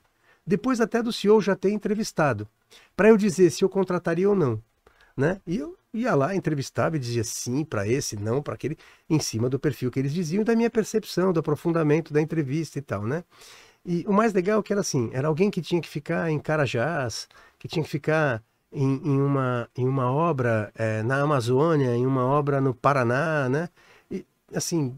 Depois 0.46 0.80
até 0.80 1.02
do 1.02 1.12
CEO 1.12 1.40
já 1.40 1.54
ter 1.54 1.70
entrevistado, 1.70 2.48
para 2.96 3.08
eu 3.08 3.16
dizer 3.16 3.50
se 3.50 3.64
eu 3.64 3.68
contrataria 3.68 4.28
ou 4.28 4.34
não, 4.34 4.62
né? 5.16 5.40
E 5.46 5.58
eu 5.58 5.76
ia 5.92 6.14
lá, 6.14 6.34
entrevistava 6.34 6.96
e 6.96 6.98
dizia 6.98 7.22
sim 7.22 7.64
para 7.64 7.86
esse, 7.86 8.16
não 8.16 8.42
para 8.42 8.54
aquele, 8.54 8.78
em 9.08 9.20
cima 9.20 9.48
do 9.48 9.58
perfil 9.58 9.90
que 9.90 9.98
eles 9.98 10.12
diziam, 10.12 10.42
da 10.42 10.56
minha 10.56 10.70
percepção, 10.70 11.32
do 11.32 11.40
aprofundamento 11.40 12.12
da 12.12 12.20
entrevista 12.20 12.78
e 12.78 12.82
tal, 12.82 13.04
né? 13.04 13.24
E 13.84 14.04
o 14.06 14.12
mais 14.12 14.32
legal 14.32 14.60
é 14.60 14.62
que 14.62 14.72
era 14.72 14.80
assim, 14.80 15.10
era 15.12 15.28
alguém 15.28 15.50
que 15.50 15.60
tinha 15.60 15.80
que 15.80 15.88
ficar 15.88 16.30
em 16.30 16.38
Carajás, 16.38 17.28
que 17.58 17.68
tinha 17.68 17.82
que 17.84 17.90
ficar 17.90 18.42
em, 18.72 19.00
em 19.04 19.20
uma, 19.20 19.68
em 19.76 19.86
uma 19.86 20.10
obra 20.10 20.72
é, 20.74 21.02
na 21.02 21.20
Amazônia, 21.20 21.94
em 21.94 22.06
uma 22.06 22.24
obra 22.24 22.60
no 22.60 22.72
Paraná, 22.72 23.48
né? 23.48 23.68
E, 24.10 24.24
assim, 24.54 24.96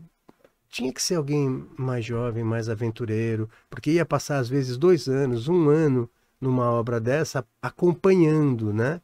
tinha 0.71 0.93
que 0.93 1.03
ser 1.03 1.17
alguém 1.17 1.67
mais 1.77 2.05
jovem, 2.05 2.45
mais 2.45 2.69
aventureiro, 2.69 3.49
porque 3.69 3.91
ia 3.91 4.05
passar 4.05 4.39
às 4.39 4.49
vezes 4.49 4.77
dois 4.77 5.09
anos, 5.09 5.49
um 5.49 5.69
ano 5.69 6.09
numa 6.41 6.71
obra 6.71 7.01
dessa, 7.01 7.45
acompanhando, 7.63 8.73
né? 8.73 9.01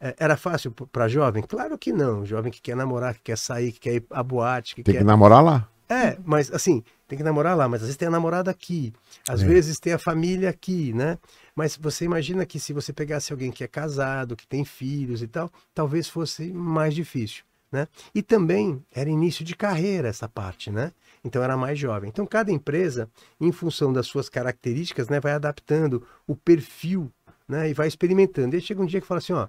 É, 0.00 0.16
era 0.18 0.36
fácil 0.36 0.72
para 0.72 1.06
jovem? 1.06 1.42
Claro 1.44 1.78
que 1.78 1.92
não. 1.92 2.26
Jovem 2.26 2.50
que 2.50 2.60
quer 2.60 2.74
namorar, 2.74 3.14
que 3.14 3.22
quer 3.22 3.38
sair, 3.38 3.70
que 3.70 3.78
quer 3.78 3.94
ir 3.94 4.04
à 4.10 4.22
boate. 4.22 4.74
Que 4.74 4.82
Tem 4.82 4.94
quer... 4.94 4.98
que 4.98 5.04
namorar 5.04 5.44
lá. 5.44 5.68
É, 5.92 6.16
mas 6.24 6.50
assim, 6.50 6.82
tem 7.06 7.18
que 7.18 7.22
namorar 7.22 7.54
lá, 7.54 7.68
mas 7.68 7.82
às 7.82 7.88
vezes 7.88 7.98
tem 7.98 8.08
a 8.08 8.10
namorada 8.10 8.50
aqui, 8.50 8.94
às 9.28 9.42
é. 9.42 9.46
vezes 9.46 9.78
tem 9.78 9.92
a 9.92 9.98
família 9.98 10.48
aqui, 10.48 10.90
né? 10.94 11.18
Mas 11.54 11.76
você 11.76 12.06
imagina 12.06 12.46
que 12.46 12.58
se 12.58 12.72
você 12.72 12.94
pegasse 12.94 13.30
alguém 13.30 13.52
que 13.52 13.62
é 13.62 13.68
casado, 13.68 14.34
que 14.34 14.46
tem 14.46 14.64
filhos 14.64 15.20
e 15.20 15.26
tal, 15.26 15.52
talvez 15.74 16.08
fosse 16.08 16.50
mais 16.50 16.94
difícil, 16.94 17.44
né? 17.70 17.86
E 18.14 18.22
também 18.22 18.82
era 18.90 19.10
início 19.10 19.44
de 19.44 19.54
carreira 19.54 20.08
essa 20.08 20.26
parte, 20.26 20.70
né? 20.70 20.92
Então 21.22 21.42
era 21.42 21.58
mais 21.58 21.78
jovem. 21.78 22.08
Então 22.08 22.26
cada 22.26 22.50
empresa, 22.50 23.06
em 23.38 23.52
função 23.52 23.92
das 23.92 24.06
suas 24.06 24.30
características, 24.30 25.10
né, 25.10 25.20
vai 25.20 25.32
adaptando 25.32 26.02
o 26.26 26.34
perfil, 26.34 27.12
né, 27.46 27.68
e 27.68 27.74
vai 27.74 27.86
experimentando. 27.86 28.56
E 28.56 28.62
chega 28.62 28.80
um 28.80 28.86
dia 28.86 29.00
que 29.00 29.06
fala 29.06 29.18
assim, 29.18 29.34
ó, 29.34 29.46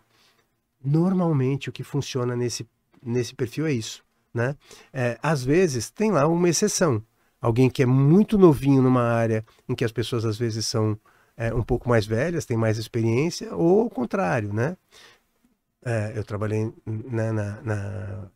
normalmente 0.84 1.70
o 1.70 1.72
que 1.72 1.84
funciona 1.86 2.36
nesse 2.36 2.68
nesse 3.02 3.34
perfil 3.34 3.66
é 3.66 3.72
isso 3.72 4.04
né? 4.34 4.56
É, 4.92 5.18
às 5.22 5.44
vezes 5.44 5.90
tem 5.90 6.12
lá 6.12 6.28
uma 6.28 6.50
exceção, 6.50 7.04
alguém 7.40 7.70
que 7.70 7.84
é 7.84 7.86
muito 7.86 8.38
novinho 8.38 8.82
numa 8.82 9.04
área 9.04 9.46
em 9.68 9.76
que 9.76 9.86
as 9.86 9.92
pessoas 9.92 10.26
às 10.26 10.38
vezes 10.38 10.66
são 10.66 10.98
é, 11.38 11.54
um 11.54 11.64
pouco 11.64 11.90
mais 11.90 12.06
velhas, 12.06 12.46
têm 12.46 12.58
mais 12.58 12.78
experiência, 12.78 13.56
ou 13.56 13.86
o 13.86 13.90
contrário, 13.90 14.54
né? 14.54 14.78
É, 15.86 16.14
eu 16.16 16.24
trabalhei 16.24 16.72
né, 16.86 17.32
na, 17.32 17.62
na 17.62 18.30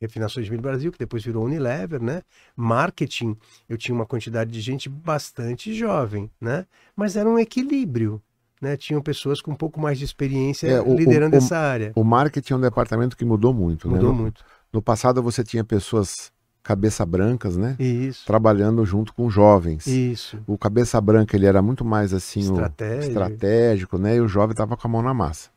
Refinações 0.00 0.46
de 0.46 0.50
Milho 0.50 0.62
Brasil, 0.62 0.92
que 0.92 0.98
depois 0.98 1.24
virou 1.24 1.44
Unilever, 1.44 2.00
né? 2.00 2.22
Marketing, 2.56 3.36
eu 3.68 3.76
tinha 3.76 3.94
uma 3.94 4.06
quantidade 4.06 4.50
de 4.50 4.60
gente 4.60 4.88
bastante 4.88 5.74
jovem, 5.74 6.30
né? 6.40 6.66
Mas 6.94 7.16
era 7.16 7.28
um 7.28 7.38
equilíbrio, 7.38 8.22
né? 8.62 8.76
Tinham 8.76 9.02
pessoas 9.02 9.42
com 9.42 9.50
um 9.50 9.56
pouco 9.56 9.80
mais 9.80 9.98
de 9.98 10.04
experiência 10.04 10.68
é, 10.68 10.80
o, 10.80 10.94
liderando 10.94 11.34
o, 11.34 11.38
essa 11.38 11.58
área. 11.58 11.92
O 11.96 12.04
marketing 12.04 12.52
é 12.52 12.56
um 12.56 12.60
departamento 12.60 13.16
que 13.16 13.24
mudou 13.24 13.52
muito, 13.52 13.88
mudou 13.88 14.02
né? 14.02 14.08
Mudou 14.08 14.22
muito. 14.22 14.44
No 14.72 14.82
passado 14.82 15.22
você 15.22 15.42
tinha 15.42 15.64
pessoas 15.64 16.30
cabeça 16.62 17.06
brancas, 17.06 17.56
né? 17.56 17.76
Isso. 17.78 18.26
Trabalhando 18.26 18.84
junto 18.84 19.14
com 19.14 19.30
jovens. 19.30 19.86
Isso. 19.86 20.38
O 20.46 20.58
cabeça 20.58 21.00
branca 21.00 21.34
ele 21.34 21.46
era 21.46 21.62
muito 21.62 21.84
mais 21.84 22.12
assim 22.12 22.40
estratégico, 22.40 23.06
estratégico 23.06 23.98
né? 23.98 24.16
E 24.16 24.20
o 24.20 24.28
jovem 24.28 24.52
estava 24.52 24.76
com 24.76 24.86
a 24.86 24.90
mão 24.90 25.02
na 25.02 25.14
massa. 25.14 25.48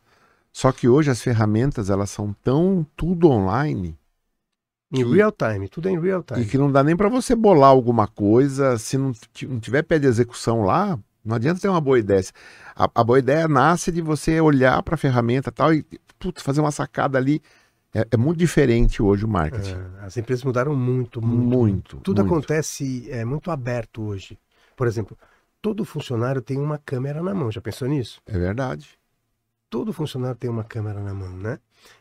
Só 0.54 0.72
que 0.72 0.88
hoje 0.88 1.12
as 1.12 1.22
ferramentas 1.22 1.90
elas 1.90 2.10
são 2.10 2.34
tão 2.42 2.86
tudo 2.96 3.30
online. 3.30 3.98
Em 4.92 5.04
que, 5.04 5.14
real 5.14 5.32
time, 5.32 5.68
tudo 5.70 5.88
é 5.88 5.92
em 5.92 6.00
real 6.00 6.24
time. 6.24 6.42
E 6.42 6.46
que 6.46 6.58
não 6.58 6.72
dá 6.72 6.84
nem 6.84 6.96
para 6.96 7.10
você 7.10 7.36
bolar 7.36 7.70
alguma 7.70 8.08
coisa 8.08 8.78
se 8.78 8.98
não, 8.98 9.14
não 9.48 9.60
tiver 9.60 9.84
pé 9.84 10.00
de 10.00 10.08
execução 10.08 10.64
lá. 10.64 11.00
Não 11.24 11.36
adianta 11.36 11.62
ter 11.62 11.70
uma 11.70 11.80
boa 11.80 12.00
ideia. 12.00 12.24
A, 12.76 12.90
a 12.96 13.04
boa 13.04 13.20
ideia 13.20 13.48
nasce 13.48 13.92
de 13.92 14.02
você 14.02 14.42
olhar 14.42 14.82
para 14.84 14.96
a 14.96 14.98
ferramenta 14.98 15.52
tal 15.52 15.74
e 15.74 15.86
putz, 16.20 16.42
fazer 16.42 16.62
uma 16.62 16.72
sacada 16.72 17.18
ali 17.18 17.42
é, 17.94 18.08
é, 18.12 18.18
muito 18.18 18.38
diferente 18.38 19.02
hoje 19.04 19.26
o 19.26 19.28
marketing. 19.28 19.74
É, 19.74 20.06
as 20.06 20.16
empresas 20.16 20.44
mudaram 20.44 20.76
muito, 20.76 21.22
muito. 21.22 21.58
Muito. 21.58 21.98
Tudo 21.98 22.24
muito. 22.24 22.34
acontece 22.34 23.10
é 23.10 23.26
muito 23.26 23.52
aberto 23.52 24.02
hoje. 24.02 24.40
Por 24.76 24.88
exemplo, 24.88 25.18
todo 25.62 25.84
funcionário 25.84 26.42
tem 26.42 26.58
uma 26.58 26.78
câmera 26.78 27.22
na 27.22 27.34
mão. 27.34 27.52
Já 27.52 27.60
pensou 27.60 27.88
nisso? 27.88 28.22
É 28.26 28.38
verdade. 28.38 28.98
Todo 29.70 29.94
funcionário 29.94 30.38
tem 30.38 30.50
uma 30.50 30.64
câmera 30.64 31.02
na 31.02 31.14
mão, 31.14 31.36
né? 31.38 31.60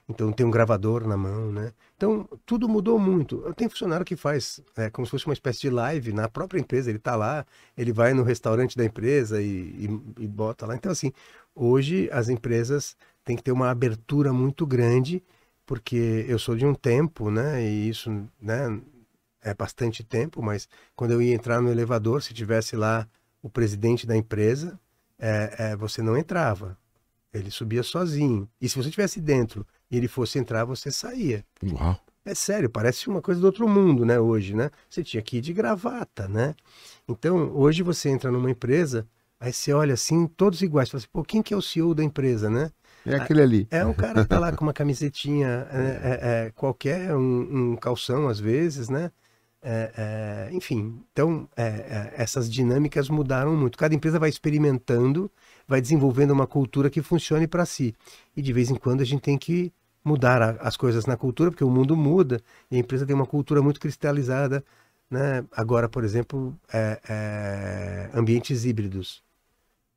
Então 0.09 0.33
tem 0.33 0.45
um 0.45 0.51
gravador 0.51 1.07
na 1.07 1.17
mão, 1.17 1.53
né? 1.53 1.73
Então 1.97 2.29
tudo 2.45 2.69
mudou 2.69 2.99
muito. 2.99 3.53
Tenho 3.55 3.71
funcionário 3.71 4.05
que 4.05 4.17
faz 4.17 4.61
é, 4.77 4.91
como 4.91 5.07
se 5.07 5.11
fosse 5.11 5.27
uma 5.27 5.35
espécie 5.35 5.61
de 5.61 5.71
live 5.71 6.13
na 6.13 6.29
própria 6.29 6.61
empresa. 6.61 6.91
Ele 6.91 6.99
está 6.99 7.17
lá, 7.17 7.45
ele 7.77 7.93
vai 7.93 8.13
no 8.13 8.23
restaurante 8.23 8.77
da 8.77 8.85
empresa 8.85 9.41
e, 9.41 9.47
e, 9.47 10.25
e 10.25 10.27
bota 10.27 10.67
lá. 10.67 10.75
Então 10.75 10.91
assim, 10.91 11.13
hoje 11.55 12.09
as 12.13 12.29
empresas 12.29 12.97
têm 13.25 13.37
que 13.37 13.43
ter 13.43 13.53
uma 13.53 13.71
abertura 13.71 14.33
muito 14.33 14.67
grande 14.67 15.23
porque 15.71 16.27
eu 16.27 16.37
sou 16.37 16.57
de 16.57 16.67
um 16.67 16.75
tempo, 16.75 17.31
né? 17.31 17.63
E 17.63 17.89
isso, 17.89 18.11
né? 18.43 18.81
É 19.41 19.55
bastante 19.55 20.03
tempo, 20.03 20.43
mas 20.43 20.69
quando 20.97 21.13
eu 21.13 21.23
ia 21.23 21.33
entrar 21.33 21.63
no 21.63 21.71
elevador, 21.71 22.25
se 22.25 22.35
tivesse 22.35 22.75
lá 22.75 23.07
o 23.41 23.49
presidente 23.49 24.05
da 24.05 24.17
empresa, 24.17 24.77
é, 25.17 25.55
é, 25.59 25.77
você 25.77 26.03
não 26.03 26.19
entrava. 26.19 26.77
Ele 27.33 27.53
subia 27.53 27.85
sozinho. 27.85 28.49
E 28.61 28.69
se 28.69 28.77
você 28.77 28.91
tivesse 28.91 29.21
dentro 29.21 29.65
e 29.89 29.97
ele 29.97 30.09
fosse 30.09 30.41
entrar, 30.41 30.65
você 30.65 30.91
saía. 30.91 31.45
Uau. 31.63 31.97
É 32.25 32.35
sério, 32.35 32.69
parece 32.69 33.09
uma 33.09 33.23
coisa 33.23 33.41
do 33.41 33.47
outro 33.47 33.69
mundo, 33.69 34.05
né? 34.05 34.19
Hoje, 34.19 34.57
né? 34.57 34.73
Você 34.89 35.05
tinha 35.05 35.23
que 35.23 35.37
ir 35.37 35.41
de 35.41 35.53
gravata, 35.53 36.27
né? 36.27 36.57
Então, 37.09 37.57
hoje 37.57 37.85
você 37.85 38.09
entra 38.09 38.29
numa 38.33 38.51
empresa, 38.51 39.07
aí 39.39 39.53
você 39.53 39.73
olha 39.73 39.95
assim, 39.95 40.27
todos 40.27 40.63
iguais. 40.63 40.89
Você 40.89 40.91
fala 40.91 41.01
assim, 41.03 41.11
pô, 41.13 41.23
quem 41.23 41.41
que 41.41 41.55
é 41.55 41.57
o 41.57 41.63
CEO 41.63 41.95
da 41.95 42.03
empresa, 42.03 42.51
né? 42.51 42.73
É 43.07 43.15
aquele 43.15 43.43
ali. 43.43 43.69
É 43.71 43.85
um 43.85 43.95
cara 43.95 44.23
que 44.23 44.29
tá 44.29 44.39
lá 44.39 44.53
com 44.53 44.65
uma 44.65 44.73
camisetinha 44.73 45.67
é, 45.71 45.79
é, 45.79 46.47
é, 46.47 46.51
qualquer, 46.51 47.15
um, 47.15 47.73
um, 47.73 47.77
calção 47.77 48.29
às 48.29 48.39
vezes, 48.39 48.89
né? 48.89 49.11
É, 49.63 50.49
é 50.51 50.55
enfim, 50.55 51.03
então 51.13 51.47
é, 51.55 52.15
essas 52.17 52.51
dinâmicas 52.51 53.09
mudaram 53.09 53.57
muito. 53.57 53.79
Cada 53.79 53.95
empresa 53.95 54.19
vai 54.19 54.29
experimentando, 54.29 55.31
vai 55.67 55.81
desenvolvendo 55.81 56.31
uma 56.31 56.47
cultura 56.47 56.91
que 56.91 57.03
funcione 57.03 57.47
para 57.47 57.65
si. 57.65 57.95
E 58.37 58.43
de 58.43 58.53
vez 58.53 58.71
em 58.71 58.77
quando 58.77 59.01
a 59.01 59.05
gente 59.05 59.23
tem 59.23 59.39
que 59.39 59.73
mudar 60.05 60.43
a, 60.43 60.51
as 60.67 60.77
coisas 60.77 61.07
na 61.07 61.17
cultura, 61.17 61.51
porque 61.51 61.65
o 61.65 61.71
mundo 61.71 61.97
muda 61.97 62.41
e 62.71 62.77
a 62.77 62.79
empresa 62.79 63.07
tem 63.07 63.15
uma 63.15 63.27
cultura 63.27 63.63
muito 63.63 63.81
cristalizada. 63.81 64.65
Né? 65.11 65.45
Agora, 65.53 65.89
por 65.89 66.05
exemplo, 66.05 66.57
ambientes 68.15 68.65
híbridos. 68.65 69.23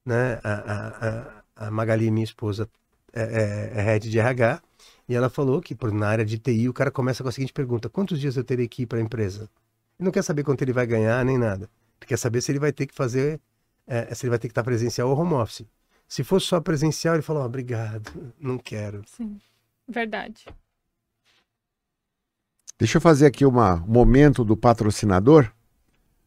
Né? 0.06 0.40
A, 0.44 1.44
a, 1.58 1.68
a 1.68 1.72
Magali, 1.72 2.10
minha 2.12 2.24
esposa, 2.24 2.68
é, 3.14 3.22
é, 3.22 3.80
é 3.80 3.82
head 3.82 4.10
de 4.10 4.20
RH, 4.20 4.62
e 5.08 5.16
ela 5.16 5.30
falou 5.30 5.62
que 5.62 5.76
por, 5.76 5.92
na 5.92 6.08
área 6.08 6.26
de 6.26 6.38
TI 6.38 6.70
o 6.70 6.74
cara 6.74 6.90
começa 6.90 7.24
com 7.24 7.30
a 7.30 7.32
seguinte 7.32 7.54
pergunta: 7.54 7.90
quantos 7.90 8.20
dias 8.20 8.36
eu 8.36 8.44
terei 8.44 8.68
que 8.68 8.84
ir 8.84 8.86
para 8.86 9.00
a 9.00 9.02
empresa? 9.02 9.50
Ele 10.00 10.06
não 10.06 10.12
quer 10.12 10.24
saber 10.24 10.44
quanto 10.44 10.62
ele 10.62 10.74
vai 10.74 10.88
ganhar 10.88 11.24
nem 11.24 11.38
nada. 11.38 11.70
Ele 12.00 12.08
quer 12.08 12.18
saber 12.18 12.42
se 12.42 12.52
ele 12.52 12.60
vai 12.60 12.72
ter 12.72 12.88
que 12.88 12.94
fazer, 12.96 13.40
é, 13.86 14.14
se 14.14 14.26
ele 14.26 14.32
vai 14.32 14.40
ter 14.40 14.48
que 14.48 14.52
estar 14.52 14.64
presencial 14.64 15.10
ou 15.10 15.18
home 15.18 15.34
office. 15.34 15.66
Se 16.08 16.24
fosse 16.24 16.48
só 16.48 16.60
presencial, 16.60 17.16
ele 17.16 17.24
falou: 17.24 17.44
oh, 17.44 17.46
obrigado, 17.46 18.34
não 18.40 18.58
quero. 18.58 19.04
Sim, 19.06 19.40
verdade. 19.88 20.46
Deixa 22.78 22.98
eu 22.98 23.02
fazer 23.02 23.28
aqui 23.28 23.46
uma, 23.46 23.76
um 23.76 23.88
momento 23.88 24.44
do 24.44 24.58
patrocinador. 24.58 25.52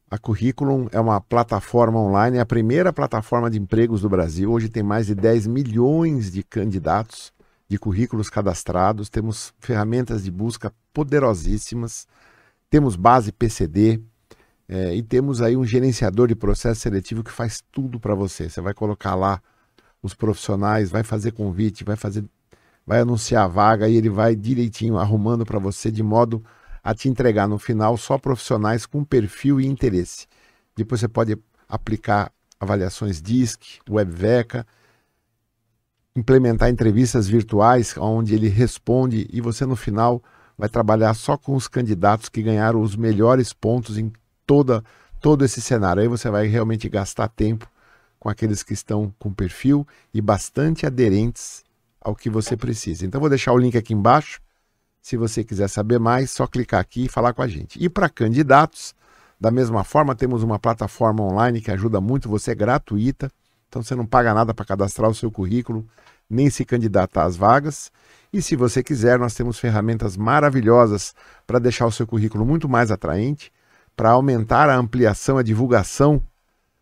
A 0.08 0.18
Curriculum 0.18 0.86
é 0.92 1.00
uma 1.00 1.20
plataforma 1.20 1.98
online, 1.98 2.38
é 2.38 2.40
a 2.40 2.46
primeira 2.46 2.92
plataforma 2.92 3.50
de 3.50 3.58
empregos 3.58 4.02
do 4.02 4.08
Brasil. 4.08 4.52
Hoje 4.52 4.68
tem 4.68 4.82
mais 4.82 5.08
de 5.08 5.16
10 5.16 5.48
milhões 5.48 6.30
de 6.30 6.44
candidatos 6.44 7.32
de 7.68 7.76
currículos 7.76 8.30
cadastrados. 8.30 9.08
Temos 9.08 9.52
ferramentas 9.58 10.22
de 10.22 10.30
busca 10.30 10.72
poderosíssimas. 10.92 12.06
Temos 12.70 12.94
base 12.94 13.32
PCD 13.32 14.00
é, 14.68 14.94
e 14.94 15.02
temos 15.02 15.42
aí 15.42 15.56
um 15.56 15.64
gerenciador 15.64 16.28
de 16.28 16.36
processo 16.36 16.82
seletivo 16.82 17.24
que 17.24 17.32
faz 17.32 17.60
tudo 17.72 17.98
para 17.98 18.14
você. 18.14 18.48
Você 18.48 18.60
vai 18.60 18.74
colocar 18.74 19.16
lá 19.16 19.42
os 20.00 20.14
profissionais, 20.14 20.88
vai 20.88 21.02
fazer 21.02 21.32
convite, 21.32 21.82
vai 21.82 21.96
fazer, 21.96 22.24
vai 22.86 23.00
anunciar 23.00 23.44
a 23.44 23.48
vaga 23.48 23.88
e 23.88 23.96
ele 23.96 24.08
vai 24.08 24.36
direitinho 24.36 24.98
arrumando 24.98 25.44
para 25.44 25.58
você 25.58 25.90
de 25.90 26.02
modo 26.04 26.44
a 26.86 26.94
te 26.94 27.08
entregar 27.08 27.48
no 27.48 27.58
final 27.58 27.96
só 27.96 28.16
profissionais 28.16 28.86
com 28.86 29.02
perfil 29.02 29.60
e 29.60 29.66
interesse. 29.66 30.28
Depois 30.76 31.00
você 31.00 31.08
pode 31.08 31.36
aplicar 31.68 32.30
avaliações 32.60 33.20
DISC, 33.20 33.80
WebVeca, 33.90 34.64
implementar 36.14 36.70
entrevistas 36.70 37.26
virtuais 37.26 37.92
onde 37.98 38.36
ele 38.36 38.46
responde 38.46 39.26
e 39.32 39.40
você 39.40 39.66
no 39.66 39.74
final 39.74 40.22
vai 40.56 40.68
trabalhar 40.68 41.12
só 41.14 41.36
com 41.36 41.56
os 41.56 41.66
candidatos 41.66 42.28
que 42.28 42.40
ganharam 42.40 42.80
os 42.80 42.94
melhores 42.94 43.52
pontos 43.52 43.98
em 43.98 44.12
toda 44.46 44.84
todo 45.20 45.44
esse 45.44 45.60
cenário. 45.60 46.02
Aí 46.02 46.08
você 46.08 46.30
vai 46.30 46.46
realmente 46.46 46.88
gastar 46.88 47.26
tempo 47.26 47.68
com 48.16 48.28
aqueles 48.28 48.62
que 48.62 48.74
estão 48.74 49.12
com 49.18 49.34
perfil 49.34 49.84
e 50.14 50.20
bastante 50.20 50.86
aderentes 50.86 51.64
ao 52.00 52.14
que 52.14 52.30
você 52.30 52.56
precisa. 52.56 53.04
Então 53.04 53.20
vou 53.20 53.28
deixar 53.28 53.52
o 53.52 53.58
link 53.58 53.76
aqui 53.76 53.92
embaixo 53.92 54.40
se 55.06 55.16
você 55.16 55.44
quiser 55.44 55.68
saber 55.68 56.00
mais, 56.00 56.32
só 56.32 56.48
clicar 56.48 56.80
aqui 56.80 57.04
e 57.04 57.08
falar 57.08 57.32
com 57.32 57.40
a 57.40 57.46
gente. 57.46 57.78
E 57.80 57.88
para 57.88 58.08
candidatos, 58.08 58.92
da 59.40 59.52
mesma 59.52 59.84
forma, 59.84 60.16
temos 60.16 60.42
uma 60.42 60.58
plataforma 60.58 61.22
online 61.22 61.60
que 61.60 61.70
ajuda 61.70 62.00
muito, 62.00 62.28
você 62.28 62.50
é 62.50 62.54
gratuita, 62.56 63.30
então 63.68 63.84
você 63.84 63.94
não 63.94 64.04
paga 64.04 64.34
nada 64.34 64.52
para 64.52 64.64
cadastrar 64.64 65.08
o 65.08 65.14
seu 65.14 65.30
currículo, 65.30 65.86
nem 66.28 66.50
se 66.50 66.64
candidatar 66.64 67.22
às 67.22 67.36
vagas. 67.36 67.92
E 68.32 68.42
se 68.42 68.56
você 68.56 68.82
quiser, 68.82 69.16
nós 69.16 69.32
temos 69.32 69.60
ferramentas 69.60 70.16
maravilhosas 70.16 71.14
para 71.46 71.60
deixar 71.60 71.86
o 71.86 71.92
seu 71.92 72.04
currículo 72.04 72.44
muito 72.44 72.68
mais 72.68 72.90
atraente, 72.90 73.52
para 73.94 74.10
aumentar 74.10 74.68
a 74.68 74.76
ampliação, 74.76 75.38
a 75.38 75.42
divulgação, 75.44 76.20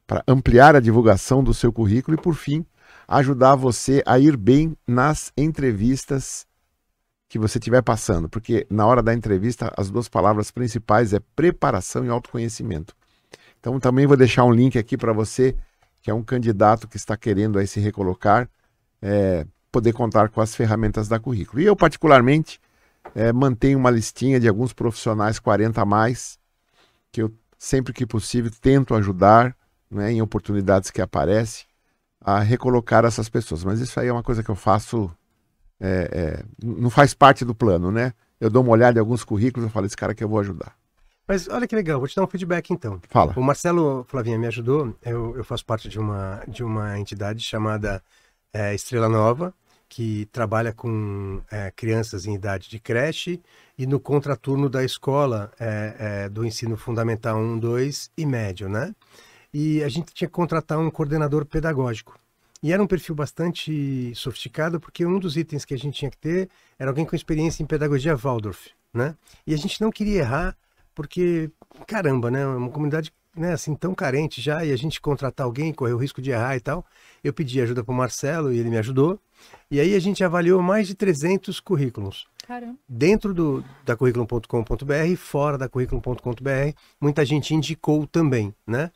para 0.07 0.25
ampliar 0.27 0.75
a 0.75 0.81
divulgação 0.81 1.45
do 1.45 1.53
seu 1.53 1.71
currículo 1.71 2.17
e, 2.17 2.23
por 2.23 2.35
fim, 2.35 2.65
ajudar 3.07 3.55
você 3.55 4.03
a 4.07 4.19
ir 4.19 4.35
bem 4.35 4.75
nas 4.87 5.31
entrevistas 5.37 6.47
que 7.29 7.39
você 7.39 7.59
estiver 7.59 7.83
passando, 7.83 8.29
porque 8.29 8.67
na 8.71 8.87
hora 8.87 9.03
da 9.03 9.13
entrevista 9.13 9.73
as 9.77 9.91
duas 9.91 10.09
palavras 10.09 10.51
principais 10.51 11.13
é 11.13 11.21
preparação 11.35 12.05
e 12.05 12.09
autoconhecimento. 12.09 12.95
Então 13.59 13.81
também 13.81 14.07
vou 14.07 14.17
deixar 14.17 14.45
um 14.45 14.53
link 14.53 14.79
aqui 14.79 14.97
para 14.97 15.13
você 15.13 15.57
que 16.03 16.11
é 16.11 16.15
um 16.15 16.23
candidato 16.23 16.87
que 16.87 16.99
está 16.99 17.17
querendo 17.17 17.59
aí 17.59 17.67
se 17.67 17.81
recolocar, 17.81 18.49
é, 19.01 19.47
poder 19.73 19.95
contar 19.95 20.29
com 20.29 20.41
as 20.41 20.55
ferramentas 20.55 21.09
da 21.09 21.19
currículo. 21.19 21.63
E 21.63 21.65
eu 21.65 21.75
particularmente 21.75 22.61
é, 23.15 23.33
mantenho 23.33 23.79
uma 23.79 23.91
listinha 23.91 24.39
de 24.39 24.47
alguns 24.47 24.75
profissionais 24.75 25.39
40 25.39 25.81
a 25.81 25.85
mais 25.85 26.39
que 27.11 27.23
eu 27.23 27.33
sempre 27.59 27.95
que 27.95 28.05
possível 28.05 28.51
tento 28.61 28.95
ajudar 28.95 29.57
né, 29.91 30.13
em 30.13 30.21
oportunidades 30.21 30.91
que 30.91 31.01
aparecem 31.01 31.65
a 32.21 32.41
recolocar 32.41 33.05
essas 33.07 33.29
pessoas. 33.31 33.65
Mas 33.65 33.81
isso 33.81 33.99
aí 33.99 34.09
é 34.09 34.13
uma 34.13 34.23
coisa 34.23 34.43
que 34.43 34.51
eu 34.51 34.55
faço 34.55 35.11
é, 35.85 36.09
é, 36.13 36.45
não 36.63 36.89
faz 36.89 37.13
parte 37.13 37.45
do 37.45 37.55
plano, 37.55 37.93
né? 37.93 38.15
Eu 38.41 38.49
dou 38.49 38.63
uma 38.63 38.73
olhada 38.73 38.99
em 38.99 39.01
alguns 39.01 39.23
currículos 39.23 39.69
e 39.69 39.73
falo, 39.73 39.85
esse 39.85 39.97
cara 39.97 40.15
que 40.15 40.25
eu 40.25 40.29
vou 40.29 40.41
ajudar. 40.41 40.75
Mas 41.29 41.49
olha 41.49 41.67
que 41.67 41.77
legal, 41.77 41.99
vou 41.99 42.09
te 42.09 42.17
dar 42.17 42.25
um 42.25 42.27
feedback 42.27 42.71
então. 42.71 43.01
Fala. 43.09 43.35
O 43.37 43.43
Marcelo 43.43 44.05
Flavinha 44.09 44.39
me 44.39 44.47
ajudou, 44.47 44.95
eu, 45.03 45.37
eu 45.37 45.45
faço 45.45 45.65
parte 45.65 45.89
de 45.89 45.99
uma, 45.99 46.43
de 46.49 46.65
uma 46.65 46.99
entidade 46.99 47.43
chamada 47.43 48.03
é, 48.53 48.75
Estrela 48.75 49.09
Nova, 49.09 49.55
que 49.89 50.27
trabalha 50.33 50.73
com 50.73 51.43
é, 51.51 51.71
crianças 51.71 52.27
em 52.27 52.35
idade 52.35 52.69
de 52.69 52.79
creche 52.79 53.43
e 53.77 53.87
no 53.87 54.01
contraturno 54.01 54.69
da 54.69 54.83
escola 54.83 55.53
é, 55.61 56.25
é 56.25 56.29
do 56.29 56.45
ensino 56.45 56.77
fundamental 56.77 57.39
1, 57.39 57.59
2 57.59 58.11
e 58.17 58.27
médio, 58.27 58.69
né? 58.69 58.95
E 59.53 59.83
a 59.83 59.89
gente 59.89 60.13
tinha 60.13 60.29
que 60.29 60.35
contratar 60.35 60.79
um 60.79 60.91
coordenador 60.91 61.45
pedagógico. 61.47 62.19
E 62.65 62.73
era 62.73 62.83
um 62.83 62.87
perfil 62.87 63.15
bastante 63.15 64.11
sofisticado, 64.15 64.81
porque 64.81 65.05
um 65.05 65.19
dos 65.19 65.37
itens 65.37 65.67
que 65.67 65.75
a 65.75 65.77
gente 65.77 65.99
tinha 65.99 66.11
que 66.11 66.17
ter 66.17 66.49
era 66.79 66.91
alguém 66.91 67.05
com 67.05 67.15
experiência 67.15 67.63
em 67.63 67.67
pedagogia 67.67 68.17
Waldorf, 68.17 68.71
né? 68.91 69.15
E 69.47 69.53
a 69.53 69.57
gente 69.59 69.83
não 69.83 69.91
queria 69.91 70.21
errar, 70.21 70.57
porque, 70.95 71.51
caramba, 71.87 72.31
né? 72.31 72.47
Uma 72.47 72.71
comunidade 72.71 73.13
né, 73.37 73.53
assim, 73.53 73.75
tão 73.75 73.95
carente 73.95 74.41
já, 74.41 74.65
e 74.65 74.73
a 74.73 74.77
gente 74.77 74.99
contratar 74.99 75.45
alguém, 75.45 75.75
correr 75.75 75.93
o 75.93 75.99
risco 75.99 76.23
de 76.23 76.31
errar 76.31 76.57
e 76.57 76.61
tal. 76.61 76.87
Eu 77.23 77.35
pedi 77.35 77.61
ajuda 77.61 77.85
para 77.85 77.93
o 77.93 77.95
Marcelo 77.95 78.51
e 78.51 78.59
ele 78.59 78.71
me 78.71 78.79
ajudou. 78.79 79.21
E 79.71 79.79
aí 79.79 79.95
a 79.95 80.01
gente 80.01 80.25
avaliou 80.25 80.63
mais 80.63 80.87
de 80.87 80.95
300 80.95 81.61
currículos. 81.61 82.27
Caramba. 82.47 82.79
Dentro 82.89 83.35
do, 83.35 83.63
da 83.85 83.95
currículo.com.br 83.95 85.07
e 85.07 85.17
fora 85.17 85.59
da 85.59 85.69
currículo.com.br, 85.69 86.79
muita 86.99 87.27
gente 87.27 87.55
indicou 87.55 88.07
também, 88.07 88.55
né? 88.67 88.91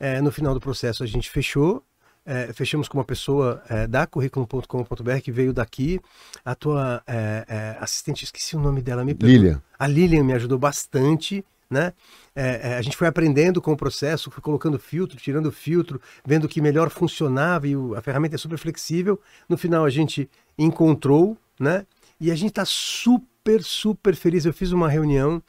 É, 0.00 0.20
no 0.20 0.32
final 0.32 0.54
do 0.54 0.60
processo 0.60 1.04
a 1.04 1.06
gente 1.06 1.30
fechou 1.30 1.84
é, 2.24 2.52
fechamos 2.52 2.88
com 2.88 2.98
uma 2.98 3.04
pessoa 3.04 3.62
é, 3.68 3.86
da 3.86 4.06
currículo.com.br 4.06 5.20
que 5.22 5.32
veio 5.32 5.52
daqui. 5.52 6.00
A 6.44 6.54
tua 6.54 7.02
é, 7.06 7.44
é, 7.48 7.76
assistente, 7.80 8.24
esqueci 8.24 8.56
o 8.56 8.60
nome 8.60 8.80
dela, 8.80 9.04
me 9.04 9.14
pergunto. 9.14 9.40
Lilian. 9.40 9.62
A 9.78 9.86
Lilian 9.86 10.24
me 10.24 10.32
ajudou 10.32 10.58
bastante. 10.58 11.44
Né? 11.68 11.94
É, 12.36 12.72
é, 12.72 12.74
a 12.76 12.82
gente 12.82 12.98
foi 12.98 13.08
aprendendo 13.08 13.60
com 13.62 13.72
o 13.72 13.76
processo, 13.76 14.30
foi 14.30 14.42
colocando 14.42 14.78
filtro, 14.78 15.16
tirando 15.16 15.50
filtro, 15.50 15.98
vendo 16.22 16.44
o 16.44 16.48
que 16.48 16.60
melhor 16.60 16.90
funcionava 16.90 17.66
e 17.66 17.74
o, 17.74 17.94
a 17.94 18.02
ferramenta 18.02 18.34
é 18.34 18.38
super 18.38 18.58
flexível. 18.58 19.18
No 19.48 19.56
final 19.56 19.82
a 19.82 19.88
gente 19.88 20.28
encontrou, 20.58 21.34
né? 21.58 21.86
E 22.20 22.30
a 22.30 22.34
gente 22.34 22.50
está 22.50 22.66
super, 22.66 23.62
super 23.62 24.14
feliz. 24.14 24.44
Eu 24.44 24.52
fiz 24.52 24.70
uma 24.70 24.88
reunião 24.88 25.42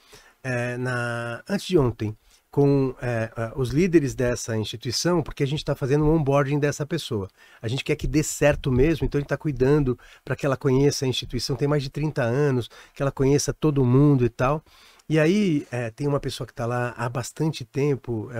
na 0.80 1.42
antes 1.48 1.68
de 1.68 1.78
ontem 1.78 2.16
com 2.54 2.94
é, 3.02 3.32
os 3.56 3.72
líderes 3.72 4.14
dessa 4.14 4.56
instituição, 4.56 5.24
porque 5.24 5.42
a 5.42 5.48
gente 5.48 5.58
está 5.58 5.74
fazendo 5.74 6.06
um 6.06 6.14
onboarding 6.14 6.60
dessa 6.60 6.86
pessoa. 6.86 7.28
A 7.60 7.68
gente 7.68 7.84
quer 7.84 7.96
que 7.96 8.06
dê 8.06 8.22
certo 8.22 8.72
mesmo, 8.72 9.08
então 9.08 9.18
a 9.18 9.22
gente 9.22 9.26
está 9.26 9.38
cuidando 9.38 9.98
para 10.24 10.36
que 10.36 10.46
ela 10.46 10.56
conheça 10.56 11.04
a 11.04 11.08
instituição, 11.08 11.56
tem 11.56 11.68
mais 11.68 11.82
de 11.82 11.90
30 11.90 12.22
anos, 12.22 12.70
que 12.94 13.02
ela 13.02 13.12
conheça 13.12 13.52
todo 13.52 13.84
mundo 13.84 14.24
e 14.24 14.30
tal. 14.30 14.64
E 15.10 15.20
aí 15.20 15.66
é, 15.72 15.90
tem 15.90 16.08
uma 16.08 16.20
pessoa 16.20 16.46
que 16.46 16.54
está 16.54 16.68
lá 16.68 16.94
há 16.96 17.10
bastante 17.10 17.66
tempo, 17.66 18.30
é, 18.32 18.38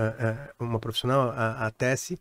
é 0.60 0.62
uma 0.62 0.78
profissional, 0.78 1.30
a, 1.30 1.66
a 1.66 1.70
Tessie, 1.72 2.16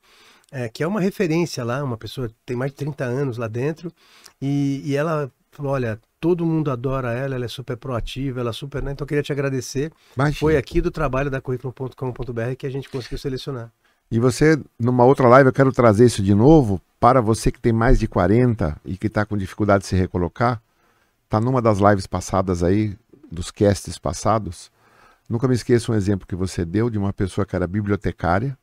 é, 0.52 0.68
que 0.70 0.82
é 0.82 0.88
uma 0.88 1.00
referência 1.00 1.64
lá, 1.64 1.84
uma 1.84 1.96
pessoa 1.96 2.28
que 2.28 2.36
tem 2.44 2.58
mais 2.58 2.72
de 2.72 2.78
30 2.78 3.04
anos 3.04 3.38
lá 3.38 3.48
dentro, 3.48 3.94
e, 4.42 4.82
e 4.84 4.96
ela 4.96 5.32
falou, 5.52 5.74
olha, 5.74 6.02
todo 6.24 6.46
mundo 6.46 6.72
adora 6.72 7.12
ela, 7.12 7.36
ela 7.36 7.44
é 7.44 7.50
super 7.50 7.76
proativa, 7.76 8.40
ela 8.40 8.52
é 8.52 8.54
super. 8.54 8.82
Né? 8.82 8.94
Então 8.94 9.04
eu 9.04 9.08
queria 9.10 9.22
te 9.22 9.34
agradecer. 9.34 9.92
Imagina. 10.16 10.40
Foi 10.40 10.56
aqui 10.56 10.80
do 10.80 10.90
trabalho 10.90 11.30
da 11.30 11.42
currículo.com.br 11.42 12.56
que 12.58 12.66
a 12.66 12.70
gente 12.70 12.88
conseguiu 12.88 13.18
selecionar. 13.18 13.70
E 14.10 14.20
você, 14.20 14.58
numa 14.80 15.04
outra 15.04 15.28
live, 15.28 15.50
eu 15.50 15.54
quero 15.54 15.74
trazer 15.74 16.06
isso 16.06 16.24
de 16.24 16.34
novo 16.34 16.80
para 16.98 17.20
você 17.20 17.52
que 17.52 17.60
tem 17.60 17.74
mais 17.74 18.00
de 18.00 18.08
40 18.08 18.80
e 18.86 18.96
que 18.96 19.08
está 19.08 19.26
com 19.26 19.36
dificuldade 19.36 19.82
de 19.82 19.90
se 19.90 19.98
recolocar. 19.98 20.62
Está 21.26 21.42
numa 21.42 21.62
das 21.62 21.80
lives 21.80 22.08
passadas 22.08 22.64
aí, 22.64 22.96
dos 23.30 23.52
casts 23.52 23.98
passados. 23.98 24.72
Nunca 25.28 25.46
me 25.46 25.56
esqueço 25.56 25.92
um 25.92 25.96
exemplo 25.96 26.26
que 26.26 26.38
você 26.38 26.64
deu 26.64 26.90
de 26.90 26.98
uma 26.98 27.12
pessoa 27.12 27.46
que 27.46 27.54
era 27.54 27.68
bibliotecária, 27.68 28.58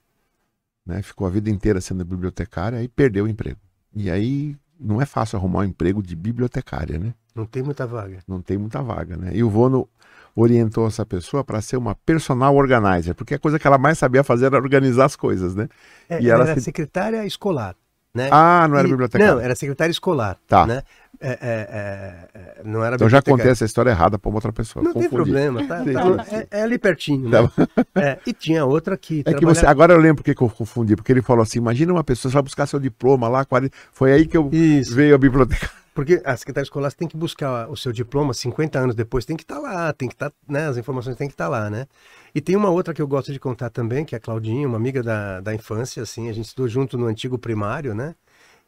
né? 0.87 1.03
ficou 1.03 1.27
a 1.27 1.31
vida 1.31 1.51
inteira 1.51 1.79
sendo 1.79 2.07
bibliotecária 2.07 2.83
e 2.83 2.89
perdeu 2.89 3.27
o 3.27 3.29
emprego. 3.29 3.61
E 3.95 4.11
aí 4.11 4.57
não 4.81 5.01
é 5.01 5.07
fácil 5.07 5.39
arrumar 5.39 5.61
um 5.61 5.65
emprego 5.65 6.03
de 6.03 6.17
bibliotecária, 6.17 6.99
né? 6.99 7.15
Não 7.35 7.45
tem 7.45 7.63
muita 7.63 7.87
vaga. 7.87 8.19
Não 8.27 8.41
tem 8.41 8.57
muita 8.57 8.83
vaga, 8.83 9.17
né? 9.17 9.31
E 9.35 9.45
o 9.45 9.51
Vono 9.51 9.89
orientou 10.35 10.87
essa 10.87 11.05
pessoa 11.05 11.45
para 11.45 11.61
ser 11.61 11.77
uma 11.77 11.95
personal 11.95 12.57
organizer, 12.57 13.15
porque 13.15 13.35
a 13.35 13.39
coisa 13.39 13.59
que 13.59 13.67
ela 13.67 13.79
mais 13.79 13.99
sabia 13.99 14.25
fazer 14.25 14.47
era 14.47 14.57
organizar 14.57 15.05
as 15.05 15.17
coisas, 15.17 15.55
né? 15.55 15.69
É, 16.09 16.21
e 16.21 16.31
ela 16.31 16.45
era 16.45 16.55
se... 16.55 16.63
secretária 16.63 17.25
escolar. 17.27 17.77
Né? 18.13 18.29
Ah, 18.33 18.67
não 18.69 18.77
era 18.77 18.89
e, 18.89 18.91
bibliotecária. 18.91 19.35
Não, 19.35 19.41
era 19.41 19.55
secretária 19.55 19.91
escolar. 19.93 20.37
Tá. 20.49 20.67
Né? 20.67 20.83
É, 21.23 21.33
é, 21.33 22.29
é, 22.35 22.63
não 22.65 22.83
era 22.83 22.95
então 22.97 23.07
já 23.07 23.21
contei 23.21 23.51
essa 23.51 23.67
história 23.67 23.91
errada 23.91 24.19
para 24.19 24.31
outra 24.31 24.51
pessoa. 24.53 24.83
Não 24.83 24.95
Confundi. 24.95 25.09
tem 25.09 25.17
problema, 25.17 25.67
tá? 25.67 25.85
tá 25.85 26.27
é, 26.35 26.47
é, 26.51 26.63
ali 26.63 26.79
pertinho. 26.79 27.29
Né? 27.29 27.51
Tá 27.95 28.01
é, 28.01 28.19
e 28.27 28.33
tinha 28.33 28.65
outra 28.65 28.97
que. 28.97 29.21
É 29.21 29.25
trabalhava... 29.25 29.53
que 29.53 29.61
você. 29.61 29.67
Agora 29.67 29.93
eu 29.93 29.99
lembro 29.99 30.17
porque 30.17 30.35
que 30.35 30.43
eu 30.43 30.49
confundi, 30.49 30.97
porque 30.97 31.13
ele 31.13 31.21
falou 31.21 31.43
assim: 31.43 31.59
imagina 31.59 31.93
uma 31.93 32.03
pessoa, 32.03 32.31
você 32.31 32.35
vai 32.35 32.43
buscar 32.43 32.67
seu 32.67 32.81
diploma 32.81 33.29
lá, 33.29 33.45
40... 33.45 33.77
foi 33.93 34.13
aí 34.13 34.27
que 34.27 34.37
eu 34.37 34.49
Isso. 34.51 34.95
veio 34.95 35.15
a 35.15 35.19
biblioteca. 35.19 35.69
Porque 35.93 36.23
a 36.25 36.37
secretária 36.37 36.65
escolar 36.65 36.93
tem 36.93 37.09
que 37.09 37.17
buscar 37.17 37.69
o 37.69 37.77
seu 37.77 37.93
diploma 37.93 38.33
50 38.33 38.79
anos 38.79 38.95
depois, 38.95 39.25
tem 39.25 39.37
que 39.37 39.43
estar 39.43 39.57
tá 39.57 39.61
lá, 39.61 39.93
tem 39.93 40.09
que 40.09 40.15
estar, 40.15 40.31
tá, 40.31 40.37
né? 40.49 40.69
As 40.69 40.77
informações 40.77 41.17
têm 41.17 41.27
que 41.27 41.35
estar 41.35 41.47
tá 41.47 41.51
lá, 41.51 41.69
né? 41.69 41.87
E 42.33 42.41
tem 42.41 42.55
uma 42.55 42.71
outra 42.71 42.95
que 42.95 43.03
eu 43.03 43.09
gosto 43.09 43.33
de 43.33 43.41
contar 43.41 43.71
também, 43.71 44.05
que 44.05 44.15
é 44.15 44.19
a 44.19 44.21
Claudinha, 44.21 44.69
uma 44.69 44.77
amiga 44.77 45.03
da, 45.03 45.41
da 45.41 45.53
infância, 45.53 46.01
assim, 46.03 46.31
a 46.31 46.33
gente 46.33 46.47
estudou 46.47 46.69
junto 46.69 46.97
no 46.97 47.07
antigo 47.07 47.37
primário, 47.37 47.93
né? 47.93 48.15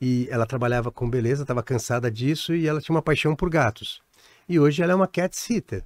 E 0.05 0.27
ela 0.33 0.45
trabalhava 0.45 0.91
com 0.91 1.09
beleza, 1.09 1.43
estava 1.43 1.63
cansada 1.63 2.11
disso 2.11 2.57
e 2.57 2.67
ela 2.67 2.81
tinha 2.81 2.93
uma 2.93 3.01
paixão 3.01 3.37
por 3.37 3.49
gatos. 3.49 4.03
E 4.49 4.59
hoje 4.59 4.83
ela 4.83 4.91
é 4.91 4.95
uma 4.97 5.07
cat 5.07 5.37
sitter, 5.37 5.85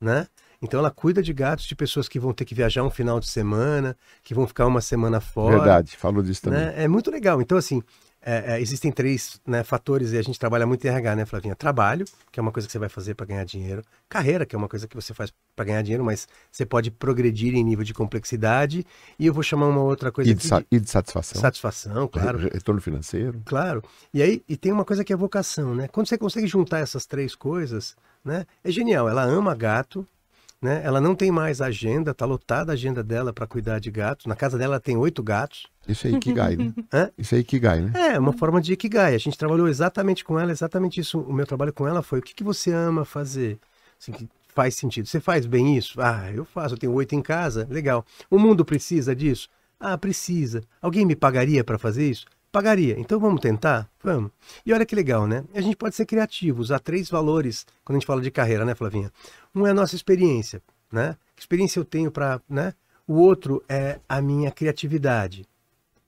né? 0.00 0.26
Então 0.62 0.80
ela 0.80 0.90
cuida 0.90 1.22
de 1.22 1.30
gatos 1.34 1.66
de 1.66 1.76
pessoas 1.76 2.08
que 2.08 2.18
vão 2.18 2.32
ter 2.32 2.46
que 2.46 2.54
viajar 2.54 2.82
um 2.82 2.88
final 2.88 3.20
de 3.20 3.28
semana, 3.28 3.94
que 4.22 4.32
vão 4.32 4.46
ficar 4.46 4.66
uma 4.66 4.80
semana 4.80 5.20
fora. 5.20 5.58
Verdade, 5.58 5.94
falou 5.94 6.22
disso 6.22 6.40
também. 6.40 6.58
Né? 6.58 6.84
É 6.84 6.88
muito 6.88 7.10
legal. 7.10 7.42
Então, 7.42 7.58
assim, 7.58 7.82
é, 8.22 8.54
é, 8.54 8.60
existem 8.60 8.92
três 8.92 9.40
né, 9.46 9.64
fatores 9.64 10.12
e 10.12 10.18
a 10.18 10.22
gente 10.22 10.38
trabalha 10.38 10.66
muito 10.66 10.84
em 10.84 10.88
RH, 10.88 11.16
né, 11.16 11.24
Flavinha? 11.24 11.54
Trabalho, 11.54 12.04
que 12.30 12.38
é 12.38 12.42
uma 12.42 12.52
coisa 12.52 12.68
que 12.68 12.72
você 12.72 12.78
vai 12.78 12.88
fazer 12.88 13.14
para 13.14 13.24
ganhar 13.24 13.44
dinheiro. 13.44 13.82
Carreira, 14.08 14.44
que 14.44 14.54
é 14.54 14.58
uma 14.58 14.68
coisa 14.68 14.86
que 14.86 14.94
você 14.94 15.14
faz 15.14 15.32
para 15.56 15.64
ganhar 15.64 15.82
dinheiro, 15.82 16.04
mas 16.04 16.28
você 16.52 16.66
pode 16.66 16.90
progredir 16.90 17.54
em 17.54 17.64
nível 17.64 17.84
de 17.84 17.94
complexidade. 17.94 18.86
E 19.18 19.26
eu 19.26 19.32
vou 19.32 19.42
chamar 19.42 19.68
uma 19.68 19.80
outra 19.80 20.12
coisa 20.12 20.30
e 20.30 20.34
de, 20.34 20.46
de... 20.46 20.66
e 20.70 20.78
de 20.78 20.90
satisfação. 20.90 21.40
Satisfação, 21.40 22.08
claro. 22.08 22.38
Retorno 22.38 22.80
financeiro. 22.80 23.40
Claro. 23.44 23.82
E 24.12 24.22
aí 24.22 24.42
e 24.48 24.56
tem 24.56 24.70
uma 24.70 24.84
coisa 24.84 25.02
que 25.02 25.12
é 25.12 25.16
vocação, 25.16 25.74
né? 25.74 25.88
Quando 25.88 26.06
você 26.06 26.18
consegue 26.18 26.46
juntar 26.46 26.80
essas 26.80 27.06
três 27.06 27.34
coisas, 27.34 27.96
né? 28.24 28.46
É 28.62 28.70
genial. 28.70 29.08
Ela 29.08 29.24
ama 29.24 29.54
gato, 29.54 30.06
né? 30.60 30.82
Ela 30.84 31.00
não 31.00 31.14
tem 31.14 31.30
mais 31.30 31.60
agenda, 31.60 32.12
tá 32.12 32.26
lotada 32.26 32.72
a 32.72 32.74
agenda 32.74 33.02
dela 33.02 33.32
para 33.32 33.46
cuidar 33.46 33.78
de 33.78 33.90
gatos. 33.90 34.26
Na 34.26 34.36
casa 34.36 34.58
dela 34.58 34.78
tem 34.78 34.96
oito 34.96 35.22
gatos. 35.22 35.66
Isso 35.88 36.06
é 36.06 36.10
Ikigai, 36.10 36.56
né? 36.56 36.74
Hã? 36.92 37.10
Isso 37.16 37.34
é 37.34 37.38
Ikigai, 37.38 37.80
né? 37.80 37.92
É, 38.12 38.18
uma 38.18 38.32
forma 38.32 38.60
de 38.60 38.72
Ikigai. 38.74 39.14
A 39.14 39.18
gente 39.18 39.38
trabalhou 39.38 39.68
exatamente 39.68 40.24
com 40.24 40.38
ela, 40.38 40.52
exatamente 40.52 41.00
isso. 41.00 41.18
O 41.20 41.32
meu 41.32 41.46
trabalho 41.46 41.72
com 41.72 41.88
ela 41.88 42.02
foi 42.02 42.18
o 42.18 42.22
que, 42.22 42.34
que 42.34 42.44
você 42.44 42.70
ama 42.72 43.04
fazer? 43.04 43.58
Assim, 43.98 44.12
que 44.12 44.28
faz 44.54 44.74
sentido. 44.74 45.06
Você 45.06 45.20
faz 45.20 45.46
bem 45.46 45.76
isso? 45.76 46.00
Ah, 46.00 46.30
eu 46.32 46.44
faço, 46.44 46.74
eu 46.74 46.78
tenho 46.78 46.92
oito 46.92 47.14
em 47.14 47.22
casa, 47.22 47.66
legal. 47.70 48.04
O 48.30 48.38
mundo 48.38 48.64
precisa 48.64 49.14
disso? 49.16 49.48
Ah, 49.78 49.96
precisa. 49.96 50.62
Alguém 50.82 51.06
me 51.06 51.16
pagaria 51.16 51.64
para 51.64 51.78
fazer 51.78 52.08
isso? 52.08 52.26
Pagaria. 52.52 52.98
Então 52.98 53.20
vamos 53.20 53.40
tentar? 53.40 53.88
Vamos. 54.02 54.32
E 54.66 54.72
olha 54.72 54.84
que 54.84 54.94
legal, 54.94 55.24
né? 55.26 55.44
A 55.54 55.60
gente 55.60 55.76
pode 55.76 55.94
ser 55.94 56.04
criativo, 56.04 56.60
usar 56.60 56.80
três 56.80 57.08
valores 57.08 57.64
quando 57.84 57.96
a 57.96 57.98
gente 58.00 58.06
fala 58.06 58.20
de 58.20 58.30
carreira, 58.30 58.64
né, 58.64 58.74
Flavinha? 58.74 59.12
Um 59.54 59.66
é 59.66 59.70
a 59.70 59.74
nossa 59.74 59.96
experiência, 59.96 60.62
né? 60.92 61.16
Que 61.34 61.42
experiência 61.42 61.80
eu 61.80 61.84
tenho 61.84 62.10
para, 62.10 62.40
né? 62.48 62.74
O 63.06 63.14
outro 63.14 63.64
é 63.68 63.98
a 64.08 64.20
minha 64.20 64.50
criatividade, 64.50 65.44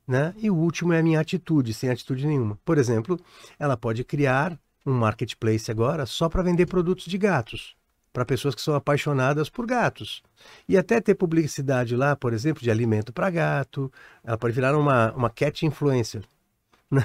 né? 0.06 0.34
E 0.38 0.50
o 0.50 0.54
último 0.54 0.92
é 0.92 1.00
a 1.00 1.02
minha 1.02 1.20
atitude, 1.20 1.74
sem 1.74 1.90
atitude 1.90 2.26
nenhuma. 2.26 2.58
Por 2.64 2.78
exemplo, 2.78 3.18
ela 3.58 3.76
pode 3.76 4.04
criar 4.04 4.58
um 4.86 4.92
marketplace 4.92 5.70
agora 5.70 6.06
só 6.06 6.28
para 6.28 6.42
vender 6.42 6.66
produtos 6.66 7.06
de 7.06 7.18
gatos, 7.18 7.76
para 8.12 8.24
pessoas 8.24 8.54
que 8.54 8.60
são 8.60 8.74
apaixonadas 8.74 9.48
por 9.48 9.66
gatos. 9.66 10.22
E 10.68 10.76
até 10.76 11.00
ter 11.00 11.14
publicidade 11.14 11.96
lá, 11.96 12.14
por 12.14 12.32
exemplo, 12.32 12.62
de 12.62 12.70
alimento 12.70 13.12
para 13.12 13.30
gato. 13.30 13.90
Ela 14.22 14.36
pode 14.36 14.54
virar 14.54 14.76
uma, 14.76 15.12
uma 15.12 15.30
cat 15.30 15.64
influencer. 15.66 16.22
Né? 16.92 17.02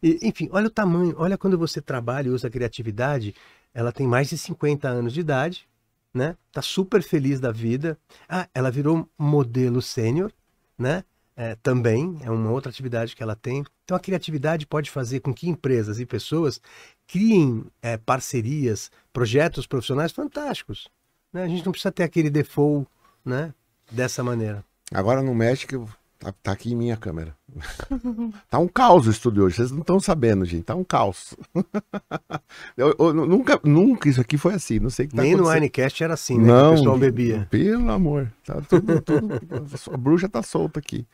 E, 0.00 0.20
enfim, 0.22 0.48
olha 0.52 0.68
o 0.68 0.70
tamanho, 0.70 1.12
olha 1.18 1.36
quando 1.36 1.58
você 1.58 1.80
trabalha 1.80 2.28
e 2.28 2.30
usa 2.30 2.46
a 2.46 2.50
criatividade, 2.50 3.34
ela 3.76 3.92
tem 3.92 4.06
mais 4.06 4.30
de 4.30 4.38
50 4.38 4.88
anos 4.88 5.12
de 5.12 5.20
idade, 5.20 5.68
né? 6.12 6.34
Tá 6.50 6.62
super 6.62 7.02
feliz 7.02 7.38
da 7.38 7.52
vida. 7.52 7.98
Ah, 8.26 8.48
ela 8.54 8.70
virou 8.70 9.06
modelo 9.18 9.82
sênior, 9.82 10.32
né? 10.78 11.04
É, 11.36 11.54
também 11.56 12.18
é 12.22 12.30
uma 12.30 12.50
outra 12.50 12.70
atividade 12.70 13.14
que 13.14 13.22
ela 13.22 13.36
tem. 13.36 13.62
Então 13.84 13.94
a 13.94 14.00
criatividade 14.00 14.66
pode 14.66 14.90
fazer 14.90 15.20
com 15.20 15.34
que 15.34 15.46
empresas 15.46 16.00
e 16.00 16.06
pessoas 16.06 16.58
criem 17.06 17.66
é, 17.82 17.98
parcerias, 17.98 18.90
projetos 19.12 19.66
profissionais 19.66 20.10
fantásticos. 20.10 20.88
Né? 21.30 21.42
A 21.42 21.48
gente 21.48 21.66
não 21.66 21.72
precisa 21.72 21.92
ter 21.92 22.04
aquele 22.04 22.30
default, 22.30 22.88
né? 23.22 23.52
Dessa 23.92 24.24
maneira. 24.24 24.64
Agora 24.90 25.20
no 25.20 25.34
México 25.34 25.86
Tá, 26.18 26.32
tá, 26.42 26.52
aqui 26.52 26.72
em 26.72 26.76
minha 26.76 26.96
câmera. 26.96 27.36
tá 28.48 28.58
um 28.58 28.66
caos 28.66 29.06
o 29.06 29.10
estúdio 29.10 29.44
hoje. 29.44 29.56
Vocês 29.56 29.70
não 29.70 29.80
estão 29.80 30.00
sabendo, 30.00 30.44
gente. 30.46 30.64
Tá 30.64 30.74
um 30.74 30.82
caos. 30.82 31.34
eu, 32.76 32.94
eu, 32.98 33.12
nunca, 33.12 33.60
nunca 33.62 34.08
isso 34.08 34.20
aqui 34.20 34.38
foi 34.38 34.54
assim. 34.54 34.78
Não 34.78 34.88
sei 34.88 35.06
que 35.06 35.14
tá 35.14 35.22
Nem 35.22 35.36
no 35.36 35.50
Winecast 35.50 36.02
era 36.02 36.14
assim, 36.14 36.38
né? 36.38 36.46
Não, 36.46 36.72
o 36.72 36.76
pessoal 36.76 36.98
bebia. 36.98 37.46
Pelo 37.50 37.90
amor. 37.90 38.32
Tá 38.44 38.62
tudo, 38.62 39.00
tudo, 39.02 39.34
a 39.92 39.96
bruxa 39.96 40.28
tá 40.28 40.42
solta 40.42 40.78
aqui. 40.78 41.06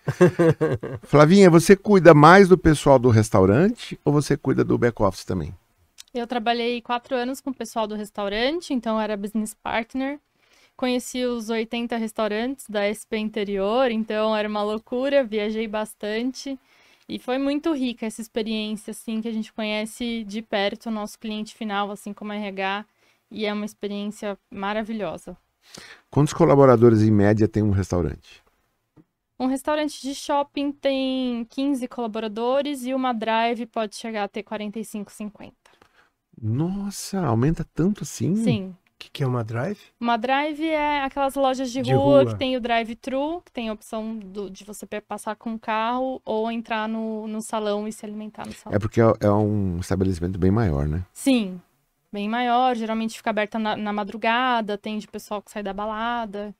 Flavinha, 1.02 1.50
você 1.50 1.74
cuida 1.74 2.14
mais 2.14 2.48
do 2.48 2.56
pessoal 2.56 2.98
do 2.98 3.10
restaurante 3.10 3.98
ou 4.04 4.12
você 4.12 4.36
cuida 4.36 4.62
do 4.62 4.78
back-office 4.78 5.24
também? 5.24 5.52
Eu 6.14 6.26
trabalhei 6.26 6.80
quatro 6.80 7.16
anos 7.16 7.40
com 7.40 7.50
o 7.50 7.54
pessoal 7.54 7.86
do 7.86 7.96
restaurante, 7.96 8.72
então 8.72 9.00
era 9.00 9.16
business 9.16 9.54
partner 9.54 10.20
conheci 10.82 11.24
os 11.24 11.48
80 11.48 11.96
restaurantes 11.96 12.68
da 12.68 12.82
SP 12.90 13.14
Interior, 13.16 13.92
então 13.92 14.36
era 14.36 14.48
uma 14.48 14.64
loucura, 14.64 15.22
viajei 15.22 15.68
bastante. 15.68 16.58
E 17.08 17.20
foi 17.20 17.38
muito 17.38 17.72
rica 17.72 18.04
essa 18.04 18.20
experiência, 18.20 18.90
assim, 18.90 19.20
que 19.20 19.28
a 19.28 19.32
gente 19.32 19.52
conhece 19.52 20.24
de 20.24 20.42
perto 20.42 20.86
o 20.86 20.90
nosso 20.90 21.20
cliente 21.20 21.54
final, 21.54 21.88
assim 21.92 22.12
como 22.12 22.32
a 22.32 22.34
RH, 22.34 22.84
e 23.30 23.46
é 23.46 23.52
uma 23.52 23.64
experiência 23.64 24.36
maravilhosa. 24.50 25.36
Quantos 26.10 26.32
colaboradores 26.34 27.02
em 27.02 27.12
média 27.12 27.46
tem 27.46 27.62
um 27.62 27.70
restaurante? 27.70 28.42
Um 29.38 29.46
restaurante 29.46 30.02
de 30.02 30.16
shopping 30.16 30.72
tem 30.72 31.44
15 31.44 31.86
colaboradores 31.86 32.84
e 32.84 32.92
uma 32.92 33.12
drive 33.12 33.66
pode 33.66 33.94
chegar 33.94 34.24
a 34.24 34.28
ter 34.28 34.42
45, 34.42 35.12
50. 35.12 35.54
Nossa, 36.42 37.20
aumenta 37.24 37.64
tanto 37.72 38.02
assim? 38.02 38.34
Sim 38.34 38.74
que, 39.02 39.10
que 39.10 39.22
é 39.24 39.26
uma 39.26 39.42
drive? 39.42 39.78
Uma 39.98 40.16
drive 40.16 40.64
é 40.68 41.02
aquelas 41.02 41.34
lojas 41.34 41.70
de, 41.72 41.82
de 41.82 41.92
rua, 41.92 42.22
rua, 42.22 42.26
que 42.26 42.38
tem 42.38 42.56
o 42.56 42.60
drive-thru, 42.60 43.42
que 43.44 43.50
tem 43.50 43.68
a 43.68 43.72
opção 43.72 44.16
do, 44.16 44.48
de 44.48 44.64
você 44.64 44.86
passar 45.00 45.34
com 45.36 45.54
o 45.54 45.58
carro 45.58 46.20
ou 46.24 46.50
entrar 46.50 46.88
no, 46.88 47.26
no 47.26 47.40
salão 47.42 47.88
e 47.88 47.92
se 47.92 48.04
alimentar 48.06 48.46
no 48.46 48.52
salão. 48.52 48.76
É 48.76 48.78
porque 48.78 49.00
é, 49.00 49.12
é 49.20 49.30
um 49.30 49.78
estabelecimento 49.78 50.38
bem 50.38 50.50
maior, 50.50 50.86
né? 50.86 51.04
Sim, 51.12 51.60
bem 52.12 52.28
maior. 52.28 52.76
Geralmente 52.76 53.16
fica 53.16 53.30
aberta 53.30 53.58
na, 53.58 53.76
na 53.76 53.92
madrugada, 53.92 54.78
tem 54.78 54.98
de 54.98 55.08
pessoal 55.08 55.42
que 55.42 55.50
sai 55.50 55.62
da 55.62 55.72
balada. 55.72 56.54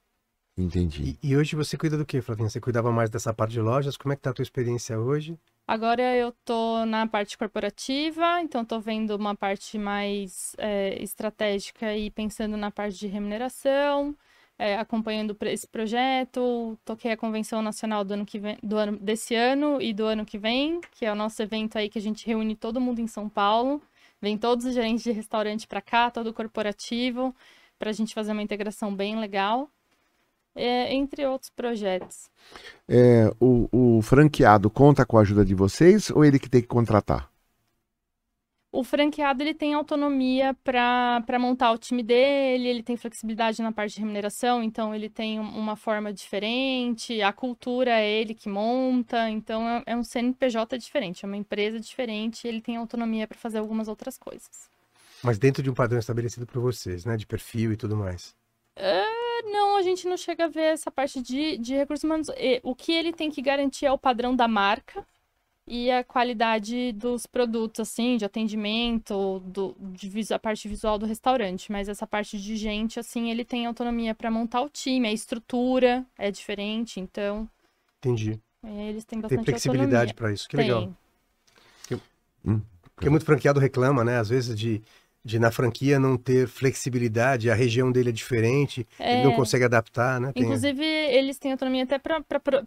Entendi. 0.57 1.19
E, 1.23 1.31
e, 1.31 1.37
hoje 1.37 1.57
você 1.57 1.79
cuida 1.79 1.97
do 1.97 2.05
que, 2.05 2.21
Flavinha? 2.21 2.49
Você 2.49 2.61
cuidava 2.61 2.93
mais 2.93 3.09
dessa 3.09 3.33
parte 3.33 3.53
de 3.53 3.61
lojas? 3.61 3.97
Como 3.97 4.13
é 4.13 4.17
que 4.17 4.23
tá 4.23 4.31
a 4.31 4.35
tua 4.35 4.43
experiência 4.43 4.99
hoje? 4.99 5.39
Agora 5.67 6.03
eu 6.15 6.33
tô 6.45 6.85
na 6.85 7.07
parte 7.07 7.39
corporativa, 7.39 8.41
então 8.43 8.65
tô 8.65 8.79
vendo 8.79 9.17
uma 9.17 9.35
parte 9.35 9.79
mais 9.79 10.55
é, 10.59 11.03
estratégica 11.03 11.97
e 11.97 12.11
pensando 12.11 12.57
na 12.57 12.71
parte 12.71 12.99
de 12.99 13.07
remuneração, 13.07 14.15
é, 14.59 14.77
acompanhando 14.77 15.35
esse 15.43 15.67
projeto. 15.67 16.79
Toquei 16.85 17.13
a 17.13 17.17
convenção 17.17 17.63
nacional 17.63 18.05
do 18.05 18.13
ano 18.13 18.27
que 18.27 18.39
vem, 18.39 18.59
do 18.63 18.77
ano 18.77 18.99
desse 18.99 19.35
ano 19.35 19.81
e 19.81 19.95
do 19.95 20.05
ano 20.05 20.27
que 20.27 20.37
vem, 20.37 20.81
que 20.93 21.07
é 21.07 21.13
o 21.13 21.15
nosso 21.15 21.41
evento 21.43 21.79
aí 21.79 21.89
que 21.89 21.99
a 21.99 22.03
gente 22.03 22.27
reúne 22.27 22.55
todo 22.55 22.81
mundo 22.81 23.01
em 23.01 23.07
São 23.07 23.29
Paulo. 23.29 23.81
Vem 24.21 24.37
todos 24.37 24.67
os 24.67 24.75
gerentes 24.75 25.03
de 25.03 25.13
restaurante 25.13 25.67
para 25.67 25.81
cá, 25.81 26.11
todo 26.11 26.29
o 26.29 26.35
corporativo, 26.35 27.35
para 27.79 27.91
a 27.91 27.93
gente 27.93 28.15
fazer 28.15 28.33
uma 28.33 28.43
integração 28.43 28.95
bem 28.95 29.19
legal 29.19 29.71
é, 30.55 30.93
entre 30.95 31.27
outros 31.27 31.51
projetos. 31.51 32.31
É, 32.89 33.33
o, 33.41 33.69
o 33.99 34.03
franqueado 34.03 34.71
conta 34.71 35.05
com 35.05 35.19
a 35.19 35.23
ajuda 35.23 35.45
de 35.45 35.55
vocês 35.55 36.11
ou 36.11 36.25
ele 36.25 36.39
que 36.39 36.51
tem 36.51 36.61
que 36.61 36.69
contratar? 36.69 37.31
O 38.75 38.83
franqueado 38.83 39.43
ele 39.43 39.53
tem 39.53 39.75
autonomia 39.75 40.57
para 40.65 41.39
montar 41.39 41.73
o 41.73 41.79
time 41.79 42.03
dele, 42.03 42.69
ele 42.69 42.83
tem 42.83 42.97
flexibilidade 42.97 43.61
na 43.61 43.71
parte 43.71 43.95
de 43.95 44.01
remuneração, 44.01 44.63
então 44.63 44.95
ele 44.95 45.11
tem 45.11 45.39
uma 45.39 45.77
forma 45.77 46.11
diferente, 46.11 47.21
a 47.21 47.35
cultura 47.35 47.91
é 47.91 48.11
ele 48.11 48.35
que 48.35 48.49
monta, 48.49 49.29
então 49.29 49.69
é, 49.69 49.83
é 49.89 49.97
um 49.97 50.03
CNPJ 50.03 50.79
diferente, 50.79 51.23
é 51.23 51.29
uma 51.29 51.37
empresa 51.37 51.79
diferente, 51.79 52.49
ele 52.49 52.63
tem 52.63 52.79
autonomia 52.79 53.29
para 53.29 53.37
fazer 53.37 53.59
algumas 53.59 53.89
outras 53.89 54.17
coisas. 54.17 54.71
Mas 55.23 55.39
dentro 55.39 55.63
de 55.63 55.69
um 55.69 55.75
padrão 55.75 55.99
estabelecido 55.99 56.47
por 56.47 56.61
vocês, 56.61 57.05
né? 57.05 57.17
De 57.17 57.27
perfil 57.27 57.73
e 57.73 57.77
tudo 57.77 57.95
mais. 57.95 58.35
É 58.75 59.22
não, 59.45 59.77
a 59.77 59.83
gente 59.83 60.07
não 60.07 60.17
chega 60.17 60.45
a 60.45 60.49
ver 60.49 60.73
essa 60.73 60.91
parte 60.91 61.21
de, 61.21 61.57
de 61.59 61.75
recursos 61.75 62.05
humanos. 62.05 62.29
O 62.63 62.75
que 62.75 62.93
ele 62.93 63.13
tem 63.13 63.31
que 63.31 63.43
garantir 63.43 63.87
é 63.87 63.93
o 63.93 63.99
padrão 63.99 64.35
da 64.35 64.47
marca 64.49 65.07
e 65.67 65.91
a 65.91 66.03
qualidade 66.03 66.93
dos 66.93 67.27
produtos, 67.27 67.81
assim, 67.81 68.17
de 68.17 68.25
atendimento, 68.25 69.41
do, 69.41 69.77
de, 69.81 70.35
a 70.35 70.39
parte 70.39 70.69
visual 70.69 70.99
do 70.99 71.07
restaurante. 71.07 71.71
Mas 71.71 71.89
essa 71.89 72.07
parte 72.07 72.39
de 72.41 72.57
gente, 72.57 72.99
assim, 72.99 73.31
ele 73.31 73.45
tem 73.45 73.67
autonomia 73.67 74.15
para 74.15 74.31
montar 74.31 74.61
o 74.63 74.69
time, 74.69 75.09
a 75.09 75.13
estrutura 75.13 76.05
é 76.19 76.31
diferente, 76.31 77.01
então. 77.01 77.49
Entendi. 77.99 78.41
Eles 78.65 79.05
têm 79.05 79.21
bastante 79.21 79.39
Tem 79.39 79.45
flexibilidade 79.45 80.15
para 80.15 80.33
isso, 80.33 80.49
que 80.49 80.57
tem. 80.57 80.67
legal. 80.67 80.93
Porque, 81.81 82.03
hum, 82.45 82.61
porque 82.95 83.11
muito 83.11 83.25
franqueado 83.25 83.59
reclama, 83.59 84.05
né? 84.05 84.19
Às 84.19 84.29
vezes 84.29 84.57
de 84.57 84.83
de 85.25 85.39
na 85.39 85.51
franquia 85.51 85.99
não 85.99 86.17
ter 86.17 86.49
flexibilidade, 86.49 87.51
a 87.51 87.55
região 87.55 87.93
dele 87.93 88.09
é 88.09 88.13
diferente, 88.13 88.87
é... 88.99 89.15
ele 89.15 89.25
não 89.25 89.33
é. 89.33 89.37
consegue 89.37 89.65
adaptar, 89.65 90.21
né? 90.21 90.33
Tem... 90.33 90.43
Inclusive, 90.43 90.85
eles 90.85 91.39
têm 91.39 91.53
autonomia 91.53 91.85
até 91.85 91.99
para 91.99 92.23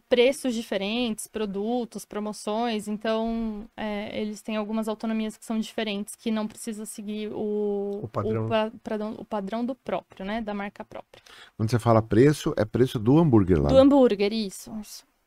preços 0.07 0.53
diferentes, 0.53 1.27
produtos, 1.27 2.05
promoções, 2.05 2.87
então 2.87 3.65
é, 3.75 4.21
eles 4.21 4.41
têm 4.41 4.55
algumas 4.55 4.87
autonomias 4.87 5.37
que 5.37 5.45
são 5.45 5.59
diferentes, 5.59 6.15
que 6.15 6.31
não 6.31 6.47
precisa 6.47 6.85
seguir 6.85 7.29
o, 7.33 8.01
o, 8.03 8.07
padrão. 8.07 8.45
O, 8.45 8.79
padrão, 8.79 9.15
o 9.17 9.25
padrão 9.25 9.65
do 9.65 9.75
próprio, 9.75 10.25
né? 10.25 10.41
Da 10.41 10.53
marca 10.53 10.85
própria. 10.85 11.21
Quando 11.57 11.69
você 11.69 11.79
fala 11.79 12.01
preço, 12.01 12.53
é 12.57 12.63
preço 12.63 12.97
do 12.97 13.19
hambúrguer 13.19 13.61
lá. 13.61 13.69
Do 13.69 13.77
hambúrguer, 13.77 14.31
isso. 14.31 14.71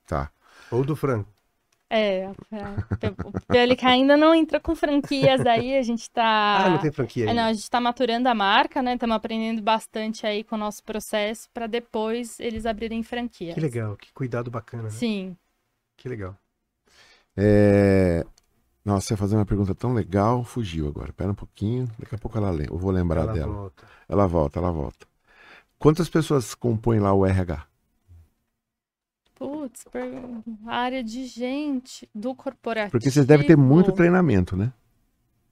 Tá. 0.06 0.30
Ou 0.70 0.84
do 0.84 0.96
frango. 0.96 1.26
É, 1.90 2.24
é, 2.24 2.30
o 3.24 3.32
PLK 3.46 3.86
ainda 3.86 4.16
não 4.16 4.34
entrou 4.34 4.60
com 4.60 4.74
franquias 4.76 5.46
aí, 5.46 5.74
a 5.76 5.82
gente 5.82 6.10
tá... 6.10 6.66
Ah, 6.66 6.70
não 6.70 6.78
tem 6.78 6.92
franquia 6.92 7.24
ainda. 7.24 7.32
É, 7.32 7.34
não, 7.34 7.48
a 7.48 7.52
gente 7.52 7.70
tá 7.70 7.80
maturando 7.80 8.28
a 8.28 8.34
marca, 8.34 8.82
né? 8.82 8.94
Estamos 8.94 9.16
aprendendo 9.16 9.62
bastante 9.62 10.26
aí 10.26 10.44
com 10.44 10.56
o 10.56 10.58
nosso 10.58 10.84
processo 10.84 11.48
para 11.52 11.66
depois 11.66 12.38
eles 12.40 12.66
abrirem 12.66 13.02
franquia. 13.02 13.54
Que 13.54 13.60
legal, 13.60 13.96
que 13.96 14.12
cuidado 14.12 14.50
bacana. 14.50 14.84
Né? 14.84 14.90
Sim. 14.90 15.36
Que 15.96 16.08
legal. 16.08 16.36
É... 17.34 18.22
Nossa, 18.84 19.12
ia 19.12 19.16
fazer 19.16 19.36
uma 19.36 19.46
pergunta 19.46 19.74
tão 19.74 19.94
legal, 19.94 20.44
fugiu 20.44 20.88
agora. 20.88 21.10
Espera 21.10 21.30
um 21.30 21.34
pouquinho, 21.34 21.86
daqui 21.98 22.14
a 22.14 22.18
pouco 22.18 22.36
ela 22.36 22.50
lembra. 22.50 22.74
Eu 22.74 22.78
vou 22.78 22.90
lembrar 22.90 23.22
ela 23.22 23.32
dela. 23.32 23.52
Volta. 23.52 23.86
Ela 24.08 24.26
volta, 24.26 24.58
ela 24.58 24.72
volta. 24.72 25.06
Quantas 25.78 26.08
pessoas 26.08 26.54
compõem 26.54 27.00
lá 27.00 27.12
o 27.12 27.24
RH? 27.24 27.66
Putz, 29.38 29.84
área 30.66 31.02
de 31.02 31.24
gente 31.26 32.10
do 32.12 32.34
corporativo. 32.34 32.90
Porque 32.90 33.08
vocês 33.08 33.24
devem 33.24 33.46
ter 33.46 33.56
muito 33.56 33.92
treinamento, 33.92 34.56
né? 34.56 34.72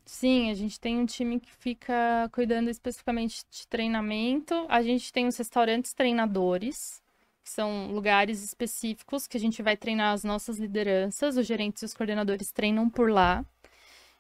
Sim, 0.05 0.51
a 0.51 0.55
gente 0.55 0.81
tem 0.81 0.99
um 0.99 1.07
time 1.07 1.39
que 1.39 1.53
fica 1.53 2.29
cuidando 2.33 2.69
especificamente 2.69 3.45
de 3.49 3.67
treinamento. 3.69 4.67
A 4.69 4.83
gente 4.83 5.13
tem 5.13 5.29
os 5.29 5.37
restaurantes 5.37 5.93
treinadores, 5.93 7.01
que 7.45 7.51
são 7.51 7.93
lugares 7.93 8.43
específicos 8.43 9.29
que 9.29 9.37
a 9.37 9.41
gente 9.41 9.63
vai 9.63 9.77
treinar 9.77 10.13
as 10.13 10.25
nossas 10.25 10.59
lideranças. 10.59 11.37
Os 11.37 11.47
gerentes 11.47 11.83
e 11.83 11.85
os 11.85 11.95
coordenadores 11.95 12.51
treinam 12.51 12.91
por 12.91 13.09
lá. 13.09 13.45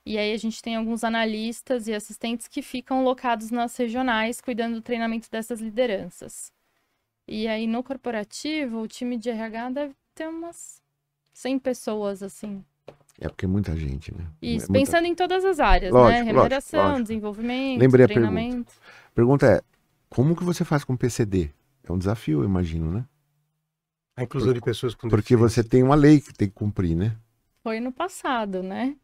E 0.05 0.16
aí 0.16 0.32
a 0.32 0.36
gente 0.36 0.62
tem 0.62 0.76
alguns 0.76 1.02
analistas 1.02 1.88
e 1.88 1.94
assistentes 1.94 2.47
que 2.47 2.62
ficam 2.62 3.02
locados 3.02 3.51
nas 3.51 3.76
regionais, 3.76 4.40
cuidando 4.40 4.76
do 4.76 4.82
treinamento 4.82 5.28
dessas 5.28 5.60
lideranças. 5.60 6.52
E 7.28 7.48
aí 7.48 7.66
no 7.66 7.82
corporativo, 7.82 8.81
o 8.81 8.89
time 8.89 9.16
de 9.16 9.31
RH 9.31 9.70
deve 9.70 9.94
ter 10.15 10.28
umas 10.28 10.81
100 11.32 11.59
pessoas, 11.59 12.23
assim. 12.23 12.65
É 13.19 13.28
porque 13.28 13.47
é 13.47 13.48
muita 13.48 13.74
gente, 13.74 14.15
né? 14.15 14.27
Isso, 14.40 14.66
é 14.66 14.69
muita... 14.69 14.73
pensando 14.73 15.07
em 15.07 15.15
todas 15.15 15.44
as 15.44 15.59
áreas, 15.59 15.93
né? 15.93 15.98
lógico, 15.98 16.19
né? 16.19 16.24
Remuneração, 16.24 16.78
lógico, 16.78 16.93
lógico. 16.93 17.09
desenvolvimento, 17.09 17.81
Lembrei 17.81 18.07
treinamento. 18.07 18.73
A 18.73 19.15
pergunta. 19.15 19.47
pergunta 19.47 19.47
é, 19.47 19.62
como 20.09 20.36
que 20.36 20.44
você 20.44 20.65
faz 20.65 20.85
com 20.85 20.97
PCD? 20.97 21.51
É 21.82 21.93
um 21.93 21.98
desafio, 21.98 22.40
eu 22.40 22.44
imagino, 22.44 22.90
né? 22.90 23.05
A 24.16 24.23
inclusão 24.23 24.48
Por... 24.48 24.55
de 24.55 24.61
pessoas 24.61 24.94
com 24.94 25.09
Porque 25.09 25.36
você 25.36 25.62
tem 25.62 25.82
uma 25.82 25.94
lei 25.94 26.20
que 26.20 26.32
tem 26.32 26.48
que 26.48 26.55
cumprir, 26.55 26.97
né? 26.97 27.16
Foi 27.62 27.81
no 27.81 27.93
passado, 27.93 28.62
né? 28.62 28.97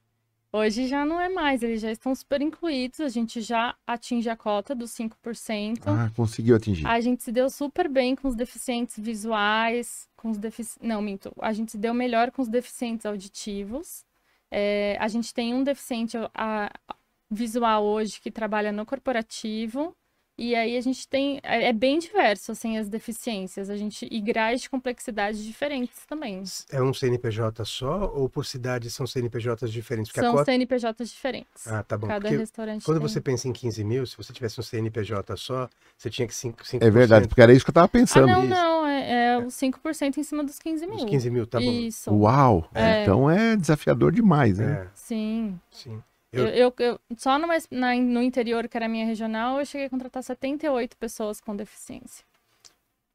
Hoje 0.54 0.86
já 0.86 1.02
não 1.02 1.18
é 1.18 1.30
mais, 1.30 1.62
eles 1.62 1.80
já 1.80 1.90
estão 1.90 2.14
super 2.14 2.42
incluídos, 2.42 3.00
a 3.00 3.08
gente 3.08 3.40
já 3.40 3.74
atinge 3.86 4.28
a 4.28 4.36
cota 4.36 4.74
dos 4.74 4.90
5%. 4.90 5.80
Ah, 5.86 6.10
conseguiu 6.14 6.54
atingir. 6.54 6.86
A 6.86 7.00
gente 7.00 7.22
se 7.22 7.32
deu 7.32 7.48
super 7.48 7.88
bem 7.88 8.14
com 8.14 8.28
os 8.28 8.34
deficientes 8.34 8.98
visuais, 8.98 10.06
com 10.14 10.30
os 10.30 10.36
defici... 10.36 10.78
Não, 10.82 11.00
minto. 11.00 11.32
A 11.40 11.54
gente 11.54 11.72
se 11.72 11.78
deu 11.78 11.94
melhor 11.94 12.30
com 12.30 12.42
os 12.42 12.48
deficientes 12.48 13.06
auditivos. 13.06 14.04
É, 14.50 14.98
a 15.00 15.08
gente 15.08 15.32
tem 15.32 15.54
um 15.54 15.64
deficiente 15.64 16.18
a, 16.18 16.70
a, 16.86 16.96
visual 17.30 17.82
hoje 17.82 18.20
que 18.20 18.30
trabalha 18.30 18.70
no 18.70 18.84
corporativo. 18.84 19.96
E 20.38 20.54
aí 20.54 20.76
a 20.76 20.80
gente 20.80 21.06
tem. 21.06 21.40
É, 21.42 21.68
é 21.68 21.72
bem 21.72 21.98
diverso, 21.98 22.52
assim, 22.52 22.78
as 22.78 22.88
deficiências. 22.88 23.68
A 23.68 23.76
gente. 23.76 24.08
E 24.10 24.20
graus 24.20 24.62
de 24.62 24.70
complexidade 24.70 25.44
diferentes 25.44 26.06
também. 26.06 26.42
É 26.70 26.82
um 26.82 26.92
CNPJ 26.92 27.64
só 27.64 28.10
ou 28.14 28.28
por 28.28 28.46
cidade 28.46 28.90
são 28.90 29.06
CNPJs 29.06 29.70
diferentes? 29.70 30.10
Porque 30.10 30.24
são 30.24 30.32
cota... 30.32 30.46
CNPJs 30.46 31.10
diferentes. 31.10 31.66
Ah, 31.66 31.82
tá 31.82 31.98
bom. 31.98 32.06
Cada 32.06 32.20
porque 32.22 32.36
restaurante. 32.36 32.84
Quando 32.84 32.98
tem. 32.98 33.08
você 33.08 33.20
pensa 33.20 33.46
em 33.46 33.52
15 33.52 33.84
mil, 33.84 34.06
se 34.06 34.16
você 34.16 34.32
tivesse 34.32 34.58
um 34.58 34.62
CNPJ 34.62 35.36
só, 35.36 35.68
você 35.96 36.08
tinha 36.08 36.26
que 36.26 36.34
5%. 36.34 36.62
5%. 36.62 36.82
É 36.82 36.90
verdade, 36.90 37.28
porque 37.28 37.40
era 37.40 37.52
isso 37.52 37.64
que 37.64 37.70
eu 37.70 37.74
tava 37.74 37.88
pensando. 37.88 38.28
Ah, 38.30 38.36
não, 38.38 38.46
não. 38.46 38.86
É, 38.86 39.34
é 39.34 39.38
os 39.38 39.54
5% 39.54 40.16
em 40.16 40.22
cima 40.22 40.44
dos 40.44 40.58
15 40.58 40.86
mil. 40.86 40.96
Os 40.96 41.04
15 41.04 41.30
mil, 41.30 41.46
tá 41.46 41.58
bom. 41.60 41.70
Isso. 41.70 42.10
Uau! 42.10 42.68
É. 42.74 43.02
Então 43.02 43.30
é 43.30 43.56
desafiador 43.56 44.12
demais, 44.12 44.58
né? 44.58 44.86
É. 44.86 44.90
Sim. 44.94 45.60
Sim. 45.70 46.02
Eu, 46.32 46.46
eu, 46.48 46.74
eu, 46.78 47.00
só 47.18 47.38
no, 47.38 47.46
na, 47.70 47.94
no 47.94 48.22
interior, 48.22 48.66
que 48.66 48.76
era 48.76 48.86
a 48.86 48.88
minha 48.88 49.04
regional, 49.04 49.58
eu 49.58 49.66
cheguei 49.66 49.86
a 49.86 49.90
contratar 49.90 50.22
78 50.22 50.96
pessoas 50.96 51.40
com 51.40 51.54
deficiência. 51.54 52.24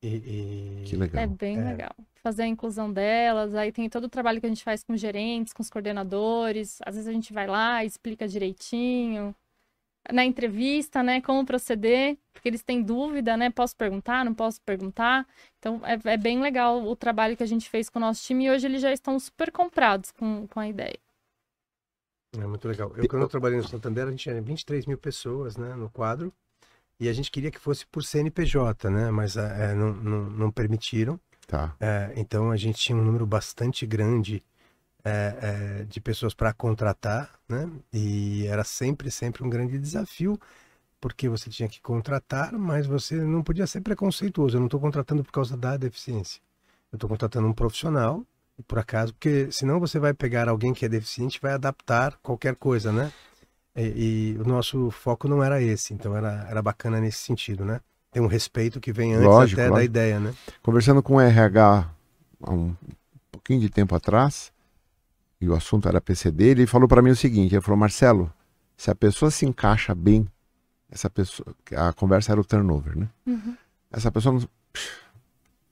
E, 0.03 0.07
e... 0.07 0.83
Que 0.85 0.95
legal. 0.95 1.23
É 1.23 1.25
bem 1.25 1.57
é. 1.59 1.63
legal. 1.63 1.95
Fazer 2.21 2.43
a 2.43 2.47
inclusão 2.47 2.93
delas, 2.93 3.55
aí 3.55 3.71
tem 3.71 3.89
todo 3.89 4.03
o 4.03 4.09
trabalho 4.09 4.39
que 4.39 4.45
a 4.45 4.49
gente 4.49 4.63
faz 4.63 4.83
com 4.83 4.95
gerentes, 4.95 5.51
com 5.51 5.63
os 5.63 5.69
coordenadores. 5.69 6.79
Às 6.85 6.93
vezes 6.93 7.09
a 7.09 7.13
gente 7.13 7.33
vai 7.33 7.47
lá, 7.47 7.83
explica 7.83 8.27
direitinho. 8.27 9.35
Na 10.11 10.23
entrevista, 10.23 11.01
né, 11.01 11.19
como 11.19 11.45
proceder, 11.45 12.17
porque 12.31 12.47
eles 12.47 12.61
têm 12.61 12.81
dúvida, 12.81 13.35
né, 13.35 13.49
posso 13.49 13.75
perguntar, 13.75 14.23
não 14.23 14.33
posso 14.33 14.61
perguntar. 14.61 15.27
Então, 15.59 15.81
é, 15.83 16.13
é 16.13 16.17
bem 16.17 16.39
legal 16.39 16.81
o 16.83 16.95
trabalho 16.95 17.35
que 17.35 17.43
a 17.43 17.47
gente 17.47 17.67
fez 17.67 17.89
com 17.89 17.99
o 17.99 18.01
nosso 18.01 18.23
time 18.23 18.45
e 18.45 18.51
hoje 18.51 18.67
eles 18.67 18.81
já 18.81 18.93
estão 18.93 19.19
super 19.19 19.51
comprados 19.51 20.11
com, 20.11 20.47
com 20.47 20.59
a 20.59 20.67
ideia. 20.67 20.97
É 22.41 22.47
muito 22.47 22.67
legal. 22.67 22.91
Eu, 22.95 23.07
quando 23.07 23.23
eu 23.23 23.29
trabalhei 23.29 23.57
no 23.57 23.67
Santander, 23.67 24.07
a 24.07 24.11
gente 24.11 24.23
tinha 24.23 24.41
23 24.41 24.85
mil 24.85 24.97
pessoas 24.97 25.57
né, 25.57 25.75
no 25.75 25.89
quadro. 25.89 26.31
E 26.99 27.07
a 27.07 27.13
gente 27.13 27.29
queria 27.29 27.51
que 27.51 27.59
fosse 27.59 27.85
por 27.85 28.03
CNPJ, 28.03 28.89
né? 28.89 29.11
Mas 29.11 29.37
é, 29.37 29.73
não, 29.75 29.93
não, 29.93 30.29
não, 30.29 30.51
permitiram. 30.51 31.19
Tá. 31.45 31.75
É, 31.79 32.11
então 32.15 32.49
a 32.49 32.57
gente 32.57 32.79
tinha 32.79 32.97
um 32.97 33.03
número 33.03 33.25
bastante 33.25 33.85
grande 33.85 34.43
é, 35.03 35.85
de 35.87 36.01
pessoas 36.01 36.33
para 36.33 36.51
contratar, 36.53 37.39
né? 37.47 37.69
E 37.93 38.47
era 38.47 38.63
sempre, 38.63 39.11
sempre 39.11 39.43
um 39.43 39.49
grande 39.49 39.77
desafio, 39.77 40.39
porque 40.99 41.29
você 41.29 41.49
tinha 41.49 41.69
que 41.69 41.79
contratar, 41.79 42.53
mas 42.53 42.87
você 42.87 43.15
não 43.15 43.43
podia 43.43 43.67
ser 43.67 43.81
preconceituoso. 43.81 44.57
Eu 44.57 44.59
não 44.59 44.67
estou 44.67 44.79
contratando 44.79 45.23
por 45.23 45.31
causa 45.31 45.55
da 45.55 45.77
deficiência. 45.77 46.41
Eu 46.91 46.97
estou 46.97 47.09
contratando 47.09 47.47
um 47.47 47.53
profissional 47.53 48.25
por 48.65 48.79
acaso, 48.79 49.13
porque 49.13 49.51
senão 49.51 49.79
você 49.79 49.99
vai 49.99 50.13
pegar 50.13 50.49
alguém 50.49 50.73
que 50.73 50.85
é 50.85 50.89
deficiente 50.89 51.37
e 51.37 51.41
vai 51.41 51.53
adaptar 51.53 52.17
qualquer 52.23 52.55
coisa, 52.55 52.91
né? 52.91 53.11
E, 53.75 54.35
e, 54.35 54.41
o 54.41 54.43
nosso 54.43 54.89
foco 54.89 55.27
não 55.27 55.43
era 55.43 55.61
esse, 55.61 55.93
então 55.93 56.15
era, 56.17 56.47
era 56.49 56.61
bacana 56.61 56.99
nesse 56.99 57.19
sentido, 57.19 57.63
né? 57.63 57.79
Tem 58.11 58.21
um 58.21 58.27
respeito 58.27 58.79
que 58.79 58.91
vem 58.91 59.13
antes 59.13 59.25
lógico, 59.25 59.61
até 59.61 59.69
lógico. 59.69 59.75
da 59.75 59.83
ideia, 59.83 60.19
né? 60.19 60.33
Conversando 60.63 61.03
com 61.03 61.15
o 61.15 61.21
RH 61.21 61.87
há 62.41 62.51
um 62.51 62.75
pouquinho 63.31 63.59
de 63.59 63.69
tempo 63.69 63.93
atrás, 63.93 64.51
e 65.39 65.47
o 65.47 65.53
assunto 65.53 65.87
era 65.87 66.01
PCD, 66.01 66.45
ele 66.45 66.65
falou 66.65 66.87
para 66.87 67.01
mim 67.01 67.11
o 67.11 67.15
seguinte, 67.15 67.53
ele 67.53 67.61
falou, 67.61 67.77
Marcelo, 67.77 68.33
se 68.75 68.89
a 68.89 68.95
pessoa 68.95 69.29
se 69.29 69.45
encaixa 69.45 69.93
bem, 69.93 70.27
essa 70.89 71.09
pessoa, 71.09 71.55
a 71.75 71.93
conversa 71.93 72.31
era 72.31 72.41
o 72.41 72.45
turnover, 72.45 72.97
né? 72.97 73.07
Uhum. 73.27 73.55
Essa 73.91 74.11
pessoa 74.11 74.33
não, 74.33 74.49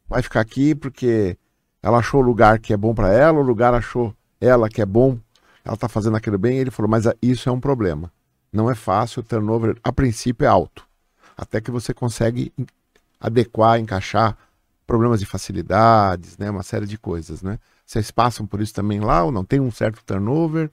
vai 0.08 0.22
ficar 0.22 0.42
aqui 0.42 0.76
porque 0.76 1.38
ela 1.86 2.00
achou 2.00 2.20
o 2.20 2.24
lugar 2.24 2.58
que 2.58 2.74
é 2.74 2.78
bom 2.78 2.96
para 2.96 3.14
ela, 3.14 3.40
o 3.40 3.44
lugar 3.44 3.76
achou 3.76 4.12
ela 4.42 4.68
que 4.68 4.82
é 4.82 4.86
bom, 4.88 5.20
ela 5.64 5.76
está 5.76 5.88
fazendo 5.88 6.18
aquilo 6.18 6.36
bem. 6.36 6.58
ele 6.58 6.72
falou, 6.72 6.90
mas 6.90 7.04
isso 7.22 7.48
é 7.48 7.52
um 7.52 7.60
problema. 7.60 8.12
Não 8.52 8.72
é 8.72 8.74
fácil, 8.74 9.20
o 9.20 9.24
turnover 9.24 9.78
a 9.84 9.94
princípio 9.94 10.46
é 10.46 10.48
alto. 10.48 10.84
Até 11.38 11.62
que 11.62 11.70
você 11.70 11.94
consegue 11.94 12.52
adequar, 13.20 13.80
encaixar 13.80 14.36
problemas 14.88 15.20
de 15.20 15.28
facilidades, 15.28 16.40
né, 16.40 16.50
uma 16.50 16.64
série 16.64 16.88
de 16.88 16.98
coisas, 16.98 17.44
né? 17.44 17.60
Vocês 17.86 18.10
passam 18.10 18.48
por 18.48 18.62
isso 18.62 18.74
também 18.74 19.00
lá 19.00 19.24
ou 19.24 19.32
não? 19.32 19.46
Tem 19.46 19.60
um 19.60 19.70
certo 19.70 20.04
turnover? 20.04 20.72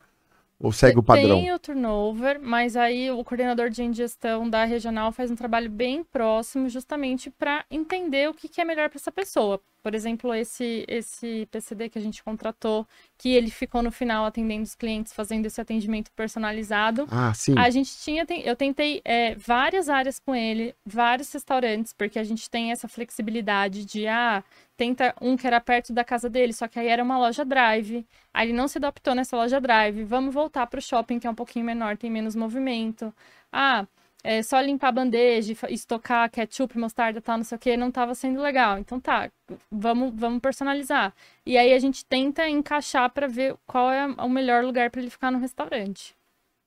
Ou 0.58 0.72
segue 0.72 0.98
o 0.98 1.02
padrão? 1.02 1.40
Tem 1.40 1.52
o 1.52 1.58
turnover, 1.58 2.40
mas 2.40 2.74
aí 2.74 3.10
o 3.10 3.22
coordenador 3.22 3.68
de 3.68 3.82
ingestão 3.82 4.48
da 4.48 4.64
regional 4.64 5.12
faz 5.12 5.30
um 5.30 5.36
trabalho 5.36 5.68
bem 5.68 6.02
próximo, 6.04 6.70
justamente 6.70 7.30
para 7.30 7.66
entender 7.70 8.30
o 8.30 8.34
que, 8.34 8.48
que 8.48 8.62
é 8.62 8.64
melhor 8.64 8.88
para 8.88 8.96
essa 8.96 9.12
pessoa. 9.12 9.60
Por 9.82 9.94
exemplo, 9.94 10.32
esse, 10.32 10.84
esse 10.86 11.48
PCD 11.50 11.88
que 11.88 11.98
a 11.98 12.02
gente 12.02 12.22
contratou, 12.22 12.86
que 13.18 13.30
ele 13.30 13.50
ficou 13.50 13.82
no 13.82 13.90
final 13.90 14.24
atendendo 14.24 14.62
os 14.62 14.76
clientes, 14.76 15.12
fazendo 15.12 15.46
esse 15.46 15.60
atendimento 15.60 16.12
personalizado. 16.12 17.06
Ah, 17.10 17.34
sim. 17.34 17.54
A 17.58 17.68
gente 17.68 17.90
tinha, 17.98 18.24
eu 18.44 18.54
tentei 18.54 19.02
é, 19.04 19.34
várias 19.34 19.88
áreas 19.88 20.20
com 20.20 20.34
ele, 20.34 20.74
vários 20.86 21.32
restaurantes, 21.32 21.92
porque 21.92 22.18
a 22.18 22.24
gente 22.24 22.48
tem 22.48 22.70
essa 22.70 22.86
flexibilidade 22.86 23.84
de, 23.84 24.06
ah, 24.06 24.44
tenta 24.76 25.14
um 25.20 25.36
que 25.36 25.46
era 25.46 25.60
perto 25.60 25.92
da 25.92 26.04
casa 26.04 26.30
dele, 26.30 26.52
só 26.52 26.68
que 26.68 26.78
aí 26.78 26.86
era 26.86 27.02
uma 27.02 27.18
loja 27.18 27.44
drive. 27.44 28.06
Aí 28.32 28.48
ele 28.48 28.56
não 28.56 28.68
se 28.68 28.78
adaptou 28.78 29.14
nessa 29.14 29.36
loja 29.36 29.60
drive. 29.60 30.04
Vamos 30.04 30.32
voltar 30.32 30.66
para 30.68 30.78
o 30.78 30.82
shopping, 30.82 31.18
que 31.18 31.26
é 31.26 31.30
um 31.30 31.34
pouquinho 31.34 31.64
menor, 31.64 31.96
tem 31.96 32.10
menos 32.10 32.36
movimento. 32.36 33.12
Ah, 33.52 33.84
é 34.24 34.42
só 34.42 34.60
limpar 34.60 34.88
a 34.88 34.92
bandeja, 34.92 35.54
estocar 35.68 36.30
ketchup, 36.30 36.78
mostarda, 36.78 37.20
tal, 37.20 37.38
não 37.38 37.44
sei 37.44 37.56
o 37.56 37.58
que, 37.58 37.76
não 37.76 37.88
estava 37.88 38.14
sendo 38.14 38.40
legal. 38.40 38.78
Então 38.78 39.00
tá, 39.00 39.30
vamos, 39.70 40.12
vamos 40.14 40.40
personalizar. 40.40 41.12
E 41.44 41.58
aí 41.58 41.72
a 41.72 41.78
gente 41.78 42.04
tenta 42.04 42.48
encaixar 42.48 43.10
para 43.10 43.26
ver 43.26 43.56
qual 43.66 43.90
é 43.90 44.06
o 44.06 44.28
melhor 44.28 44.64
lugar 44.64 44.90
para 44.90 45.00
ele 45.00 45.10
ficar 45.10 45.32
no 45.32 45.38
restaurante. 45.38 46.14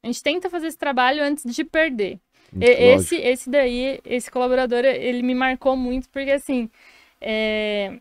A 0.03 0.07
gente 0.07 0.21
tenta 0.21 0.49
fazer 0.49 0.67
esse 0.67 0.77
trabalho 0.77 1.23
antes 1.23 1.43
de 1.55 1.63
perder. 1.63 2.19
esse, 2.93 3.15
esse 3.15 3.49
daí, 3.49 3.99
esse 4.05 4.29
colaborador, 4.29 4.83
ele 4.85 5.23
me 5.23 5.33
marcou 5.33 5.75
muito 5.75 6.09
porque 6.09 6.31
assim, 6.31 6.69
é, 7.21 7.99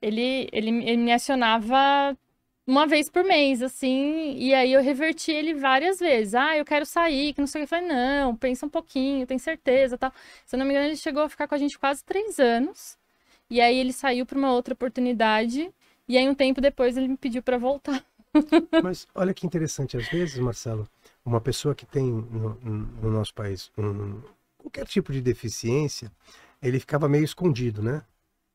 ele, 0.00 0.48
ele, 0.52 0.70
ele 0.84 0.96
me 0.96 1.12
acionava 1.12 2.16
uma 2.68 2.86
vez 2.86 3.08
por 3.08 3.24
mês, 3.24 3.62
assim, 3.62 4.34
e 4.36 4.52
aí 4.52 4.74
eu 4.74 4.82
reverti 4.82 5.32
ele 5.32 5.54
várias 5.54 5.98
vezes. 5.98 6.34
Ah, 6.34 6.54
eu 6.54 6.66
quero 6.66 6.84
sair, 6.84 7.32
que 7.32 7.40
não 7.40 7.46
sei 7.46 7.62
o 7.62 7.66
que. 7.66 7.74
Eu 7.74 7.80
falei, 7.80 7.88
não, 7.88 8.36
pensa 8.36 8.66
um 8.66 8.68
pouquinho, 8.68 9.26
tem 9.26 9.38
certeza, 9.38 9.96
tal. 9.96 10.12
Se 10.44 10.54
eu 10.54 10.58
não 10.58 10.66
me 10.66 10.72
engano, 10.72 10.88
ele 10.88 10.96
chegou 10.96 11.22
a 11.22 11.30
ficar 11.30 11.48
com 11.48 11.54
a 11.54 11.58
gente 11.58 11.78
quase 11.78 12.04
três 12.04 12.38
anos. 12.38 12.98
E 13.48 13.58
aí 13.58 13.78
ele 13.78 13.90
saiu 13.90 14.26
para 14.26 14.36
uma 14.36 14.52
outra 14.52 14.74
oportunidade, 14.74 15.72
e 16.06 16.18
aí 16.18 16.28
um 16.28 16.34
tempo 16.34 16.60
depois 16.60 16.94
ele 16.98 17.08
me 17.08 17.16
pediu 17.16 17.42
para 17.42 17.56
voltar. 17.56 18.04
Mas 18.84 19.08
olha 19.14 19.32
que 19.32 19.46
interessante, 19.46 19.96
às 19.96 20.06
vezes, 20.06 20.38
Marcelo, 20.38 20.86
uma 21.24 21.40
pessoa 21.40 21.74
que 21.74 21.86
tem 21.86 22.04
no, 22.04 22.54
no 23.00 23.10
nosso 23.10 23.32
país 23.32 23.72
um, 23.78 24.20
qualquer 24.58 24.86
tipo 24.86 25.10
de 25.10 25.22
deficiência, 25.22 26.12
ele 26.60 26.78
ficava 26.78 27.08
meio 27.08 27.24
escondido, 27.24 27.82
né? 27.82 28.02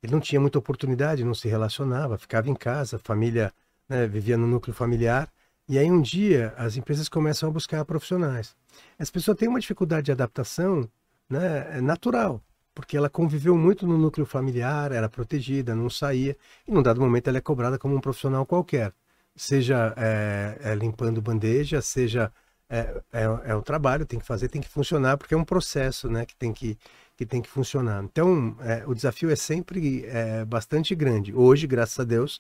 Ele 0.04 0.12
não 0.12 0.20
tinha 0.20 0.40
muita 0.40 0.60
oportunidade, 0.60 1.24
não 1.24 1.34
se 1.34 1.48
relacionava, 1.48 2.16
ficava 2.16 2.48
em 2.48 2.54
casa, 2.54 3.00
família 3.00 3.52
né, 3.88 4.08
vivia 4.08 4.38
no 4.38 4.48
núcleo 4.48 4.74
familiar. 4.74 5.32
E 5.68 5.78
aí 5.80 5.90
um 5.90 6.02
dia 6.02 6.54
as 6.58 6.78
empresas 6.78 7.08
começam 7.08 7.50
a 7.50 7.52
buscar 7.52 7.84
profissionais. 7.86 8.56
Essa 8.98 9.12
pessoa 9.12 9.36
tem 9.36 9.48
uma 9.48 9.60
dificuldade 9.60 10.06
de 10.06 10.12
adaptação 10.12 10.90
né, 11.30 11.78
é 11.78 11.82
natural, 11.82 12.42
porque 12.74 12.98
ela 12.98 13.10
conviveu 13.10 13.58
muito 13.58 13.88
no 13.88 13.98
núcleo 13.98 14.26
familiar, 14.26 14.92
era 14.92 15.10
protegida, 15.10 15.76
não 15.76 15.90
saía, 15.90 16.36
e 16.68 16.72
num 16.72 16.82
dado 16.82 17.00
momento 17.00 17.28
ela 17.28 17.38
é 17.38 17.42
cobrada 17.42 17.78
como 17.78 17.96
um 17.96 18.02
profissional 18.02 18.46
qualquer, 18.46 18.94
seja 19.36 19.94
é, 19.98 20.58
é, 20.62 20.76
limpando 20.76 21.22
bandeja, 21.22 21.82
seja 21.82 22.32
é, 22.70 23.02
é, 23.12 23.24
é, 23.46 23.56
o 23.56 23.62
trabalho, 23.62 24.06
tem 24.06 24.20
que 24.20 24.26
fazer, 24.26 24.48
tem 24.48 24.62
que 24.62 24.68
funcionar, 24.70 25.18
porque 25.18 25.34
é 25.34 25.38
um 25.38 25.46
processo 25.46 26.10
né, 26.10 26.26
que, 26.26 26.36
tem 26.36 26.52
que, 26.52 26.78
que 27.16 27.26
tem 27.26 27.42
que 27.42 27.50
funcionar. 27.50 28.04
Então, 28.04 28.56
é, 28.62 28.84
o 28.88 28.96
desafio 28.96 29.30
é 29.30 29.36
sempre 29.36 30.06
é, 30.06 30.44
bastante 30.46 30.96
grande. 30.96 31.34
Hoje, 31.34 31.68
graças 31.68 32.00
a 32.00 32.04
Deus, 32.04 32.40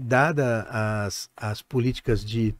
dada 0.00 0.66
as, 0.70 1.30
as 1.36 1.62
políticas 1.62 2.24
de, 2.24 2.54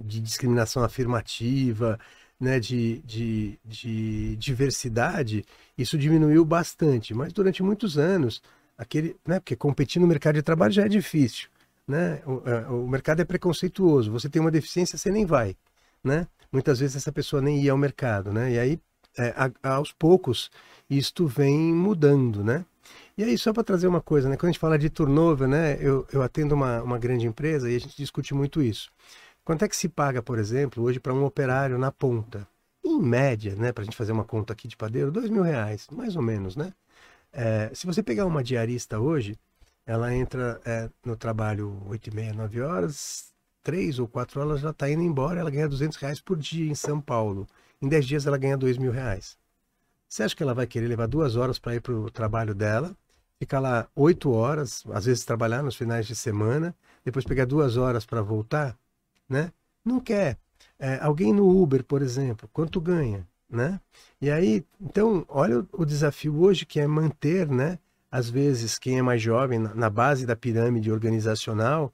de 0.00 0.20
discriminação 0.20 0.82
afirmativa, 0.82 1.98
né, 2.40 2.60
de, 2.60 2.98
de, 3.00 3.58
de 3.64 4.36
diversidade, 4.36 5.44
isso 5.76 5.98
diminuiu 5.98 6.44
bastante. 6.44 7.12
Mas 7.14 7.32
durante 7.32 7.62
muitos 7.62 7.98
anos, 7.98 8.42
aquele, 8.76 9.16
né, 9.26 9.40
porque 9.40 9.56
competir 9.56 10.00
no 10.00 10.06
mercado 10.06 10.36
de 10.36 10.42
trabalho 10.42 10.72
já 10.72 10.84
é 10.84 10.88
difícil. 10.88 11.48
Né? 11.86 12.22
O, 12.26 12.48
é, 12.48 12.68
o 12.68 12.86
mercado 12.86 13.20
é 13.20 13.24
preconceituoso. 13.24 14.12
Você 14.12 14.28
tem 14.28 14.40
uma 14.40 14.50
deficiência, 14.50 14.98
você 14.98 15.10
nem 15.10 15.24
vai. 15.26 15.56
Né? 16.04 16.26
Muitas 16.52 16.78
vezes 16.78 16.96
essa 16.96 17.10
pessoa 17.10 17.42
nem 17.42 17.60
ia 17.62 17.72
ao 17.72 17.78
mercado. 17.78 18.32
Né? 18.32 18.52
E 18.52 18.58
aí, 18.58 18.80
é, 19.16 19.34
a, 19.62 19.74
aos 19.74 19.92
poucos, 19.92 20.50
isto 20.88 21.26
vem 21.26 21.74
mudando. 21.74 22.44
Né? 22.44 22.64
E 23.18 23.24
aí, 23.24 23.36
só 23.36 23.52
para 23.52 23.64
trazer 23.64 23.88
uma 23.88 24.00
coisa, 24.00 24.28
né? 24.28 24.36
Quando 24.36 24.50
a 24.50 24.52
gente 24.52 24.60
fala 24.60 24.78
de 24.78 24.88
turnover, 24.88 25.48
né? 25.48 25.76
Eu, 25.80 26.06
eu 26.12 26.22
atendo 26.22 26.54
uma, 26.54 26.80
uma 26.80 26.98
grande 27.00 27.26
empresa 27.26 27.68
e 27.68 27.74
a 27.74 27.78
gente 27.80 27.96
discute 27.96 28.32
muito 28.32 28.62
isso. 28.62 28.92
Quanto 29.44 29.64
é 29.64 29.68
que 29.68 29.74
se 29.74 29.88
paga, 29.88 30.22
por 30.22 30.38
exemplo, 30.38 30.84
hoje 30.84 31.00
para 31.00 31.12
um 31.12 31.24
operário 31.24 31.76
na 31.78 31.90
ponta? 31.90 32.46
Em 32.84 33.02
média, 33.02 33.56
né? 33.56 33.72
Para 33.72 33.82
a 33.82 33.84
gente 33.84 33.96
fazer 33.96 34.12
uma 34.12 34.24
conta 34.24 34.52
aqui 34.52 34.68
de 34.68 34.76
padeiro, 34.76 35.10
dois 35.10 35.28
mil 35.30 35.42
reais, 35.42 35.88
mais 35.90 36.14
ou 36.14 36.22
menos, 36.22 36.54
né? 36.54 36.72
É, 37.32 37.72
se 37.74 37.86
você 37.86 38.04
pegar 38.04 38.24
uma 38.24 38.42
diarista 38.42 39.00
hoje, 39.00 39.36
ela 39.84 40.14
entra 40.14 40.60
é, 40.64 40.88
no 41.04 41.16
trabalho 41.16 41.82
8 41.88 42.10
e 42.10 42.14
meia, 42.14 42.32
9 42.32 42.60
horas, 42.60 43.32
três 43.64 43.98
ou 43.98 44.06
quatro 44.06 44.40
horas, 44.40 44.60
já 44.60 44.70
está 44.70 44.88
indo 44.88 45.02
embora, 45.02 45.40
ela 45.40 45.50
ganha 45.50 45.68
200 45.68 45.98
reais 45.98 46.20
por 46.20 46.36
dia 46.36 46.70
em 46.70 46.74
São 46.76 47.00
Paulo. 47.00 47.48
Em 47.82 47.88
10 47.88 48.06
dias 48.06 48.26
ela 48.28 48.38
ganha 48.38 48.56
2 48.56 48.78
mil 48.78 48.92
reais. 48.92 49.36
Você 50.08 50.22
acha 50.22 50.36
que 50.36 50.42
ela 50.42 50.54
vai 50.54 50.68
querer 50.68 50.86
levar 50.86 51.08
duas 51.08 51.34
horas 51.34 51.58
para 51.58 51.74
ir 51.74 51.80
para 51.80 51.94
o 51.94 52.10
trabalho 52.10 52.54
dela, 52.54 52.96
ficar 53.38 53.60
lá 53.60 53.88
oito 53.94 54.30
horas, 54.32 54.84
às 54.92 55.04
vezes 55.04 55.24
trabalhar 55.24 55.62
nos 55.62 55.76
finais 55.76 56.06
de 56.06 56.14
semana, 56.14 56.74
depois 57.04 57.24
pegar 57.24 57.44
duas 57.44 57.76
horas 57.76 58.04
para 58.04 58.20
voltar, 58.20 58.76
né? 59.28 59.52
Não 59.84 60.00
quer. 60.00 60.36
É, 60.78 60.98
alguém 61.00 61.32
no 61.32 61.48
Uber, 61.48 61.84
por 61.84 62.02
exemplo, 62.02 62.48
quanto 62.52 62.80
ganha, 62.80 63.26
né? 63.48 63.80
E 64.20 64.30
aí, 64.30 64.64
então, 64.80 65.24
olha 65.28 65.60
o, 65.60 65.68
o 65.72 65.84
desafio 65.84 66.40
hoje 66.40 66.66
que 66.66 66.80
é 66.80 66.86
manter, 66.86 67.48
né? 67.48 67.78
Às 68.10 68.28
vezes, 68.28 68.78
quem 68.78 68.98
é 68.98 69.02
mais 69.02 69.20
jovem, 69.22 69.58
na, 69.58 69.74
na 69.74 69.90
base 69.90 70.26
da 70.26 70.34
pirâmide 70.34 70.90
organizacional, 70.90 71.92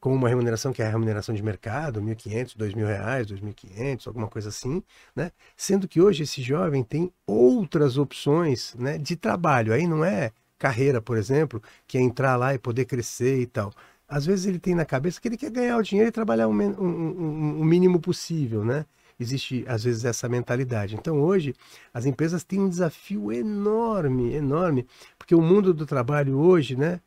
com 0.00 0.12
uma 0.12 0.28
remuneração 0.28 0.72
que 0.72 0.82
é 0.82 0.86
a 0.86 0.90
remuneração 0.90 1.34
de 1.34 1.42
mercado, 1.42 2.00
R$ 2.00 2.16
1.500, 2.16 2.56
R$ 2.58 2.72
2.000, 2.72 3.30
R$ 3.30 3.94
2.500, 3.94 4.06
alguma 4.08 4.26
coisa 4.26 4.48
assim, 4.48 4.82
né? 5.14 5.30
Sendo 5.56 5.86
que 5.86 6.00
hoje 6.00 6.24
esse 6.24 6.42
jovem 6.42 6.82
tem 6.82 7.12
outras 7.24 7.96
opções, 7.96 8.74
né, 8.74 8.98
de 8.98 9.14
trabalho. 9.14 9.72
Aí 9.72 9.86
não 9.86 10.04
é 10.04 10.32
carreira, 10.62 11.02
por 11.02 11.16
exemplo, 11.16 11.60
que 11.88 11.98
é 11.98 12.00
entrar 12.00 12.36
lá 12.36 12.54
e 12.54 12.58
poder 12.58 12.84
crescer 12.84 13.40
e 13.40 13.46
tal. 13.46 13.72
Às 14.08 14.24
vezes 14.24 14.46
ele 14.46 14.60
tem 14.60 14.76
na 14.76 14.84
cabeça 14.84 15.20
que 15.20 15.26
ele 15.26 15.36
quer 15.36 15.50
ganhar 15.50 15.76
o 15.76 15.82
dinheiro 15.82 16.08
e 16.08 16.12
trabalhar 16.12 16.46
o, 16.46 16.52
um, 16.52 16.62
um, 16.80 17.60
um 17.60 17.64
mínimo 17.64 17.98
possível, 17.98 18.64
né? 18.64 18.86
Existe, 19.18 19.64
às 19.66 19.82
vezes, 19.82 20.04
essa 20.04 20.28
mentalidade. 20.28 20.94
Então, 20.94 21.20
hoje, 21.20 21.54
as 21.92 22.06
empresas 22.06 22.44
têm 22.44 22.60
um 22.60 22.68
desafio 22.68 23.32
enorme, 23.32 24.34
enorme, 24.34 24.86
porque 25.18 25.34
o 25.34 25.40
mundo 25.40 25.74
do 25.74 25.84
trabalho 25.84 26.38
hoje, 26.38 26.76
né, 26.76 27.00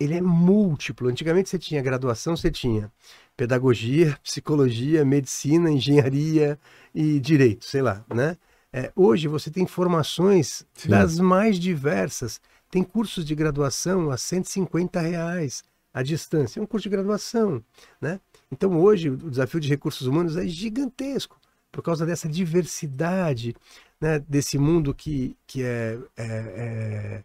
ele 0.00 0.14
é 0.14 0.20
múltiplo. 0.20 1.08
Antigamente 1.08 1.48
você 1.48 1.58
tinha 1.58 1.82
graduação, 1.82 2.36
você 2.36 2.50
tinha 2.50 2.90
pedagogia, 3.36 4.18
psicologia, 4.22 5.04
medicina, 5.04 5.70
engenharia 5.70 6.58
e 6.94 7.20
direito, 7.20 7.64
sei 7.64 7.82
lá, 7.82 8.04
né? 8.12 8.36
É, 8.72 8.92
hoje 8.94 9.28
você 9.28 9.50
tem 9.50 9.66
formações 9.66 10.66
Sim. 10.74 10.90
das 10.90 11.18
mais 11.18 11.58
diversas. 11.58 12.40
Tem 12.70 12.82
cursos 12.82 13.24
de 13.24 13.34
graduação 13.34 14.10
a 14.10 14.16
150 14.16 15.00
reais 15.00 15.64
à 15.92 16.02
distância. 16.02 16.60
É 16.60 16.62
um 16.62 16.66
curso 16.66 16.84
de 16.84 16.90
graduação, 16.90 17.62
né? 18.00 18.20
Então 18.50 18.78
hoje 18.80 19.10
o 19.10 19.16
desafio 19.16 19.60
de 19.60 19.68
recursos 19.68 20.06
humanos 20.06 20.36
é 20.36 20.46
gigantesco 20.46 21.38
por 21.72 21.82
causa 21.82 22.04
dessa 22.04 22.28
diversidade, 22.28 23.54
né? 24.00 24.18
Desse 24.28 24.58
mundo 24.58 24.94
que, 24.94 25.36
que 25.46 25.62
é, 25.62 25.98
é, 26.16 26.24
é 26.24 27.22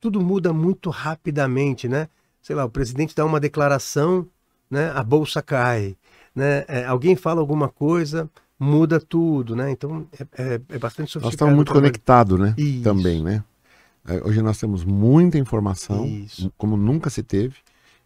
tudo 0.00 0.20
muda 0.20 0.52
muito 0.52 0.90
rapidamente, 0.90 1.88
né? 1.88 2.08
Sei 2.42 2.54
lá, 2.54 2.64
o 2.64 2.70
presidente 2.70 3.14
dá 3.14 3.24
uma 3.24 3.40
declaração, 3.40 4.26
né? 4.70 4.90
A 4.90 5.02
bolsa 5.02 5.42
cai, 5.42 5.96
né? 6.34 6.64
É, 6.68 6.84
alguém 6.84 7.16
fala 7.16 7.40
alguma 7.40 7.68
coisa, 7.68 8.28
muda 8.58 9.00
tudo, 9.00 9.54
né? 9.54 9.70
Então 9.70 10.06
é, 10.12 10.42
é, 10.42 10.60
é 10.70 10.78
bastante 10.78 11.12
sofisticado. 11.12 11.22
Nós 11.22 11.32
estamos 11.34 11.54
muito 11.54 11.72
conectados, 11.72 12.38
né? 12.38 12.54
Isso. 12.56 12.82
Também, 12.82 13.22
né? 13.22 13.44
É, 14.06 14.26
hoje 14.26 14.40
nós 14.42 14.58
temos 14.58 14.84
muita 14.84 15.38
informação, 15.38 16.06
isso. 16.06 16.52
como 16.56 16.76
nunca 16.76 17.10
se 17.10 17.22
teve, 17.22 17.56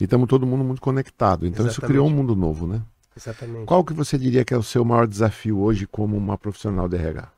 e 0.01 0.05
estamos 0.05 0.29
todo 0.29 0.47
mundo 0.47 0.65
muito 0.65 0.81
conectado. 0.81 1.47
Então 1.47 1.67
Exatamente. 1.67 1.73
isso 1.73 1.87
criou 1.87 2.07
um 2.07 2.11
mundo 2.11 2.35
novo, 2.35 2.67
né? 2.67 2.83
Exatamente. 3.17 3.67
Qual 3.67 3.85
que 3.85 3.93
você 3.93 4.17
diria 4.17 4.45
que 4.45 4.55
é 4.55 4.57
o 4.57 4.63
seu 4.63 4.85
maior 4.85 5.07
desafio 5.07 5.59
hoje 5.59 5.87
como 5.87 6.17
uma 6.17 6.39
profissional 6.39 6.89
de 6.89 6.97
RH? 6.97 7.31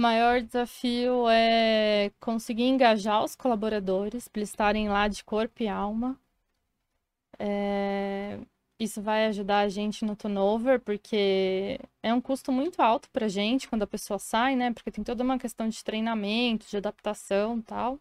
maior 0.00 0.40
desafio 0.40 1.28
é 1.28 2.10
conseguir 2.18 2.64
engajar 2.64 3.22
os 3.22 3.36
colaboradores 3.36 4.26
para 4.26 4.40
eles 4.40 4.48
estarem 4.48 4.88
lá 4.88 5.06
de 5.06 5.22
corpo 5.22 5.62
e 5.62 5.68
alma. 5.68 6.18
É... 7.38 8.38
Isso 8.80 9.02
vai 9.02 9.26
ajudar 9.26 9.58
a 9.58 9.68
gente 9.68 10.06
no 10.06 10.16
turnover, 10.16 10.80
porque 10.80 11.78
é 12.02 12.14
um 12.14 12.20
custo 12.20 12.50
muito 12.50 12.80
alto 12.80 13.10
para 13.10 13.28
gente 13.28 13.68
quando 13.68 13.82
a 13.82 13.86
pessoa 13.86 14.18
sai, 14.18 14.56
né? 14.56 14.72
Porque 14.72 14.90
tem 14.90 15.04
toda 15.04 15.22
uma 15.22 15.38
questão 15.38 15.68
de 15.68 15.84
treinamento, 15.84 16.66
de 16.66 16.78
adaptação 16.78 17.60
tal. 17.60 18.00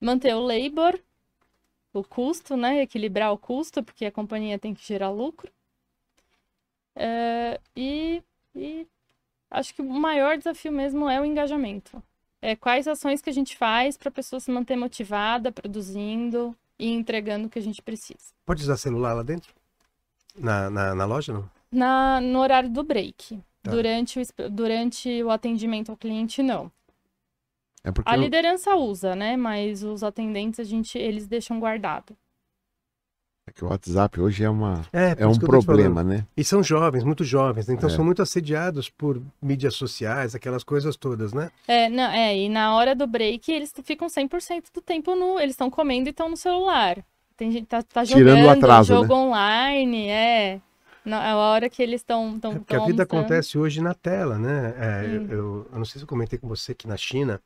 Manter 0.00 0.34
o 0.34 0.40
labor, 0.40 1.00
o 1.92 2.02
custo, 2.02 2.56
né? 2.56 2.82
Equilibrar 2.82 3.32
o 3.32 3.38
custo, 3.38 3.80
porque 3.80 4.04
a 4.04 4.10
companhia 4.10 4.58
tem 4.58 4.74
que 4.74 4.84
gerar 4.84 5.10
lucro. 5.10 5.48
É... 6.96 7.60
E, 7.76 8.20
e 8.56 8.84
acho 9.48 9.72
que 9.72 9.80
o 9.80 9.88
maior 9.88 10.36
desafio 10.38 10.72
mesmo 10.72 11.08
é 11.08 11.20
o 11.20 11.24
engajamento. 11.24 12.02
É 12.42 12.56
quais 12.56 12.88
ações 12.88 13.22
que 13.22 13.30
a 13.30 13.32
gente 13.32 13.56
faz 13.56 13.96
para 13.96 14.08
a 14.08 14.12
pessoa 14.12 14.40
se 14.40 14.50
manter 14.50 14.74
motivada, 14.74 15.52
produzindo 15.52 16.56
e 16.76 16.88
entregando 16.88 17.46
o 17.46 17.50
que 17.50 17.60
a 17.60 17.62
gente 17.62 17.80
precisa. 17.80 18.34
Pode 18.44 18.62
usar 18.62 18.76
celular 18.76 19.12
lá 19.12 19.22
dentro? 19.22 19.57
Na, 20.36 20.70
na, 20.70 20.94
na 20.94 21.04
loja, 21.04 21.32
não? 21.32 21.50
Na, 21.70 22.20
no 22.20 22.40
horário 22.40 22.70
do 22.70 22.82
break. 22.82 23.38
Tá. 23.62 23.70
Durante, 23.70 24.20
o, 24.20 24.50
durante 24.50 25.22
o 25.22 25.30
atendimento 25.30 25.90
ao 25.90 25.96
cliente, 25.96 26.42
não. 26.42 26.70
É 27.84 27.90
a 28.04 28.16
liderança 28.16 28.74
usa, 28.76 29.14
né? 29.14 29.36
Mas 29.36 29.82
os 29.82 30.02
atendentes, 30.02 30.60
a 30.60 30.64
gente, 30.64 30.98
eles 30.98 31.26
deixam 31.26 31.58
guardado. 31.58 32.16
É 33.48 33.50
que 33.50 33.64
o 33.64 33.68
WhatsApp 33.68 34.20
hoje 34.20 34.44
é, 34.44 34.50
uma, 34.50 34.82
é, 34.92 35.16
é 35.18 35.26
um 35.26 35.38
problema, 35.38 36.04
né? 36.04 36.26
E 36.36 36.44
são 36.44 36.62
jovens, 36.62 37.02
muito 37.02 37.24
jovens, 37.24 37.66
né? 37.66 37.74
então 37.74 37.88
é. 37.88 37.92
são 37.92 38.04
muito 38.04 38.20
assediados 38.20 38.90
por 38.90 39.22
mídias 39.40 39.74
sociais, 39.74 40.34
aquelas 40.34 40.62
coisas 40.62 40.96
todas, 40.96 41.32
né? 41.32 41.50
É, 41.66 41.88
não, 41.88 42.10
é 42.10 42.36
e 42.36 42.48
na 42.50 42.74
hora 42.74 42.94
do 42.94 43.06
break 43.06 43.50
eles 43.50 43.72
ficam 43.82 44.06
100% 44.06 44.64
do 44.74 44.82
tempo 44.82 45.16
no... 45.16 45.40
Eles 45.40 45.54
estão 45.54 45.70
comendo 45.70 46.08
e 46.08 46.10
estão 46.10 46.28
no 46.28 46.36
celular. 46.36 47.02
Tem 47.38 47.52
gente 47.52 47.66
tá, 47.66 47.80
tá 47.84 48.04
jogando, 48.04 48.26
Tirando 48.26 48.46
o 48.46 48.50
atraso, 48.50 48.92
jogo 48.92 49.14
né? 49.14 49.14
online, 49.14 50.08
é... 50.08 50.60
Na, 51.04 51.24
é 51.24 51.30
a 51.30 51.36
hora 51.36 51.70
que 51.70 51.80
eles 51.80 52.00
estão. 52.00 52.38
É 52.42 52.54
porque 52.56 52.74
a 52.74 52.84
vida 52.84 53.04
acontece 53.04 53.56
hoje 53.56 53.80
na 53.80 53.94
tela, 53.94 54.38
né? 54.38 54.74
É, 54.76 55.06
hum. 55.06 55.26
eu, 55.30 55.68
eu, 55.72 55.78
não 55.78 55.84
sei 55.84 56.00
se 56.00 56.02
eu 56.02 56.08
comentei 56.08 56.38
com 56.38 56.48
você 56.48 56.74
que 56.74 56.86
na 56.88 56.96
China 56.96 57.40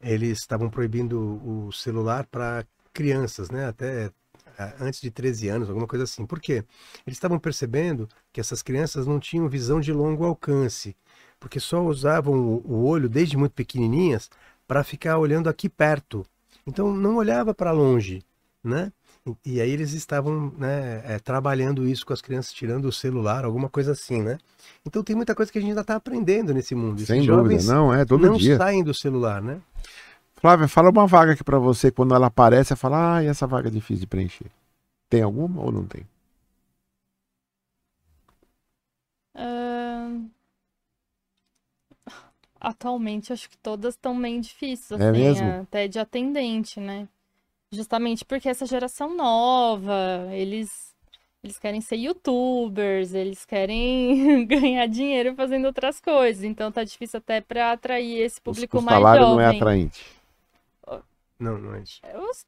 eles 0.00 0.38
estavam 0.38 0.68
proibindo 0.70 1.20
o 1.20 1.70
celular 1.70 2.26
para 2.26 2.64
crianças, 2.92 3.50
né? 3.50 3.66
Até 3.66 4.10
antes 4.80 5.00
de 5.00 5.10
13 5.10 5.48
anos, 5.48 5.68
alguma 5.68 5.86
coisa 5.86 6.04
assim. 6.04 6.24
Por 6.24 6.40
quê? 6.40 6.64
Eles 7.06 7.16
estavam 7.16 7.38
percebendo 7.38 8.08
que 8.32 8.40
essas 8.40 8.62
crianças 8.62 9.06
não 9.06 9.20
tinham 9.20 9.48
visão 9.48 9.80
de 9.80 9.92
longo 9.92 10.24
alcance, 10.24 10.96
porque 11.38 11.60
só 11.60 11.84
usavam 11.84 12.34
o 12.64 12.86
olho 12.86 13.08
desde 13.08 13.36
muito 13.36 13.52
pequenininhas 13.52 14.30
para 14.66 14.82
ficar 14.82 15.18
olhando 15.18 15.48
aqui 15.48 15.68
perto. 15.68 16.26
Então 16.66 16.92
não 16.92 17.16
olhava 17.16 17.54
para 17.54 17.70
longe, 17.70 18.22
né? 18.64 18.90
E 19.44 19.60
aí 19.60 19.70
eles 19.70 19.92
estavam 19.92 20.52
né, 20.56 21.02
é, 21.04 21.18
trabalhando 21.18 21.86
isso 21.88 22.06
com 22.06 22.12
as 22.12 22.20
crianças, 22.20 22.52
tirando 22.52 22.84
o 22.84 22.92
celular, 22.92 23.44
alguma 23.44 23.68
coisa 23.68 23.92
assim, 23.92 24.22
né? 24.22 24.38
Então 24.84 25.02
tem 25.02 25.16
muita 25.16 25.34
coisa 25.34 25.50
que 25.50 25.58
a 25.58 25.60
gente 25.60 25.70
ainda 25.70 25.80
está 25.80 25.96
aprendendo 25.96 26.54
nesse 26.54 26.74
mundo. 26.74 27.00
Sem 27.04 27.18
Esses 27.18 27.26
dúvida, 27.26 27.62
não, 27.64 27.92
é 27.92 28.04
todo 28.04 28.26
não 28.26 28.36
dia. 28.36 28.56
Não 28.56 28.64
saem 28.64 28.84
do 28.84 28.94
celular, 28.94 29.42
né? 29.42 29.60
Flávia, 30.36 30.68
fala 30.68 30.90
uma 30.90 31.06
vaga 31.06 31.32
aqui 31.32 31.42
para 31.42 31.58
você, 31.58 31.90
quando 31.90 32.14
ela 32.14 32.26
aparece, 32.26 32.68
você 32.68 32.76
fala, 32.76 33.16
ah, 33.16 33.24
essa 33.24 33.46
vaga 33.46 33.68
é 33.68 33.70
difícil 33.70 34.02
de 34.02 34.06
preencher. 34.06 34.50
Tem 35.08 35.22
alguma 35.22 35.62
ou 35.62 35.72
não 35.72 35.84
tem? 35.86 36.06
Uh... 39.34 40.30
Atualmente, 42.60 43.32
acho 43.32 43.48
que 43.50 43.58
todas 43.58 43.94
estão 43.94 44.20
bem 44.20 44.40
difíceis, 44.40 45.00
é 45.00 45.08
assim, 45.10 45.18
mesmo? 45.18 45.48
até 45.62 45.88
de 45.88 45.98
atendente, 45.98 46.80
né? 46.80 47.08
Justamente 47.76 48.24
porque 48.24 48.48
essa 48.48 48.66
geração 48.66 49.14
nova, 49.14 50.28
eles 50.32 50.86
eles 51.44 51.58
querem 51.60 51.80
ser 51.80 51.96
youtubers, 51.96 53.14
eles 53.14 53.44
querem 53.44 54.44
ganhar 54.48 54.86
dinheiro 54.86 55.34
fazendo 55.36 55.66
outras 55.66 56.00
coisas. 56.00 56.42
Então 56.42 56.72
tá 56.72 56.82
difícil 56.82 57.18
até 57.18 57.40
para 57.40 57.72
atrair 57.72 58.18
esse 58.18 58.40
público 58.40 58.78
o, 58.78 58.82
mais 58.82 58.98
jovem. 58.98 59.12
O 59.12 59.16
salário 59.16 59.36
não 59.36 59.40
é 59.40 59.46
atraente. 59.46 60.15
Não, 61.38 61.58
não 61.58 61.74
é 61.74 61.80
isso. 61.80 62.00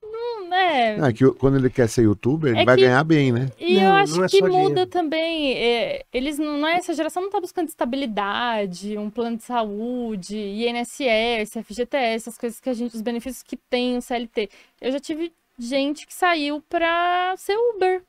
Não, 0.02 0.48
né? 0.48 0.97
Não, 0.97 1.06
é 1.06 1.12
que 1.12 1.31
quando 1.32 1.56
ele 1.56 1.69
quer 1.69 1.89
ser 1.89 2.02
youtuber, 2.02 2.52
ele 2.52 2.62
é 2.62 2.65
vai 2.65 2.77
que... 2.77 2.82
ganhar 2.82 3.05
bem, 3.05 3.32
né? 3.32 3.51
E 3.59 3.77
não, 3.77 3.82
eu 3.82 3.93
acho 3.93 4.24
é 4.24 4.28
que 4.28 4.43
muda 4.43 4.56
dinheiro. 4.56 4.86
também. 4.86 5.52
É, 5.55 6.05
eles 6.12 6.39
não, 6.39 6.59
não 6.59 6.69
é, 6.69 6.77
essa 6.77 6.94
geração 6.94 7.23
não 7.23 7.31
tá 7.31 7.40
buscando 7.40 7.69
estabilidade, 7.69 8.97
um 8.97 9.10
plano 9.10 9.36
de 9.36 9.44
saúde, 9.44 10.36
INSS, 10.36 11.59
FGTS, 11.62 12.28
essas 12.28 12.39
coisas 12.39 12.60
que 12.60 12.70
a 12.70 12.74
gente, 12.74 12.94
os 12.94 13.02
benefícios 13.02 13.43
que 13.43 13.56
tem 13.56 13.98
o 13.98 14.02
CLT. 14.02 14.48
Eu 14.81 14.90
já 14.93 15.01
tive 15.01 15.32
gente 15.59 16.06
que 16.06 16.15
saiu 16.15 16.62
pra 16.69 17.35
ser 17.36 17.56
Uber. 17.56 18.02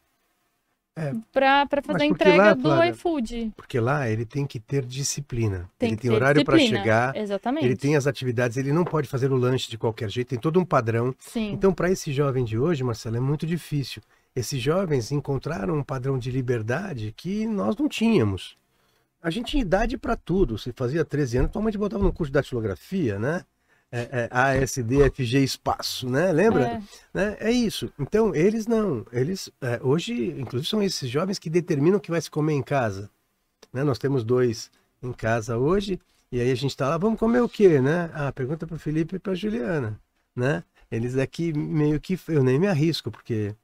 É, 0.95 1.13
para 1.31 1.81
fazer 1.81 2.03
a 2.03 2.05
entrega 2.05 2.37
lá, 2.37 2.53
do 2.53 2.83
iFood. 2.83 3.53
Porque 3.55 3.79
lá 3.79 4.09
ele 4.09 4.25
tem 4.25 4.45
que 4.45 4.59
ter 4.59 4.83
disciplina. 4.83 5.69
Tem 5.77 5.89
ele 5.89 5.97
tem 5.97 6.11
horário 6.11 6.43
para 6.43 6.59
chegar. 6.59 7.15
Exatamente. 7.15 7.65
Ele 7.65 7.75
tem 7.75 7.95
as 7.95 8.05
atividades, 8.05 8.57
ele 8.57 8.73
não 8.73 8.83
pode 8.83 9.07
fazer 9.07 9.31
o 9.31 9.35
lanche 9.35 9.69
de 9.69 9.77
qualquer 9.77 10.09
jeito, 10.09 10.29
tem 10.29 10.39
todo 10.39 10.59
um 10.59 10.65
padrão. 10.65 11.15
Sim. 11.19 11.53
Então, 11.53 11.73
para 11.73 11.89
esse 11.89 12.11
jovem 12.11 12.43
de 12.43 12.57
hoje, 12.57 12.83
Marcelo, 12.83 13.15
é 13.15 13.21
muito 13.21 13.47
difícil. 13.47 14.01
Esses 14.35 14.61
jovens 14.61 15.11
encontraram 15.11 15.77
um 15.77 15.83
padrão 15.83 16.17
de 16.19 16.29
liberdade 16.31 17.13
que 17.15 17.47
nós 17.47 17.77
não 17.77 17.87
tínhamos. 17.87 18.57
A 19.21 19.29
gente 19.29 19.51
tinha 19.51 19.61
idade 19.61 19.97
para 19.97 20.15
tudo. 20.15 20.57
Se 20.57 20.71
fazia 20.73 21.03
13 21.03 21.37
anos, 21.37 21.51
tua 21.51 21.61
mãe 21.61 21.71
te 21.71 21.77
botava 21.77 22.03
no 22.03 22.13
curso 22.13 22.29
de 22.31 22.35
datilografia, 22.35 23.17
né? 23.19 23.43
É, 23.91 24.01
é, 24.01 24.29
ASD, 24.31 25.09
FG 25.09 25.43
espaço, 25.43 26.09
né? 26.09 26.31
Lembra? 26.31 26.63
É. 26.63 26.81
Né? 27.13 27.37
É 27.39 27.51
isso. 27.51 27.91
Então, 27.97 28.35
eles 28.35 28.67
não. 28.67 29.05
Eles 29.11 29.49
é, 29.61 29.79
hoje, 29.81 30.35
inclusive, 30.37 30.69
são 30.69 30.81
esses 30.81 31.09
jovens 31.09 31.39
que 31.39 31.49
determinam 31.49 31.97
o 31.97 32.01
que 32.01 32.11
vai 32.11 32.21
se 32.21 32.29
comer 32.29 32.53
em 32.53 32.61
casa. 32.61 33.09
Né? 33.73 33.83
Nós 33.83 33.97
temos 33.97 34.23
dois 34.23 34.71
em 35.01 35.11
casa 35.11 35.57
hoje, 35.57 35.99
e 36.31 36.39
aí 36.39 36.51
a 36.51 36.55
gente 36.55 36.71
está 36.71 36.89
lá, 36.89 36.97
vamos 36.97 37.19
comer 37.19 37.41
o 37.41 37.49
quê, 37.49 37.79
né? 37.79 38.11
Ah, 38.13 38.31
pergunta 38.31 38.67
para 38.67 38.75
o 38.75 38.79
Felipe 38.79 39.15
e 39.15 39.19
para 39.19 39.31
a 39.31 39.35
Juliana, 39.35 39.99
né? 40.35 40.63
Eles 40.91 41.17
aqui 41.17 41.53
meio 41.53 41.99
que 41.99 42.19
eu 42.27 42.43
nem 42.43 42.59
me 42.59 42.67
arrisco, 42.67 43.09
porque 43.09 43.55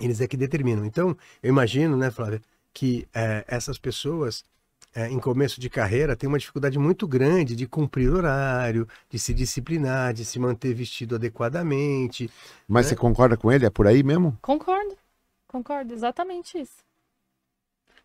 eles 0.00 0.20
é 0.20 0.28
que 0.28 0.36
determinam. 0.36 0.84
Então, 0.84 1.16
eu 1.42 1.48
imagino, 1.48 1.96
né, 1.96 2.10
Flávia, 2.10 2.42
que 2.72 3.08
é, 3.14 3.44
essas 3.48 3.78
pessoas 3.78 4.44
é, 4.94 5.08
em 5.08 5.18
começo 5.18 5.60
de 5.60 5.68
carreira 5.70 6.16
têm 6.16 6.28
uma 6.28 6.38
dificuldade 6.38 6.78
muito 6.78 7.06
grande 7.06 7.54
de 7.54 7.66
cumprir 7.66 8.10
horário, 8.12 8.88
de 9.10 9.18
se 9.18 9.32
disciplinar, 9.34 10.12
de 10.14 10.24
se 10.24 10.38
manter 10.38 10.74
vestido 10.74 11.14
adequadamente. 11.14 12.30
Mas 12.66 12.86
né? 12.86 12.90
você 12.90 12.96
concorda 12.96 13.36
com 13.36 13.52
ele? 13.52 13.66
É 13.66 13.70
por 13.70 13.86
aí 13.86 14.02
mesmo? 14.02 14.36
Concordo. 14.42 14.96
Concordo, 15.46 15.92
exatamente 15.94 16.58
isso. 16.58 16.78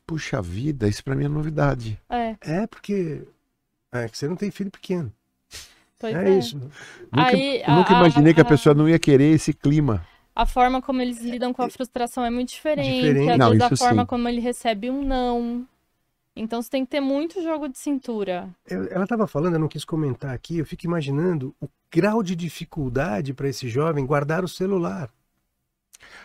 Puxa 0.05 0.41
vida, 0.41 0.87
isso 0.87 1.03
pra 1.03 1.15
mim 1.15 1.25
é 1.25 1.29
novidade. 1.29 1.99
É, 2.09 2.35
É 2.41 2.67
porque 2.67 3.21
é 3.91 4.07
que 4.09 4.17
você 4.17 4.27
não 4.27 4.35
tem 4.35 4.51
filho 4.51 4.69
pequeno. 4.71 5.11
pois 5.99 6.13
é, 6.15 6.29
é. 6.29 6.37
isso. 6.37 6.57
Nunca, 6.57 6.71
Aí, 7.27 7.61
eu 7.65 7.73
nunca 7.73 7.93
a- 7.95 7.99
imaginei 7.99 8.33
que 8.33 8.41
a 8.41 8.43
a- 8.43 8.47
pessoa 8.47 8.75
não 8.75 8.87
ia 8.89 8.99
querer 8.99 9.31
esse 9.33 9.53
clima. 9.53 10.05
A 10.35 10.45
forma 10.45 10.81
como 10.81 11.01
eles 11.01 11.19
lidam 11.21 11.53
com 11.53 11.61
a 11.61 11.69
frustração 11.69 12.25
é 12.25 12.29
muito 12.29 12.49
diferente. 12.49 12.91
Diferente. 12.91 13.29
Às 13.31 13.37
Não, 13.37 13.49
vezes 13.51 13.63
a 13.71 13.77
forma 13.77 14.01
sim. 14.01 14.07
como 14.07 14.27
ele 14.27 14.41
recebe 14.41 14.89
um 14.89 15.03
não. 15.03 15.65
Então 16.35 16.61
você 16.61 16.69
tem 16.69 16.83
que 16.83 16.91
ter 16.91 16.99
muito 16.99 17.41
jogo 17.43 17.69
de 17.69 17.77
cintura. 17.77 18.49
Ela 18.65 19.03
estava 19.03 19.27
falando, 19.27 19.53
eu 19.53 19.59
não 19.59 19.67
quis 19.67 19.85
comentar 19.85 20.33
aqui, 20.33 20.57
eu 20.57 20.65
fico 20.65 20.85
imaginando 20.85 21.53
o 21.61 21.67
grau 21.93 22.23
de 22.23 22.35
dificuldade 22.35 23.33
para 23.33 23.47
esse 23.47 23.69
jovem 23.69 24.05
guardar 24.05 24.43
o 24.43 24.47
celular. 24.47 25.11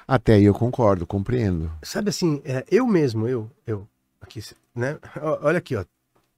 Até 0.06 0.34
aí 0.34 0.44
eu 0.44 0.54
concordo, 0.54 1.06
compreendo. 1.06 1.70
Sabe 1.82 2.08
assim, 2.08 2.40
é, 2.44 2.64
eu 2.70 2.86
mesmo, 2.86 3.28
eu, 3.28 3.50
eu, 3.66 3.86
aqui, 4.20 4.40
né? 4.74 4.98
Olha 5.42 5.58
aqui, 5.58 5.76
ó, 5.76 5.84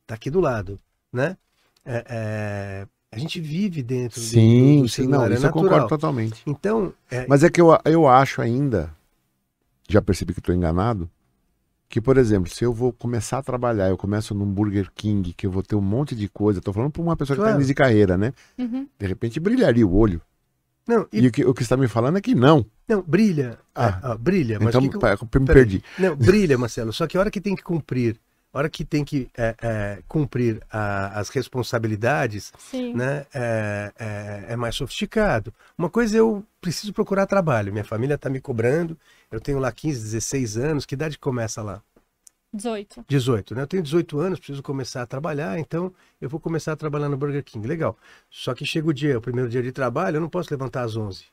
tá 0.07 0.17
aqui 0.17 0.31
do 0.31 0.41
lado, 0.41 0.79
né? 1.13 1.37
É, 1.85 2.05
é, 2.09 2.87
a 3.13 3.19
gente 3.19 3.41
vive 3.41 3.83
dentro 3.83 4.21
do- 4.21 4.27
Sim, 4.27 4.83
do, 4.83 4.89
sim, 4.89 5.03
celular, 5.05 5.19
não, 5.19 5.25
é 5.27 5.35
isso 5.35 5.47
eu 5.47 5.53
concordo 5.53 5.89
totalmente. 5.89 6.43
Então, 6.45 6.93
é, 7.11 7.27
Mas 7.29 7.45
é 7.45 7.51
que 7.51 7.61
eu, 7.61 7.69
eu 7.85 8.09
acho 8.09 8.43
ainda, 8.43 8.93
já 9.89 10.03
percebi 10.03 10.33
que 10.33 10.41
estou 10.41 10.55
enganado, 10.55 11.09
que, 11.91 12.01
por 12.01 12.17
exemplo, 12.17 12.49
se 12.49 12.65
eu 12.65 12.73
vou 12.73 12.93
começar 12.93 13.39
a 13.39 13.43
trabalhar, 13.43 13.89
eu 13.89 13.97
começo 13.99 14.33
num 14.35 14.47
Burger 14.47 14.89
King, 14.95 15.35
que 15.35 15.45
eu 15.47 15.51
vou 15.51 15.63
ter 15.63 15.75
um 15.75 15.81
monte 15.83 16.15
de 16.15 16.29
coisa, 16.29 16.61
tô 16.61 16.73
falando 16.73 16.93
para 16.93 17.03
uma 17.03 17.17
pessoa 17.17 17.35
que 17.37 17.41
está 17.41 17.49
Claro. 17.49 17.59
início 17.59 17.75
de 17.75 17.75
carreira, 17.75 18.17
né? 18.17 18.33
Uhum. 18.57 18.87
De 18.99 19.07
repente 19.07 19.39
brilharia 19.41 19.87
o 19.87 19.95
olho. 19.95 20.23
não, 20.89 21.07
e- 21.13 21.21
E, 21.21 21.27
o, 21.29 21.31
que, 21.33 21.45
o 21.45 21.53
que 21.53 21.63
está 21.63 21.77
me 21.77 21.87
falando 21.89 22.17
é 22.19 22.21
que 22.21 22.35
não. 22.35 22.65
não, 22.89 23.03
brilha, 23.03 23.59
Ah. 23.75 24.01
ó, 24.13 24.17
brilha, 24.17 24.59
mas 24.59 24.69
então, 24.69 24.81
que 24.81 24.89
que 24.89 24.97
eu- 25.37 25.41
me 25.41 25.47
perdi. 25.47 25.83
Não, 25.99 26.17
brilha, 26.17 26.57
Marcelo. 26.57 26.93
Só 26.93 27.07
que 27.07 27.17
a 27.17 27.21
hora 27.21 27.31
que 27.31 27.41
tem 27.41 27.55
que 27.55 27.63
cumprir, 27.63 28.17
a 28.53 28.59
hora 28.59 28.69
que 28.69 28.85
tem 28.85 29.05
que 29.05 29.29
é, 29.37 29.55
é, 29.63 29.99
cumprir 30.09 30.61
a- 30.71 31.19
as 31.21 31.29
responsabilidades, 31.29 32.53
Sim. 32.59 32.95
né, 32.95 33.25
é, 33.33 33.93
é- 33.99 34.45
é 34.53 34.57
mais 34.57 34.75
sofisticado. 34.75 35.53
Uma 35.79 35.89
coisa 35.89 36.17
é 36.17 36.21
eu 36.21 36.45
preciso 36.61 36.93
procurar 36.93 37.27
trabalho. 37.27 37.73
Minha 37.73 37.85
família 37.85 38.15
está 38.15 38.29
me 38.29 38.41
cobrando. 38.41 38.97
Eu 39.31 39.41
tenho 39.41 39.59
lá 39.59 39.71
15, 39.71 40.03
16 40.03 40.57
anos. 40.57 40.87
Que 40.87 40.95
idade 40.95 41.19
começa 41.19 41.63
lá? 41.63 41.83
18. 42.53 43.05
18, 43.09 43.55
né? 43.55 43.63
Eu 43.63 43.67
tenho 43.67 43.83
18 43.83 44.19
anos, 44.19 44.39
preciso 44.39 44.63
começar 44.63 45.03
a 45.03 45.07
trabalhar, 45.07 45.59
então 45.59 45.93
eu 46.21 46.29
vou 46.29 46.41
começar 46.41 46.73
a 46.73 46.77
trabalhar 46.77 47.09
no 47.09 47.17
Burger 47.17 47.45
King. 47.45 47.67
Legal. 47.67 47.97
Só 48.29 48.55
que 48.55 48.67
chega 48.67 48.89
o 48.89 48.93
dia, 48.93 49.19
o 49.19 49.21
primeiro 49.21 49.49
dia 49.49 49.63
de 49.63 49.71
trabalho, 49.71 50.17
eu 50.17 50.21
não 50.21 50.29
posso 50.29 50.53
levantar 50.53 50.83
às 50.83 50.97
11. 50.97 51.25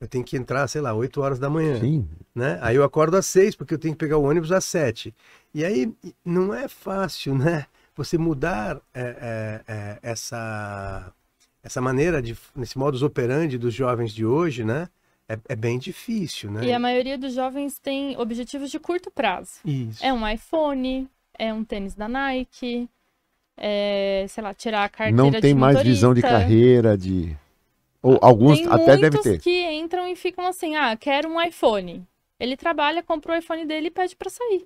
Eu 0.00 0.08
tenho 0.08 0.24
que 0.24 0.36
entrar, 0.36 0.66
sei 0.68 0.80
lá, 0.80 0.92
8 0.92 1.20
horas 1.20 1.38
da 1.38 1.48
manhã 1.48 1.80
Sim. 1.80 2.06
né? 2.34 2.58
Aí 2.60 2.76
eu 2.76 2.84
acordo 2.84 3.16
às 3.16 3.26
seis, 3.26 3.54
porque 3.54 3.74
eu 3.74 3.78
tenho 3.78 3.94
que 3.94 3.98
pegar 3.98 4.18
o 4.18 4.24
ônibus 4.24 4.52
às 4.52 4.64
sete. 4.64 5.14
E 5.54 5.64
aí 5.64 5.94
não 6.24 6.52
é 6.52 6.68
fácil, 6.68 7.34
né? 7.34 7.66
Você 7.94 8.18
mudar 8.18 8.78
é, 8.92 9.00
é, 9.02 9.72
é, 9.72 9.98
essa, 10.02 11.10
essa 11.62 11.80
maneira, 11.80 12.20
de, 12.20 12.36
nesse 12.54 12.76
modus 12.76 13.02
operandi 13.02 13.56
dos 13.56 13.72
jovens 13.72 14.12
de 14.12 14.26
hoje, 14.26 14.64
né? 14.64 14.88
É, 15.28 15.38
é 15.48 15.56
bem 15.56 15.78
difícil, 15.78 16.50
né? 16.50 16.64
E 16.64 16.72
a 16.72 16.78
maioria 16.78 17.18
dos 17.18 17.34
jovens 17.34 17.78
tem 17.78 18.16
objetivos 18.16 18.70
de 18.70 18.78
curto 18.78 19.10
prazo. 19.10 19.60
Isso. 19.64 20.04
É 20.04 20.12
um 20.12 20.26
iPhone, 20.28 21.08
é 21.36 21.52
um 21.52 21.64
tênis 21.64 21.94
da 21.94 22.08
Nike, 22.08 22.88
é, 23.56 24.26
sei 24.28 24.42
lá, 24.42 24.54
tirar 24.54 24.84
a 24.84 24.88
carteira 24.88 25.16
Não 25.16 25.30
de 25.30 25.40
tem 25.40 25.54
mais 25.54 25.82
visão 25.82 26.14
de 26.14 26.22
carreira, 26.22 26.96
de. 26.96 27.36
Ou 28.02 28.18
alguns 28.22 28.58
Tem 28.60 28.68
até 28.68 28.96
deve 28.96 29.16
muitos 29.16 29.22
ter. 29.22 29.40
que 29.40 29.64
entram 29.72 30.06
e 30.06 30.14
ficam 30.14 30.46
assim, 30.46 30.76
ah, 30.76 30.96
quero 30.96 31.28
um 31.28 31.42
iPhone. 31.42 32.06
Ele 32.38 32.56
trabalha, 32.56 33.02
compra 33.02 33.32
o 33.32 33.36
iPhone 33.36 33.64
dele 33.66 33.88
e 33.88 33.90
pede 33.90 34.14
pra 34.14 34.30
sair. 34.30 34.64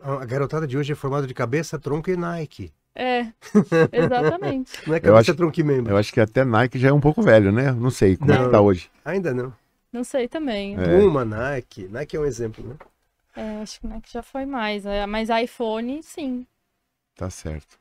A 0.00 0.24
garotada 0.24 0.66
de 0.66 0.76
hoje 0.76 0.92
é 0.92 0.96
formada 0.96 1.28
de 1.28 1.34
cabeça, 1.34 1.78
tronco 1.78 2.10
e 2.10 2.16
Nike. 2.16 2.72
É, 2.94 3.26
exatamente. 3.92 4.72
Não 4.86 4.94
é 4.94 5.00
Eu 5.02 5.16
acho- 5.16 5.34
tronco 5.34 5.58
e 5.58 5.62
membro. 5.62 5.92
Eu 5.92 5.96
acho 5.96 6.12
que 6.12 6.20
até 6.20 6.44
Nike 6.44 6.78
já 6.78 6.88
é 6.88 6.92
um 6.92 7.00
pouco 7.00 7.22
velho, 7.22 7.50
né? 7.50 7.72
Não 7.72 7.90
sei 7.90 8.16
como 8.16 8.32
é 8.32 8.38
Não. 8.38 8.44
que 8.46 8.50
tá 8.52 8.60
hoje. 8.60 8.90
Ainda 9.04 9.32
não. 9.34 9.52
Não 9.92 10.04
sei 10.04 10.28
também. 10.28 10.74
É. 10.78 11.00
Puma, 11.00 11.24
Nike. 11.24 11.88
Nike 11.88 12.16
é 12.16 12.20
um 12.20 12.24
exemplo, 12.24 12.64
né? 12.66 12.76
É, 13.34 13.62
acho 13.62 13.80
que 13.80 13.86
é 13.86 14.00
que 14.00 14.12
já 14.12 14.22
foi 14.22 14.44
mais. 14.44 14.84
é, 14.86 15.06
Mas 15.06 15.28
iPhone, 15.30 16.02
sim. 16.02 16.46
Tá 17.16 17.28
certo. 17.30 17.78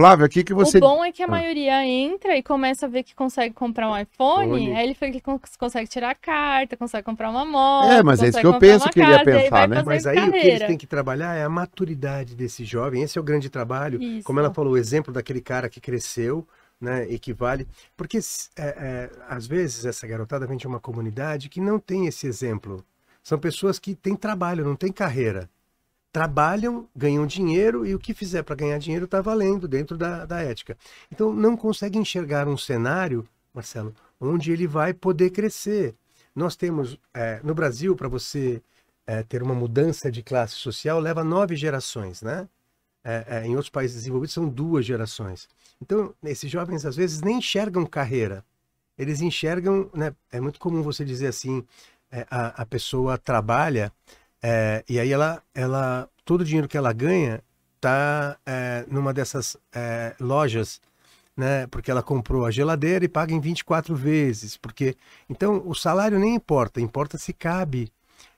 Flávio, 0.00 0.24
aqui 0.24 0.42
que 0.42 0.54
você. 0.54 0.78
O 0.78 0.80
bom 0.80 1.04
é 1.04 1.12
que 1.12 1.22
a 1.22 1.26
Ah. 1.26 1.28
maioria 1.28 1.84
entra 1.86 2.34
e 2.36 2.42
começa 2.42 2.86
a 2.86 2.88
ver 2.88 3.02
que 3.02 3.14
consegue 3.14 3.54
comprar 3.54 3.90
um 3.90 3.98
iPhone, 3.98 4.72
aí 4.74 4.82
ele 4.84 4.94
fica 4.94 5.12
que 5.12 5.20
cons- 5.20 5.56
consegue 5.58 5.86
tirar 5.88 6.10
a 6.10 6.14
carta, 6.14 6.74
consegue 6.74 7.04
comprar 7.04 7.28
uma 7.28 7.44
moto. 7.44 7.90
É, 7.90 8.02
mas 8.02 8.22
é 8.22 8.28
isso 8.28 8.40
que 8.40 8.46
eu 8.46 8.58
penso 8.58 8.88
que 8.88 8.98
ele 9.00 9.10
ia 9.10 9.22
pensar, 9.22 9.68
né? 9.68 9.82
Mas 9.84 10.06
aí 10.06 10.16
o 10.16 10.20
que 10.22 10.28
eles 10.28 10.42
carreira. 10.42 10.66
têm 10.68 10.78
que 10.78 10.86
trabalhar 10.86 11.34
é 11.36 11.44
a 11.44 11.48
maturidade 11.50 12.34
desse 12.34 12.64
jovem. 12.64 13.02
Esse 13.02 13.18
é 13.18 13.20
o 13.20 13.24
grande 13.24 13.50
trabalho. 13.50 14.02
Isso. 14.02 14.24
Como 14.24 14.40
ela 14.40 14.52
falou, 14.54 14.72
o 14.72 14.78
exemplo 14.78 15.12
daquele 15.12 15.42
cara 15.42 15.68
que 15.68 15.80
cresceu, 15.80 16.46
né, 16.80 17.06
equivale. 17.10 17.68
Porque 17.94 18.18
é, 18.56 18.62
é, 18.62 19.10
às 19.28 19.46
vezes 19.46 19.84
essa 19.84 20.06
garotada 20.06 20.46
vem 20.46 20.56
de 20.56 20.66
uma 20.66 20.80
comunidade 20.80 21.50
que 21.50 21.60
não 21.60 21.78
tem 21.78 22.06
esse 22.06 22.26
exemplo. 22.26 22.82
São 23.22 23.38
pessoas 23.38 23.78
que 23.78 23.94
têm 23.94 24.16
trabalho, 24.16 24.64
não 24.64 24.74
têm 24.74 24.90
carreira. 24.90 25.46
Trabalham, 26.12 26.88
ganham 26.94 27.26
dinheiro 27.26 27.86
e 27.86 27.94
o 27.94 27.98
que 27.98 28.12
fizer 28.12 28.42
para 28.42 28.56
ganhar 28.56 28.78
dinheiro 28.78 29.04
está 29.04 29.20
valendo 29.20 29.68
dentro 29.68 29.96
da, 29.96 30.24
da 30.26 30.40
ética. 30.40 30.76
Então 31.10 31.32
não 31.32 31.56
consegue 31.56 31.98
enxergar 31.98 32.48
um 32.48 32.56
cenário, 32.56 33.26
Marcelo, 33.54 33.94
onde 34.20 34.50
ele 34.50 34.66
vai 34.66 34.92
poder 34.92 35.30
crescer. 35.30 35.94
Nós 36.34 36.56
temos, 36.56 36.98
é, 37.14 37.40
no 37.42 37.54
Brasil, 37.54 37.94
para 37.94 38.08
você 38.08 38.62
é, 39.06 39.22
ter 39.22 39.42
uma 39.42 39.54
mudança 39.54 40.10
de 40.10 40.22
classe 40.22 40.54
social, 40.54 41.00
leva 41.00 41.24
nove 41.24 41.56
gerações, 41.56 42.22
né? 42.22 42.48
É, 43.02 43.24
é, 43.28 43.46
em 43.46 43.50
outros 43.56 43.70
países 43.70 43.96
desenvolvidos 43.96 44.34
são 44.34 44.48
duas 44.48 44.84
gerações. 44.84 45.48
Então, 45.80 46.14
esses 46.22 46.50
jovens 46.50 46.84
às 46.84 46.94
vezes 46.94 47.22
nem 47.22 47.38
enxergam 47.38 47.86
carreira. 47.86 48.44
Eles 48.98 49.20
enxergam, 49.20 49.90
né? 49.94 50.14
É 50.30 50.40
muito 50.40 50.60
comum 50.60 50.82
você 50.82 51.04
dizer 51.04 51.28
assim, 51.28 51.64
é, 52.10 52.26
a, 52.30 52.62
a 52.62 52.66
pessoa 52.66 53.16
trabalha 53.16 53.92
é, 54.42 54.84
e 54.88 54.98
aí 54.98 55.12
ela, 55.12 55.42
ela, 55.54 56.08
todo 56.24 56.40
o 56.40 56.44
dinheiro 56.44 56.68
que 56.68 56.76
ela 56.76 56.92
ganha 56.92 57.42
tá 57.80 58.36
é, 58.46 58.84
numa 58.88 59.12
dessas 59.12 59.56
é, 59.74 60.14
lojas, 60.20 60.80
né? 61.36 61.66
Porque 61.68 61.90
ela 61.90 62.02
comprou 62.02 62.44
a 62.44 62.50
geladeira 62.50 63.04
e 63.04 63.08
paga 63.08 63.32
em 63.32 63.40
24 63.40 63.94
vezes, 63.94 64.56
porque 64.56 64.96
então 65.28 65.62
o 65.66 65.74
salário 65.74 66.18
nem 66.18 66.34
importa, 66.34 66.80
importa 66.80 67.16
se 67.16 67.32
cabe 67.32 67.90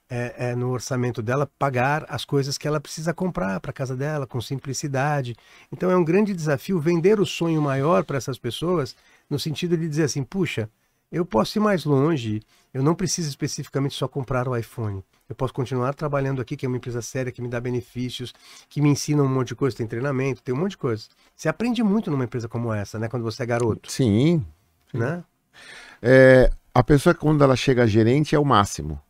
é, 0.09 0.51
é, 0.51 0.55
no 0.55 0.71
orçamento 0.71 1.23
dela 1.23 1.51
pagar 1.59 2.05
as 2.09 2.25
coisas 2.25 2.59
que 2.59 2.69
ela 2.69 2.81
precisa 2.81 3.15
comprar 3.15 3.59
para 3.61 3.73
casa 3.73 3.97
dela 3.97 4.27
com 4.27 4.41
simplicidade. 4.41 5.35
Então 5.73 5.91
é 5.91 5.97
um 5.97 6.05
grande 6.05 6.35
desafio 6.35 6.79
vender 6.79 7.19
o 7.19 7.27
sonho 7.27 7.63
maior 7.63 8.05
para 8.05 8.19
essas 8.19 8.39
pessoas 8.39 8.95
no 9.31 9.39
sentido 9.39 9.77
de 9.77 9.89
dizer 9.89 10.05
assim, 10.05 10.23
puxa, 10.23 10.69
eu 11.13 11.27
posso 11.27 11.59
ir 11.59 11.61
mais 11.61 11.85
longe, 11.85 12.41
eu 12.73 12.83
não 12.83 12.95
preciso 12.95 13.29
especificamente 13.29 13.95
só 13.95 14.09
comprar 14.09 14.49
o 14.49 14.57
iPhone. 14.57 15.05
Eu 15.29 15.37
posso 15.37 15.53
continuar 15.53 15.95
trabalhando 15.95 16.41
aqui, 16.41 16.57
que 16.57 16.65
é 16.65 16.69
uma 16.69 16.79
empresa 16.79 17.03
séria, 17.03 17.31
que 17.31 17.43
me 17.43 17.49
dá 17.49 17.61
benefícios, 17.61 18.33
que 18.69 18.81
me 18.81 18.89
ensina 18.89 19.23
um 19.23 19.29
monte 19.29 19.49
de 19.49 19.55
coisa, 19.55 19.77
tem 19.77 19.87
treinamento, 19.87 20.43
tem 20.43 20.55
um 20.55 20.59
monte 20.59 20.73
de 20.73 20.79
coisa. 20.79 21.05
Você 21.37 21.49
aprende 21.49 21.83
muito 21.83 22.11
numa 22.11 22.25
empresa 22.25 22.49
como 22.49 22.73
essa, 22.73 22.99
né? 22.99 23.09
Quando 23.09 23.23
você 23.23 23.43
é 23.43 23.47
garoto, 23.47 23.93
Sim. 23.93 24.45
né? 24.93 25.23
É, 26.01 26.51
a 26.75 26.83
pessoa, 26.83 27.15
quando 27.15 27.45
ela 27.45 27.55
chega 27.55 27.83
a 27.83 27.87
gerente, 27.87 28.35
é 28.35 28.39
o 28.39 28.45
máximo 28.45 29.01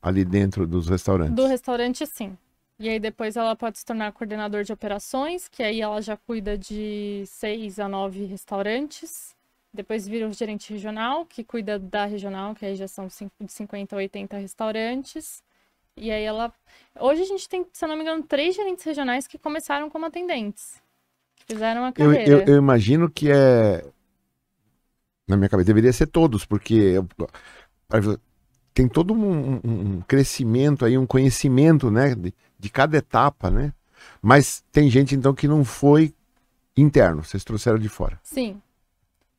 ali 0.00 0.24
dentro 0.24 0.66
dos 0.66 0.88
restaurantes. 0.88 1.34
Do 1.34 1.46
restaurante, 1.46 2.06
sim. 2.06 2.36
E 2.78 2.88
aí 2.88 2.98
depois 2.98 3.36
ela 3.36 3.54
pode 3.54 3.78
se 3.78 3.84
tornar 3.84 4.10
coordenador 4.12 4.64
de 4.64 4.72
operações, 4.72 5.46
que 5.46 5.62
aí 5.62 5.82
ela 5.82 6.00
já 6.00 6.16
cuida 6.16 6.56
de 6.56 7.22
seis 7.26 7.78
a 7.78 7.86
nove 7.86 8.24
restaurantes. 8.24 9.36
Depois 9.72 10.06
vira 10.06 10.28
o 10.28 10.32
gerente 10.32 10.72
regional, 10.72 11.24
que 11.24 11.44
cuida 11.44 11.78
da 11.78 12.04
regional, 12.04 12.54
que 12.54 12.66
aí 12.66 12.74
já 12.74 12.88
são 12.88 13.06
de 13.06 13.52
50 13.52 13.94
a 13.94 13.98
80 13.98 14.36
restaurantes. 14.36 15.42
E 15.96 16.10
aí 16.10 16.24
ela. 16.24 16.52
Hoje 16.98 17.22
a 17.22 17.26
gente 17.26 17.48
tem, 17.48 17.64
se 17.72 17.84
eu 17.84 17.88
não 17.88 17.96
me 17.96 18.02
engano, 18.02 18.22
três 18.22 18.56
gerentes 18.56 18.84
regionais 18.84 19.26
que 19.26 19.38
começaram 19.38 19.88
como 19.88 20.06
atendentes. 20.06 20.82
Que 21.36 21.44
fizeram 21.54 21.84
a 21.84 21.88
Eu, 21.88 21.92
carreira. 21.92 22.30
eu- 22.32 22.54
eu 22.54 22.56
imagino 22.56 23.08
que 23.10 23.30
é 23.30 23.84
Na 25.30 25.36
minha 25.36 25.48
cabeça, 25.48 25.68
deveria 25.68 25.92
ser 25.92 26.08
todos, 26.08 26.44
porque 26.44 26.96
tem 28.74 28.88
todo 28.88 29.14
um, 29.14 29.60
um, 29.64 30.00
crescimento 30.00 30.84
aí, 30.84 30.98
um 30.98 31.06
conhecimento, 31.06 31.88
né, 31.88 32.16
de, 32.16 32.34
de, 32.58 32.68
cada 32.68 32.96
etapa, 32.96 33.48
né? 33.48 33.72
Mas 34.20 34.64
tem 34.72 34.90
gente 34.90 35.14
então 35.14 35.32
que 35.32 35.46
não 35.46 35.64
foi 35.64 36.12
interno, 36.76 37.22
vocês 37.22 37.44
trouxeram 37.44 37.78
de 37.78 37.88
fora. 37.88 38.18
Sim. 38.24 38.60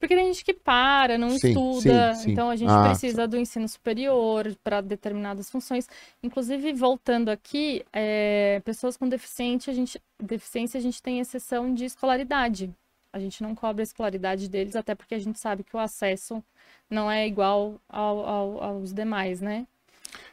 Porque 0.01 0.15
tem 0.15 0.25
gente 0.25 0.43
que 0.43 0.53
para, 0.55 1.15
não 1.15 1.29
sim, 1.37 1.49
estuda, 1.49 2.15
sim, 2.15 2.23
sim. 2.23 2.31
então 2.31 2.49
a 2.49 2.55
gente 2.55 2.71
ah, 2.71 2.89
precisa 2.89 3.27
do 3.27 3.37
ensino 3.37 3.69
superior 3.69 4.51
para 4.63 4.81
determinadas 4.81 5.47
funções. 5.47 5.87
Inclusive, 6.23 6.73
voltando 6.73 7.29
aqui, 7.29 7.85
é, 7.93 8.59
pessoas 8.65 8.97
com 8.97 9.07
deficiência 9.07 9.69
a, 9.69 9.75
gente, 9.75 10.01
deficiência, 10.19 10.79
a 10.79 10.81
gente 10.81 11.03
tem 11.03 11.19
exceção 11.19 11.71
de 11.71 11.85
escolaridade. 11.85 12.73
A 13.13 13.19
gente 13.19 13.43
não 13.43 13.53
cobra 13.53 13.83
a 13.83 13.85
escolaridade 13.85 14.49
deles, 14.49 14.75
até 14.75 14.95
porque 14.95 15.13
a 15.13 15.19
gente 15.19 15.39
sabe 15.39 15.63
que 15.63 15.75
o 15.75 15.79
acesso 15.79 16.43
não 16.89 17.09
é 17.09 17.27
igual 17.27 17.79
ao, 17.87 18.25
ao, 18.27 18.63
aos 18.63 18.91
demais, 18.91 19.39
né? 19.39 19.67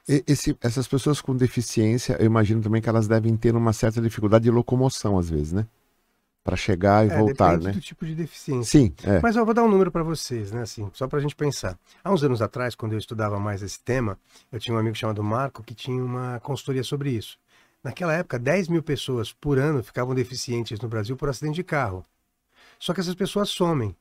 Esse, 0.08 0.56
essas 0.62 0.88
pessoas 0.88 1.20
com 1.20 1.36
deficiência, 1.36 2.16
eu 2.18 2.24
imagino 2.24 2.62
também 2.62 2.80
que 2.80 2.88
elas 2.88 3.06
devem 3.06 3.36
ter 3.36 3.54
uma 3.54 3.74
certa 3.74 4.00
dificuldade 4.00 4.44
de 4.44 4.50
locomoção, 4.50 5.18
às 5.18 5.28
vezes, 5.28 5.52
né? 5.52 5.66
Para 6.48 6.56
chegar 6.56 7.06
e 7.06 7.10
é, 7.10 7.18
voltar, 7.18 7.58
né? 7.58 7.72
do 7.72 7.80
tipo 7.80 8.06
de 8.06 8.14
deficiência. 8.14 8.80
Sim. 8.80 8.94
É. 9.04 9.20
Mas 9.20 9.36
eu 9.36 9.44
vou 9.44 9.52
dar 9.52 9.62
um 9.62 9.68
número 9.68 9.92
para 9.92 10.02
vocês, 10.02 10.50
né? 10.50 10.62
Assim, 10.62 10.90
só 10.94 11.06
para 11.06 11.18
a 11.18 11.20
gente 11.20 11.36
pensar. 11.36 11.78
Há 12.02 12.10
uns 12.10 12.24
anos 12.24 12.40
atrás, 12.40 12.74
quando 12.74 12.94
eu 12.94 12.98
estudava 12.98 13.38
mais 13.38 13.62
esse 13.62 13.78
tema, 13.78 14.18
eu 14.50 14.58
tinha 14.58 14.74
um 14.74 14.78
amigo 14.78 14.96
chamado 14.96 15.22
Marco 15.22 15.62
que 15.62 15.74
tinha 15.74 16.02
uma 16.02 16.40
consultoria 16.40 16.82
sobre 16.82 17.10
isso. 17.10 17.38
Naquela 17.84 18.14
época, 18.14 18.38
10 18.38 18.68
mil 18.68 18.82
pessoas 18.82 19.30
por 19.30 19.58
ano 19.58 19.82
ficavam 19.82 20.14
deficientes 20.14 20.80
no 20.80 20.88
Brasil 20.88 21.18
por 21.18 21.28
acidente 21.28 21.56
de 21.56 21.64
carro. 21.64 22.02
Só 22.78 22.94
que 22.94 23.00
essas 23.00 23.14
pessoas 23.14 23.50
somem, 23.50 23.94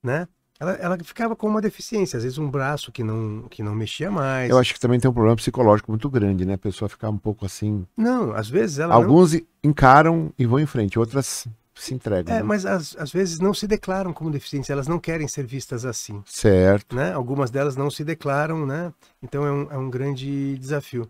né? 0.00 0.28
Ela, 0.60 0.72
ela, 0.72 0.98
ficava 1.02 1.34
com 1.34 1.48
uma 1.48 1.60
deficiência, 1.60 2.18
às 2.18 2.22
vezes 2.22 2.36
um 2.36 2.50
braço 2.50 2.92
que 2.92 3.02
não, 3.02 3.46
que 3.48 3.62
não 3.62 3.74
mexia 3.74 4.10
mais. 4.10 4.50
Eu 4.50 4.58
acho 4.58 4.74
que 4.74 4.78
também 4.78 5.00
tem 5.00 5.10
um 5.10 5.14
problema 5.14 5.34
psicológico 5.34 5.90
muito 5.90 6.08
grande, 6.10 6.44
né? 6.44 6.54
A 6.54 6.58
pessoa 6.58 6.86
ficar 6.86 7.08
um 7.08 7.16
pouco 7.16 7.46
assim. 7.46 7.86
Não, 7.96 8.34
às 8.34 8.50
vezes 8.50 8.78
ela. 8.78 8.94
Alguns 8.94 9.32
não... 9.32 9.40
encaram 9.64 10.30
e 10.38 10.44
vão 10.44 10.60
em 10.60 10.66
frente, 10.66 10.98
outras 10.98 11.48
se 11.74 11.94
entregam. 11.94 12.34
É, 12.34 12.38
né? 12.38 12.42
mas 12.42 12.66
às, 12.66 12.94
às 12.98 13.10
vezes 13.10 13.40
não 13.40 13.54
se 13.54 13.66
declaram 13.66 14.12
como 14.12 14.30
deficientes, 14.30 14.68
elas 14.68 14.86
não 14.86 14.98
querem 14.98 15.26
ser 15.26 15.46
vistas 15.46 15.86
assim. 15.86 16.22
Certo. 16.26 16.94
Né? 16.94 17.12
Algumas 17.12 17.50
delas 17.50 17.74
não 17.74 17.90
se 17.90 18.04
declaram, 18.04 18.66
né? 18.66 18.92
Então 19.22 19.46
é 19.46 19.50
um, 19.50 19.72
é 19.72 19.78
um 19.78 19.88
grande 19.88 20.58
desafio. 20.58 21.08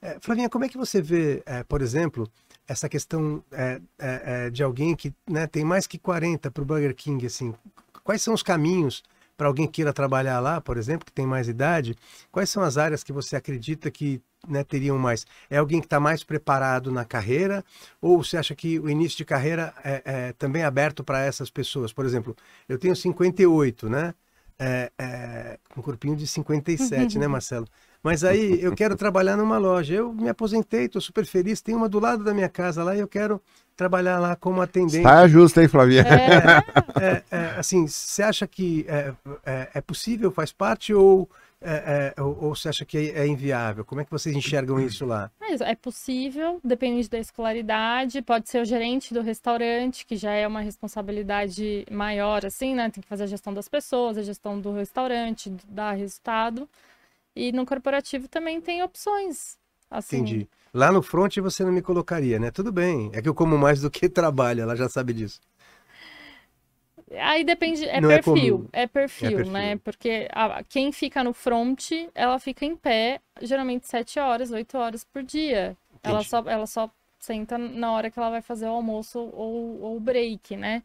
É, 0.00 0.18
Flavinha, 0.20 0.48
como 0.48 0.64
é 0.64 0.68
que 0.68 0.78
você 0.78 1.02
vê, 1.02 1.42
é, 1.44 1.62
por 1.64 1.82
exemplo, 1.82 2.28
essa 2.68 2.88
questão 2.88 3.42
é, 3.50 3.80
é, 3.98 4.22
é 4.46 4.50
de 4.50 4.62
alguém 4.62 4.94
que 4.94 5.12
né, 5.28 5.46
tem 5.46 5.64
mais 5.64 5.86
que 5.86 5.98
40 5.98 6.50
para 6.50 6.62
o 6.62 6.66
Burger 6.66 6.94
King, 6.94 7.26
assim, 7.26 7.54
Quais 8.04 8.22
são 8.22 8.34
os 8.34 8.42
caminhos 8.42 9.02
para 9.36 9.46
alguém 9.46 9.66
que 9.66 9.74
queira 9.74 9.92
trabalhar 9.92 10.40
lá, 10.40 10.60
por 10.60 10.76
exemplo, 10.76 11.04
que 11.06 11.12
tem 11.12 11.26
mais 11.26 11.48
idade? 11.48 11.96
Quais 12.30 12.50
são 12.50 12.62
as 12.62 12.76
áreas 12.76 13.02
que 13.02 13.12
você 13.12 13.36
acredita 13.36 13.90
que 13.90 14.20
né, 14.46 14.62
teriam 14.64 14.98
mais? 14.98 15.26
É 15.48 15.58
alguém 15.58 15.80
que 15.80 15.86
está 15.86 15.98
mais 15.98 16.22
preparado 16.22 16.90
na 16.90 17.04
carreira? 17.04 17.64
Ou 18.00 18.22
você 18.22 18.36
acha 18.36 18.54
que 18.54 18.78
o 18.78 18.88
início 18.88 19.18
de 19.18 19.24
carreira 19.24 19.72
é, 19.84 20.02
é 20.04 20.32
também 20.32 20.64
aberto 20.64 21.02
para 21.02 21.24
essas 21.24 21.50
pessoas? 21.50 21.92
Por 21.92 22.04
exemplo, 22.04 22.36
eu 22.68 22.78
tenho 22.78 22.94
58, 22.94 23.88
né? 23.88 24.14
É, 24.58 24.92
é, 24.96 25.58
um 25.76 25.82
corpinho 25.82 26.14
de 26.14 26.26
57, 26.26 27.18
né, 27.18 27.26
Marcelo? 27.28 27.66
Mas 28.02 28.24
aí 28.24 28.62
eu 28.62 28.74
quero 28.74 28.96
trabalhar 28.96 29.36
numa 29.36 29.58
loja. 29.58 29.94
Eu 29.94 30.12
me 30.12 30.28
aposentei, 30.28 30.86
estou 30.86 31.00
super 31.00 31.24
feliz. 31.24 31.60
Tem 31.60 31.74
uma 31.74 31.88
do 31.88 32.00
lado 32.00 32.24
da 32.24 32.34
minha 32.34 32.48
casa 32.48 32.82
lá 32.82 32.94
e 32.96 33.00
eu 33.00 33.08
quero 33.08 33.40
trabalhar 33.82 34.20
lá 34.20 34.36
como 34.36 34.62
atendente. 34.62 35.02
Tá 35.02 35.26
justo, 35.26 35.60
hein, 35.60 35.66
Flavia? 35.66 36.02
É, 36.02 37.04
é, 37.04 37.22
é, 37.30 37.54
assim, 37.58 37.86
você 37.86 38.22
acha 38.22 38.46
que 38.46 38.86
é, 38.88 39.12
é, 39.44 39.68
é, 39.74 39.80
possível, 39.80 40.30
faz 40.30 40.52
parte 40.52 40.94
ou, 40.94 41.28
é, 41.60 42.14
ou, 42.18 42.44
ou, 42.44 42.54
você 42.54 42.68
acha 42.68 42.84
que 42.84 43.10
é, 43.10 43.26
inviável? 43.26 43.84
Como 43.84 44.00
é 44.00 44.04
que 44.04 44.10
vocês 44.10 44.36
enxergam 44.36 44.78
isso 44.78 45.04
lá? 45.04 45.30
É 45.60 45.74
possível, 45.74 46.60
depende 46.62 47.08
da 47.08 47.18
escolaridade. 47.18 48.22
Pode 48.22 48.48
ser 48.48 48.62
o 48.62 48.64
gerente 48.64 49.12
do 49.12 49.20
restaurante, 49.20 50.06
que 50.06 50.16
já 50.16 50.32
é 50.32 50.46
uma 50.46 50.60
responsabilidade 50.60 51.84
maior, 51.90 52.46
assim, 52.46 52.74
né? 52.74 52.88
Tem 52.88 53.02
que 53.02 53.08
fazer 53.08 53.24
a 53.24 53.28
gestão 53.28 53.52
das 53.52 53.68
pessoas, 53.68 54.16
a 54.16 54.22
gestão 54.22 54.60
do 54.60 54.72
restaurante, 54.72 55.52
dar 55.68 55.92
resultado. 55.92 56.68
E 57.34 57.50
no 57.50 57.66
corporativo 57.66 58.28
também 58.28 58.60
tem 58.60 58.82
opções. 58.82 59.58
Assim. 59.90 60.18
Entendi. 60.18 60.48
Lá 60.74 60.90
no 60.90 61.02
front 61.02 61.36
você 61.38 61.64
não 61.64 61.72
me 61.72 61.82
colocaria, 61.82 62.38
né? 62.38 62.50
Tudo 62.50 62.72
bem. 62.72 63.10
É 63.12 63.20
que 63.20 63.28
eu 63.28 63.34
como 63.34 63.58
mais 63.58 63.80
do 63.80 63.90
que 63.90 64.08
trabalho, 64.10 64.62
ela 64.62 64.74
já 64.74 64.88
sabe 64.88 65.12
disso. 65.12 65.40
Aí 67.20 67.44
depende, 67.44 67.84
é, 67.84 67.98
é 67.98 68.00
perfil, 68.00 68.68
é, 68.72 68.82
é, 68.82 68.86
perfil, 68.86 69.28
é, 69.28 69.30
perfil, 69.30 69.52
né? 69.52 69.76
Porque 69.78 70.28
a, 70.32 70.62
quem 70.64 70.90
fica 70.92 71.22
no 71.22 71.34
front, 71.34 71.90
ela 72.14 72.38
fica 72.38 72.64
em 72.64 72.74
pé, 72.74 73.20
geralmente 73.42 73.86
7 73.86 74.18
horas, 74.18 74.50
8 74.50 74.78
horas 74.78 75.04
por 75.04 75.22
dia. 75.22 75.76
Ela 76.02 76.24
só, 76.24 76.38
ela 76.46 76.66
só 76.66 76.90
senta 77.18 77.56
na 77.58 77.92
hora 77.92 78.10
que 78.10 78.18
ela 78.18 78.30
vai 78.30 78.42
fazer 78.42 78.66
o 78.66 78.70
almoço 78.70 79.18
ou 79.18 79.94
o 79.96 80.00
break, 80.00 80.56
né? 80.56 80.82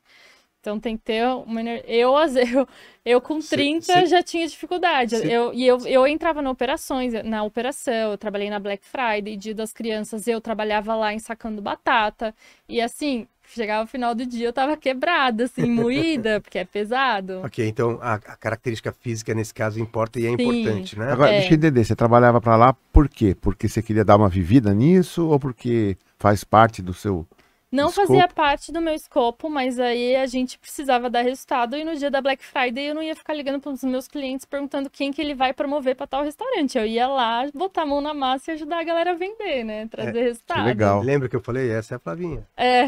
Então 0.67 0.81
tem 0.81 0.97
que 0.97 1.03
ter 1.03 1.25
uma 1.25 1.61
eu, 1.61 2.13
eu, 2.53 2.67
eu 3.05 3.21
com 3.21 3.39
30 3.39 3.85
cê, 3.85 3.93
cê, 3.93 4.05
já 4.07 4.21
tinha 4.21 4.45
dificuldade. 4.45 5.15
Cê... 5.15 5.25
Eu, 5.31 5.53
e 5.53 5.65
eu, 5.65 5.77
eu 5.87 6.05
entrava 6.05 6.41
na 6.41 6.51
operações, 6.51 7.13
na 7.23 7.41
operação, 7.41 8.11
eu 8.11 8.17
trabalhei 8.17 8.49
na 8.49 8.59
Black 8.59 8.85
Friday, 8.85 9.37
dia 9.37 9.55
das 9.55 9.71
crianças, 9.71 10.27
eu 10.27 10.41
trabalhava 10.41 10.93
lá 10.93 11.13
ensacando 11.13 11.61
batata. 11.61 12.35
E 12.67 12.81
assim, 12.81 13.25
chegava 13.47 13.85
o 13.85 13.87
final 13.87 14.13
do 14.13 14.25
dia, 14.25 14.47
eu 14.47 14.51
tava 14.51 14.75
quebrada, 14.75 15.45
assim, 15.45 15.67
moída, 15.71 16.41
porque 16.41 16.57
é 16.57 16.65
pesado. 16.65 17.43
Ok, 17.45 17.65
então 17.65 17.97
a, 18.01 18.15
a, 18.15 18.35
característica 18.35 18.91
física 18.91 19.33
nesse 19.33 19.53
caso 19.53 19.79
importa 19.79 20.19
e 20.19 20.25
é 20.25 20.27
Sim, 20.27 20.33
importante, 20.33 20.99
né? 20.99 21.13
Agora, 21.13 21.31
é. 21.31 21.39
deixa 21.39 21.53
eu 21.53 21.57
entender, 21.57 21.85
você 21.85 21.95
trabalhava 21.95 22.41
para 22.41 22.57
lá 22.57 22.75
por 22.91 23.07
quê? 23.07 23.33
Porque 23.39 23.69
você 23.69 23.81
queria 23.81 24.03
dar 24.03 24.17
uma 24.17 24.27
vivida 24.27 24.73
nisso 24.73 25.29
ou 25.29 25.39
porque 25.39 25.95
faz 26.19 26.43
parte 26.43 26.81
do 26.81 26.93
seu 26.93 27.25
não 27.71 27.89
escopo. 27.89 28.07
fazia 28.07 28.27
parte 28.27 28.71
do 28.71 28.81
meu 28.81 28.93
escopo, 28.93 29.49
mas 29.49 29.77
aí 29.79 30.15
a 30.15 30.25
gente 30.25 30.57
precisava 30.57 31.09
dar 31.09 31.21
resultado 31.21 31.75
e 31.75 31.83
no 31.83 31.95
dia 31.95 32.09
da 32.09 32.21
Black 32.21 32.43
Friday 32.45 32.85
eu 32.85 32.95
não 32.95 33.03
ia 33.03 33.15
ficar 33.15 33.33
ligando 33.33 33.59
para 33.59 33.71
os 33.71 33.83
meus 33.83 34.07
clientes 34.07 34.45
perguntando 34.45 34.89
quem 34.89 35.11
que 35.11 35.21
ele 35.21 35.35
vai 35.35 35.53
promover 35.53 35.95
para 35.95 36.07
tal 36.07 36.23
restaurante. 36.23 36.77
Eu 36.77 36.85
ia 36.85 37.07
lá, 37.07 37.45
botar 37.53 37.81
a 37.81 37.85
mão 37.85 37.99
na 37.99 38.13
massa 38.13 38.51
e 38.51 38.53
ajudar 38.53 38.79
a 38.79 38.83
galera 38.83 39.11
a 39.11 39.15
vender, 39.15 39.65
né? 39.65 39.85
Trazer 39.87 40.19
é, 40.19 40.23
resultado. 40.23 40.65
legal. 40.65 41.01
Lembra 41.01 41.27
que 41.27 41.35
eu 41.35 41.41
falei? 41.41 41.69
Essa 41.69 41.95
é 41.95 41.97
a 41.97 41.99
Flavinha. 41.99 42.47
É. 42.55 42.83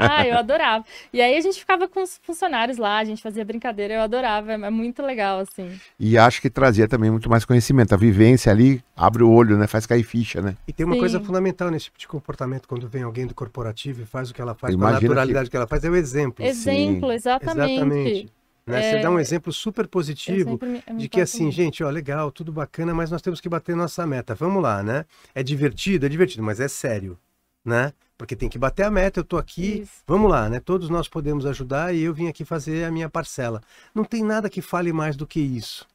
ah, 0.00 0.24
eu 0.26 0.38
adorava. 0.38 0.84
E 1.12 1.20
aí 1.20 1.36
a 1.36 1.40
gente 1.40 1.58
ficava 1.58 1.86
com 1.86 2.02
os 2.02 2.18
funcionários 2.22 2.78
lá, 2.78 2.98
a 2.98 3.04
gente 3.04 3.22
fazia 3.22 3.44
brincadeira, 3.44 3.94
eu 3.94 4.00
adorava. 4.00 4.52
É 4.52 4.70
muito 4.70 5.02
legal, 5.02 5.40
assim. 5.40 5.78
E 6.00 6.16
acho 6.16 6.40
que 6.40 6.48
trazia 6.48 6.88
também 6.88 7.10
muito 7.10 7.28
mais 7.28 7.44
conhecimento. 7.44 7.92
A 7.92 7.98
vivência 7.98 8.50
ali 8.50 8.82
abre 8.96 9.22
o 9.22 9.30
olho, 9.30 9.58
né? 9.58 9.66
Faz 9.66 9.84
cair 9.84 10.02
ficha, 10.02 10.40
né? 10.40 10.56
E 10.66 10.72
tem 10.72 10.86
uma 10.86 10.94
Sim. 10.94 11.00
coisa 11.00 11.20
fundamental 11.20 11.70
nesse 11.70 11.86
tipo 11.86 11.98
de 11.98 12.08
comportamento 12.08 12.66
quando 12.66 12.88
vem 12.88 13.02
alguém 13.02 13.26
do 13.26 13.34
corporativo 13.34 14.05
faz 14.06 14.30
o 14.30 14.34
que 14.34 14.40
ela 14.40 14.54
faz, 14.54 14.74
com 14.74 14.84
a 14.84 14.92
naturalidade 14.92 15.46
que... 15.46 15.50
que... 15.50 15.56
ela 15.56 15.66
faz, 15.66 15.84
é 15.84 15.90
o 15.90 15.96
exemplo. 15.96 16.44
Exemplo, 16.44 17.08
Sim. 17.08 17.14
exatamente. 17.14 17.72
Exatamente. 17.72 18.32
Né? 18.66 18.80
É... 18.80 18.90
Você 18.90 19.02
dá 19.02 19.10
um 19.10 19.20
exemplo 19.20 19.52
super 19.52 19.86
positivo 19.86 20.58
de 20.96 21.08
que 21.08 21.20
assim, 21.20 21.50
gente, 21.52 21.84
ó, 21.84 21.90
legal, 21.90 22.32
tudo 22.32 22.52
bacana, 22.52 22.92
mas 22.94 23.10
nós 23.10 23.22
temos 23.22 23.40
que 23.40 23.48
bater 23.48 23.76
nossa 23.76 24.06
meta. 24.06 24.34
Vamos 24.34 24.62
lá, 24.62 24.82
né? 24.82 25.04
É 25.34 25.42
divertido, 25.42 26.06
é 26.06 26.08
divertido, 26.08 26.42
mas 26.42 26.58
é 26.58 26.68
sério, 26.68 27.18
né? 27.64 27.92
Porque 28.18 28.34
tem 28.34 28.48
que 28.48 28.58
bater 28.58 28.84
a 28.84 28.90
meta, 28.90 29.20
eu 29.20 29.24
tô 29.24 29.36
aqui, 29.36 29.80
Isso. 29.80 30.02
vamos 30.06 30.30
lá, 30.30 30.48
né? 30.48 30.58
Todos 30.58 30.88
nós 30.88 31.06
podemos 31.06 31.44
ajudar 31.44 31.94
e 31.94 32.02
eu 32.02 32.14
vim 32.14 32.28
aqui 32.28 32.44
fazer 32.44 32.84
a 32.84 32.90
minha 32.90 33.10
parcela. 33.10 33.60
Não 33.94 34.04
tem 34.04 34.24
nada 34.24 34.48
que 34.48 34.62
fale 34.62 34.92
mais 34.92 35.16
do 35.16 35.26
que 35.26 35.38
isso 35.38 35.86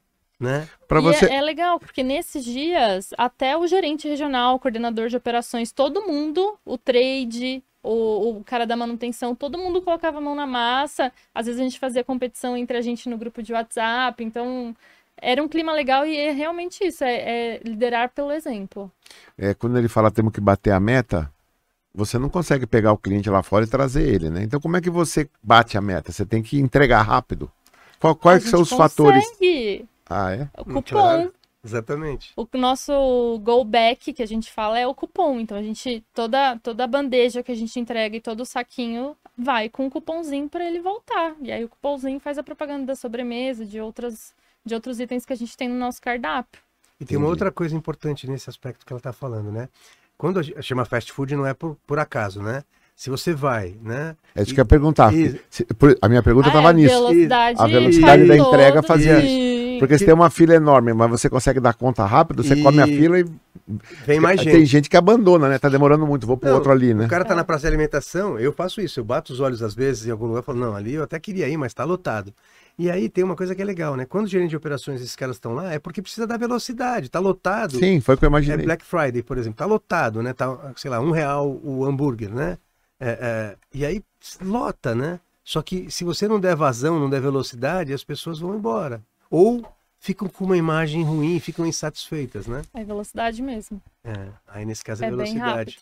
né? 0.41 0.67
Para 0.87 0.99
você 0.99 1.27
é, 1.27 1.35
é, 1.35 1.41
legal 1.41 1.79
porque 1.79 2.01
nesses 2.01 2.43
dias 2.43 3.11
até 3.15 3.55
o 3.55 3.67
gerente 3.67 4.07
regional, 4.07 4.55
o 4.55 4.59
coordenador 4.59 5.07
de 5.07 5.15
operações, 5.15 5.71
todo 5.71 6.01
mundo, 6.01 6.57
o 6.65 6.77
trade, 6.77 7.63
o, 7.83 8.37
o, 8.37 8.43
cara 8.43 8.65
da 8.65 8.75
manutenção, 8.75 9.33
todo 9.35 9.57
mundo 9.57 9.81
colocava 9.81 10.19
a 10.19 10.21
mão 10.21 10.35
na 10.35 10.45
massa. 10.45 11.11
Às 11.33 11.45
vezes 11.45 11.59
a 11.59 11.63
gente 11.63 11.79
fazia 11.79 12.03
competição 12.03 12.55
entre 12.55 12.77
a 12.77 12.81
gente 12.81 13.09
no 13.09 13.17
grupo 13.17 13.41
de 13.41 13.53
WhatsApp, 13.53 14.23
então 14.23 14.75
era 15.17 15.41
um 15.41 15.47
clima 15.47 15.73
legal 15.73 16.05
e 16.05 16.15
é 16.15 16.31
realmente 16.31 16.83
isso, 16.83 17.03
é, 17.03 17.13
é 17.55 17.61
liderar 17.63 18.09
pelo 18.09 18.31
exemplo. 18.31 18.91
É 19.37 19.53
quando 19.53 19.77
ele 19.77 19.87
fala 19.87 20.11
temos 20.11 20.33
que 20.33 20.41
bater 20.41 20.71
a 20.71 20.79
meta, 20.79 21.31
você 21.93 22.17
não 22.17 22.29
consegue 22.29 22.65
pegar 22.65 22.93
o 22.93 22.97
cliente 22.97 23.29
lá 23.29 23.43
fora 23.43 23.65
e 23.65 23.69
trazer 23.69 24.07
ele, 24.07 24.29
né? 24.29 24.43
Então 24.43 24.59
como 24.59 24.77
é 24.77 24.81
que 24.81 24.89
você 24.89 25.29
bate 25.41 25.77
a 25.77 25.81
meta? 25.81 26.11
Você 26.11 26.25
tem 26.25 26.41
que 26.41 26.59
entregar 26.59 27.01
rápido. 27.01 27.51
Qual, 27.99 28.15
quais 28.15 28.43
são 28.43 28.61
os 28.61 28.69
consegue. 28.69 28.89
fatores? 28.89 29.25
Ah, 30.09 30.33
é? 30.33 30.49
O 30.57 30.65
cupom. 30.65 31.31
Exatamente. 31.63 32.31
O 32.35 32.47
nosso 32.57 33.39
go 33.43 33.63
back 33.63 34.11
que 34.13 34.23
a 34.23 34.25
gente 34.27 34.51
fala 34.51 34.79
é 34.79 34.87
o 34.87 34.95
cupom. 34.95 35.39
Então 35.39 35.57
a 35.57 35.61
gente 35.61 36.03
toda 36.13 36.57
toda 36.57 36.83
a 36.83 36.87
bandeja 36.87 37.43
que 37.43 37.51
a 37.51 37.55
gente 37.55 37.79
entrega 37.79 38.15
e 38.17 38.21
todo 38.21 38.41
o 38.41 38.45
saquinho 38.45 39.15
vai 39.37 39.69
com 39.69 39.85
o 39.85 39.89
cupomzinho 39.91 40.49
para 40.49 40.65
ele 40.65 40.79
voltar. 40.79 41.35
E 41.41 41.51
aí 41.51 41.63
o 41.63 41.69
cupomzinho 41.69 42.19
faz 42.19 42.37
a 42.37 42.43
propaganda 42.43 42.85
da 42.87 42.95
sobremesa, 42.95 43.65
de 43.65 43.79
outras 43.79 44.33
de 44.65 44.73
outros 44.75 44.99
itens 44.99 45.25
que 45.25 45.33
a 45.33 45.35
gente 45.35 45.55
tem 45.55 45.67
no 45.69 45.75
nosso 45.75 46.01
cardápio. 46.01 46.61
E 46.99 47.05
tem 47.05 47.17
uma 47.17 47.27
outra 47.27 47.51
coisa 47.51 47.75
importante 47.75 48.29
nesse 48.29 48.49
aspecto 48.49 48.85
que 48.85 48.93
ela 48.93 48.99
está 48.99 49.11
falando, 49.13 49.51
né? 49.51 49.69
Quando 50.17 50.39
a 50.39 50.43
gente 50.43 50.61
chama 50.61 50.85
fast 50.85 51.11
food 51.11 51.35
não 51.35 51.45
é 51.47 51.53
por, 51.53 51.75
por 51.87 51.97
acaso, 51.97 52.41
né? 52.43 52.63
Se 52.95 53.09
você 53.09 53.33
vai, 53.33 53.75
né? 53.81 54.15
É 54.35 54.43
isso 54.43 54.53
que 54.53 54.59
eu 54.59 54.61
ia 54.61 54.65
perguntar. 54.67 55.11
E- 55.11 55.41
Se- 55.49 55.65
por- 55.65 55.97
A 55.99 56.07
minha 56.07 56.21
pergunta 56.21 56.49
Ah, 56.49 56.51
estava 56.51 56.69
é, 56.69 56.73
nisso. 56.73 56.93
Velocidade, 56.93 57.59
A 57.59 57.65
velocidade 57.65 58.27
da 58.27 58.37
entrega 58.37 58.83
fazia 58.83 59.19
de- 59.19 59.27
Porque 59.81 59.97
se 59.97 60.05
tem 60.05 60.13
uma 60.13 60.29
fila 60.29 60.53
enorme, 60.53 60.93
mas 60.93 61.09
você 61.09 61.29
consegue 61.29 61.59
dar 61.59 61.73
conta 61.73 62.05
rápido, 62.05 62.43
você 62.43 62.55
E- 62.55 62.63
come 62.63 62.81
a 62.81 62.87
fila 62.87 63.19
e. 63.19 63.25
Vem 64.05 64.19
mais 64.19 64.39
gente. 64.39 64.51
Tem 64.57 64.65
gente 64.65 64.89
que 64.89 64.97
abandona, 64.97 65.49
né? 65.49 65.57
Tá 65.59 65.69
demorando 65.69 66.05
muito, 66.05 66.25
vou 66.27 66.37
pro 66.37 66.49
Não, 66.49 66.55
outro 66.55 66.71
ali, 66.71 66.93
né? 66.93 67.05
O 67.05 67.09
cara 67.09 67.25
tá 67.25 67.35
na 67.35 67.43
praça 67.43 67.61
de 67.61 67.67
alimentação, 67.67 68.39
eu 68.39 68.53
faço 68.53 68.81
isso, 68.81 68.99
eu 68.99 69.03
bato 69.03 69.33
os 69.33 69.39
olhos 69.39 69.61
às 69.61 69.73
vezes 69.73 70.07
em 70.07 70.11
algum 70.11 70.27
lugar 70.27 70.41
e 70.41 70.45
falo, 70.45 70.59
não, 70.59 70.75
ali 70.75 70.93
eu 70.93 71.03
até 71.03 71.19
queria 71.19 71.47
ir, 71.47 71.57
mas 71.57 71.73
tá 71.73 71.83
lotado. 71.83 72.33
E 72.77 72.89
aí 72.89 73.09
tem 73.09 73.23
uma 73.23 73.35
coisa 73.35 73.53
que 73.53 73.61
é 73.61 73.65
legal, 73.65 73.95
né? 73.95 74.05
Quando 74.05 74.25
o 74.25 74.27
gerente 74.29 74.49
de 74.51 74.57
operações 74.57 75.01
esses 75.01 75.15
caras 75.15 75.35
estão 75.35 75.53
lá, 75.53 75.73
é 75.73 75.79
porque 75.79 76.01
precisa 76.01 76.25
dar 76.25 76.37
velocidade, 76.37 77.09
tá 77.09 77.19
lotado. 77.19 77.77
Sim, 77.77 77.99
foi 78.01 78.15
o 78.15 78.17
que 78.17 78.25
eu 78.25 78.27
É 78.27 78.29
imaginei. 78.29 78.65
Black 78.65 78.83
Friday, 78.85 79.21
por 79.23 79.37
exemplo, 79.37 79.57
tá 79.57 79.65
lotado, 79.65 80.21
né? 80.23 80.33
Tá, 80.33 80.73
sei 80.75 80.89
lá, 80.89 80.99
um 80.99 81.11
real 81.11 81.49
o 81.63 81.85
hambúrguer, 81.85 82.33
né? 82.33 82.57
É, 82.99 83.09
é, 83.09 83.57
e 83.73 83.85
aí 83.85 84.03
lota, 84.43 84.95
né? 84.95 85.19
Só 85.43 85.61
que 85.61 85.89
se 85.91 86.03
você 86.03 86.27
não 86.27 86.39
der 86.39 86.55
vazão, 86.55 86.99
não 86.99 87.09
der 87.09 87.21
velocidade, 87.21 87.93
as 87.93 88.03
pessoas 88.03 88.39
vão 88.39 88.55
embora. 88.55 89.01
Ou 89.31 89.65
ficam 89.99 90.27
com 90.27 90.43
uma 90.45 90.57
imagem 90.57 91.03
ruim, 91.03 91.39
ficam 91.39 91.65
insatisfeitas, 91.65 92.45
né? 92.47 92.61
É 92.73 92.83
velocidade 92.83 93.41
mesmo. 93.41 93.81
É, 94.03 94.27
aí 94.47 94.65
nesse 94.65 94.83
caso 94.83 95.03
é, 95.03 95.07
É 95.07 95.09
velocidade. 95.09 95.79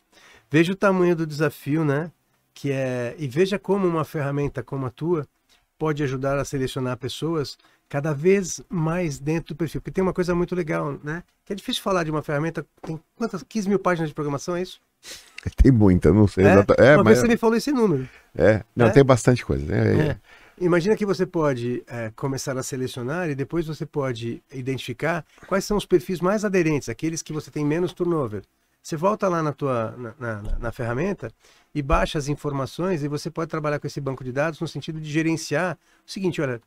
Veja 0.49 0.71
o 0.71 0.75
tamanho 0.75 1.15
do 1.15 1.25
desafio, 1.25 1.83
né? 1.83 2.11
Que 2.53 2.71
é 2.71 3.15
e 3.17 3.27
veja 3.27 3.57
como 3.57 3.87
uma 3.87 4.05
ferramenta 4.05 4.61
como 4.61 4.85
a 4.85 4.89
tua 4.89 5.27
pode 5.77 6.03
ajudar 6.03 6.37
a 6.37 6.45
selecionar 6.45 6.95
pessoas 6.97 7.57
cada 7.87 8.13
vez 8.13 8.61
mais 8.69 9.17
dentro 9.17 9.53
do 9.55 9.57
perfil. 9.57 9.81
Porque 9.81 9.91
tem 9.91 10.03
uma 10.03 10.13
coisa 10.13 10.35
muito 10.35 10.53
legal, 10.53 10.99
né? 11.03 11.23
Que 11.45 11.53
é 11.53 11.55
difícil 11.55 11.81
falar 11.81 12.03
de 12.03 12.11
uma 12.11 12.21
ferramenta 12.21 12.65
tem 12.81 12.99
quantas 13.15 13.41
15 13.41 13.67
mil 13.69 13.79
páginas 13.79 14.09
de 14.09 14.13
programação 14.13 14.55
é 14.55 14.61
isso? 14.61 14.79
Tem 15.55 15.71
muita, 15.71 16.11
não 16.11 16.27
sei 16.27 16.43
É? 16.45 16.51
exatamente. 16.51 16.81
É, 16.85 16.95
uma 16.97 17.03
mas. 17.05 17.05
vez 17.13 17.19
você 17.19 17.27
me 17.29 17.37
falou 17.37 17.55
esse 17.55 17.71
número. 17.71 18.07
É, 18.35 18.61
não, 18.75 18.87
É? 18.87 18.89
tem 18.89 19.05
bastante 19.05 19.45
coisa. 19.45 19.65
né? 19.65 20.09
É. 20.09 20.17
Imagina 20.59 20.95
que 20.95 21.05
você 21.05 21.25
pode 21.25 21.83
é, 21.87 22.11
começar 22.15 22.57
a 22.57 22.63
selecionar 22.63 23.29
e 23.29 23.35
depois 23.35 23.65
você 23.65 23.85
pode 23.85 24.43
identificar 24.53 25.25
quais 25.47 25.63
são 25.63 25.77
os 25.77 25.85
perfis 25.85 26.19
mais 26.19 26.43
aderentes, 26.43 26.89
aqueles 26.89 27.21
que 27.21 27.31
você 27.31 27.49
tem 27.49 27.65
menos 27.65 27.93
turnover. 27.93 28.43
Você 28.83 28.97
volta 28.97 29.27
lá 29.29 29.41
na 29.41 29.53
tua 29.53 29.91
na, 29.97 30.15
na- 30.19 30.59
na 30.59 30.71
ferramenta 30.71 31.31
e 31.73 31.81
baixa 31.81 32.17
as 32.17 32.27
informações 32.27 33.03
e 33.03 33.07
você 33.07 33.29
pode 33.31 33.49
trabalhar 33.49 33.79
com 33.79 33.87
esse 33.87 34.01
banco 34.01 34.23
de 34.23 34.31
dados 34.31 34.59
no 34.59 34.67
sentido 34.67 34.99
de 34.99 35.09
gerenciar 35.09 35.77
o 36.05 36.11
seguinte, 36.11 36.41
olha, 36.41 36.61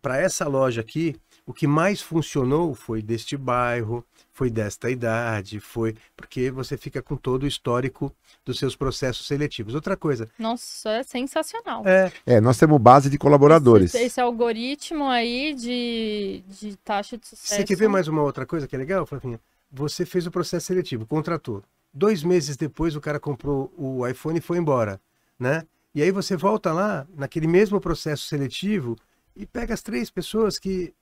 para 0.00 0.18
essa 0.20 0.46
loja 0.46 0.80
aqui, 0.80 1.16
o 1.48 1.54
que 1.54 1.66
mais 1.66 2.02
funcionou 2.02 2.74
foi 2.74 3.00
deste 3.00 3.34
bairro, 3.34 4.04
foi 4.34 4.50
desta 4.50 4.90
idade, 4.90 5.58
foi 5.60 5.96
porque 6.14 6.50
você 6.50 6.76
fica 6.76 7.00
com 7.00 7.16
todo 7.16 7.44
o 7.44 7.46
histórico 7.46 8.14
dos 8.44 8.58
seus 8.58 8.76
processos 8.76 9.26
seletivos. 9.26 9.74
Outra 9.74 9.96
coisa, 9.96 10.28
Nossa, 10.38 10.90
é 10.90 11.02
sensacional. 11.02 11.88
é, 11.88 12.12
É, 12.26 12.38
nós 12.38 12.58
temos 12.58 12.78
base 12.78 13.08
de 13.08 13.16
colaboradores. 13.16 13.94
Esse, 13.94 14.04
esse 14.04 14.20
algoritmo 14.20 15.04
aí 15.08 15.54
de, 15.54 16.44
de 16.48 16.76
taxa 16.84 17.16
de 17.16 17.26
sucesso. 17.26 17.54
Você 17.54 17.64
quer 17.64 17.76
ver 17.78 17.88
mais 17.88 18.08
uma 18.08 18.20
outra 18.20 18.44
coisa 18.44 18.68
que 18.68 18.76
é 18.76 18.78
legal, 18.78 19.06
Flavinha? 19.06 19.40
Você 19.72 20.04
fez 20.04 20.26
o 20.26 20.30
processo 20.30 20.66
seletivo, 20.66 21.06
contratou. 21.06 21.62
Dois 21.94 22.22
meses 22.22 22.58
depois 22.58 22.94
o 22.94 23.00
cara 23.00 23.18
comprou 23.18 23.72
o 23.74 24.06
iPhone 24.06 24.38
e 24.38 24.42
foi 24.42 24.58
embora, 24.58 25.00
né? 25.38 25.62
E 25.94 26.02
aí 26.02 26.10
você 26.10 26.36
volta 26.36 26.74
lá, 26.74 27.06
naquele 27.16 27.46
mesmo 27.46 27.80
processo 27.80 28.24
seletivo, 28.24 28.96
e 29.34 29.46
pega 29.46 29.72
as 29.72 29.80
três 29.80 30.10
pessoas 30.10 30.58
que 30.58 30.92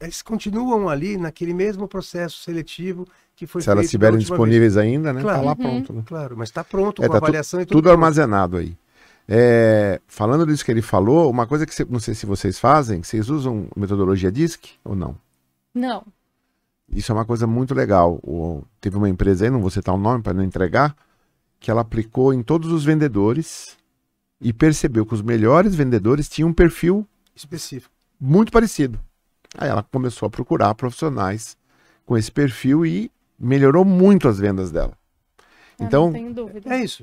eles 0.00 0.22
continuam 0.22 0.88
ali 0.88 1.16
naquele 1.16 1.54
mesmo 1.54 1.86
processo 1.88 2.38
seletivo 2.38 3.06
que 3.34 3.46
foi 3.46 3.62
Se 3.62 3.68
elas 3.70 3.80
feito 3.80 3.82
da 3.82 3.86
estiverem 3.86 4.16
última 4.18 4.36
disponíveis 4.36 4.76
ainda, 4.76 5.12
né? 5.12 5.22
Claro. 5.22 5.38
Tá 5.38 5.44
lá 5.44 5.50
Uhum. 5.52 5.56
pronto, 5.56 5.92
né? 5.92 5.98
vez. 6.00 6.08
Claro, 6.08 6.36
mas 6.36 6.48
está 6.48 6.62
pronto 6.64 7.02
É, 7.02 7.06
com 7.06 7.12
tá 7.12 7.18
a 7.18 7.20
tu- 7.20 7.24
avaliação 7.24 7.60
e 7.60 7.66
tudo. 7.66 7.76
Tudo 7.78 7.90
armazenado 7.90 8.56
aí. 8.56 8.76
É, 9.28 10.00
falando 10.06 10.44
disso 10.46 10.64
que 10.64 10.70
ele 10.70 10.82
falou, 10.82 11.30
uma 11.30 11.46
coisa 11.46 11.64
que 11.64 11.74
cê- 11.74 11.86
não 11.88 12.00
sei 12.00 12.14
se 12.14 12.26
vocês 12.26 12.58
fazem, 12.58 13.02
vocês 13.02 13.30
usam 13.30 13.66
metodologia 13.76 14.30
DISC 14.32 14.70
ou 14.84 14.94
não? 14.96 15.16
Não. 15.74 16.04
Isso 16.92 17.10
é 17.10 17.14
uma 17.14 17.24
coisa 17.24 17.46
muito 17.46 17.72
legal. 17.74 18.18
O- 18.22 18.62
teve 18.80 18.96
uma 18.96 19.08
empresa 19.08 19.44
aí, 19.44 19.50
não 19.50 19.60
vou 19.60 19.70
citar 19.70 19.94
o 19.94 19.98
nome 19.98 20.22
para 20.22 20.34
não 20.34 20.42
entregar, 20.42 20.94
que 21.58 21.70
ela 21.70 21.80
aplicou 21.80 22.34
em 22.34 22.42
todos 22.42 22.70
os 22.72 22.84
vendedores 22.84 23.76
e 24.40 24.52
percebeu 24.52 25.06
que 25.06 25.14
os 25.14 25.22
melhores 25.22 25.74
vendedores 25.74 26.28
tinham 26.28 26.48
um 26.50 26.52
perfil 26.52 27.06
Específico. 27.34 27.94
muito 28.20 28.50
parecido. 28.52 28.98
Aí 29.56 29.68
ela 29.68 29.82
começou 29.82 30.26
a 30.26 30.30
procurar 30.30 30.74
profissionais 30.74 31.56
com 32.06 32.16
esse 32.16 32.30
perfil 32.30 32.84
e 32.86 33.10
melhorou 33.38 33.84
muito 33.84 34.28
as 34.28 34.38
vendas 34.38 34.70
dela. 34.70 34.92
eu 35.78 35.86
Então, 35.86 36.04
não 36.06 36.12
tenho 36.12 36.32
dúvida. 36.34 36.74
É 36.74 36.80
isso. 36.82 37.02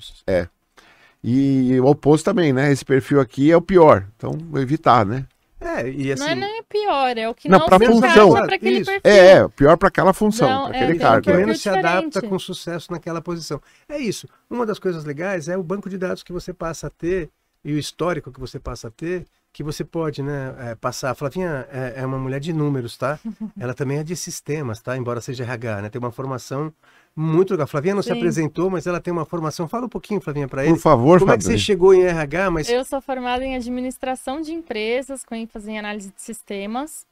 E 1.24 1.78
o 1.80 1.86
oposto 1.86 2.26
também, 2.26 2.54
né? 2.54 2.72
Esse 2.72 2.86
perfil 2.86 3.20
aqui 3.20 3.52
é 3.52 3.58
o 3.58 3.62
pior. 3.62 4.06
Então, 4.16 4.32
vou 4.50 4.62
evitar, 4.62 5.06
né? 5.06 5.26
É, 5.60 5.90
e 5.90 6.12
assim. 6.14 6.24
Não 6.24 6.30
é 6.32 6.36
nem 6.36 6.64
pior, 6.64 7.18
é 7.18 7.28
o 7.28 7.36
que 7.36 7.50
Não, 7.50 7.60
não, 7.60 7.66
pra 7.66 7.78
se 7.78 7.86
função. 7.86 8.32
para 8.32 8.56
aquele 8.56 8.78
Isso. 8.80 8.86
perfil. 8.92 9.12
É, 9.12 9.32
é, 9.40 9.48
pior 9.50 9.76
para 9.78 9.90
aquela 9.90 10.14
função, 10.14 10.50
Não, 10.50 10.68
para 10.70 10.78
é, 10.78 10.84
aquele 10.84 10.98
um 10.98 11.02
cargo. 11.02 11.22
que 11.24 11.34
menos 11.34 11.62
se 11.62 11.68
adapta 11.70 12.22
com 12.22 12.40
sucesso 12.40 12.90
naquela 12.92 13.22
posição. 13.22 13.62
É 13.90 13.98
isso. 13.98 14.26
Uma 14.50 14.66
das 14.66 14.80
coisas 14.80 15.04
legais 15.04 15.50
é 15.50 15.58
o 15.58 15.64
banco 15.64 15.90
de 15.90 15.98
dados 15.98 16.24
que 16.24 16.32
você 16.32 16.54
passa 16.54 16.88
a 16.88 16.90
ter 16.90 17.30
e 17.66 17.74
o 17.74 17.78
histórico 17.78 18.32
que 18.32 18.40
você 18.40 18.58
passa 18.58 18.88
a 18.88 18.92
ter, 18.92 19.26
que 19.52 19.64
você 19.64 19.84
pode 19.84 20.22
né, 20.22 20.56
é, 20.60 20.76
passar. 20.76 21.12
A 21.12 21.16
Flavinha 21.16 21.68
é, 21.72 21.96
é 21.98 22.06
uma 22.06 22.18
mulher 22.18 22.40
de 22.40 22.54
números, 22.54 22.98
tá? 22.98 23.20
Ela 23.60 23.74
também 23.74 23.98
é 23.98 24.04
de 24.04 24.16
sistemas, 24.16 24.82
tá? 24.82 24.96
Embora 24.96 25.22
seja 25.22 25.44
RH, 25.44 25.82
né? 25.82 25.90
Tem 25.90 26.00
uma 26.00 26.12
formação 26.12 26.74
muito 27.16 27.52
legal. 27.52 27.66
A 27.66 27.68
Flavinha 27.68 27.96
não 27.96 28.02
se 28.02 28.10
Sim. 28.10 28.16
apresentou, 28.18 28.70
mas 28.70 28.88
ela 28.88 29.02
tem 29.02 29.12
uma 29.12 29.26
formação. 29.26 29.68
Fala 29.68 29.88
um 29.88 29.90
pouquinho, 29.90 30.22
Flavinha, 30.22 30.48
para 30.48 30.64
Por 30.64 30.70
ele. 30.70 30.80
favor, 30.80 31.20
Como 31.20 31.32
é 31.32 31.38
que 31.38 31.44
você 31.44 31.50
Fabrício. 31.50 31.66
chegou 31.66 31.94
em 31.94 32.04
RH, 32.04 32.52
mas 32.52 32.70
Eu 32.70 32.86
sou 32.86 33.02
formada 33.02 33.44
em 33.44 33.56
administração 33.56 34.40
de 34.40 34.54
empresas, 34.54 35.24
com 35.26 35.36
ênfase 35.36 35.72
em 35.72 35.80
análise 35.80 36.12
de 36.12 36.22
sistemas. 36.22 37.06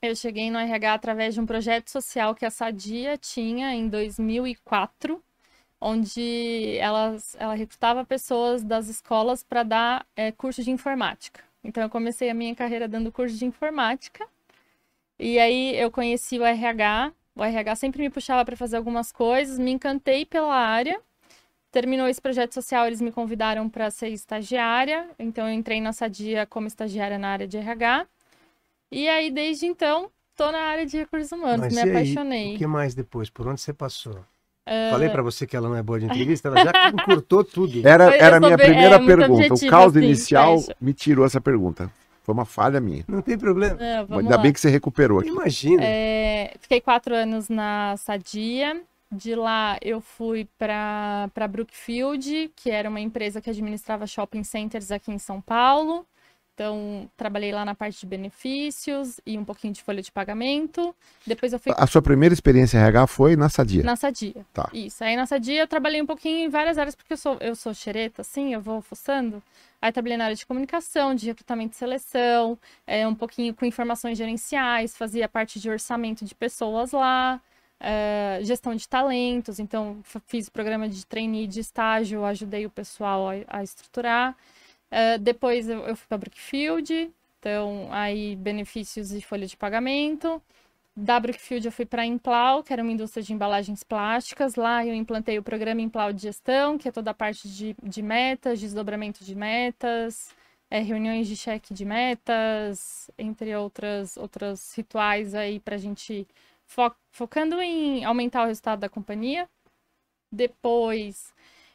Eu 0.00 0.14
cheguei 0.14 0.50
no 0.50 0.58
RH 0.58 0.94
através 0.94 1.34
de 1.34 1.40
um 1.40 1.46
projeto 1.46 1.88
social 1.88 2.34
que 2.34 2.44
a 2.44 2.50
Sadia 2.50 3.16
tinha 3.16 3.74
em 3.74 3.88
2004, 3.88 5.22
onde 5.80 6.76
elas, 6.78 7.36
ela 7.38 7.54
recrutava 7.54 8.04
pessoas 8.04 8.62
das 8.62 8.88
escolas 8.88 9.42
para 9.42 9.62
dar 9.62 10.06
eh, 10.16 10.32
curso 10.32 10.62
de 10.62 10.70
informática. 10.70 11.42
Então, 11.64 11.82
eu 11.82 11.90
comecei 11.90 12.28
a 12.30 12.34
minha 12.34 12.54
carreira 12.54 12.88
dando 12.88 13.12
curso 13.12 13.36
de 13.36 13.44
informática. 13.44 14.26
E 15.18 15.38
aí, 15.38 15.76
eu 15.76 15.90
conheci 15.90 16.38
o 16.38 16.44
RH. 16.44 17.12
O 17.34 17.42
RH 17.42 17.76
sempre 17.76 18.02
me 18.02 18.10
puxava 18.10 18.44
para 18.44 18.56
fazer 18.56 18.76
algumas 18.76 19.10
coisas, 19.12 19.58
me 19.58 19.70
encantei 19.70 20.26
pela 20.26 20.54
área. 20.54 21.00
Terminou 21.70 22.06
esse 22.08 22.20
projeto 22.20 22.52
social, 22.52 22.86
eles 22.86 23.00
me 23.00 23.10
convidaram 23.10 23.68
para 23.68 23.90
ser 23.90 24.08
estagiária. 24.08 25.08
Então, 25.18 25.48
eu 25.48 25.54
entrei 25.54 25.80
na 25.80 25.92
Sadia 25.92 26.46
como 26.46 26.66
estagiária 26.66 27.18
na 27.18 27.28
área 27.28 27.48
de 27.48 27.56
RH. 27.56 28.06
E 28.90 29.08
aí, 29.08 29.30
desde 29.30 29.66
então, 29.66 30.10
tô 30.36 30.52
na 30.52 30.58
área 30.58 30.84
de 30.84 30.98
recursos 30.98 31.32
humanos. 31.32 31.60
Mas 31.60 31.72
me 31.72 31.78
e 31.78 31.90
aí, 31.90 31.90
apaixonei. 31.90 32.56
o 32.56 32.58
que 32.58 32.66
mais 32.66 32.94
depois? 32.94 33.30
Por 33.30 33.48
onde 33.48 33.60
você 33.60 33.72
passou? 33.72 34.22
Ah, 34.66 34.88
Falei 34.90 35.08
para 35.08 35.22
você 35.22 35.46
que 35.46 35.56
ela 35.56 35.68
não 35.68 35.76
é 35.76 35.82
boa 35.82 35.98
de 35.98 36.06
entrevista, 36.06 36.48
ela 36.48 36.64
já 36.64 36.72
encurtou 36.90 37.42
tudo. 37.42 37.80
Era, 37.86 38.14
era 38.16 38.36
a 38.36 38.40
minha 38.40 38.56
bem- 38.56 38.66
primeira 38.68 38.96
é, 38.96 38.98
pergunta. 39.06 39.54
O 39.54 39.68
caos 39.68 39.96
assim, 39.96 40.04
inicial 40.06 40.58
fecha. 40.60 40.76
me 40.80 40.92
tirou 40.94 41.24
essa 41.24 41.40
pergunta. 41.40 41.90
Foi 42.22 42.32
uma 42.32 42.44
falha 42.44 42.80
minha. 42.80 43.04
Não 43.08 43.20
tem 43.20 43.36
problema. 43.36 43.76
ah, 43.80 44.04
vamos 44.04 44.24
Ainda 44.24 44.36
lá. 44.36 44.42
bem 44.42 44.52
que 44.52 44.60
você 44.60 44.70
recuperou 44.70 45.18
aqui. 45.18 45.28
Imagina. 45.28 45.82
É, 45.84 46.54
fiquei 46.60 46.80
quatro 46.80 47.14
anos 47.14 47.48
na 47.48 47.96
Sadia. 47.96 48.80
De 49.10 49.34
lá 49.34 49.76
eu 49.82 50.00
fui 50.00 50.48
para 50.56 51.28
Brookfield, 51.50 52.50
que 52.56 52.70
era 52.70 52.88
uma 52.88 53.00
empresa 53.00 53.40
que 53.42 53.50
administrava 53.50 54.06
shopping 54.06 54.42
centers 54.42 54.90
aqui 54.90 55.10
em 55.12 55.18
São 55.18 55.40
Paulo. 55.40 56.06
Então, 56.54 57.08
trabalhei 57.16 57.50
lá 57.50 57.64
na 57.64 57.74
parte 57.74 58.00
de 58.00 58.06
benefícios 58.06 59.18
e 59.24 59.38
um 59.38 59.44
pouquinho 59.44 59.72
de 59.72 59.82
folha 59.82 60.02
de 60.02 60.12
pagamento. 60.12 60.94
Depois 61.26 61.52
eu 61.52 61.58
fui 61.58 61.72
A 61.74 61.86
sua 61.86 62.02
primeira 62.02 62.34
experiência 62.34 62.76
em 62.76 62.80
RH 62.80 63.06
foi 63.06 63.36
na 63.36 63.48
Sadia. 63.48 63.82
na 63.82 63.96
Sadia. 63.96 64.44
Tá. 64.52 64.68
Isso. 64.72 65.02
Aí 65.02 65.16
na 65.16 65.24
Sadia 65.24 65.60
eu 65.62 65.66
trabalhei 65.66 66.02
um 66.02 66.06
pouquinho 66.06 66.46
em 66.46 66.48
várias 66.50 66.76
áreas, 66.76 66.94
porque 66.94 67.14
eu 67.14 67.16
sou, 67.16 67.38
eu 67.40 67.54
sou 67.56 67.72
xereta, 67.72 68.20
assim, 68.20 68.52
eu 68.52 68.60
vou 68.60 68.82
fuçando. 68.82 69.42
Aí 69.80 69.90
trabalhei 69.90 70.18
na 70.18 70.24
área 70.24 70.36
de 70.36 70.46
comunicação, 70.46 71.14
de 71.14 71.26
recrutamento 71.26 71.74
e 71.74 71.78
seleção, 71.78 72.58
é, 72.86 73.08
um 73.08 73.14
pouquinho 73.14 73.54
com 73.54 73.64
informações 73.64 74.18
gerenciais, 74.18 74.96
fazia 74.96 75.28
parte 75.28 75.58
de 75.58 75.70
orçamento 75.70 76.24
de 76.24 76.34
pessoas 76.34 76.92
lá, 76.92 77.40
é, 77.80 78.38
gestão 78.42 78.76
de 78.76 78.86
talentos, 78.86 79.58
então 79.58 79.96
fiz 80.26 80.48
programa 80.48 80.88
de 80.88 81.04
trainee 81.04 81.48
de 81.48 81.60
estágio, 81.60 82.24
ajudei 82.24 82.64
o 82.64 82.70
pessoal 82.70 83.28
a, 83.30 83.58
a 83.58 83.62
estruturar. 83.64 84.36
É, 84.92 85.18
depois 85.18 85.68
eu, 85.70 85.80
eu 85.86 85.96
fui 85.96 86.06
para 86.08 86.18
Brookfield, 86.18 87.12
então 87.40 87.88
aí 87.92 88.36
benefícios 88.36 89.12
e 89.12 89.22
folha 89.22 89.46
de 89.46 89.56
pagamento. 89.56 90.42
Da 90.96 91.20
Brookfield 91.20 91.66
eu 91.66 91.72
fui 91.72 91.86
para 91.86 92.06
Implau, 92.06 92.62
que 92.64 92.72
era 92.72 92.82
uma 92.82 92.92
indústria 92.92 93.22
de 93.22 93.32
embalagens 93.34 93.84
plásticas. 93.84 94.56
Lá 94.56 94.86
eu 94.86 94.94
implantei 94.94 95.38
o 95.38 95.44
programa 95.44 95.80
Implau 95.82 96.12
de 96.12 96.22
gestão, 96.22 96.78
que 96.78 96.88
é 96.88 96.92
toda 96.92 97.12
a 97.12 97.14
parte 97.14 97.48
de, 97.48 97.76
de 97.82 98.02
metas, 98.02 98.60
desdobramento 98.60 99.24
de 99.24 99.34
metas, 99.36 100.34
é, 100.70 100.80
reuniões 100.80 101.28
de 101.28 101.36
cheque 101.36 101.74
de 101.74 101.84
metas, 101.86 103.10
entre 103.18 103.54
outras 103.56 104.16
outros 104.18 104.74
rituais 104.74 105.34
aí 105.34 105.60
para 105.60 105.76
a 105.76 105.78
gente 105.78 106.26
fo- 106.66 106.94
focando 107.12 107.60
em 107.62 108.04
aumentar 108.04 108.44
o 108.44 108.48
resultado 108.48 108.80
da 108.80 108.88
companhia. 108.90 109.48
Depois 110.30 111.32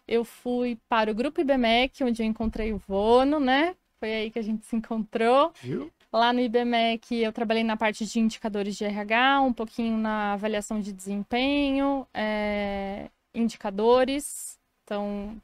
eu 0.07 0.23
fui 0.23 0.77
para 0.87 1.11
o 1.11 1.15
Grupo 1.15 1.41
IBMEC, 1.41 2.03
onde 2.03 2.21
eu 2.23 2.25
encontrei 2.25 2.71
o 2.71 2.77
Vono, 2.87 3.39
né? 3.39 3.75
Foi 3.99 4.13
aí 4.13 4.31
que 4.31 4.39
a 4.39 4.43
gente 4.43 4.65
se 4.65 4.75
encontrou. 4.75 5.51
Viu? 5.61 5.91
Lá 6.11 6.31
no 6.31 6.39
IBMEC 6.39 7.15
eu 7.15 7.33
trabalhei 7.33 7.63
na 7.63 7.75
parte 7.75 8.05
de 8.05 8.19
indicadores 8.19 8.77
de 8.77 8.85
RH, 8.85 9.41
um 9.41 9.51
pouquinho 9.51 9.97
na 9.97 10.33
avaliação 10.33 10.79
de 10.79 10.93
desempenho, 10.93 12.07
é, 12.13 13.09
indicadores, 13.35 14.57
então 14.83 15.35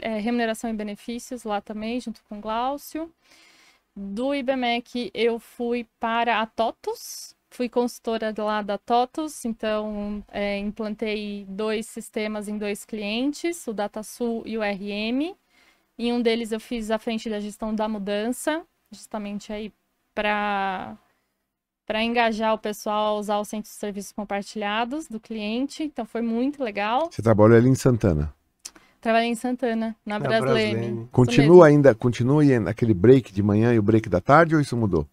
é, 0.00 0.18
remuneração 0.18 0.70
e 0.70 0.72
benefícios 0.72 1.44
lá 1.44 1.60
também, 1.60 2.00
junto 2.00 2.24
com 2.24 2.38
o 2.38 2.40
Glaucio. 2.40 3.12
Do 3.94 4.34
IBMEC 4.34 5.10
eu 5.12 5.38
fui 5.38 5.86
para 6.00 6.40
a 6.40 6.46
TOTUS, 6.46 7.35
fui 7.56 7.70
consultora 7.70 8.34
lá 8.36 8.60
da 8.60 8.76
TOTUS, 8.76 9.46
então 9.46 10.22
é, 10.28 10.58
implantei 10.58 11.46
dois 11.48 11.86
sistemas 11.86 12.48
em 12.48 12.58
dois 12.58 12.84
clientes, 12.84 13.66
o 13.66 13.72
DataSul 13.72 14.42
e 14.44 14.58
o 14.58 14.60
RM. 14.60 15.34
Em 15.98 16.12
um 16.12 16.20
deles 16.20 16.52
eu 16.52 16.60
fiz 16.60 16.90
a 16.90 16.98
frente 16.98 17.30
da 17.30 17.40
gestão 17.40 17.74
da 17.74 17.88
mudança, 17.88 18.62
justamente 18.92 19.52
aí 19.52 19.72
para 20.14 20.96
para 21.86 22.02
engajar 22.02 22.52
o 22.52 22.58
pessoal 22.58 23.14
a 23.14 23.18
usar 23.20 23.38
o 23.38 23.44
centro 23.44 23.70
de 23.70 23.76
serviços 23.76 24.10
compartilhados 24.10 25.06
do 25.06 25.20
cliente. 25.20 25.84
Então 25.84 26.04
foi 26.04 26.20
muito 26.20 26.62
legal. 26.62 27.08
Você 27.10 27.22
trabalhou 27.22 27.56
ali 27.56 27.68
em 27.68 27.76
Santana? 27.76 28.34
Trabalhei 29.00 29.28
em 29.28 29.36
Santana, 29.36 29.94
na, 30.04 30.18
na 30.18 30.28
Brasleme. 30.28 30.74
Brasleme. 30.74 31.08
Continua 31.12 31.68
ainda, 31.68 31.94
continua 31.94 32.42
aquele 32.68 32.92
break 32.92 33.32
de 33.32 33.40
manhã 33.40 33.72
e 33.72 33.78
o 33.78 33.82
break 33.82 34.08
da 34.08 34.20
tarde 34.20 34.56
ou 34.56 34.60
isso 34.60 34.76
mudou? 34.76 35.06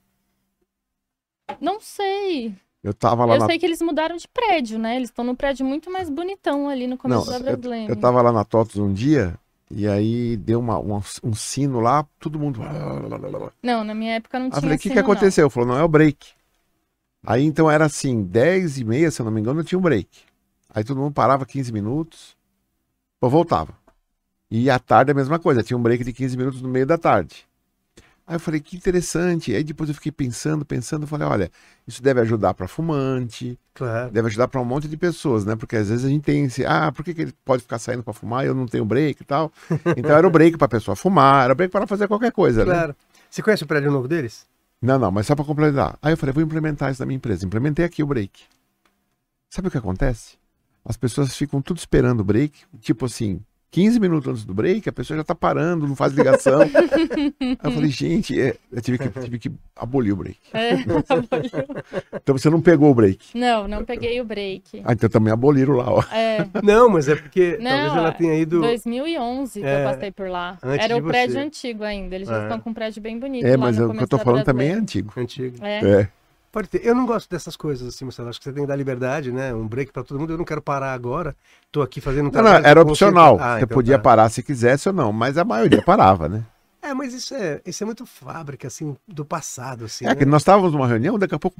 Não 1.61 1.80
sei. 1.80 2.53
Eu 2.84 2.93
tava 2.93 3.25
lá 3.25 3.35
Eu 3.35 3.39
na... 3.39 3.45
sei 3.45 3.57
que 3.57 3.65
eles 3.65 3.81
mudaram 3.81 4.17
de 4.17 4.27
prédio, 4.27 4.77
né? 4.77 4.97
Eles 4.97 5.09
estão 5.09 5.23
num 5.23 5.35
prédio 5.35 5.65
muito 5.65 5.89
mais 5.89 6.09
bonitão 6.09 6.67
ali 6.67 6.85
no 6.85 6.97
começo 6.97 7.31
Não, 7.31 7.39
da 7.39 7.39
Brasleme. 7.39 7.85
Eu, 7.85 7.95
eu 7.95 7.95
tava 7.95 8.21
lá 8.21 8.31
na 8.31 8.43
TOTOS 8.43 8.77
um 8.77 8.91
dia 8.91 9.39
e 9.71 9.88
aí 9.88 10.35
deu 10.35 10.59
uma, 10.59 10.77
uma, 10.77 11.01
um 11.23 11.34
sino 11.34 11.80
lá, 11.80 12.05
todo 12.19 12.38
mundo. 12.38 12.59
Não, 13.63 13.84
na 13.84 13.95
minha 13.95 14.15
época 14.15 14.38
não 14.38 14.49
tinha. 14.49 14.57
Eu 14.57 14.61
falei, 14.61 14.75
o 14.75 14.80
que, 14.80 14.89
que 14.89 14.99
aconteceu? 14.99 15.45
Não. 15.45 15.49
Falou, 15.49 15.69
não, 15.69 15.77
é 15.77 15.84
o 15.84 15.88
break. 15.88 16.27
Aí 17.25 17.45
então 17.45 17.71
era 17.71 17.85
assim, 17.85 18.21
10 18.21 18.80
e 18.80 18.84
meia, 18.84 19.09
se 19.09 19.21
eu 19.21 19.25
não 19.25 19.31
me 19.31 19.39
engano, 19.39 19.63
tinha 19.63 19.80
um 19.80 19.81
break. 19.81 20.09
Aí 20.69 20.84
todo 20.84 20.99
mundo 20.99 21.13
parava 21.13 21.45
15 21.45 21.71
minutos, 21.71 22.35
ou 23.21 23.30
voltava. 23.30 23.73
E 24.51 24.69
à 24.69 24.77
tarde 24.77 25.11
a 25.11 25.15
mesma 25.15 25.39
coisa, 25.39 25.63
tinha 25.63 25.77
um 25.77 25.81
break 25.81 26.03
de 26.03 26.11
15 26.11 26.38
minutos 26.38 26.61
no 26.61 26.67
meio 26.67 26.85
da 26.85 26.97
tarde. 26.97 27.47
Aí 28.26 28.36
eu 28.36 28.40
falei, 28.40 28.60
que 28.62 28.78
interessante. 28.78 29.54
Aí 29.54 29.64
depois 29.64 29.90
eu 29.90 29.95
fiquei 29.95 30.12
pensando, 30.12 30.66
pensando, 30.66 31.06
falei, 31.06 31.28
olha, 31.28 31.52
isso 31.86 32.02
deve 32.02 32.22
ajudar 32.22 32.54
para 32.54 32.68
fumante, 32.68 33.60
claro. 33.74 34.12
deve 34.12 34.28
ajudar 34.28 34.48
para 34.48 34.62
um 34.62 34.66
monte 34.66 34.88
de 34.88 34.95
pessoas, 34.95 35.44
né? 35.44 35.56
Porque 35.56 35.76
às 35.76 35.90
vezes 35.90 36.06
a 36.06 36.10
gente 36.10 36.24
tem 36.24 36.45
esse, 36.45 36.66
ah, 36.66 36.91
por 36.91 37.04
que, 37.04 37.14
que 37.14 37.22
ele 37.24 37.34
pode 37.44 37.64
ficar 37.64 37.80
saindo 37.80 38.02
para 38.02 38.14
fumar 38.14 38.45
e 38.45 38.48
eu 38.48 38.56
não 38.56 38.66
tenho 38.66 38.86
break 38.86 39.22
e 39.22 39.26
tal? 39.26 39.52
Então 39.98 40.16
era 40.16 40.28
o 40.28 40.32
break 40.32 40.58
para 40.58 40.66
a 40.66 40.70
pessoa 40.70 40.95
fumar, 40.95 41.44
era 41.44 41.54
o 41.54 41.56
break 41.56 41.72
para 41.72 41.86
fazer 41.86 42.08
qualquer 42.08 42.32
coisa, 42.32 42.64
claro. 42.64 42.90
né? 42.90 42.95
Você 43.30 43.41
conhece 43.41 43.64
o 43.64 43.68
prédio 43.68 43.91
novo 43.91 44.08
deles? 44.08 44.45
Não, 44.82 45.00
não, 45.00 45.12
mas 45.12 45.28
só 45.28 45.36
para 45.36 45.45
completar. 45.45 45.98
Aí 46.02 46.14
eu 46.14 46.18
falei, 46.18 46.34
vou 46.34 46.44
implementar 46.44 46.91
isso 46.91 47.02
na 47.02 47.06
minha 47.06 47.18
empresa. 47.18 47.45
Implementei 47.45 47.84
aqui 47.86 48.04
o 48.04 48.08
break. 48.08 48.44
Sabe 49.50 49.68
o 49.68 49.72
que 49.72 49.78
acontece? 49.78 50.38
As 50.86 50.98
pessoas 50.98 51.36
ficam 51.36 51.62
tudo 51.62 51.78
esperando 51.78 52.20
o 52.20 52.24
break, 52.24 52.64
tipo 52.82 53.06
assim, 53.06 53.40
15 53.74 54.00
minutos 54.00 54.30
antes 54.30 54.45
do 54.45 54.54
break, 54.54 54.88
a 54.88 54.94
pessoa 54.94 55.18
já 55.18 55.24
tá 55.24 55.34
parando, 55.34 55.88
não 55.88 55.95
faz 55.95 56.14
ligação. 56.14 56.62
Aí 57.41 57.58
eu 57.64 57.72
falei, 57.72 57.90
gente, 57.90 58.40
é, 58.40 58.56
eu 58.72 58.82
tive 58.84 59.00
que, 59.00 59.10
tive 59.20 59.40
que 59.40 59.52
abolir 59.76 60.14
o 60.14 60.16
break. 60.16 60.38
É, 60.54 60.74
então 62.14 62.38
você 62.38 62.52
não 62.52 62.62
pegou 62.62 62.91
o 62.91 62.94
break? 62.94 63.36
Não, 63.36 63.68
não 63.68 63.84
peguei 63.84 64.22
o 64.22 64.26
break. 64.26 64.84
Ah, 64.86 64.94
então 64.94 65.10
também 65.10 65.34
aboliram 65.34 65.74
lá, 65.74 65.91
ó. 65.91 66.04
É. 66.14 66.48
Não, 66.62 66.88
mas 66.88 67.08
é 67.08 67.16
porque 67.16 67.58
não, 67.60 67.72
talvez 67.72 67.95
ela 67.95 68.12
tenha 68.12 68.36
ido... 68.36 68.62
2011 68.62 69.60
que 69.60 69.66
é, 69.66 69.82
eu 69.82 69.90
passei 69.90 70.12
por 70.12 70.30
lá. 70.30 70.60
Era 70.80 70.95
o 70.95 71.02
prédio 71.02 71.40
antigo 71.40 71.84
ainda, 71.84 72.14
eles 72.14 72.28
já 72.28 72.41
é. 72.41 72.44
estão 72.44 72.60
com 72.60 72.70
um 72.70 72.74
prédio 72.76 73.02
bem 73.02 73.18
bonito 73.18 73.44
É, 73.44 73.58
mas 73.58 73.80
o 73.80 73.91
que 73.91 74.04
eu 74.04 74.08
tô 74.08 74.20
falando 74.20 74.44
também 74.44 74.70
é 74.70 74.74
antigo. 74.74 75.12
Antigo. 75.18 75.58
É. 75.66 76.08
Pode 76.53 76.67
ter. 76.67 76.85
Eu 76.85 76.93
não 76.93 77.07
gosto 77.07 77.27
dessas 77.27 77.57
coisas 77.57 77.88
assim, 77.88 78.05
Marcelo. 78.05 78.30
Acho 78.30 78.38
que 78.38 78.43
você 78.43 78.53
tem 78.53 78.61
que 78.61 78.67
dar 78.67 78.75
liberdade, 78.75 79.31
né? 79.31 79.51
Um 79.55 79.67
break 79.67 79.91
para 79.91 80.03
todo 80.03 80.19
mundo. 80.19 80.34
Eu 80.34 80.38
não 80.38 80.45
quero 80.45 80.61
parar 80.61 80.93
agora. 80.93 81.35
Tô 81.71 81.81
aqui 81.81 81.99
fazendo 81.99 82.27
um 82.27 82.30
trabalho. 82.30 82.53
Não, 82.53 82.61
não, 82.61 82.69
era 82.69 82.81
opcional. 82.84 83.38
Ah, 83.41 83.57
você 83.57 83.63
então 83.63 83.75
podia 83.75 83.97
tá. 83.97 84.03
parar 84.03 84.30
se 84.30 84.43
quisesse 84.43 84.88
ou 84.88 84.93
não, 84.93 85.11
mas 85.11 85.35
a 85.35 85.43
maioria 85.43 85.81
parava, 85.84 86.30
né? 86.30 86.45
É, 86.80 86.93
mas 86.93 87.11
isso 87.11 87.34
é, 87.34 87.59
isso 87.65 87.81
é 87.84 87.85
muito 87.88 88.05
fábrica, 88.05 88.67
assim, 88.67 88.95
do 89.07 89.25
passado, 89.25 89.85
assim. 89.85 90.05
É, 90.05 90.09
né? 90.09 90.15
que 90.15 90.25
nós 90.25 90.43
estávamos 90.43 90.73
numa 90.73 90.85
reunião, 90.88 91.17
daqui 91.17 91.34
a 91.34 91.39
pouco, 91.39 91.57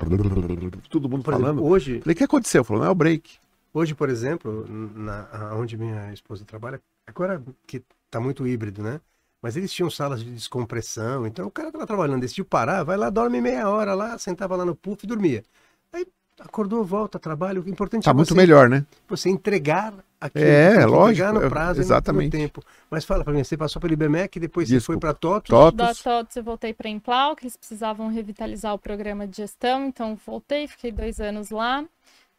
todo 0.90 1.10
mundo 1.10 1.24
por 1.24 1.34
falando. 1.34 1.54
Exemplo, 1.56 1.68
hoje. 1.68 2.00
Falei, 2.02 2.14
o 2.14 2.18
que 2.18 2.24
aconteceu? 2.26 2.64
Falou, 2.64 2.84
não 2.84 2.90
é 2.90 2.92
o 2.92 2.96
break. 2.96 3.38
Hoje, 3.74 3.96
por 3.96 4.10
exemplo, 4.10 4.64
na, 4.70 5.56
onde 5.56 5.76
minha 5.76 6.14
esposa 6.14 6.46
trabalha, 6.46 6.80
agora 7.08 7.42
que 7.66 7.82
tá 8.12 8.20
muito 8.20 8.46
híbrido, 8.46 8.84
né? 8.84 9.02
Mas 9.44 9.58
eles 9.58 9.74
tinham 9.74 9.90
salas 9.90 10.24
de 10.24 10.32
descompressão, 10.32 11.28
então 11.28 11.46
o 11.46 11.52
cara 11.52 11.70
tava 11.70 11.86
trabalhando, 11.86 12.22
decidiu 12.22 12.46
parar, 12.46 12.82
vai 12.84 12.96
lá, 12.96 13.10
dorme 13.10 13.42
meia 13.42 13.70
hora 13.70 13.94
lá, 13.94 14.18
sentava 14.18 14.56
lá 14.56 14.64
no 14.64 14.74
puff 14.74 15.04
e 15.04 15.08
dormia. 15.08 15.44
Aí 15.92 16.08
acordou, 16.40 16.82
volta, 16.86 17.20
trabalho. 17.20 17.62
O 17.62 17.68
importante 17.68 18.06
tá 18.06 18.12
é 18.12 18.14
muito 18.14 18.30
você, 18.30 18.36
melhor, 18.36 18.70
né? 18.70 18.86
Você 19.10 19.30
entregar 19.30 19.94
aquilo, 20.22 20.46
é, 20.46 20.86
lógico, 20.86 21.28
entregar 21.28 21.34
no 21.34 21.50
prazo 21.50 21.82
exatamente. 21.82 22.34
no 22.34 22.40
tempo. 22.40 22.64
Mas 22.90 23.04
fala 23.04 23.22
para 23.22 23.34
mim, 23.34 23.44
você 23.44 23.58
passou 23.58 23.82
pelo 23.82 23.92
IBMEC, 23.92 24.40
depois 24.40 24.70
Desculpa. 24.70 24.80
você 24.80 24.86
foi 24.86 24.98
para 24.98 25.14
TOTOS? 25.14 25.50
TOTOS. 25.50 25.76
Da 25.76 25.94
TOTOS 25.94 26.36
eu 26.38 26.44
voltei 26.44 26.74
para 26.74 26.88
Implau, 26.88 27.36
que 27.36 27.44
eles 27.44 27.58
precisavam 27.58 28.08
revitalizar 28.08 28.74
o 28.74 28.80
programa 28.80 29.28
de 29.28 29.36
gestão, 29.36 29.88
então 29.88 30.18
voltei, 30.26 30.70
fiquei 30.70 30.90
dois 30.90 31.20
anos 31.20 31.50
lá. 31.50 31.84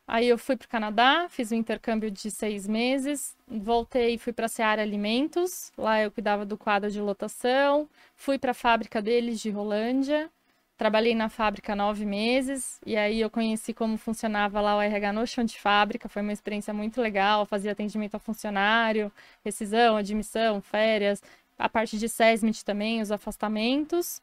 Aí 0.07 0.29
eu 0.29 0.37
fui 0.37 0.55
para 0.57 0.67
o 0.67 0.69
Canadá, 0.69 1.27
fiz 1.31 1.51
um 1.51 1.55
intercâmbio 1.55 2.11
de 2.11 2.31
seis 2.31 2.69
meses, 2.69 3.35
voltei 3.49 4.15
e 4.15 4.19
fui 4.19 4.35
para 4.35 4.47
a 4.47 4.49
Seara 4.49 4.83
Alimentos, 4.83 5.73
lá 5.79 6.01
eu 6.03 6.11
cuidava 6.11 6.45
do 6.45 6.59
quadro 6.59 6.91
de 6.91 7.01
lotação, 7.01 7.89
fui 8.15 8.39
para 8.39 8.51
a 8.51 8.55
fábrica 8.55 9.01
deles 9.01 9.41
de 9.41 9.49
Rolândia, 9.49 10.31
trabalhei 10.77 11.15
na 11.15 11.31
fábrica 11.31 11.75
nove 11.75 12.05
meses, 12.05 12.79
e 12.85 12.97
aí 12.97 13.19
eu 13.21 13.31
conheci 13.31 13.73
como 13.73 13.97
funcionava 13.97 14.61
lá 14.61 14.77
o 14.77 14.81
RH 14.83 15.13
no 15.15 15.27
chão 15.27 15.43
de 15.43 15.59
fábrica, 15.59 16.09
foi 16.09 16.21
uma 16.21 16.33
experiência 16.33 16.75
muito 16.75 17.01
legal, 17.01 17.47
fazia 17.47 17.73
atendimento 17.73 18.15
ao 18.15 18.21
funcionário, 18.21 19.11
rescisão, 19.43 19.97
admissão, 19.97 20.61
férias, 20.61 21.23
a 21.59 21.69
parte 21.69 21.99
de 21.99 22.09
SESMIT 22.11 22.63
também, 22.65 23.01
os 23.01 23.11
afastamentos. 23.11 24.21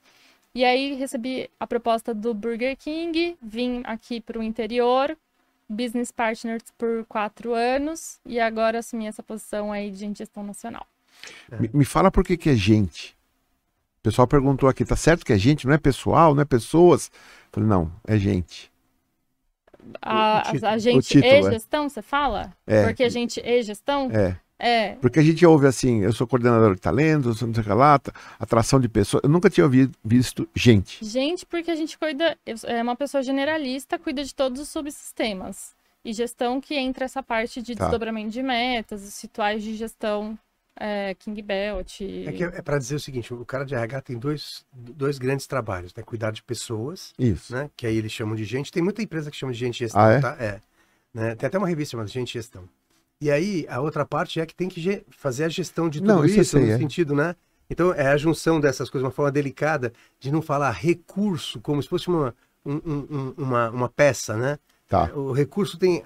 E 0.53 0.65
aí 0.65 0.93
recebi 0.93 1.49
a 1.59 1.65
proposta 1.65 2.13
do 2.13 2.33
Burger 2.33 2.77
King, 2.77 3.37
vim 3.41 3.81
aqui 3.85 4.19
para 4.19 4.37
o 4.37 4.43
interior, 4.43 5.17
business 5.71 6.11
partners 6.11 6.63
por 6.77 7.05
quatro 7.05 7.53
anos 7.53 8.19
e 8.25 8.39
agora 8.39 8.79
assumi 8.79 9.07
essa 9.07 9.23
posição 9.23 9.71
aí 9.71 9.89
de 9.89 10.13
gestão 10.13 10.43
nacional. 10.43 10.85
Me, 11.59 11.69
me, 11.73 11.85
fala 11.85 12.11
por 12.11 12.23
que, 12.23 12.35
que 12.35 12.49
é 12.49 12.55
gente. 12.55 13.15
O 13.99 14.03
pessoal 14.03 14.27
perguntou 14.27 14.67
aqui, 14.67 14.83
tá 14.83 14.95
certo 14.95 15.25
que 15.25 15.31
é 15.31 15.37
gente, 15.37 15.67
não 15.67 15.73
é 15.73 15.77
pessoal, 15.77 16.33
não 16.33 16.41
é 16.41 16.45
pessoas? 16.45 17.11
falei, 17.51 17.69
não, 17.69 17.91
é 18.07 18.17
gente. 18.17 18.71
A, 20.01 20.51
a 20.51 20.77
gente 20.77 21.07
título, 21.07 21.25
e 21.25 21.47
é. 21.47 21.51
gestão, 21.51 21.89
você 21.89 22.01
fala? 22.01 22.53
É. 22.67 22.85
Porque 22.85 23.03
a 23.03 23.09
gente 23.09 23.39
e 23.39 23.63
gestão? 23.63 24.09
É. 24.11 24.37
É. 24.63 24.95
Porque 25.01 25.19
a 25.19 25.23
gente 25.23 25.43
ouve 25.43 25.65
assim, 25.65 26.03
eu 26.03 26.13
sou 26.13 26.27
coordenador 26.27 26.75
de 26.75 26.81
talentos, 26.81 27.41
não 27.41 27.51
sei 27.51 27.63
o 27.63 27.65
que 27.65 27.73
lá, 27.73 27.99
atração 28.39 28.79
de 28.79 28.87
pessoas. 28.87 29.23
Eu 29.23 29.29
nunca 29.29 29.49
tinha 29.49 29.63
ouvido, 29.63 29.97
visto 30.05 30.47
gente. 30.55 31.03
Gente, 31.03 31.47
porque 31.47 31.71
a 31.71 31.75
gente 31.75 31.97
cuida, 31.97 32.37
é 32.45 32.83
uma 32.83 32.95
pessoa 32.95 33.23
generalista, 33.23 33.97
cuida 33.97 34.23
de 34.23 34.35
todos 34.35 34.61
os 34.61 34.69
subsistemas. 34.69 35.73
E 36.05 36.13
gestão 36.13 36.61
que 36.61 36.75
entra 36.75 37.05
essa 37.05 37.23
parte 37.23 37.59
de 37.61 37.75
tá. 37.75 37.85
desdobramento 37.85 38.29
de 38.29 38.43
metas, 38.43 39.03
os 39.03 39.19
rituais 39.19 39.63
de 39.63 39.75
gestão 39.75 40.37
é, 40.79 41.15
King 41.15 41.41
Belt. 41.41 42.01
É, 42.01 42.05
é, 42.05 42.57
é 42.57 42.61
para 42.61 42.77
dizer 42.77 42.95
o 42.95 42.99
seguinte, 42.99 43.33
o 43.33 43.43
cara 43.43 43.65
de 43.65 43.73
RH 43.73 44.01
tem 44.01 44.17
dois, 44.17 44.63
dois 44.71 45.17
grandes 45.17 45.47
trabalhos, 45.47 45.93
né? 45.95 46.03
Cuidar 46.03 46.31
de 46.31 46.43
pessoas, 46.43 47.13
Isso. 47.17 47.51
né? 47.53 47.69
Que 47.75 47.87
aí 47.87 47.97
eles 47.97 48.11
chamam 48.11 48.35
de 48.35 48.43
gente. 48.43 48.71
Tem 48.71 48.83
muita 48.83 49.01
empresa 49.01 49.31
que 49.31 49.37
chama 49.37 49.53
de 49.53 49.59
gente 49.59 49.79
gestão, 49.79 50.01
ah, 50.01 50.11
é? 50.11 50.19
tá? 50.19 50.37
É. 50.39 50.59
Né? 51.13 51.35
Tem 51.35 51.47
até 51.47 51.57
uma 51.57 51.67
revista 51.67 51.91
chamada 51.91 52.09
Gente 52.09 52.33
Gestão. 52.33 52.69
E 53.21 53.29
aí, 53.29 53.67
a 53.69 53.79
outra 53.79 54.03
parte 54.03 54.39
é 54.39 54.45
que 54.47 54.55
tem 54.55 54.67
que 54.67 55.05
fazer 55.11 55.43
a 55.43 55.49
gestão 55.49 55.87
de 55.87 55.99
tudo 55.99 56.07
não, 56.07 56.25
isso, 56.25 56.41
isso 56.41 56.51
sei, 56.57 56.65
no 56.65 56.71
é. 56.71 56.77
sentido, 56.77 57.13
né? 57.13 57.35
Então, 57.69 57.93
é 57.93 58.07
a 58.07 58.17
junção 58.17 58.59
dessas 58.59 58.89
coisas, 58.89 59.05
uma 59.05 59.11
forma 59.11 59.31
delicada 59.31 59.93
de 60.19 60.31
não 60.31 60.41
falar 60.41 60.71
recurso 60.71 61.61
como 61.61 61.81
se 61.81 61.87
fosse 61.87 62.07
uma, 62.07 62.35
um, 62.65 62.75
um, 62.75 63.33
uma, 63.37 63.69
uma 63.69 63.89
peça, 63.89 64.35
né? 64.35 64.57
Tá. 64.89 65.09
O 65.15 65.31
recurso 65.31 65.77
tem. 65.77 66.03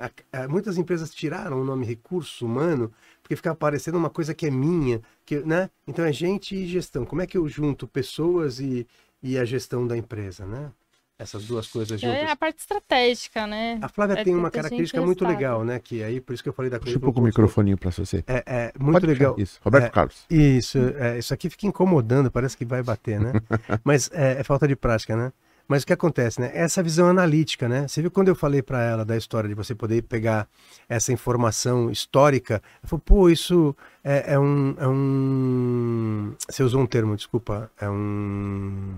Muitas 0.48 0.78
empresas 0.78 1.10
tiraram 1.10 1.60
o 1.60 1.66
nome 1.66 1.88
recurso 1.88 2.46
humano 2.46 2.92
porque 3.24 3.36
fica 3.36 3.56
parecendo 3.56 3.98
uma 3.98 4.12
coisa 4.12 4.36
que 4.36 4.46
é 4.46 4.52
minha, 4.52 5.02
que, 5.26 5.40
né? 5.40 5.72
Então 5.88 6.06
é 6.06 6.14
gente 6.14 6.56
e 6.56 6.68
gestão. 6.68 7.04
Como 7.04 7.20
é 7.20 7.26
que 7.26 7.36
eu 7.36 7.48
junto 7.48 7.88
pessoas 7.88 8.60
e, 8.60 8.86
e 9.24 9.40
a 9.40 9.44
gestão 9.44 9.88
da 9.88 9.98
empresa, 9.98 10.46
né? 10.46 10.72
Essas 11.18 11.46
duas 11.46 11.68
coisas 11.68 12.00
juntas. 12.00 12.18
É 12.18 12.30
a 12.30 12.36
parte 12.36 12.60
estratégica, 12.60 13.48
né? 13.48 13.80
A 13.82 13.88
Flávia 13.88 14.20
é 14.20 14.24
tem 14.24 14.36
uma 14.36 14.52
característica 14.52 15.02
muito 15.02 15.26
legal, 15.26 15.64
né? 15.64 15.80
Que 15.80 16.04
aí, 16.04 16.20
por 16.20 16.34
isso 16.34 16.44
que 16.44 16.50
eu 16.50 16.54
falei 16.54 16.70
da 16.70 16.78
coisa. 16.78 16.86
Deixa 16.92 17.00
um 17.00 17.02
pouco 17.02 17.22
o 17.22 17.24
microfoninho 17.24 17.78
para 17.78 17.90
você. 17.90 18.24
É, 18.28 18.44
é 18.46 18.72
muito 18.78 18.96
Pode 18.96 19.08
legal. 19.08 19.36
Isso, 19.38 19.60
Roberto 19.64 19.86
é, 19.86 19.90
Carlos. 19.90 20.26
Isso, 20.30 20.78
é, 20.98 21.18
isso 21.18 21.34
aqui 21.34 21.50
fica 21.50 21.66
incomodando, 21.68 22.30
parece 22.30 22.58
que 22.58 22.66
vai 22.66 22.84
bater, 22.84 23.20
né? 23.20 23.32
Mas 23.84 24.10
é, 24.14 24.40
é, 24.40 24.44
falta 24.44 24.68
de 24.68 24.76
prática, 24.76 25.16
né? 25.16 25.32
Mas 25.68 25.82
o 25.82 25.88
que 25.88 25.94
acontece, 25.94 26.40
né? 26.40 26.52
Essa 26.54 26.84
visão 26.84 27.08
analítica, 27.08 27.68
né? 27.68 27.88
Você 27.88 28.02
viu 28.02 28.12
quando 28.12 28.28
eu 28.28 28.36
falei 28.36 28.62
para 28.62 28.84
ela 28.84 29.04
da 29.06 29.18
história 29.18 29.48
de 29.48 29.56
você 29.56 29.74
poder 29.74 30.04
pegar 30.04 30.48
essa 30.88 31.12
informação 31.12 31.90
histórica, 31.90 32.56
ela 32.56 32.88
falou, 32.88 33.02
pô, 33.04 33.30
isso 33.30 33.76
é, 34.04 34.34
é, 34.34 34.40
um, 34.40 34.76
é 34.78 34.88
um. 34.88 36.36
Você 36.48 36.62
usou 36.62 36.82
um 36.82 36.86
termo, 36.86 37.16
desculpa. 37.16 37.72
É 37.80 37.90
um. 37.90 38.96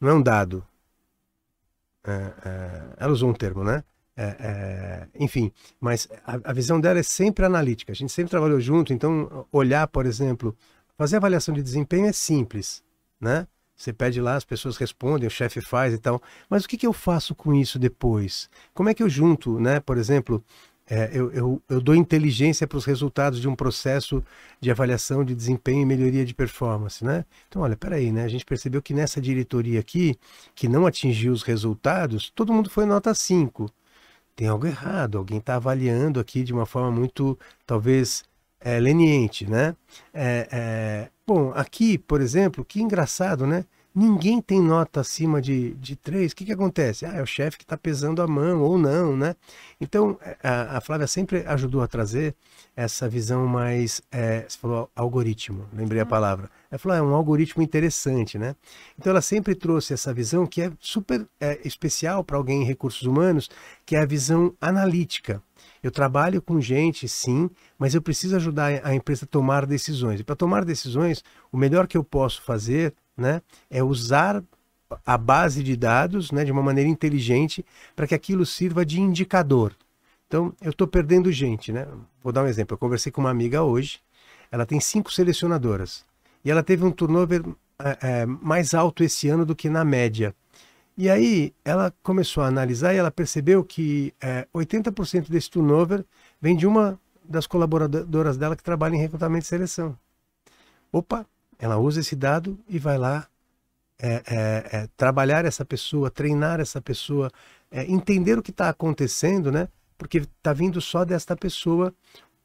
Não 0.00 0.10
é 0.10 0.14
um 0.14 0.22
dado. 0.22 0.64
É, 2.04 2.12
é... 2.44 2.82
Ela 2.98 3.12
usou 3.12 3.30
um 3.30 3.34
termo, 3.34 3.64
né? 3.64 3.84
É, 4.16 4.36
é, 4.38 5.08
enfim, 5.18 5.50
mas 5.80 6.06
a, 6.26 6.50
a, 6.50 6.52
visão 6.52 6.78
dela 6.78 6.98
é 6.98 7.02
sempre 7.02 7.44
analítica. 7.44 7.92
A 7.92 7.94
gente 7.94 8.12
sempre 8.12 8.30
trabalhou 8.30 8.60
junto, 8.60 8.92
então 8.92 9.46
olhar, 9.50 9.86
por 9.88 10.04
exemplo, 10.04 10.54
fazer 10.98 11.16
avaliação 11.16 11.54
de 11.54 11.62
desempenho 11.62 12.06
é 12.06 12.12
simples, 12.12 12.82
né? 13.18 13.46
Você 13.74 13.94
pede 13.94 14.20
lá, 14.20 14.34
as 14.34 14.44
pessoas 14.44 14.76
respondem, 14.76 15.26
o 15.26 15.30
chefe 15.30 15.62
faz 15.62 15.94
e 15.94 15.98
tal. 15.98 16.20
Mas 16.50 16.64
o 16.64 16.68
que, 16.68 16.76
que 16.76 16.86
eu 16.86 16.92
faço 16.92 17.34
com 17.34 17.54
isso 17.54 17.78
depois? 17.78 18.50
Como 18.74 18.90
é 18.90 18.94
que 18.94 19.02
eu 19.02 19.08
junto, 19.08 19.58
né? 19.58 19.80
Por 19.80 19.96
exemplo, 19.96 20.44
é, 20.90 21.08
eu, 21.12 21.30
eu, 21.32 21.62
eu, 21.68 21.80
dou 21.80 21.94
inteligência 21.94 22.66
para 22.66 22.76
os 22.76 22.84
resultados 22.84 23.40
de 23.40 23.48
um 23.48 23.54
processo 23.54 24.24
de 24.60 24.72
avaliação 24.72 25.24
de 25.24 25.36
desempenho 25.36 25.82
e 25.82 25.86
melhoria 25.86 26.26
de 26.26 26.34
performance, 26.34 27.04
né? 27.04 27.24
Então, 27.48 27.62
olha, 27.62 27.76
peraí, 27.76 28.10
né? 28.10 28.24
A 28.24 28.28
gente 28.28 28.44
percebeu 28.44 28.82
que 28.82 28.92
nessa 28.92 29.20
diretoria 29.20 29.78
aqui, 29.78 30.18
que 30.52 30.68
não 30.68 30.86
atingiu 30.86 31.32
os 31.32 31.44
resultados, 31.44 32.32
todo 32.34 32.52
mundo 32.52 32.68
foi 32.68 32.86
nota 32.86 33.14
5. 33.14 33.70
Tem 34.34 34.48
algo 34.48 34.66
errado, 34.66 35.16
alguém 35.16 35.38
está 35.38 35.54
avaliando 35.54 36.18
aqui 36.18 36.42
de 36.42 36.52
uma 36.52 36.66
forma 36.66 36.90
muito, 36.90 37.38
talvez, 37.64 38.24
é, 38.60 38.80
leniente, 38.80 39.48
né? 39.48 39.76
É, 40.12 40.48
é, 40.50 41.10
bom, 41.24 41.52
aqui, 41.54 41.98
por 41.98 42.20
exemplo, 42.20 42.64
que 42.64 42.82
engraçado, 42.82 43.46
né? 43.46 43.64
Ninguém 43.92 44.40
tem 44.40 44.62
nota 44.62 45.00
acima 45.00 45.42
de, 45.42 45.72
de 45.74 45.96
3. 45.96 46.30
O 46.30 46.36
que, 46.36 46.44
que 46.44 46.52
acontece? 46.52 47.04
Ah, 47.04 47.14
é 47.16 47.22
o 47.22 47.26
chefe 47.26 47.58
que 47.58 47.64
está 47.64 47.76
pesando 47.76 48.22
a 48.22 48.26
mão 48.26 48.62
ou 48.62 48.78
não, 48.78 49.16
né? 49.16 49.34
Então, 49.80 50.16
é, 50.22 50.36
a, 50.44 50.78
a, 50.78 50.80
Flávia 50.80 51.08
sempre 51.08 51.44
ajudou 51.44 51.82
a 51.82 51.88
trazer 51.88 52.36
essa 52.76 53.08
visão 53.08 53.48
mais. 53.48 54.00
É, 54.12 54.44
você 54.48 54.56
falou 54.56 54.88
algoritmo, 54.94 55.66
lembrei 55.72 56.00
a 56.00 56.06
palavra. 56.06 56.48
Ela 56.70 56.78
falou, 56.78 56.94
ah, 56.94 56.98
é 56.98 57.02
um 57.02 57.14
algoritmo 57.14 57.64
interessante, 57.64 58.38
né? 58.38 58.54
Então, 58.96 59.10
ela 59.10 59.20
sempre 59.20 59.56
trouxe 59.56 59.92
essa 59.92 60.14
visão 60.14 60.46
que 60.46 60.62
é 60.62 60.72
super 60.78 61.26
é, 61.40 61.58
especial 61.64 62.22
para 62.22 62.36
alguém 62.36 62.62
em 62.62 62.66
recursos 62.66 63.02
humanos, 63.02 63.50
que 63.84 63.96
é 63.96 64.00
a 64.00 64.06
visão 64.06 64.54
analítica. 64.60 65.42
Eu 65.82 65.90
trabalho 65.90 66.40
com 66.40 66.60
gente, 66.60 67.08
sim, 67.08 67.50
mas 67.78 67.94
eu 67.94 68.02
preciso 68.02 68.36
ajudar 68.36 68.80
a 68.84 68.94
empresa 68.94 69.24
a 69.24 69.28
tomar 69.28 69.66
decisões. 69.66 70.20
E 70.20 70.24
para 70.24 70.36
tomar 70.36 70.64
decisões, 70.64 71.24
o 71.50 71.56
melhor 71.56 71.86
que 71.86 71.96
eu 71.96 72.04
posso 72.04 72.42
fazer 72.42 72.94
né, 73.20 73.42
é 73.70 73.82
usar 73.82 74.42
a 75.06 75.16
base 75.16 75.62
de 75.62 75.76
dados 75.76 76.32
né, 76.32 76.44
de 76.44 76.50
uma 76.50 76.62
maneira 76.62 76.88
inteligente 76.88 77.64
para 77.94 78.06
que 78.06 78.14
aquilo 78.14 78.44
sirva 78.44 78.84
de 78.84 79.00
indicador. 79.00 79.74
Então, 80.26 80.52
eu 80.60 80.70
estou 80.70 80.86
perdendo 80.86 81.30
gente. 81.30 81.72
Né? 81.72 81.86
Vou 82.22 82.32
dar 82.32 82.42
um 82.42 82.46
exemplo. 82.46 82.74
Eu 82.74 82.78
conversei 82.78 83.12
com 83.12 83.20
uma 83.20 83.30
amiga 83.30 83.62
hoje, 83.62 84.00
ela 84.50 84.66
tem 84.66 84.80
cinco 84.80 85.12
selecionadoras. 85.12 86.04
E 86.44 86.50
ela 86.50 86.62
teve 86.62 86.84
um 86.84 86.90
turnover 86.90 87.44
é, 87.78 87.98
é, 88.22 88.26
mais 88.26 88.74
alto 88.74 89.02
esse 89.02 89.28
ano 89.28 89.44
do 89.44 89.54
que 89.54 89.68
na 89.68 89.84
média. 89.84 90.34
E 90.96 91.08
aí 91.08 91.54
ela 91.64 91.92
começou 92.02 92.42
a 92.42 92.46
analisar 92.46 92.94
e 92.94 92.98
ela 92.98 93.10
percebeu 93.10 93.64
que 93.64 94.12
é, 94.20 94.46
80% 94.54 95.30
desse 95.30 95.50
turnover 95.50 96.04
vem 96.40 96.56
de 96.56 96.66
uma 96.66 96.98
das 97.24 97.46
colaboradoras 97.46 98.36
dela 98.36 98.56
que 98.56 98.62
trabalha 98.62 98.96
em 98.96 99.00
recrutamento 99.00 99.44
e 99.44 99.48
seleção. 99.48 99.96
Opa, 100.92 101.24
ela 101.60 101.78
usa 101.78 102.00
esse 102.00 102.16
dado 102.16 102.58
e 102.68 102.78
vai 102.78 102.98
lá 102.98 103.26
é, 103.98 104.22
é, 104.26 104.76
é 104.78 104.88
trabalhar 104.96 105.44
essa 105.44 105.64
pessoa, 105.64 106.10
treinar 106.10 106.58
essa 106.58 106.80
pessoa, 106.80 107.30
é, 107.70 107.84
entender 107.84 108.38
o 108.38 108.42
que 108.42 108.50
está 108.50 108.68
acontecendo, 108.68 109.52
né? 109.52 109.68
Porque 109.98 110.18
está 110.18 110.52
vindo 110.52 110.80
só 110.80 111.04
desta 111.04 111.36
pessoa, 111.36 111.92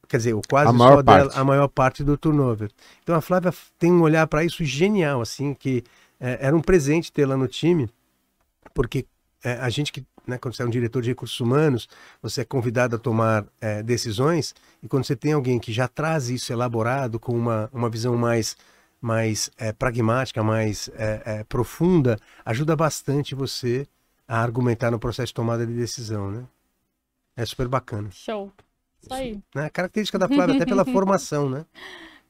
quer 0.07 0.17
dizer, 0.17 0.35
quase 0.49 0.77
só 0.77 1.01
dela, 1.01 1.31
a 1.33 1.43
maior 1.43 1.69
parte 1.69 2.03
do 2.03 2.17
turnover. 2.17 2.69
Então 3.01 3.15
a 3.15 3.21
Flávia 3.21 3.53
tem 3.79 3.91
um 3.91 4.01
olhar 4.01 4.27
para 4.27 4.43
isso 4.43 4.63
genial, 4.65 5.21
assim, 5.21 5.53
que 5.53 5.83
é, 6.19 6.47
era 6.47 6.55
um 6.55 6.61
presente 6.61 7.11
tê-la 7.11 7.37
no 7.37 7.47
time 7.47 7.89
porque 8.75 9.07
é, 9.41 9.53
a 9.53 9.69
gente 9.69 9.91
que, 9.91 10.05
né, 10.27 10.37
quando 10.37 10.53
você 10.53 10.61
é 10.61 10.65
um 10.65 10.69
diretor 10.69 11.01
de 11.01 11.09
recursos 11.09 11.39
humanos, 11.39 11.87
você 12.21 12.41
é 12.41 12.45
convidado 12.45 12.97
a 12.97 12.99
tomar 12.99 13.45
é, 13.61 13.81
decisões, 13.81 14.53
e 14.83 14.87
quando 14.87 15.05
você 15.05 15.15
tem 15.15 15.33
alguém 15.33 15.57
que 15.57 15.71
já 15.71 15.87
traz 15.87 16.29
isso 16.29 16.51
elaborado, 16.51 17.19
com 17.19 17.31
uma, 17.33 17.69
uma 17.71 17.89
visão 17.89 18.17
mais, 18.17 18.57
mais 19.05 19.51
é, 19.57 19.71
pragmática, 19.71 20.41
mais 20.41 20.89
é, 20.95 21.21
é, 21.25 21.43
profunda, 21.43 22.17
ajuda 22.43 22.75
bastante 22.75 23.35
você 23.35 23.87
a 24.27 24.41
argumentar 24.41 24.89
no 24.89 24.97
processo 24.97 25.27
de 25.27 25.33
tomada 25.35 25.65
de 25.65 25.73
decisão, 25.73 26.31
né? 26.31 26.43
É 27.37 27.45
super 27.45 27.67
bacana. 27.67 28.09
Show. 28.11 28.51
Isso 29.01 29.13
aí. 29.13 29.39
Né? 29.53 29.65
A 29.65 29.69
característica 29.69 30.17
da 30.17 30.27
Flávia, 30.27 30.55
até 30.55 30.65
pela 30.65 30.83
formação, 30.85 31.47
né? 31.47 31.65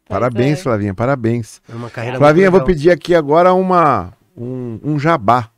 Parabéns, 0.07 0.59
é. 0.59 0.63
Flavinha, 0.63 0.93
parabéns. 0.93 1.61
É 1.69 1.73
uma 1.73 1.89
carreira 1.89 2.17
Flavinha, 2.17 2.51
vou 2.51 2.63
pedir 2.63 2.91
aqui 2.91 3.15
agora 3.15 3.53
uma, 3.53 4.13
um, 4.35 4.79
um 4.83 4.99
jabá 4.99 5.49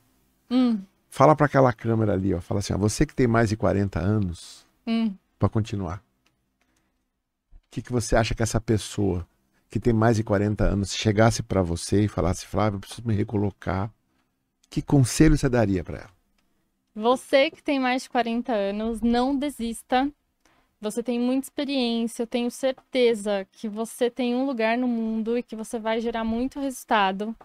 Hum. 0.49 0.79
Fala 1.09 1.35
para 1.35 1.45
aquela 1.45 1.73
câmera 1.73 2.13
ali, 2.13 2.33
ó. 2.33 2.39
Fala 2.39 2.59
assim, 2.59 2.73
ó, 2.73 2.77
você 2.77 3.05
que 3.05 3.15
tem 3.15 3.27
mais 3.27 3.49
de 3.49 3.57
40 3.57 3.99
anos, 3.99 4.65
hum. 4.85 5.13
para 5.37 5.49
continuar. 5.49 5.97
O 5.97 7.71
que, 7.71 7.81
que 7.81 7.91
você 7.91 8.15
acha 8.15 8.33
que 8.33 8.43
essa 8.43 8.61
pessoa 8.61 9.27
que 9.69 9.79
tem 9.79 9.93
mais 9.93 10.17
de 10.17 10.23
40 10.23 10.63
anos 10.63 10.95
chegasse 10.95 11.43
para 11.43 11.61
você 11.61 12.03
e 12.03 12.07
falasse, 12.07 12.45
Flávio, 12.45 12.77
eu 12.77 12.81
preciso 12.81 13.07
me 13.07 13.13
recolocar, 13.13 13.91
que 14.69 14.81
conselho 14.81 15.37
você 15.37 15.49
daria 15.49 15.83
para 15.83 15.99
ela? 15.99 16.17
Você 16.95 17.51
que 17.51 17.61
tem 17.61 17.79
mais 17.79 18.03
de 18.03 18.09
40 18.09 18.53
anos, 18.53 19.01
não 19.01 19.37
desista. 19.37 20.11
Você 20.79 21.01
tem 21.01 21.19
muita 21.19 21.47
experiência, 21.47 22.23
eu 22.23 22.27
tenho 22.27 22.51
certeza 22.51 23.47
que 23.51 23.67
você 23.67 24.09
tem 24.09 24.35
um 24.35 24.45
lugar 24.45 24.77
no 24.77 24.87
mundo 24.87 25.37
e 25.37 25.43
que 25.43 25.55
você 25.55 25.79
vai 25.79 25.99
gerar 25.99 26.23
muito 26.23 26.59
resultado 26.59 27.35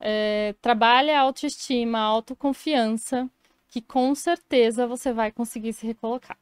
é, 0.00 0.54
trabalhe 0.60 1.10
a 1.10 1.20
autoestima, 1.20 1.98
a 1.98 2.02
autoconfiança, 2.02 3.28
que 3.68 3.80
com 3.82 4.14
certeza 4.14 4.86
você 4.86 5.12
vai 5.12 5.32
conseguir 5.32 5.72
se 5.72 5.86
recolocar. 5.86 6.38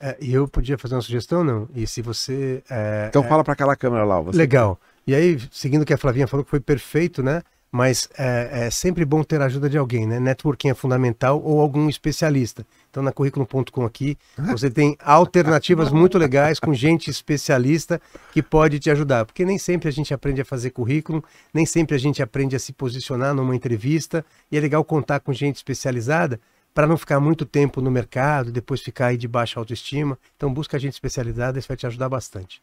É, 0.00 0.16
e 0.20 0.32
eu 0.32 0.46
podia 0.46 0.78
fazer 0.78 0.94
uma 0.94 1.02
sugestão, 1.02 1.42
não? 1.42 1.68
E 1.74 1.86
se 1.86 2.00
você. 2.00 2.62
É, 2.70 3.06
então 3.08 3.22
fala 3.24 3.42
para 3.42 3.52
aquela 3.52 3.74
câmera 3.74 4.04
lá. 4.04 4.20
Você... 4.20 4.38
Legal. 4.38 4.78
E 5.06 5.14
aí, 5.14 5.38
seguindo 5.50 5.82
o 5.82 5.84
que 5.84 5.94
a 5.94 5.98
Flavinha 5.98 6.26
falou, 6.26 6.44
que 6.44 6.50
foi 6.50 6.60
perfeito, 6.60 7.22
né? 7.22 7.42
mas 7.70 8.08
é, 8.16 8.66
é, 8.66 8.70
sempre 8.70 9.04
bom 9.04 9.22
ter 9.22 9.40
a 9.42 9.44
ajuda 9.44 9.68
de 9.68 9.76
alguém, 9.76 10.06
né? 10.06 10.18
Networking 10.18 10.70
é 10.70 10.74
fundamental 10.74 11.40
ou 11.42 11.60
algum 11.60 11.88
especialista. 11.88 12.66
Então, 12.90 13.02
na 13.02 13.12
currículo.com 13.12 13.84
aqui, 13.84 14.16
você 14.50 14.70
tem 14.70 14.96
alternativas 15.00 15.90
muito 15.90 16.16
legais 16.16 16.58
com 16.58 16.72
gente 16.72 17.10
especialista 17.10 18.00
que 18.32 18.42
pode 18.42 18.78
te 18.78 18.90
ajudar. 18.90 19.26
Porque 19.26 19.44
nem 19.44 19.58
sempre 19.58 19.88
a 19.88 19.92
gente 19.92 20.14
aprende 20.14 20.40
a 20.40 20.44
fazer 20.44 20.70
currículo, 20.70 21.22
nem 21.52 21.66
sempre 21.66 21.94
a 21.94 21.98
gente 21.98 22.22
aprende 22.22 22.56
a 22.56 22.58
se 22.58 22.72
posicionar 22.72 23.34
numa 23.34 23.54
entrevista, 23.54 24.24
e 24.50 24.56
é 24.56 24.60
legal 24.60 24.82
contar 24.82 25.20
com 25.20 25.32
gente 25.32 25.56
especializada 25.56 26.40
para 26.78 26.86
não 26.86 26.96
ficar 26.96 27.18
muito 27.18 27.44
tempo 27.44 27.80
no 27.80 27.90
mercado, 27.90 28.52
depois 28.52 28.80
ficar 28.80 29.06
aí 29.06 29.16
de 29.16 29.26
baixa 29.26 29.58
autoestima. 29.58 30.16
Então, 30.36 30.54
busca 30.54 30.78
gente 30.78 30.92
especializada, 30.92 31.58
isso 31.58 31.66
vai 31.66 31.76
te 31.76 31.84
ajudar 31.88 32.08
bastante. 32.08 32.62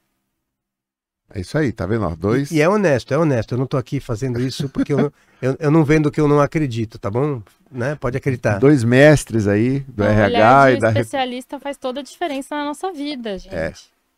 É 1.30 1.42
isso 1.42 1.58
aí, 1.58 1.74
tá 1.74 1.86
vendo? 1.86 2.16
dois. 2.16 2.50
E, 2.50 2.56
e, 2.56 2.62
é 2.62 2.70
honesto, 2.70 3.14
é 3.14 3.18
honesto. 3.18 3.56
Eu 3.56 3.58
não 3.58 3.68
tô 3.68 3.76
aqui 3.76 4.00
fazendo 4.00 4.40
isso 4.40 4.70
porque 4.70 4.94
eu, 4.94 5.12
eu, 5.42 5.58
eu, 5.60 5.70
não 5.70 5.84
vendo 5.84 6.06
o 6.06 6.12
que 6.12 6.22
eu 6.22 6.30
não 6.30 6.40
acredito, 6.40 6.98
tá 6.98 7.12
bom? 7.12 7.44
Né? 7.70 7.96
Pode 7.96 8.16
acreditar. 8.16 8.58
Dois 8.58 8.86
mestres 8.86 9.50
aí 9.50 9.82
do 9.82 10.02
a 10.02 10.08
RH 10.08 10.72
e 10.72 10.80
da. 10.80 10.88
especialista 10.88 11.60
faz 11.60 11.76
toda 11.76 12.00
a 12.00 12.04
diferença 12.04 12.56
na 12.56 12.64
nossa 12.64 12.94
vida, 12.94 13.38
gente. 13.38 13.54
É. 13.54 13.74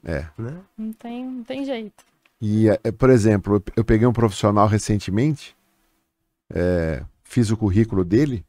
É. 0.06 0.28
Né? 0.38 0.53
Não, 0.78 0.94
tem, 0.94 1.26
não 1.26 1.44
tem 1.44 1.65
jeito. 1.65 2.06
E, 2.40 2.69
é, 2.69 2.91
por 2.91 3.10
exemplo, 3.10 3.64
eu 3.76 3.84
peguei 3.84 4.06
um 4.06 4.14
profissional 4.14 4.68
recentemente, 4.68 5.57
é, 6.53 7.02
fiz 7.24 7.49
o 7.49 7.57
currículo 7.57 8.06
dele 8.06 8.45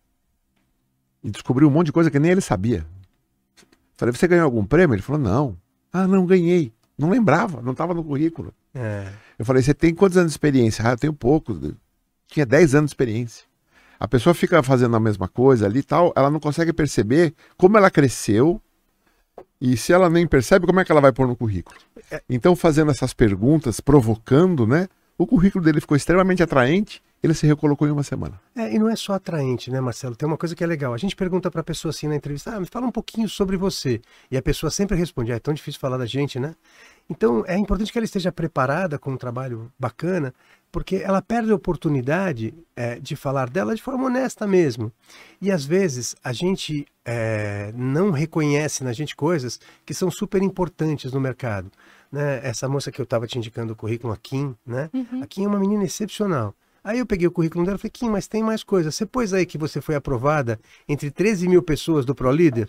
e 1.29 1.31
descobri 1.31 1.65
um 1.65 1.71
monte 1.71 1.87
de 1.87 1.93
coisa 1.93 2.11
que 2.11 2.19
nem 2.19 2.33
ele 2.33 2.41
sabia. 2.41 2.85
Falei, 3.97 4.15
você 4.15 4.27
ganhou 4.27 4.45
algum 4.45 4.65
prêmio? 4.65 4.95
Ele 4.95 5.03
falou, 5.03 5.21
não. 5.21 5.57
Ah, 5.93 6.07
não 6.07 6.25
ganhei. 6.25 6.73
Não 6.97 7.11
lembrava, 7.11 7.61
não 7.63 7.73
estava 7.73 7.95
no 7.95 8.03
currículo. 8.03 8.53
É. 8.75 9.09
Eu 9.39 9.45
falei, 9.45 9.63
você 9.63 9.75
tem 9.75 9.95
quantos 9.95 10.17
anos 10.17 10.33
de 10.33 10.35
experiência? 10.35 10.87
Ah, 10.87 10.93
eu 10.93 10.99
tenho 10.99 11.13
pouco. 11.13 11.57
Tinha 12.27 12.47
10 12.47 12.75
anos 12.75 12.91
de 12.91 12.95
experiência. 12.95 13.45
A 14.01 14.09
pessoa 14.09 14.35
fica 14.35 14.63
fazendo 14.63 14.97
a 14.97 15.01
mesma 15.01 15.29
coisa 15.29 15.67
ali 15.67 15.81
e 15.81 15.83
tal, 15.83 16.13
ela 16.17 16.31
não 16.31 16.39
consegue 16.39 16.73
perceber 16.73 17.35
como 17.57 17.77
ela 17.77 17.91
cresceu 17.91 18.61
e 19.61 19.77
se 19.77 19.93
ela 19.93 20.09
nem 20.09 20.27
percebe, 20.27 20.67
como 20.67 20.79
é 20.79 20.85
que 20.85 20.93
ela 20.93 21.01
vai 21.01 21.13
pôr 21.13 21.27
no 21.27 21.35
currículo? 21.35 21.77
É. 22.11 22.23
Então, 22.29 22.55
fazendo 22.55 22.91
essas 22.93 23.13
perguntas, 23.13 23.81
provocando, 23.81 24.67
né? 24.67 24.89
O 25.17 25.27
currículo 25.27 25.65
dele 25.65 25.81
ficou 25.81 25.97
extremamente 25.97 26.43
atraente 26.43 27.03
ele 27.23 27.35
se 27.35 27.47
recolocou 27.47 27.89
em 27.89 27.91
uma 27.91 28.03
semana. 28.03 28.41
É, 28.55 28.73
e 28.73 28.79
não 28.79 28.89
é 28.89 28.97
só 28.97 29.15
atraente, 29.15 29.71
né, 29.71 29.81
Marcelo? 29.81 30.15
Tem 30.15 30.27
uma 30.27 30.37
coisa 30.37 30.55
que 30.55 30.63
é 30.63 30.67
legal. 30.67 30.95
A 30.95 30.99
gente 30.99 31.17
pergunta 31.17 31.51
para 31.51 31.61
a 31.61 31.65
pessoa 31.65 31.91
assim 31.91 32.09
na 32.09 32.17
entrevista: 32.17 32.55
ah, 32.55 32.61
me 32.61 32.67
fala 32.67 32.87
um 32.87 32.93
pouquinho 32.93 33.29
sobre 33.29 33.57
você. 33.57 34.01
E 34.31 34.37
a 34.37 34.43
pessoa 34.43 34.71
sempre 34.71 34.97
responde: 34.97 35.33
ah, 35.33 35.37
é 35.37 35.41
tão 35.41 35.53
difícil 35.55 35.81
falar 35.81 35.97
da 35.97 36.07
gente, 36.07 36.39
né? 36.39 36.55
Então 37.11 37.45
é 37.47 37.57
importante 37.57 37.91
que 37.91 37.99
ela 37.99 38.05
esteja 38.05 38.31
preparada 38.31 38.99
com 38.99 39.13
um 39.13 39.17
trabalho 39.17 39.73
bacana 39.79 40.35
porque 40.71 40.97
ela 40.97 41.23
perde 41.23 41.51
a 41.51 41.55
oportunidade 41.55 42.55
é, 42.77 42.99
de 42.99 43.17
falar 43.17 43.49
dela 43.49 43.75
de 43.75 43.83
forma 43.83 44.07
honesta 44.07 44.47
mesmo. 44.47 44.93
E 45.41 45.51
às 45.51 45.65
vezes 45.65 46.15
a 46.23 46.33
gente 46.33 46.87
é, 47.05 47.73
não 47.75 48.11
reconhece 48.11 48.85
na 48.85 48.93
gente 48.93 49.17
coisas 49.17 49.59
que 49.85 49.95
são 49.95 50.11
super 50.11 50.43
importantes 50.43 51.13
no 51.13 51.21
mercado. 51.21 51.71
Né? 52.13 52.41
Essa 52.43 52.69
moça 52.69 52.93
que 52.93 53.01
eu 53.01 53.05
estava 53.05 53.27
te 53.27 53.39
indicando 53.39 53.73
o 53.73 53.77
currículo, 53.77 54.13
a 54.13 54.17
Kim, 54.17 54.55
né? 54.65 54.91
Uhum. 54.93 55.23
A 55.23 55.27
Kim 55.27 55.45
é 55.45 55.49
uma 55.49 55.59
menina 55.59 55.85
excepcional. 55.85 56.55
Aí 56.89 57.01
eu 57.01 57.05
peguei 57.05 57.29
o 57.29 57.31
currículo 57.31 57.67
dela 57.67 57.77
e 57.77 57.79
falei, 57.79 57.91
Kim, 57.91 58.09
mas 58.09 58.27
tem 58.27 58.43
mais 58.43 58.65
coisa. 58.65 58.91
Você 58.91 59.05
pôs 59.05 59.35
aí 59.35 59.45
que 59.45 59.59
você 59.59 59.79
foi 59.79 59.95
aprovada 59.95 60.59
entre 60.89 61.11
13 61.11 61.47
mil 61.47 61.63
pessoas 61.63 62.07
do 62.07 62.15
ProLíder? 62.15 62.67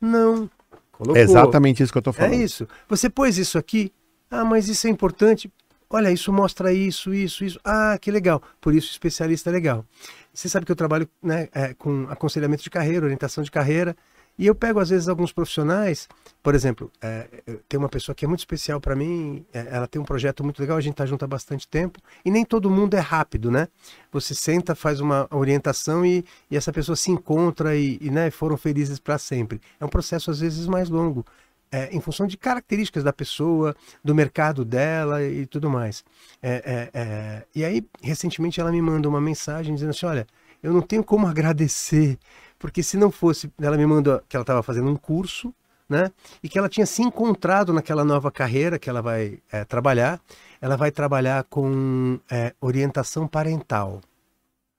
Não. 0.00 0.50
Colocou. 0.90 1.16
É 1.16 1.20
exatamente 1.20 1.80
isso 1.80 1.92
que 1.92 1.98
eu 1.98 2.00
estou 2.00 2.12
falando. 2.12 2.32
É 2.32 2.36
isso. 2.36 2.66
Você 2.88 3.08
pôs 3.08 3.38
isso 3.38 3.56
aqui? 3.56 3.92
Ah, 4.28 4.44
mas 4.44 4.66
isso 4.66 4.88
é 4.88 4.90
importante. 4.90 5.48
Olha, 5.88 6.10
isso 6.10 6.32
mostra 6.32 6.72
isso, 6.72 7.14
isso, 7.14 7.44
isso. 7.44 7.60
Ah, 7.64 7.96
que 8.00 8.10
legal. 8.10 8.42
Por 8.60 8.74
isso, 8.74 8.90
especialista 8.90 9.50
é 9.50 9.52
legal. 9.52 9.86
Você 10.34 10.48
sabe 10.48 10.66
que 10.66 10.72
eu 10.72 10.76
trabalho 10.76 11.08
né, 11.22 11.48
é, 11.54 11.72
com 11.72 12.08
aconselhamento 12.10 12.64
de 12.64 12.70
carreira, 12.70 13.06
orientação 13.06 13.44
de 13.44 13.52
carreira. 13.52 13.96
E 14.40 14.46
eu 14.46 14.54
pego, 14.54 14.80
às 14.80 14.88
vezes, 14.88 15.06
alguns 15.06 15.34
profissionais, 15.34 16.08
por 16.42 16.54
exemplo, 16.54 16.90
é, 17.02 17.28
tem 17.68 17.78
uma 17.78 17.90
pessoa 17.90 18.14
que 18.14 18.24
é 18.24 18.28
muito 18.28 18.38
especial 18.38 18.80
para 18.80 18.96
mim, 18.96 19.44
é, 19.52 19.68
ela 19.70 19.86
tem 19.86 20.00
um 20.00 20.04
projeto 20.04 20.42
muito 20.42 20.58
legal, 20.58 20.78
a 20.78 20.80
gente 20.80 20.94
está 20.94 21.04
junto 21.04 21.22
há 21.22 21.28
bastante 21.28 21.68
tempo, 21.68 22.00
e 22.24 22.30
nem 22.30 22.42
todo 22.42 22.70
mundo 22.70 22.94
é 22.94 23.00
rápido, 23.00 23.50
né? 23.50 23.68
Você 24.10 24.34
senta, 24.34 24.74
faz 24.74 24.98
uma 24.98 25.28
orientação 25.30 26.06
e, 26.06 26.24
e 26.50 26.56
essa 26.56 26.72
pessoa 26.72 26.96
se 26.96 27.10
encontra 27.10 27.76
e, 27.76 27.98
e 28.00 28.10
né, 28.10 28.30
foram 28.30 28.56
felizes 28.56 28.98
para 28.98 29.18
sempre. 29.18 29.60
É 29.78 29.84
um 29.84 29.90
processo, 29.90 30.30
às 30.30 30.40
vezes, 30.40 30.66
mais 30.66 30.88
longo 30.88 31.22
é, 31.70 31.94
em 31.94 32.00
função 32.00 32.26
de 32.26 32.38
características 32.38 33.04
da 33.04 33.12
pessoa, 33.12 33.76
do 34.02 34.14
mercado 34.14 34.64
dela 34.64 35.22
e 35.22 35.44
tudo 35.44 35.68
mais. 35.68 36.02
É, 36.42 36.50
é, 36.50 36.98
é, 36.98 37.42
e 37.54 37.62
aí, 37.62 37.86
recentemente, 38.02 38.58
ela 38.58 38.72
me 38.72 38.80
manda 38.80 39.06
uma 39.06 39.20
mensagem 39.20 39.74
dizendo 39.74 39.90
assim: 39.90 40.06
Olha, 40.06 40.26
eu 40.62 40.72
não 40.72 40.82
tenho 40.82 41.04
como 41.04 41.26
agradecer, 41.26 42.18
porque 42.60 42.82
se 42.82 42.96
não 42.96 43.10
fosse. 43.10 43.50
Ela 43.60 43.76
me 43.76 43.86
mandou 43.86 44.22
que 44.28 44.36
ela 44.36 44.44
estava 44.44 44.62
fazendo 44.62 44.88
um 44.88 44.94
curso, 44.94 45.52
né? 45.88 46.12
E 46.40 46.48
que 46.48 46.56
ela 46.56 46.68
tinha 46.68 46.86
se 46.86 47.02
encontrado 47.02 47.72
naquela 47.72 48.04
nova 48.04 48.30
carreira 48.30 48.78
que 48.78 48.88
ela 48.88 49.02
vai 49.02 49.40
é, 49.50 49.64
trabalhar. 49.64 50.20
Ela 50.60 50.76
vai 50.76 50.92
trabalhar 50.92 51.42
com 51.44 52.20
é, 52.30 52.54
orientação 52.60 53.26
parental. 53.26 54.00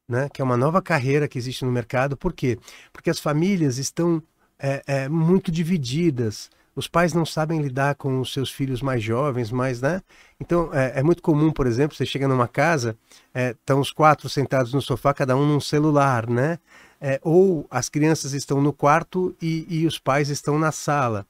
Né, 0.07 0.27
que 0.33 0.41
é 0.41 0.43
uma 0.43 0.57
nova 0.57 0.81
carreira 0.81 1.25
que 1.25 1.37
existe 1.37 1.63
no 1.63 1.71
mercado. 1.71 2.17
Por 2.17 2.33
quê? 2.33 2.59
Porque 2.91 3.09
as 3.09 3.17
famílias 3.17 3.77
estão 3.77 4.21
é, 4.59 4.83
é, 4.85 5.07
muito 5.07 5.49
divididas 5.49 6.49
os 6.75 6.87
pais 6.87 7.13
não 7.13 7.25
sabem 7.25 7.61
lidar 7.61 7.95
com 7.95 8.19
os 8.21 8.31
seus 8.31 8.49
filhos 8.49 8.81
mais 8.81 9.03
jovens, 9.03 9.51
mais, 9.51 9.81
né? 9.81 10.01
Então, 10.39 10.69
é, 10.73 10.99
é 10.99 11.03
muito 11.03 11.21
comum, 11.21 11.51
por 11.51 11.67
exemplo, 11.67 11.95
você 11.95 12.05
chega 12.05 12.27
numa 12.27 12.47
casa, 12.47 12.97
estão 13.35 13.77
é, 13.77 13.81
os 13.81 13.91
quatro 13.91 14.29
sentados 14.29 14.73
no 14.73 14.81
sofá, 14.81 15.13
cada 15.13 15.35
um 15.35 15.45
num 15.45 15.59
celular, 15.59 16.29
né? 16.29 16.59
É, 17.03 17.19
ou 17.23 17.65
as 17.69 17.89
crianças 17.89 18.33
estão 18.33 18.61
no 18.61 18.71
quarto 18.71 19.35
e, 19.41 19.65
e 19.67 19.87
os 19.87 19.97
pais 19.97 20.29
estão 20.29 20.59
na 20.59 20.71
sala. 20.71 21.25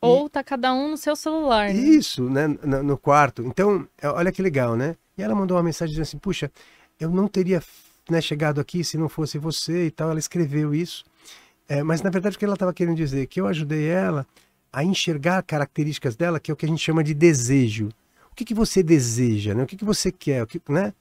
Ou 0.00 0.26
e... 0.26 0.30
tá 0.30 0.44
cada 0.44 0.74
um 0.74 0.90
no 0.90 0.96
seu 0.98 1.16
celular. 1.16 1.72
Né? 1.72 1.80
Isso, 1.80 2.28
né? 2.28 2.46
No, 2.46 2.82
no, 2.82 2.98
quarto. 2.98 3.42
Então, 3.42 3.88
é, 4.00 4.08
olha 4.08 4.30
que 4.30 4.42
legal, 4.42 4.76
né? 4.76 4.96
E 5.16 5.22
ela 5.22 5.34
mandou 5.34 5.56
uma 5.56 5.62
mensagem 5.62 5.92
dizendo 5.92 6.02
assim: 6.02 6.18
puxa, 6.18 6.52
eu 7.00 7.10
não 7.10 7.26
teria 7.26 7.62
né, 8.10 8.20
chegado 8.20 8.60
aqui 8.60 8.84
se 8.84 8.98
não 8.98 9.08
fosse 9.08 9.38
você 9.38 9.86
e 9.86 9.90
tal. 9.90 10.10
Ela 10.10 10.18
escreveu 10.18 10.74
isso. 10.74 11.04
É, 11.66 11.82
mas 11.82 12.02
na 12.02 12.10
verdade 12.10 12.36
o 12.36 12.38
que 12.38 12.44
ela 12.44 12.54
estava 12.54 12.74
querendo 12.74 12.96
dizer 12.96 13.26
que 13.26 13.40
eu 13.40 13.46
ajudei 13.46 13.88
ela 13.88 14.26
a 14.70 14.84
enxergar 14.84 15.42
características 15.42 16.16
dela, 16.16 16.38
que 16.38 16.50
é 16.50 16.54
o 16.54 16.56
que 16.56 16.66
a 16.66 16.68
gente 16.68 16.82
chama 16.82 17.02
de 17.02 17.14
desejo. 17.14 17.88
O 18.30 18.34
que, 18.34 18.44
que 18.44 18.52
você 18.52 18.82
deseja, 18.82 19.54
né? 19.54 19.62
O 19.62 19.66
que, 19.66 19.76
que 19.76 19.84
você 19.84 20.10
quer, 20.10 20.42
o 20.42 20.46
que, 20.46 20.60
né? 20.68 20.92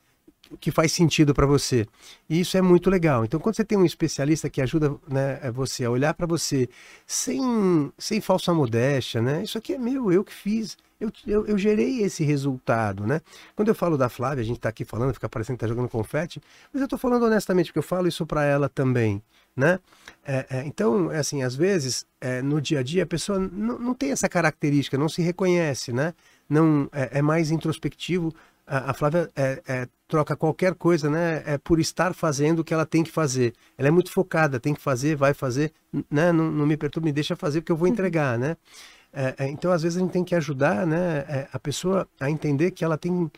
Que 0.59 0.71
faz 0.71 0.91
sentido 0.91 1.33
para 1.33 1.45
você. 1.45 1.85
E 2.29 2.39
isso 2.39 2.57
é 2.57 2.61
muito 2.61 2.89
legal. 2.89 3.23
Então, 3.25 3.39
quando 3.39 3.55
você 3.55 3.63
tem 3.63 3.77
um 3.77 3.85
especialista 3.85 4.49
que 4.49 4.61
ajuda 4.61 4.95
né, 5.07 5.39
é 5.41 5.51
você 5.51 5.85
a 5.85 5.91
olhar 5.91 6.13
para 6.13 6.25
você 6.25 6.69
sem, 7.05 7.91
sem 7.97 8.21
falsa 8.21 8.53
modéstia, 8.53 9.21
né? 9.21 9.43
Isso 9.43 9.57
aqui 9.57 9.73
é 9.73 9.77
meu, 9.77 10.11
eu 10.11 10.23
que 10.23 10.33
fiz. 10.33 10.77
Eu, 10.99 11.11
eu, 11.27 11.45
eu, 11.47 11.57
gerei 11.57 12.01
esse 12.01 12.23
resultado, 12.23 13.05
né? 13.05 13.19
Quando 13.55 13.67
eu 13.67 13.75
falo 13.75 13.97
da 13.97 14.07
Flávia, 14.07 14.41
a 14.41 14.45
gente 14.45 14.57
está 14.57 14.69
aqui 14.69 14.85
falando, 14.85 15.13
fica 15.13 15.27
parecendo 15.27 15.57
que 15.57 15.65
está 15.65 15.73
jogando 15.73 15.89
confete, 15.89 16.41
mas 16.71 16.81
eu 16.81 16.85
estou 16.85 16.97
falando 16.97 17.25
honestamente, 17.25 17.67
porque 17.67 17.79
eu 17.79 17.83
falo 17.83 18.07
isso 18.07 18.25
para 18.25 18.45
ela 18.45 18.69
também 18.69 19.21
né? 19.55 19.79
É, 20.25 20.45
é, 20.49 20.63
então, 20.65 21.11
é 21.11 21.17
assim, 21.17 21.43
às 21.43 21.55
vezes, 21.55 22.05
é, 22.19 22.41
no 22.41 22.59
dia 22.59 22.79
a 22.79 22.83
dia, 22.83 23.03
a 23.03 23.07
pessoa 23.07 23.39
não, 23.39 23.77
não 23.77 23.93
tem 23.93 24.11
essa 24.11 24.27
característica, 24.27 24.97
não 24.97 25.09
se 25.09 25.21
reconhece, 25.21 25.93
né? 25.93 26.13
Não, 26.49 26.89
é, 26.91 27.19
é 27.19 27.21
mais 27.21 27.51
introspectivo. 27.51 28.33
A, 28.65 28.91
a 28.91 28.93
Flávia 28.93 29.29
é, 29.35 29.87
troca 30.07 30.35
qualquer 30.35 30.75
coisa, 30.75 31.09
né? 31.09 31.43
É 31.45 31.57
por 31.57 31.79
estar 31.79 32.13
fazendo 32.13 32.59
o 32.59 32.63
que 32.63 32.73
ela 32.73 32.85
tem 32.85 33.03
que 33.03 33.11
fazer. 33.11 33.53
Ela 33.77 33.87
é 33.87 33.91
muito 33.91 34.11
focada, 34.11 34.59
tem 34.59 34.73
que 34.73 34.81
fazer, 34.81 35.15
vai 35.15 35.33
fazer, 35.33 35.73
né? 36.09 36.31
Não, 36.31 36.51
não 36.51 36.65
me 36.65 36.77
perturbe, 36.77 37.07
me 37.07 37.11
deixa 37.11 37.35
fazer 37.35 37.59
o 37.59 37.61
que 37.61 37.71
eu 37.71 37.77
vou 37.77 37.87
uhum. 37.87 37.93
entregar, 37.93 38.37
né? 38.37 38.57
então, 39.47 39.71
às 39.71 39.83
vezes, 39.83 39.95
a 39.95 40.01
gente 40.01 40.11
tem 40.11 40.23
que 40.23 40.33
ajudar 40.33 40.87
né, 40.87 41.47
a 41.53 41.59
pessoa 41.59 42.07
a 42.19 42.31
entender 42.31 42.71
que 42.71 42.83
ela 42.83 42.97
tem 42.97 43.31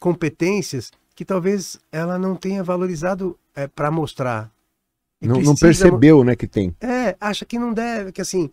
competências 0.00 0.90
que 1.14 1.24
talvez 1.24 1.78
ela 1.92 2.18
não 2.18 2.34
tenha 2.34 2.60
valorizado 2.64 3.38
para 3.76 3.88
mostrar, 3.88 4.50
não, 5.20 5.34
precisa, 5.34 5.50
não, 5.50 5.56
percebeu, 5.56 6.24
né, 6.24 6.34
que 6.34 6.46
tem. 6.46 6.74
É, 6.80 7.14
acha 7.20 7.44
que 7.44 7.58
não 7.58 7.74
deve, 7.74 8.10
que 8.10 8.22
assim, 8.22 8.50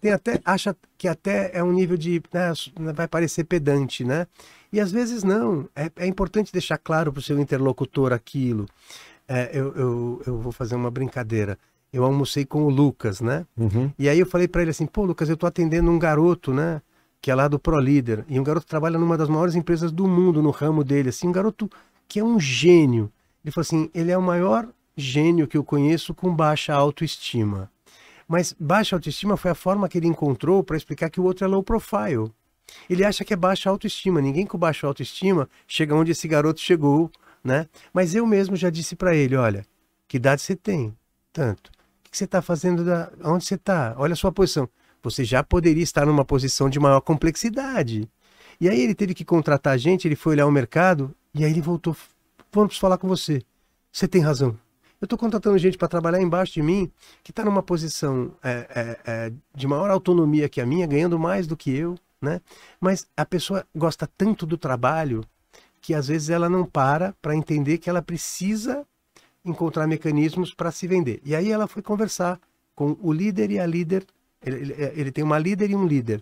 tem 0.00 0.12
até, 0.12 0.40
acha 0.44 0.74
que 0.96 1.06
até 1.06 1.50
é 1.52 1.62
um 1.62 1.72
nível 1.72 1.96
de, 1.96 2.22
né, 2.32 2.52
vai 2.94 3.06
parecer 3.06 3.44
pedante, 3.44 4.04
né? 4.04 4.26
E 4.72 4.80
às 4.80 4.90
vezes 4.90 5.22
não. 5.22 5.68
É, 5.74 5.90
é 5.96 6.06
importante 6.06 6.52
deixar 6.52 6.78
claro 6.78 7.12
para 7.12 7.20
o 7.20 7.22
seu 7.22 7.38
interlocutor 7.38 8.12
aquilo. 8.12 8.66
É, 9.26 9.50
eu, 9.52 9.74
eu, 9.74 10.22
eu 10.26 10.38
vou 10.38 10.52
fazer 10.52 10.74
uma 10.74 10.90
brincadeira. 10.90 11.58
Eu 11.92 12.04
almocei 12.04 12.44
com 12.44 12.64
o 12.64 12.70
Lucas, 12.70 13.20
né? 13.20 13.46
Uhum. 13.56 13.90
E 13.98 14.08
aí 14.08 14.18
eu 14.18 14.26
falei 14.26 14.46
para 14.46 14.62
ele 14.62 14.70
assim, 14.70 14.86
pô, 14.86 15.04
Lucas, 15.04 15.28
eu 15.28 15.36
tô 15.36 15.46
atendendo 15.46 15.90
um 15.90 15.98
garoto, 15.98 16.52
né? 16.52 16.82
Que 17.20 17.30
é 17.30 17.34
lá 17.34 17.48
do 17.48 17.58
ProLíder. 17.58 18.24
E 18.28 18.38
um 18.38 18.44
garoto 18.44 18.66
trabalha 18.66 18.98
numa 18.98 19.16
das 19.16 19.28
maiores 19.28 19.54
empresas 19.54 19.90
do 19.90 20.06
mundo 20.06 20.42
no 20.42 20.50
ramo 20.50 20.84
dele, 20.84 21.08
assim, 21.08 21.28
um 21.28 21.32
garoto 21.32 21.68
que 22.06 22.20
é 22.20 22.24
um 22.24 22.38
gênio. 22.38 23.10
Ele 23.44 23.52
falou 23.52 23.62
assim, 23.62 23.90
ele 23.94 24.10
é 24.10 24.18
o 24.18 24.22
maior 24.22 24.68
gênio 24.98 25.46
que 25.46 25.56
eu 25.56 25.64
conheço 25.64 26.12
com 26.12 26.34
baixa 26.34 26.74
autoestima. 26.74 27.70
Mas 28.26 28.54
baixa 28.58 28.96
autoestima 28.96 29.36
foi 29.36 29.50
a 29.50 29.54
forma 29.54 29.88
que 29.88 29.96
ele 29.96 30.06
encontrou 30.06 30.62
para 30.62 30.76
explicar 30.76 31.08
que 31.08 31.20
o 31.20 31.24
outro 31.24 31.44
é 31.44 31.48
low 31.48 31.62
profile. 31.62 32.30
Ele 32.90 33.04
acha 33.04 33.24
que 33.24 33.32
é 33.32 33.36
baixa 33.36 33.70
autoestima. 33.70 34.20
Ninguém 34.20 34.44
com 34.44 34.58
baixa 34.58 34.86
autoestima 34.86 35.48
chega 35.66 35.94
onde 35.94 36.12
esse 36.12 36.28
garoto 36.28 36.60
chegou, 36.60 37.10
né? 37.42 37.66
Mas 37.92 38.14
eu 38.14 38.26
mesmo 38.26 38.56
já 38.56 38.68
disse 38.68 38.94
para 38.94 39.14
ele, 39.16 39.36
olha, 39.36 39.64
que 40.06 40.18
idade 40.18 40.42
você 40.42 40.54
tem? 40.54 40.94
Tanto. 41.32 41.68
O 41.68 42.10
que 42.10 42.16
você 42.18 42.24
está 42.24 42.42
fazendo? 42.42 42.84
Da... 42.84 43.10
Onde 43.24 43.44
você 43.44 43.54
está? 43.54 43.94
Olha 43.96 44.12
a 44.12 44.16
sua 44.16 44.32
posição. 44.32 44.68
Você 45.02 45.24
já 45.24 45.42
poderia 45.42 45.82
estar 45.82 46.04
numa 46.04 46.24
posição 46.24 46.68
de 46.68 46.78
maior 46.78 47.00
complexidade. 47.00 48.08
E 48.60 48.68
aí 48.68 48.80
ele 48.80 48.94
teve 48.94 49.14
que 49.14 49.24
contratar 49.24 49.78
gente, 49.78 50.08
ele 50.08 50.16
foi 50.16 50.34
olhar 50.34 50.46
o 50.46 50.50
mercado 50.50 51.14
e 51.32 51.44
aí 51.44 51.50
ele 51.50 51.60
voltou. 51.60 51.96
Vamos 52.52 52.76
falar 52.76 52.98
com 52.98 53.06
você. 53.06 53.42
Você 53.92 54.08
tem 54.08 54.20
razão. 54.20 54.58
Eu 55.00 55.06
estou 55.06 55.18
contratando 55.18 55.56
gente 55.58 55.78
para 55.78 55.86
trabalhar 55.86 56.20
embaixo 56.20 56.54
de 56.54 56.62
mim 56.62 56.90
que 57.22 57.30
está 57.30 57.44
numa 57.44 57.62
posição 57.62 58.32
é, 58.42 58.66
é, 58.74 58.98
é, 59.04 59.32
de 59.54 59.66
maior 59.66 59.90
autonomia 59.90 60.48
que 60.48 60.60
a 60.60 60.66
minha, 60.66 60.86
ganhando 60.86 61.18
mais 61.18 61.46
do 61.46 61.56
que 61.56 61.74
eu, 61.74 61.96
né? 62.20 62.40
Mas 62.80 63.06
a 63.16 63.24
pessoa 63.24 63.64
gosta 63.74 64.08
tanto 64.16 64.44
do 64.44 64.58
trabalho 64.58 65.24
que 65.80 65.94
às 65.94 66.08
vezes 66.08 66.30
ela 66.30 66.48
não 66.48 66.64
para 66.64 67.14
para 67.22 67.36
entender 67.36 67.78
que 67.78 67.88
ela 67.88 68.02
precisa 68.02 68.84
encontrar 69.44 69.86
mecanismos 69.86 70.52
para 70.52 70.72
se 70.72 70.88
vender. 70.88 71.20
E 71.24 71.34
aí 71.34 71.50
ela 71.50 71.68
foi 71.68 71.80
conversar 71.80 72.40
com 72.74 72.96
o 73.00 73.12
líder 73.12 73.52
e 73.52 73.58
a 73.58 73.66
líder. 73.66 74.04
Ele, 74.44 74.56
ele, 74.56 74.92
ele, 74.96 75.12
tem 75.12 75.22
uma 75.22 75.38
líder 75.38 75.70
e 75.70 75.76
um 75.76 75.86
líder. 75.86 76.20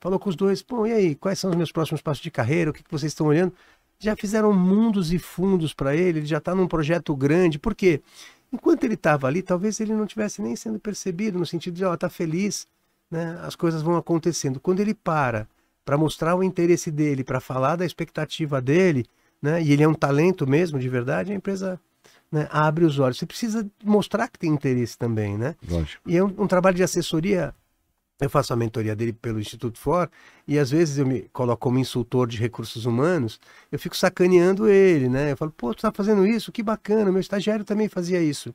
Falou 0.00 0.18
com 0.18 0.28
os 0.28 0.36
dois, 0.36 0.62
pô, 0.62 0.86
e 0.86 0.92
aí, 0.92 1.14
quais 1.14 1.38
são 1.38 1.50
os 1.50 1.56
meus 1.56 1.72
próximos 1.72 2.00
passos 2.00 2.22
de 2.22 2.30
carreira? 2.30 2.70
O 2.70 2.72
que, 2.72 2.84
que 2.84 2.90
vocês 2.90 3.10
estão 3.10 3.26
olhando? 3.26 3.52
Já 4.00 4.14
fizeram 4.14 4.52
mundos 4.52 5.12
e 5.12 5.18
fundos 5.18 5.74
para 5.74 5.94
ele, 5.94 6.20
ele 6.20 6.26
já 6.26 6.38
está 6.38 6.54
num 6.54 6.68
projeto 6.68 7.14
grande. 7.16 7.58
Por 7.58 7.74
quê? 7.74 8.00
Enquanto 8.52 8.84
ele 8.84 8.94
estava 8.94 9.26
ali, 9.26 9.42
talvez 9.42 9.80
ele 9.80 9.92
não 9.92 10.06
tivesse 10.06 10.40
nem 10.40 10.54
sendo 10.54 10.78
percebido, 10.78 11.38
no 11.38 11.44
sentido 11.44 11.74
de, 11.74 11.84
ó, 11.84 11.96
tá 11.96 12.08
feliz, 12.08 12.66
né? 13.10 13.38
as 13.42 13.56
coisas 13.56 13.82
vão 13.82 13.96
acontecendo. 13.96 14.60
Quando 14.60 14.80
ele 14.80 14.94
para 14.94 15.46
para 15.84 15.96
mostrar 15.96 16.36
o 16.36 16.42
interesse 16.42 16.90
dele, 16.90 17.24
para 17.24 17.40
falar 17.40 17.76
da 17.76 17.86
expectativa 17.86 18.60
dele, 18.60 19.06
né? 19.40 19.62
e 19.62 19.72
ele 19.72 19.82
é 19.82 19.88
um 19.88 19.94
talento 19.94 20.46
mesmo, 20.46 20.78
de 20.78 20.88
verdade, 20.88 21.32
a 21.32 21.34
empresa 21.34 21.80
né, 22.30 22.46
abre 22.50 22.84
os 22.84 22.98
olhos. 22.98 23.16
Você 23.16 23.24
precisa 23.24 23.66
mostrar 23.82 24.28
que 24.28 24.38
tem 24.38 24.50
interesse 24.50 24.98
também, 24.98 25.38
né? 25.38 25.56
Lógico. 25.66 26.02
E 26.06 26.14
é 26.14 26.22
um, 26.22 26.26
um 26.38 26.46
trabalho 26.46 26.76
de 26.76 26.82
assessoria 26.82 27.54
eu 28.20 28.30
faço 28.30 28.52
a 28.52 28.56
mentoria 28.56 28.96
dele 28.96 29.12
pelo 29.12 29.38
Instituto 29.38 29.78
For 29.78 30.10
e 30.46 30.58
às 30.58 30.70
vezes 30.70 30.98
eu 30.98 31.06
me 31.06 31.28
coloco 31.32 31.60
como 31.60 31.78
insultor 31.78 32.26
de 32.26 32.36
recursos 32.36 32.84
humanos, 32.84 33.38
eu 33.70 33.78
fico 33.78 33.96
sacaneando 33.96 34.68
ele, 34.68 35.08
né? 35.08 35.32
Eu 35.32 35.36
falo, 35.36 35.52
pô, 35.56 35.72
tu 35.74 35.82
tá 35.82 35.92
fazendo 35.92 36.26
isso? 36.26 36.50
Que 36.50 36.62
bacana, 36.62 37.12
meu 37.12 37.20
estagiário 37.20 37.64
também 37.64 37.88
fazia 37.88 38.20
isso. 38.20 38.54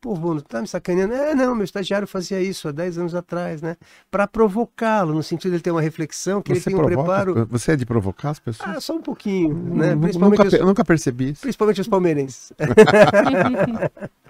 pô, 0.00 0.14
Bruno, 0.14 0.40
tá 0.42 0.60
me 0.60 0.68
sacaneando? 0.68 1.14
É, 1.14 1.34
não, 1.34 1.54
meu 1.54 1.64
estagiário 1.64 2.06
fazia 2.06 2.40
isso 2.40 2.68
há 2.68 2.72
10 2.72 2.98
anos 2.98 3.14
atrás, 3.14 3.60
né? 3.60 3.76
Para 4.10 4.26
provocá-lo, 4.26 5.14
no 5.14 5.22
sentido 5.22 5.50
de 5.50 5.56
ele 5.56 5.62
ter 5.62 5.70
uma 5.70 5.82
reflexão, 5.82 6.40
que 6.40 6.54
Você 6.54 6.70
ele 6.70 6.76
tem 6.76 6.84
um 6.84 6.86
preparo. 6.86 7.46
Você 7.50 7.72
é 7.72 7.76
de 7.76 7.86
provocar 7.86 8.30
as 8.30 8.38
pessoas? 8.38 8.76
Ah, 8.76 8.80
só 8.80 8.94
um 8.94 9.02
pouquinho, 9.02 9.52
né? 9.54 9.96
Principalmente, 9.96 10.38
nunca, 10.38 10.48
os, 10.48 10.54
eu 10.54 10.66
nunca 10.66 10.84
percebi 10.84 11.30
isso. 11.30 11.42
principalmente 11.42 11.80
os 11.80 11.88
palmeirenses. 11.88 12.52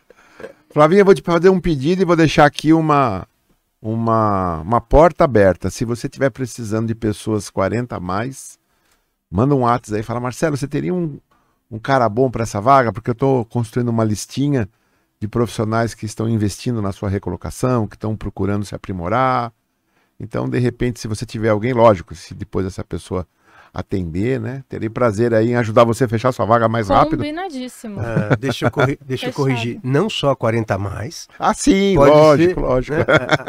Flavinha, 0.71 1.03
eu 1.03 1.05
vou 1.05 1.15
te 1.15 1.23
fazer 1.23 1.49
um 1.49 1.61
pedido 1.61 2.03
e 2.03 2.05
vou 2.05 2.17
deixar 2.17 2.47
aqui 2.47 2.73
uma, 2.73 3.27
uma, 3.85 4.63
uma 4.63 4.81
porta 4.81 5.25
aberta. 5.25 5.69
Se 5.69 5.85
você 5.85 6.07
estiver 6.07 6.31
precisando 6.31 6.89
de 6.89 6.95
pessoas 6.95 7.51
40 7.51 7.95
a 7.95 8.01
mais, 8.01 8.59
manda 9.31 9.55
um 9.55 9.61
WhatsApp 9.61 9.97
aí 9.97 10.01
e 10.01 10.03
fala, 10.03 10.21
Marcelo, 10.21 10.57
você 10.57 10.67
teria 10.67 10.95
um, 10.95 11.21
um 11.71 11.79
cara 11.79 12.09
bom 12.09 12.31
para 12.31 12.45
essa 12.45 12.63
vaga? 12.63 12.91
Porque 12.91 13.11
eu 13.11 13.13
estou 13.13 13.45
construindo 13.45 13.91
uma 13.91 14.03
listinha 14.03 14.67
de 15.21 15.29
profissionais 15.29 15.93
que 15.93 16.07
estão 16.07 16.27
investindo 16.27 16.81
na 16.81 16.93
sua 16.93 17.11
recolocação, 17.11 17.87
que 17.87 17.97
estão 17.97 18.17
procurando 18.17 18.65
se 18.65 18.75
aprimorar. 18.75 19.53
Então, 20.19 20.49
de 20.49 20.59
repente, 20.59 20.99
se 20.99 21.07
você 21.07 21.27
tiver 21.27 21.51
alguém, 21.51 21.75
lógico, 21.75 22.15
se 22.15 22.33
depois 22.33 22.65
essa 22.65 22.83
pessoa 22.83 23.27
atender, 23.75 24.39
né? 24.41 24.63
Terei 24.69 24.89
prazer 24.89 25.35
aí 25.35 25.51
em 25.51 25.57
ajudar 25.57 25.83
você 25.85 26.05
a 26.05 26.09
fechar 26.09 26.31
sua 26.33 26.47
vaga 26.47 26.69
mais 26.69 26.89
rápido. 26.89 27.17
Combinadíssimo. 27.19 27.99
Ah, 28.01 28.37
deixa 28.39 28.67
eu, 28.67 28.71
corri- 28.71 28.99
deixa 29.05 29.27
eu 29.27 29.33
corrigir. 29.33 29.81
Não 29.83 30.09
só 30.09 30.35
40 30.35 30.75
a 30.75 30.79
mais, 30.79 31.27
Ah, 31.39 31.53
sim, 31.53 31.95
Pode 31.97 32.11
lógico, 32.13 32.55
ser, 32.55 32.61
lógico. 32.61 32.97
né? 32.97 33.05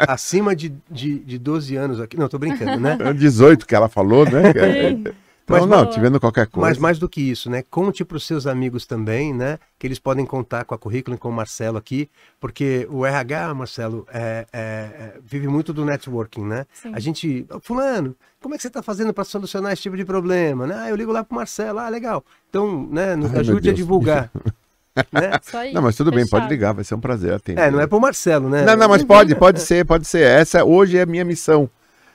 Acima 0.08 0.56
de, 0.56 0.74
de, 0.90 1.20
de 1.20 1.38
12 1.38 1.76
anos 1.76 2.00
aqui. 2.00 2.16
Não, 2.18 2.28
tô 2.28 2.38
brincando, 2.38 2.80
né? 2.80 2.98
É 3.06 3.12
18 3.12 3.64
que 3.66 3.74
ela 3.74 3.88
falou, 3.88 4.24
né? 4.28 4.42
Sim. 4.52 5.04
Então, 5.48 5.60
Mas, 5.60 5.66
não, 5.68 5.88
te 5.88 6.00
vendo 6.00 6.18
qualquer 6.18 6.48
coisa. 6.48 6.68
Mas 6.70 6.76
mais 6.76 6.98
do 6.98 7.08
que 7.08 7.20
isso, 7.20 7.48
né? 7.48 7.62
Conte 7.70 8.04
para 8.04 8.16
os 8.16 8.26
seus 8.26 8.48
amigos 8.48 8.84
também, 8.84 9.32
né? 9.32 9.60
Que 9.78 9.86
eles 9.86 10.00
podem 10.00 10.26
contar 10.26 10.64
com 10.64 10.74
a 10.74 10.78
currículo 10.78 11.14
e 11.14 11.18
com 11.20 11.28
o 11.28 11.32
Marcelo 11.32 11.78
aqui, 11.78 12.10
porque 12.40 12.84
o 12.90 13.06
RH, 13.06 13.54
Marcelo, 13.54 14.04
é, 14.12 14.44
é- 14.52 14.58
é- 14.58 15.12
vive 15.24 15.46
muito 15.46 15.72
do 15.72 15.84
networking, 15.84 16.44
né? 16.44 16.66
Sim. 16.72 16.90
A 16.92 16.98
gente, 16.98 17.46
"Ô, 17.48 17.60
fulano, 17.60 18.16
como 18.46 18.54
é 18.54 18.58
que 18.58 18.62
você 18.62 18.68
está 18.68 18.80
fazendo 18.80 19.12
para 19.12 19.24
solucionar 19.24 19.72
esse 19.72 19.82
tipo 19.82 19.96
de 19.96 20.04
problema? 20.04 20.68
Né? 20.68 20.76
Ah, 20.78 20.88
eu 20.88 20.94
ligo 20.94 21.10
lá 21.10 21.24
pro 21.24 21.34
Marcelo, 21.34 21.80
ah, 21.80 21.88
legal. 21.88 22.24
Então, 22.48 22.86
né, 22.92 23.16
nos 23.16 23.34
Ai, 23.34 23.40
ajude 23.40 23.70
a 23.70 23.72
divulgar. 23.72 24.30
né? 25.10 25.32
Aí. 25.52 25.74
Não, 25.74 25.82
mas 25.82 25.96
tudo 25.96 26.12
bem, 26.12 26.20
pode 26.20 26.44
Fechado. 26.44 26.50
ligar, 26.52 26.72
vai 26.72 26.84
ser 26.84 26.94
um 26.94 27.00
prazer 27.00 27.32
atender. 27.32 27.60
É, 27.60 27.72
não 27.72 27.80
é 27.80 27.88
pro 27.88 28.00
Marcelo, 28.00 28.48
né? 28.48 28.64
Não, 28.64 28.76
não, 28.76 28.88
mas 28.88 29.02
pode, 29.02 29.34
pode 29.34 29.60
ser, 29.60 29.84
pode 29.84 30.06
ser. 30.06 30.22
Essa 30.22 30.64
hoje 30.64 30.96
é 30.96 31.02
a 31.02 31.06
minha 31.06 31.24
missão. 31.24 31.68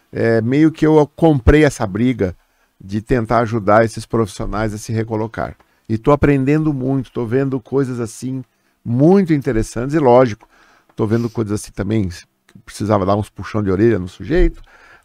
É 0.09 0.39
meio 0.39 0.71
que 0.71 0.87
eu 0.87 1.05
comprei 1.17 1.65
essa 1.65 1.85
briga 1.85 2.33
de 2.79 3.01
tentar 3.01 3.39
ajudar 3.39 3.83
esses 3.83 4.05
profissionais 4.05 4.73
a 4.73 4.77
se 4.77 4.93
recolocar. 4.93 5.57
E 5.89 5.97
tô 5.97 6.13
aprendendo 6.13 6.73
muito, 6.73 7.11
tô 7.11 7.25
vendo 7.25 7.59
coisas 7.59 7.99
assim 7.99 8.41
muito 8.85 9.33
interessantes 9.33 9.93
e 9.93 9.99
lógico, 9.99 10.47
tô 10.95 11.05
vendo 11.05 11.29
coisas 11.29 11.59
assim 11.59 11.73
também 11.73 12.07
que 12.07 12.57
precisava 12.65 13.05
dar 13.05 13.17
uns 13.17 13.29
puxão 13.29 13.61
de 13.61 13.69
orelha 13.69 13.99
no 13.99 14.07
sujeito. 14.07 14.61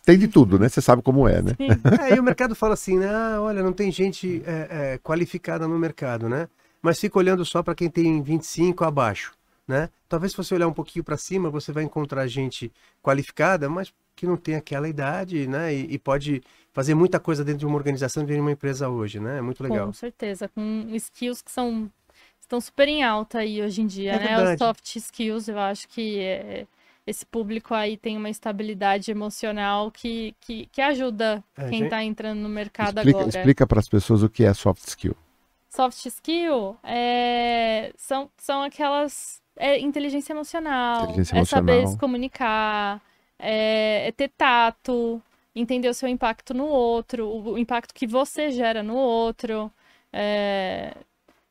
Tem 0.07 0.17
de 0.17 0.29
tudo, 0.29 0.57
né? 0.57 0.69
Você 0.69 0.81
sabe 0.81 1.03
como 1.03 1.27
é, 1.29 1.43
né? 1.43 1.53
Sim. 1.57 1.69
É, 2.01 2.15
e 2.15 2.21
o 2.21 2.23
mercado 2.23 2.55
fala 2.55 2.75
assim, 2.75 2.97
né? 2.97 3.09
Ah, 3.13 3.39
olha, 3.41 3.61
não 3.61 3.73
tem 3.73 3.91
gente 3.91 4.41
é, 4.47 4.69
é, 4.95 4.99
qualificada 4.99 5.67
no 5.67 5.77
mercado, 5.77 6.29
né? 6.29 6.49
Mas 6.81 7.01
fica 7.01 7.19
olhando 7.19 7.45
só 7.45 7.61
para 7.61 7.75
quem 7.75 7.91
tem 7.91 8.23
25 8.23 8.85
abaixo, 8.85 9.33
né? 9.67 9.91
Talvez 10.09 10.31
se 10.31 10.39
você 10.39 10.55
olhar 10.55 10.69
um 10.69 10.73
pouquinho 10.73 11.05
para 11.05 11.17
cima, 11.17 11.51
você 11.51 11.73
vai 11.73 11.83
encontrar 11.83 12.25
gente 12.29 12.73
qualificada, 13.03 13.69
mas 13.69 13.93
que 14.15 14.29
não 14.29 14.37
tem 14.37 14.55
aquela 14.55 14.89
idade, 14.89 15.49
né? 15.49 15.75
E, 15.75 15.95
e 15.95 15.99
pode 15.99 16.41
fazer 16.73 16.95
muita 16.95 17.19
coisa 17.19 17.45
dentro 17.45 17.59
de 17.61 17.67
uma 17.67 17.77
organização, 17.77 18.23
dentro 18.23 18.37
de 18.37 18.41
uma 18.41 18.53
empresa 18.53 18.89
hoje, 18.89 19.19
né? 19.19 19.39
É 19.39 19.41
muito 19.43 19.61
legal. 19.61 19.87
Com 19.87 19.93
certeza, 19.93 20.49
com 20.49 20.87
skills 20.93 21.43
que 21.43 21.51
são 21.51 21.91
estão 22.41 22.61
super 22.61 22.87
em 22.87 23.03
alta 23.03 23.41
aí 23.41 23.61
hoje 23.61 23.83
em 23.83 23.87
dia, 23.89 24.13
É 24.13 24.19
né? 24.21 24.37
verdade. 24.37 24.53
Os 24.53 24.59
soft 24.59 24.97
skills, 24.97 25.49
eu 25.49 25.59
acho 25.59 25.89
que 25.89 26.21
é, 26.21 26.65
esse 27.07 27.25
público 27.25 27.75
aí 27.75 27.97
tem 27.97 28.17
uma 28.17 28.31
estabilidade 28.31 29.11
emocional 29.11 29.91
que, 29.91 30.35
que, 30.41 30.67
que 30.67 30.83
ajuda 30.83 31.43
É, 31.57 31.69
quem 31.69 31.85
está 31.85 32.03
entrando 32.03 32.41
no 32.41 32.49
mercado 32.49 32.99
Explica, 32.99 33.19
agora. 33.21 33.29
explica 33.29 33.67
para 33.67 33.81
as 33.81 33.89
pessoas 33.89 34.23
o 34.23 34.29
que 34.31 34.45
é 34.45 34.53
soft 34.55 34.83
skill. 34.87 35.17
Soft 35.69 36.07
skill 36.07 36.77
é, 36.83 37.93
são, 37.97 38.31
são 38.39 38.63
aquelas. 38.63 39.43
É 39.59 39.79
inteligência 39.81 40.33
emocional, 40.33 41.05
Inteligência 41.05 41.37
é 41.39 41.45
saber 41.45 41.83
emocional. 41.83 41.87
se 41.87 41.97
comunicar, 41.97 43.03
é, 43.39 44.09
é 44.09 44.13
ter 44.13 44.29
tato, 44.37 45.23
entender 45.55 45.89
o 45.89 45.95
seu 45.95 46.09
impacto 46.09 46.53
no 46.55 46.67
outro, 46.67 47.27
o, 47.27 47.53
o 47.53 47.59
impacto 47.59 47.95
que 47.95 48.07
você 48.07 48.51
gera 48.51 48.83
no 48.83 48.95
outro. 48.97 49.73
É, 50.13 50.95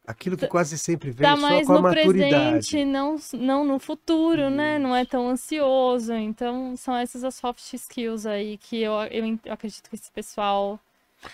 Aquilo 0.08 0.38
que 0.38 0.48
quase 0.48 0.78
sempre 0.78 1.10
vem 1.12 1.28
tá 1.28 1.36
só 1.36 1.42
mais 1.42 1.66
com 1.66 1.74
a 1.74 1.76
no 1.78 1.82
maturidade. 1.82 2.70
presente, 2.70 2.86
não, 2.86 3.16
não 3.34 3.64
no 3.66 3.80
futuro, 3.80 4.50
né? 4.50 4.78
Não 4.78 4.96
é 4.96 5.04
tão 5.06 5.30
ansioso. 5.30 6.14
Então, 6.14 6.76
são 6.78 6.96
essas 6.96 7.24
as 7.24 7.36
soft 7.36 7.74
skills 7.74 8.26
aí 8.26 8.58
que 8.58 8.82
eu, 8.82 8.92
eu, 9.12 9.40
acredito 9.50 9.90
que 9.90 9.96
esse 9.96 10.12
pessoal 10.12 10.80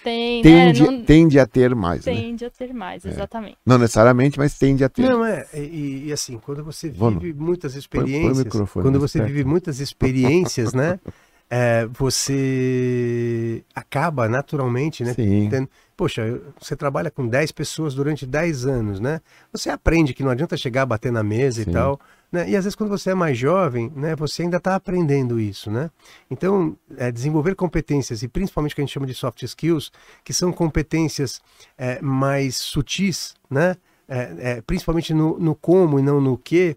tem, 0.03 0.41
Tende, 0.41 0.83
né? 0.83 0.91
Não, 0.91 1.03
tende 1.03 1.39
a 1.39 1.45
ter 1.45 1.75
mais, 1.75 2.05
né? 2.05 2.13
tende 2.13 2.45
a 2.45 2.49
ter 2.49 2.73
mais, 2.73 3.05
exatamente. 3.05 3.57
Não 3.65 3.77
necessariamente, 3.77 4.39
mas 4.39 4.57
tende 4.57 4.83
a 4.83 4.89
ter. 4.89 5.01
Não, 5.01 5.25
é, 5.25 5.45
e, 5.53 6.05
e 6.07 6.13
assim, 6.13 6.37
quando 6.37 6.63
você 6.63 6.87
no- 6.89 7.19
vive 7.19 7.33
muitas 7.33 7.73
põe 7.73 7.79
o 7.79 7.79
experiências, 7.79 8.37
microfone 8.37 8.83
quando 8.83 8.99
mais 8.99 9.11
você 9.11 9.19
perto. 9.19 9.31
vive 9.31 9.43
muitas 9.43 9.79
experiências, 9.79 10.73
né, 10.73 10.99
é, 11.53 11.85
você 11.85 13.61
acaba 13.75 14.29
naturalmente, 14.29 15.03
né, 15.03 15.13
Sim. 15.13 15.49
tendo- 15.49 15.69
poxa, 15.97 16.41
você 16.59 16.75
trabalha 16.77 17.11
com 17.11 17.27
10 17.27 17.51
pessoas 17.51 17.93
durante 17.93 18.25
10 18.25 18.65
anos, 18.65 19.01
né, 19.01 19.19
você 19.51 19.69
aprende 19.69 20.13
que 20.13 20.23
não 20.23 20.31
adianta 20.31 20.55
chegar 20.55 20.83
a 20.83 20.85
bater 20.85 21.11
na 21.11 21.21
mesa 21.21 21.61
Sim. 21.61 21.69
e 21.69 21.73
tal, 21.73 21.99
né, 22.31 22.49
e 22.49 22.55
às 22.55 22.63
vezes 22.63 22.75
quando 22.75 22.89
você 22.89 23.11
é 23.11 23.13
mais 23.13 23.37
jovem, 23.37 23.91
né, 23.95 24.15
você 24.15 24.43
ainda 24.43 24.57
está 24.57 24.75
aprendendo 24.75 25.39
isso, 25.39 25.69
né, 25.69 25.91
então, 26.29 26.75
é, 26.97 27.11
desenvolver 27.11 27.53
competências, 27.53 28.23
e 28.23 28.29
principalmente 28.29 28.71
o 28.71 28.75
que 28.75 28.81
a 28.81 28.85
gente 28.85 28.93
chama 28.93 29.05
de 29.05 29.13
soft 29.13 29.43
skills, 29.43 29.91
que 30.23 30.33
são 30.33 30.53
competências 30.53 31.41
é, 31.77 32.01
mais 32.01 32.55
sutis, 32.55 33.35
né, 33.49 33.75
é, 34.07 34.35
é, 34.39 34.61
principalmente 34.61 35.13
no, 35.13 35.37
no 35.37 35.53
como 35.53 35.99
e 35.99 36.01
não 36.01 36.19
no 36.21 36.37
que, 36.37 36.75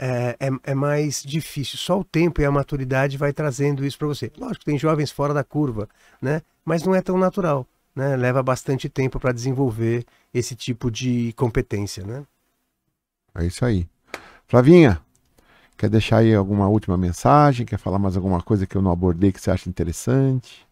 é, 0.00 0.36
é, 0.40 0.50
é 0.64 0.74
mais 0.74 1.22
difícil. 1.22 1.78
Só 1.78 2.00
o 2.00 2.04
tempo 2.04 2.40
e 2.40 2.44
a 2.44 2.50
maturidade 2.50 3.18
vai 3.18 3.32
trazendo 3.32 3.84
isso 3.84 3.98
para 3.98 4.06
você. 4.08 4.32
Lógico, 4.38 4.64
tem 4.64 4.78
jovens 4.78 5.10
fora 5.10 5.34
da 5.34 5.44
curva, 5.44 5.88
né? 6.20 6.40
Mas 6.64 6.82
não 6.82 6.94
é 6.94 7.02
tão 7.02 7.18
natural, 7.18 7.66
né? 7.94 8.16
Leva 8.16 8.42
bastante 8.42 8.88
tempo 8.88 9.20
para 9.20 9.32
desenvolver 9.32 10.04
esse 10.32 10.56
tipo 10.56 10.90
de 10.90 11.32
competência, 11.34 12.04
né? 12.04 12.24
É 13.34 13.44
isso 13.44 13.64
aí. 13.64 13.86
Flavinha, 14.48 15.00
quer 15.76 15.90
deixar 15.90 16.18
aí 16.18 16.34
alguma 16.34 16.66
última 16.68 16.96
mensagem? 16.96 17.66
Quer 17.66 17.78
falar 17.78 17.98
mais 17.98 18.16
alguma 18.16 18.40
coisa 18.40 18.66
que 18.66 18.76
eu 18.76 18.82
não 18.82 18.90
abordei 18.90 19.30
que 19.30 19.40
você 19.40 19.50
acha 19.50 19.68
interessante? 19.68 20.66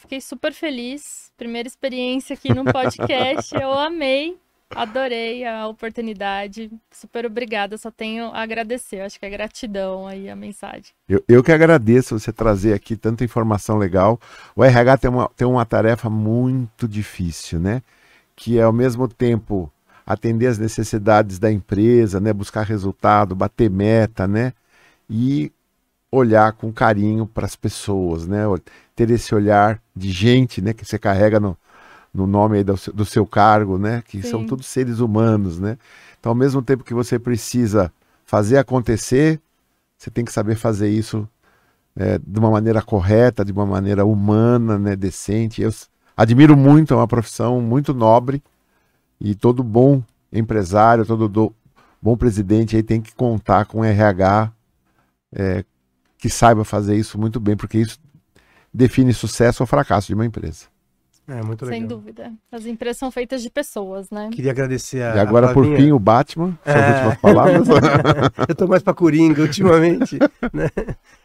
Fiquei 0.00 0.18
super 0.18 0.54
feliz. 0.54 1.30
Primeira 1.36 1.68
experiência 1.68 2.32
aqui 2.32 2.54
no 2.54 2.64
podcast. 2.64 3.54
eu 3.54 3.70
amei. 3.78 4.38
Adorei 4.74 5.44
a 5.44 5.66
oportunidade. 5.66 6.70
Super 6.90 7.26
obrigada. 7.26 7.76
Só 7.76 7.90
tenho 7.90 8.26
a 8.26 8.40
agradecer. 8.40 9.00
Acho 9.00 9.18
que 9.18 9.26
é 9.26 9.30
gratidão 9.30 10.06
aí 10.06 10.30
a 10.30 10.36
mensagem. 10.36 10.92
Eu, 11.08 11.22
eu 11.28 11.42
que 11.42 11.50
agradeço 11.50 12.18
você 12.18 12.32
trazer 12.32 12.72
aqui 12.72 12.96
tanta 12.96 13.24
informação 13.24 13.78
legal. 13.78 14.20
O 14.54 14.62
RH 14.62 14.98
tem 14.98 15.10
uma, 15.10 15.28
tem 15.36 15.46
uma 15.46 15.64
tarefa 15.64 16.08
muito 16.08 16.86
difícil, 16.86 17.58
né? 17.58 17.82
Que 18.36 18.58
é 18.58 18.62
ao 18.62 18.72
mesmo 18.72 19.08
tempo 19.08 19.70
atender 20.06 20.46
as 20.46 20.58
necessidades 20.58 21.38
da 21.38 21.50
empresa, 21.50 22.20
né? 22.20 22.32
Buscar 22.32 22.62
resultado, 22.62 23.34
bater 23.34 23.68
meta, 23.68 24.28
né? 24.28 24.52
E 25.08 25.52
olhar 26.12 26.52
com 26.52 26.72
carinho 26.72 27.26
para 27.26 27.46
as 27.46 27.56
pessoas, 27.56 28.26
né? 28.26 28.42
Ter 28.94 29.10
esse 29.10 29.34
olhar 29.34 29.82
de 29.94 30.10
gente, 30.10 30.62
né? 30.62 30.72
Que 30.72 30.84
você 30.84 30.98
carrega 30.98 31.40
no, 31.40 31.56
no 32.12 32.26
nome 32.26 32.62
do, 32.64 32.76
seu- 32.76 32.92
do 32.92 33.04
seu 33.04 33.26
cargo, 33.26 33.78
né? 33.78 34.02
Que 34.06 34.22
são 34.22 34.40
Sim. 34.40 34.46
todos 34.46 34.66
seres 34.66 35.00
humanos, 35.00 35.58
né? 35.58 35.78
Então, 36.18 36.30
ao 36.30 36.36
mesmo 36.36 36.62
tempo 36.62 36.84
que 36.84 36.94
você 36.94 37.18
precisa 37.18 37.92
fazer 38.24 38.58
acontecer, 38.58 39.40
você 39.98 40.10
tem 40.10 40.24
que 40.24 40.32
saber 40.32 40.56
fazer 40.56 40.90
isso 40.90 41.28
é, 41.96 42.18
de 42.18 42.38
uma 42.38 42.50
maneira 42.50 42.82
correta, 42.82 43.44
de 43.44 43.52
uma 43.52 43.66
maneira 43.66 44.04
humana, 44.04 44.78
né? 44.78 44.96
Decente. 44.96 45.62
Eu 45.62 45.72
admiro 46.16 46.56
muito, 46.56 46.94
é 46.94 46.96
uma 46.96 47.08
profissão 47.08 47.60
muito 47.60 47.94
nobre 47.94 48.42
e 49.20 49.34
todo 49.34 49.62
bom 49.62 50.02
empresário, 50.32 51.04
todo 51.06 51.28
do- 51.28 51.54
bom 52.00 52.16
presidente 52.16 52.76
aí 52.76 52.82
tem 52.82 53.00
que 53.00 53.14
contar 53.14 53.66
com 53.66 53.84
RH 53.84 54.52
é, 55.32 55.64
que 56.18 56.28
saiba 56.30 56.64
fazer 56.64 56.96
isso 56.96 57.18
muito 57.18 57.40
bem, 57.40 57.56
porque 57.56 57.78
isso 57.78 57.98
define 58.72 59.12
sucesso 59.14 59.62
ou 59.62 59.66
fracasso 59.66 60.08
de 60.08 60.14
uma 60.14 60.26
empresa. 60.26 60.66
É 61.30 61.42
muito 61.42 61.64
legal. 61.64 61.78
Sem 61.80 61.86
dúvida. 61.86 62.32
As 62.50 62.66
empresas 62.66 62.96
são 62.98 63.10
feitas 63.10 63.42
de 63.42 63.50
pessoas, 63.50 64.10
né? 64.10 64.30
Queria 64.32 64.50
agradecer 64.50 65.02
a 65.02 65.16
E 65.16 65.18
agora, 65.20 65.50
a 65.50 65.54
por 65.54 65.64
fim, 65.64 65.92
o 65.92 65.98
Batman, 65.98 66.58
suas 66.64 66.76
É. 66.76 66.94
últimas 66.96 67.18
palavras. 67.18 67.68
Eu 68.48 68.54
tô 68.54 68.66
mais 68.66 68.82
pra 68.82 68.92
Coringa 68.94 69.42
ultimamente, 69.42 70.18
né? 70.52 70.68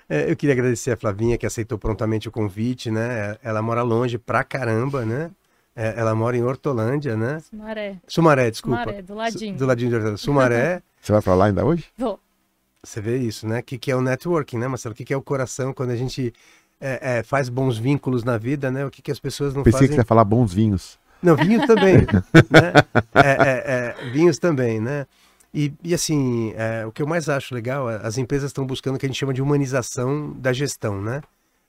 É, 0.08 0.30
eu 0.32 0.36
queria 0.36 0.54
agradecer 0.54 0.92
a 0.92 0.98
Flavinha 0.98 1.36
que 1.38 1.48
aceitou 1.48 1.80
prontamente 1.80 2.28
o 2.30 2.32
convite, 2.32 2.92
né? 2.92 3.38
Ela 3.42 3.62
mora 3.62 3.82
longe 3.82 4.20
pra 4.20 4.44
caramba, 4.44 5.04
né? 5.04 5.32
É, 5.76 5.96
Ela 5.98 6.14
mora 6.14 6.38
em 6.38 6.44
Hortolândia, 6.44 7.18
né? 7.18 7.40
Sumaré. 7.40 7.98
Sumaré, 8.08 8.52
desculpa. 8.52 8.80
Sumaré, 8.82 9.02
do 9.02 9.14
ladinho. 9.16 9.58
Do 9.58 9.66
ladinho 9.66 9.90
de 9.90 9.96
Hortolândia. 9.96 10.24
Sumaré. 10.24 10.82
Você 11.02 11.12
vai 11.12 11.22
para 11.22 11.34
lá 11.36 11.46
ainda 11.46 11.66
hoje? 11.66 11.86
Vou. 11.98 12.20
Você 12.84 13.02
vê 13.02 13.18
isso, 13.18 13.48
né? 13.48 13.60
O 13.60 13.64
que, 13.64 13.78
que 13.80 13.92
é 13.92 13.96
o 13.96 14.02
networking, 14.02 14.58
né, 14.60 14.68
Marcelo? 14.68 14.94
O 14.94 14.96
que, 14.96 15.04
que 15.04 15.14
é 15.14 15.18
o 15.18 15.22
coração 15.22 15.74
quando 15.74 15.90
a 15.90 15.96
gente 15.96 16.32
é, 16.80 17.18
é, 17.18 17.24
faz 17.24 17.50
bons 17.50 17.78
vínculos 17.78 18.24
na 18.24 18.38
vida, 18.38 18.72
né? 18.72 18.86
O 18.86 18.92
que, 18.92 19.02
que 19.02 19.12
as 19.12 19.20
pessoas 19.20 19.54
não 19.54 19.64
Pensei 19.64 19.74
fazem. 19.74 19.88
que 19.90 19.94
você 19.96 20.02
ia 20.02 20.06
falar 20.06 20.24
bons 20.24 20.54
vinhos. 20.54 21.00
Não, 21.22 21.36
vinhos 21.36 21.66
também, 21.66 21.98
né? 22.52 22.74
É, 23.14 23.30
é, 23.30 24.06
é, 24.08 24.12
vinhos 24.12 24.38
também, 24.38 24.80
né? 24.80 25.06
E, 25.54 25.74
e 25.82 25.94
assim, 25.94 26.54
o 26.86 26.92
que 26.92 27.02
eu 27.02 27.08
mais 27.08 27.30
acho 27.30 27.56
legal, 27.56 27.88
as 27.88 28.18
empresas 28.18 28.50
estão 28.50 28.66
buscando 28.66 28.96
o 28.96 29.00
que 29.00 29.06
a 29.06 29.10
gente 29.10 29.18
chama 29.18 29.34
de 29.34 29.42
humanização 29.42 30.34
da 30.34 30.52
gestão, 30.52 31.02
né? 31.02 31.22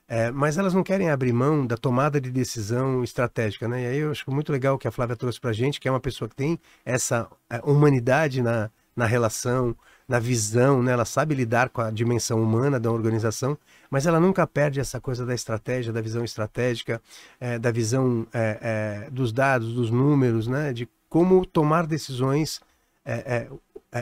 É, 0.08 0.30
mas 0.30 0.56
elas 0.56 0.74
não 0.74 0.84
querem 0.84 1.10
abrir 1.10 1.32
mão 1.32 1.66
da 1.66 1.76
tomada 1.76 2.20
de 2.20 2.30
decisão 2.30 3.02
estratégica, 3.02 3.66
né? 3.66 3.82
E 3.82 3.86
aí 3.86 3.98
eu 3.98 4.10
acho 4.10 4.28
muito 4.30 4.52
legal 4.52 4.74
o 4.74 4.78
que 4.78 4.86
a 4.86 4.92
Flávia 4.92 5.16
trouxe 5.16 5.40
para 5.40 5.50
a 5.50 5.52
gente, 5.52 5.80
que 5.80 5.88
é 5.88 5.90
uma 5.90 6.00
pessoa 6.00 6.28
que 6.28 6.34
tem 6.34 6.58
essa 6.84 7.28
humanidade 7.64 8.40
na, 8.40 8.70
na 8.94 9.04
relação, 9.04 9.74
na 10.08 10.18
visão, 10.18 10.82
né? 10.82 10.92
Ela 10.92 11.04
sabe 11.04 11.34
lidar 11.34 11.68
com 11.70 11.80
a 11.80 11.90
dimensão 11.90 12.40
humana 12.42 12.78
da 12.78 12.90
organização, 12.90 13.58
mas 13.90 14.06
ela 14.06 14.20
nunca 14.20 14.46
perde 14.46 14.78
essa 14.78 15.00
coisa 15.00 15.26
da 15.26 15.34
estratégia, 15.34 15.92
da 15.92 16.00
visão 16.00 16.24
estratégica, 16.24 17.00
é, 17.40 17.58
da 17.58 17.70
visão 17.70 18.26
é, 18.32 19.06
é, 19.06 19.10
dos 19.10 19.32
dados, 19.32 19.74
dos 19.74 19.90
números, 19.90 20.46
né? 20.46 20.72
De 20.72 20.88
como 21.08 21.44
tomar 21.44 21.86
decisões 21.86 22.60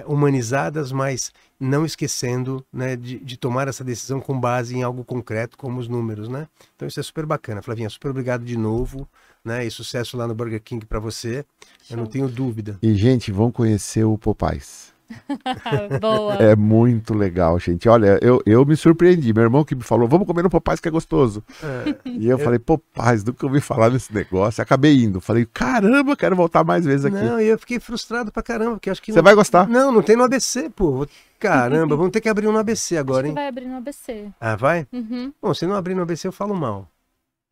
humanizadas, 0.06 0.90
mas 0.90 1.30
não 1.60 1.84
esquecendo 1.84 2.64
né, 2.72 2.96
de, 2.96 3.18
de, 3.18 3.36
tomar 3.36 3.68
essa 3.68 3.84
decisão 3.84 4.18
com 4.18 4.40
base 4.40 4.74
em 4.74 4.82
algo 4.82 5.04
concreto, 5.04 5.58
como 5.58 5.78
os 5.78 5.86
números, 5.86 6.26
né? 6.26 6.48
Então 6.74 6.88
isso 6.88 6.98
é 6.98 7.02
super 7.02 7.26
bacana. 7.26 7.60
Flavinha, 7.60 7.90
super 7.90 8.08
obrigado 8.10 8.42
de 8.46 8.56
novo, 8.56 9.06
né? 9.44 9.64
E 9.64 9.70
sucesso 9.70 10.16
lá 10.16 10.26
no 10.26 10.34
Burger 10.34 10.62
King 10.62 10.86
para 10.86 10.98
você. 10.98 11.44
Eu 11.90 11.98
não 11.98 12.06
tenho 12.06 12.26
dúvida. 12.28 12.78
E, 12.82 12.94
gente, 12.94 13.30
vão 13.30 13.52
conhecer 13.52 14.04
o 14.04 14.16
Popais. 14.16 14.93
Boa. 16.00 16.34
É 16.34 16.56
muito 16.56 17.14
legal, 17.14 17.58
gente. 17.58 17.88
Olha, 17.88 18.18
eu, 18.22 18.42
eu 18.46 18.64
me 18.64 18.76
surpreendi. 18.76 19.32
Meu 19.32 19.44
irmão 19.44 19.64
que 19.64 19.74
me 19.74 19.82
falou, 19.82 20.08
vamos 20.08 20.26
comer 20.26 20.42
no 20.42 20.50
Popais 20.50 20.80
que 20.80 20.88
é 20.88 20.90
gostoso. 20.90 21.42
É, 21.62 21.96
e 22.04 22.26
eu, 22.26 22.32
eu, 22.32 22.38
falei, 22.38 22.58
Popais, 22.58 23.24
nunca 23.24 23.46
ouvi 23.46 23.60
falar 23.60 23.90
nesse 23.90 24.12
negócio. 24.14 24.62
Acabei 24.62 25.02
indo. 25.02 25.20
Falei, 25.20 25.46
caramba, 25.46 26.16
quero 26.16 26.36
voltar 26.36 26.64
mais 26.64 26.84
vezes 26.84 27.04
aqui. 27.04 27.16
Não, 27.16 27.40
e 27.40 27.46
eu 27.46 27.58
fiquei 27.58 27.78
frustrado 27.78 28.32
pra 28.32 28.42
caramba, 28.42 28.72
porque 28.72 28.90
acho 28.90 29.02
que. 29.02 29.12
Você 29.12 29.18
não... 29.18 29.24
vai 29.24 29.34
gostar? 29.34 29.68
Não, 29.68 29.92
não 29.92 30.02
tem 30.02 30.16
no 30.16 30.24
ABC, 30.24 30.70
pô. 30.70 31.06
Caramba, 31.38 31.94
vamos 31.96 32.12
ter 32.12 32.20
que 32.20 32.28
abrir 32.28 32.48
um 32.48 32.52
no 32.52 32.58
ABC 32.58 32.96
agora, 32.96 33.26
hein? 33.26 33.34
vai 33.34 33.48
abrir 33.48 33.66
no 33.66 33.76
ABC. 33.76 34.30
Ah, 34.40 34.56
vai? 34.56 34.86
Uhum. 34.92 35.32
Bom, 35.40 35.52
se 35.54 35.66
não 35.66 35.74
abrir 35.74 35.94
no 35.94 36.02
ABC, 36.02 36.28
eu 36.28 36.32
falo 36.32 36.54
mal. 36.54 36.88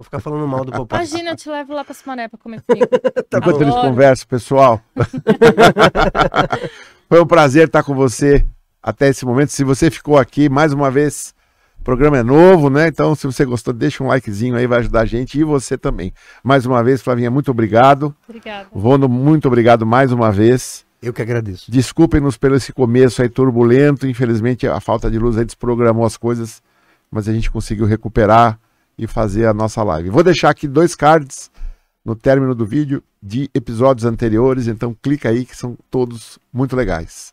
Vou 0.02 0.04
ficar 0.04 0.20
falando 0.20 0.48
mal 0.48 0.64
do 0.64 0.72
Popeye. 0.72 0.98
Imagina, 0.98 1.30
eu 1.30 1.36
te 1.36 1.48
levo 1.48 1.72
lá 1.72 1.84
pra 1.84 1.94
Sumaré 1.94 2.26
pra 2.26 2.36
comer 2.36 2.60
comigo. 2.66 2.88
tá 3.30 3.38
Enquanto 3.38 3.62
eles 3.62 3.74
conversam, 3.74 4.26
pessoal. 4.26 4.80
Foi 7.12 7.20
um 7.20 7.26
prazer 7.26 7.66
estar 7.66 7.82
com 7.82 7.94
você 7.94 8.42
até 8.82 9.10
esse 9.10 9.26
momento. 9.26 9.50
Se 9.50 9.62
você 9.64 9.90
ficou 9.90 10.16
aqui, 10.16 10.48
mais 10.48 10.72
uma 10.72 10.90
vez, 10.90 11.34
o 11.78 11.84
programa 11.84 12.16
é 12.16 12.22
novo, 12.22 12.70
né? 12.70 12.88
Então, 12.88 13.14
se 13.14 13.26
você 13.26 13.44
gostou, 13.44 13.74
deixa 13.74 14.02
um 14.02 14.06
likezinho 14.06 14.56
aí, 14.56 14.66
vai 14.66 14.78
ajudar 14.78 15.02
a 15.02 15.04
gente 15.04 15.38
e 15.38 15.44
você 15.44 15.76
também. 15.76 16.10
Mais 16.42 16.64
uma 16.64 16.82
vez, 16.82 17.02
Flavinha, 17.02 17.30
muito 17.30 17.50
obrigado. 17.50 18.16
Obrigada. 18.26 18.66
Vono, 18.72 19.10
muito 19.10 19.46
obrigado 19.46 19.84
mais 19.84 20.10
uma 20.10 20.32
vez. 20.32 20.86
Eu 21.02 21.12
que 21.12 21.20
agradeço. 21.20 21.70
Desculpem-nos 21.70 22.38
pelo 22.38 22.56
esse 22.56 22.72
começo 22.72 23.20
aí 23.20 23.28
turbulento. 23.28 24.06
Infelizmente, 24.06 24.66
a 24.66 24.80
falta 24.80 25.10
de 25.10 25.18
luz 25.18 25.36
aí 25.36 25.44
desprogramou 25.44 26.06
as 26.06 26.16
coisas, 26.16 26.62
mas 27.10 27.28
a 27.28 27.32
gente 27.34 27.50
conseguiu 27.50 27.84
recuperar 27.84 28.58
e 28.96 29.06
fazer 29.06 29.44
a 29.44 29.52
nossa 29.52 29.82
live. 29.82 30.08
Vou 30.08 30.24
deixar 30.24 30.48
aqui 30.48 30.66
dois 30.66 30.94
cards 30.94 31.50
no 32.04 32.14
término 32.14 32.54
do 32.54 32.66
vídeo 32.66 33.02
de 33.22 33.48
episódios 33.54 34.04
anteriores, 34.04 34.66
então 34.66 34.96
clica 35.00 35.28
aí 35.28 35.44
que 35.44 35.56
são 35.56 35.76
todos 35.90 36.38
muito 36.52 36.74
legais. 36.74 37.32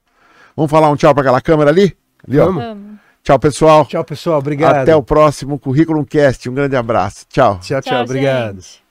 Vamos 0.56 0.70
falar 0.70 0.90
um 0.90 0.96
tchau 0.96 1.14
para 1.14 1.22
aquela 1.22 1.42
câmera 1.42 1.70
ali? 1.70 1.96
ali 2.28 2.38
Vamos. 2.38 3.00
Tchau, 3.24 3.40
pessoal. 3.40 3.86
Tchau, 3.86 4.04
pessoal. 4.04 4.40
Obrigado. 4.40 4.76
Até 4.78 4.96
o 4.96 5.04
próximo 5.04 5.60
Currículo 5.60 6.06
Cast. 6.06 6.50
Um 6.50 6.54
grande 6.54 6.76
abraço. 6.76 7.26
Tchau. 7.30 7.60
Tchau, 7.60 7.82
tchau. 7.82 7.94
tchau 7.94 8.04
obrigado. 8.04 8.56
Gente. 8.56 8.89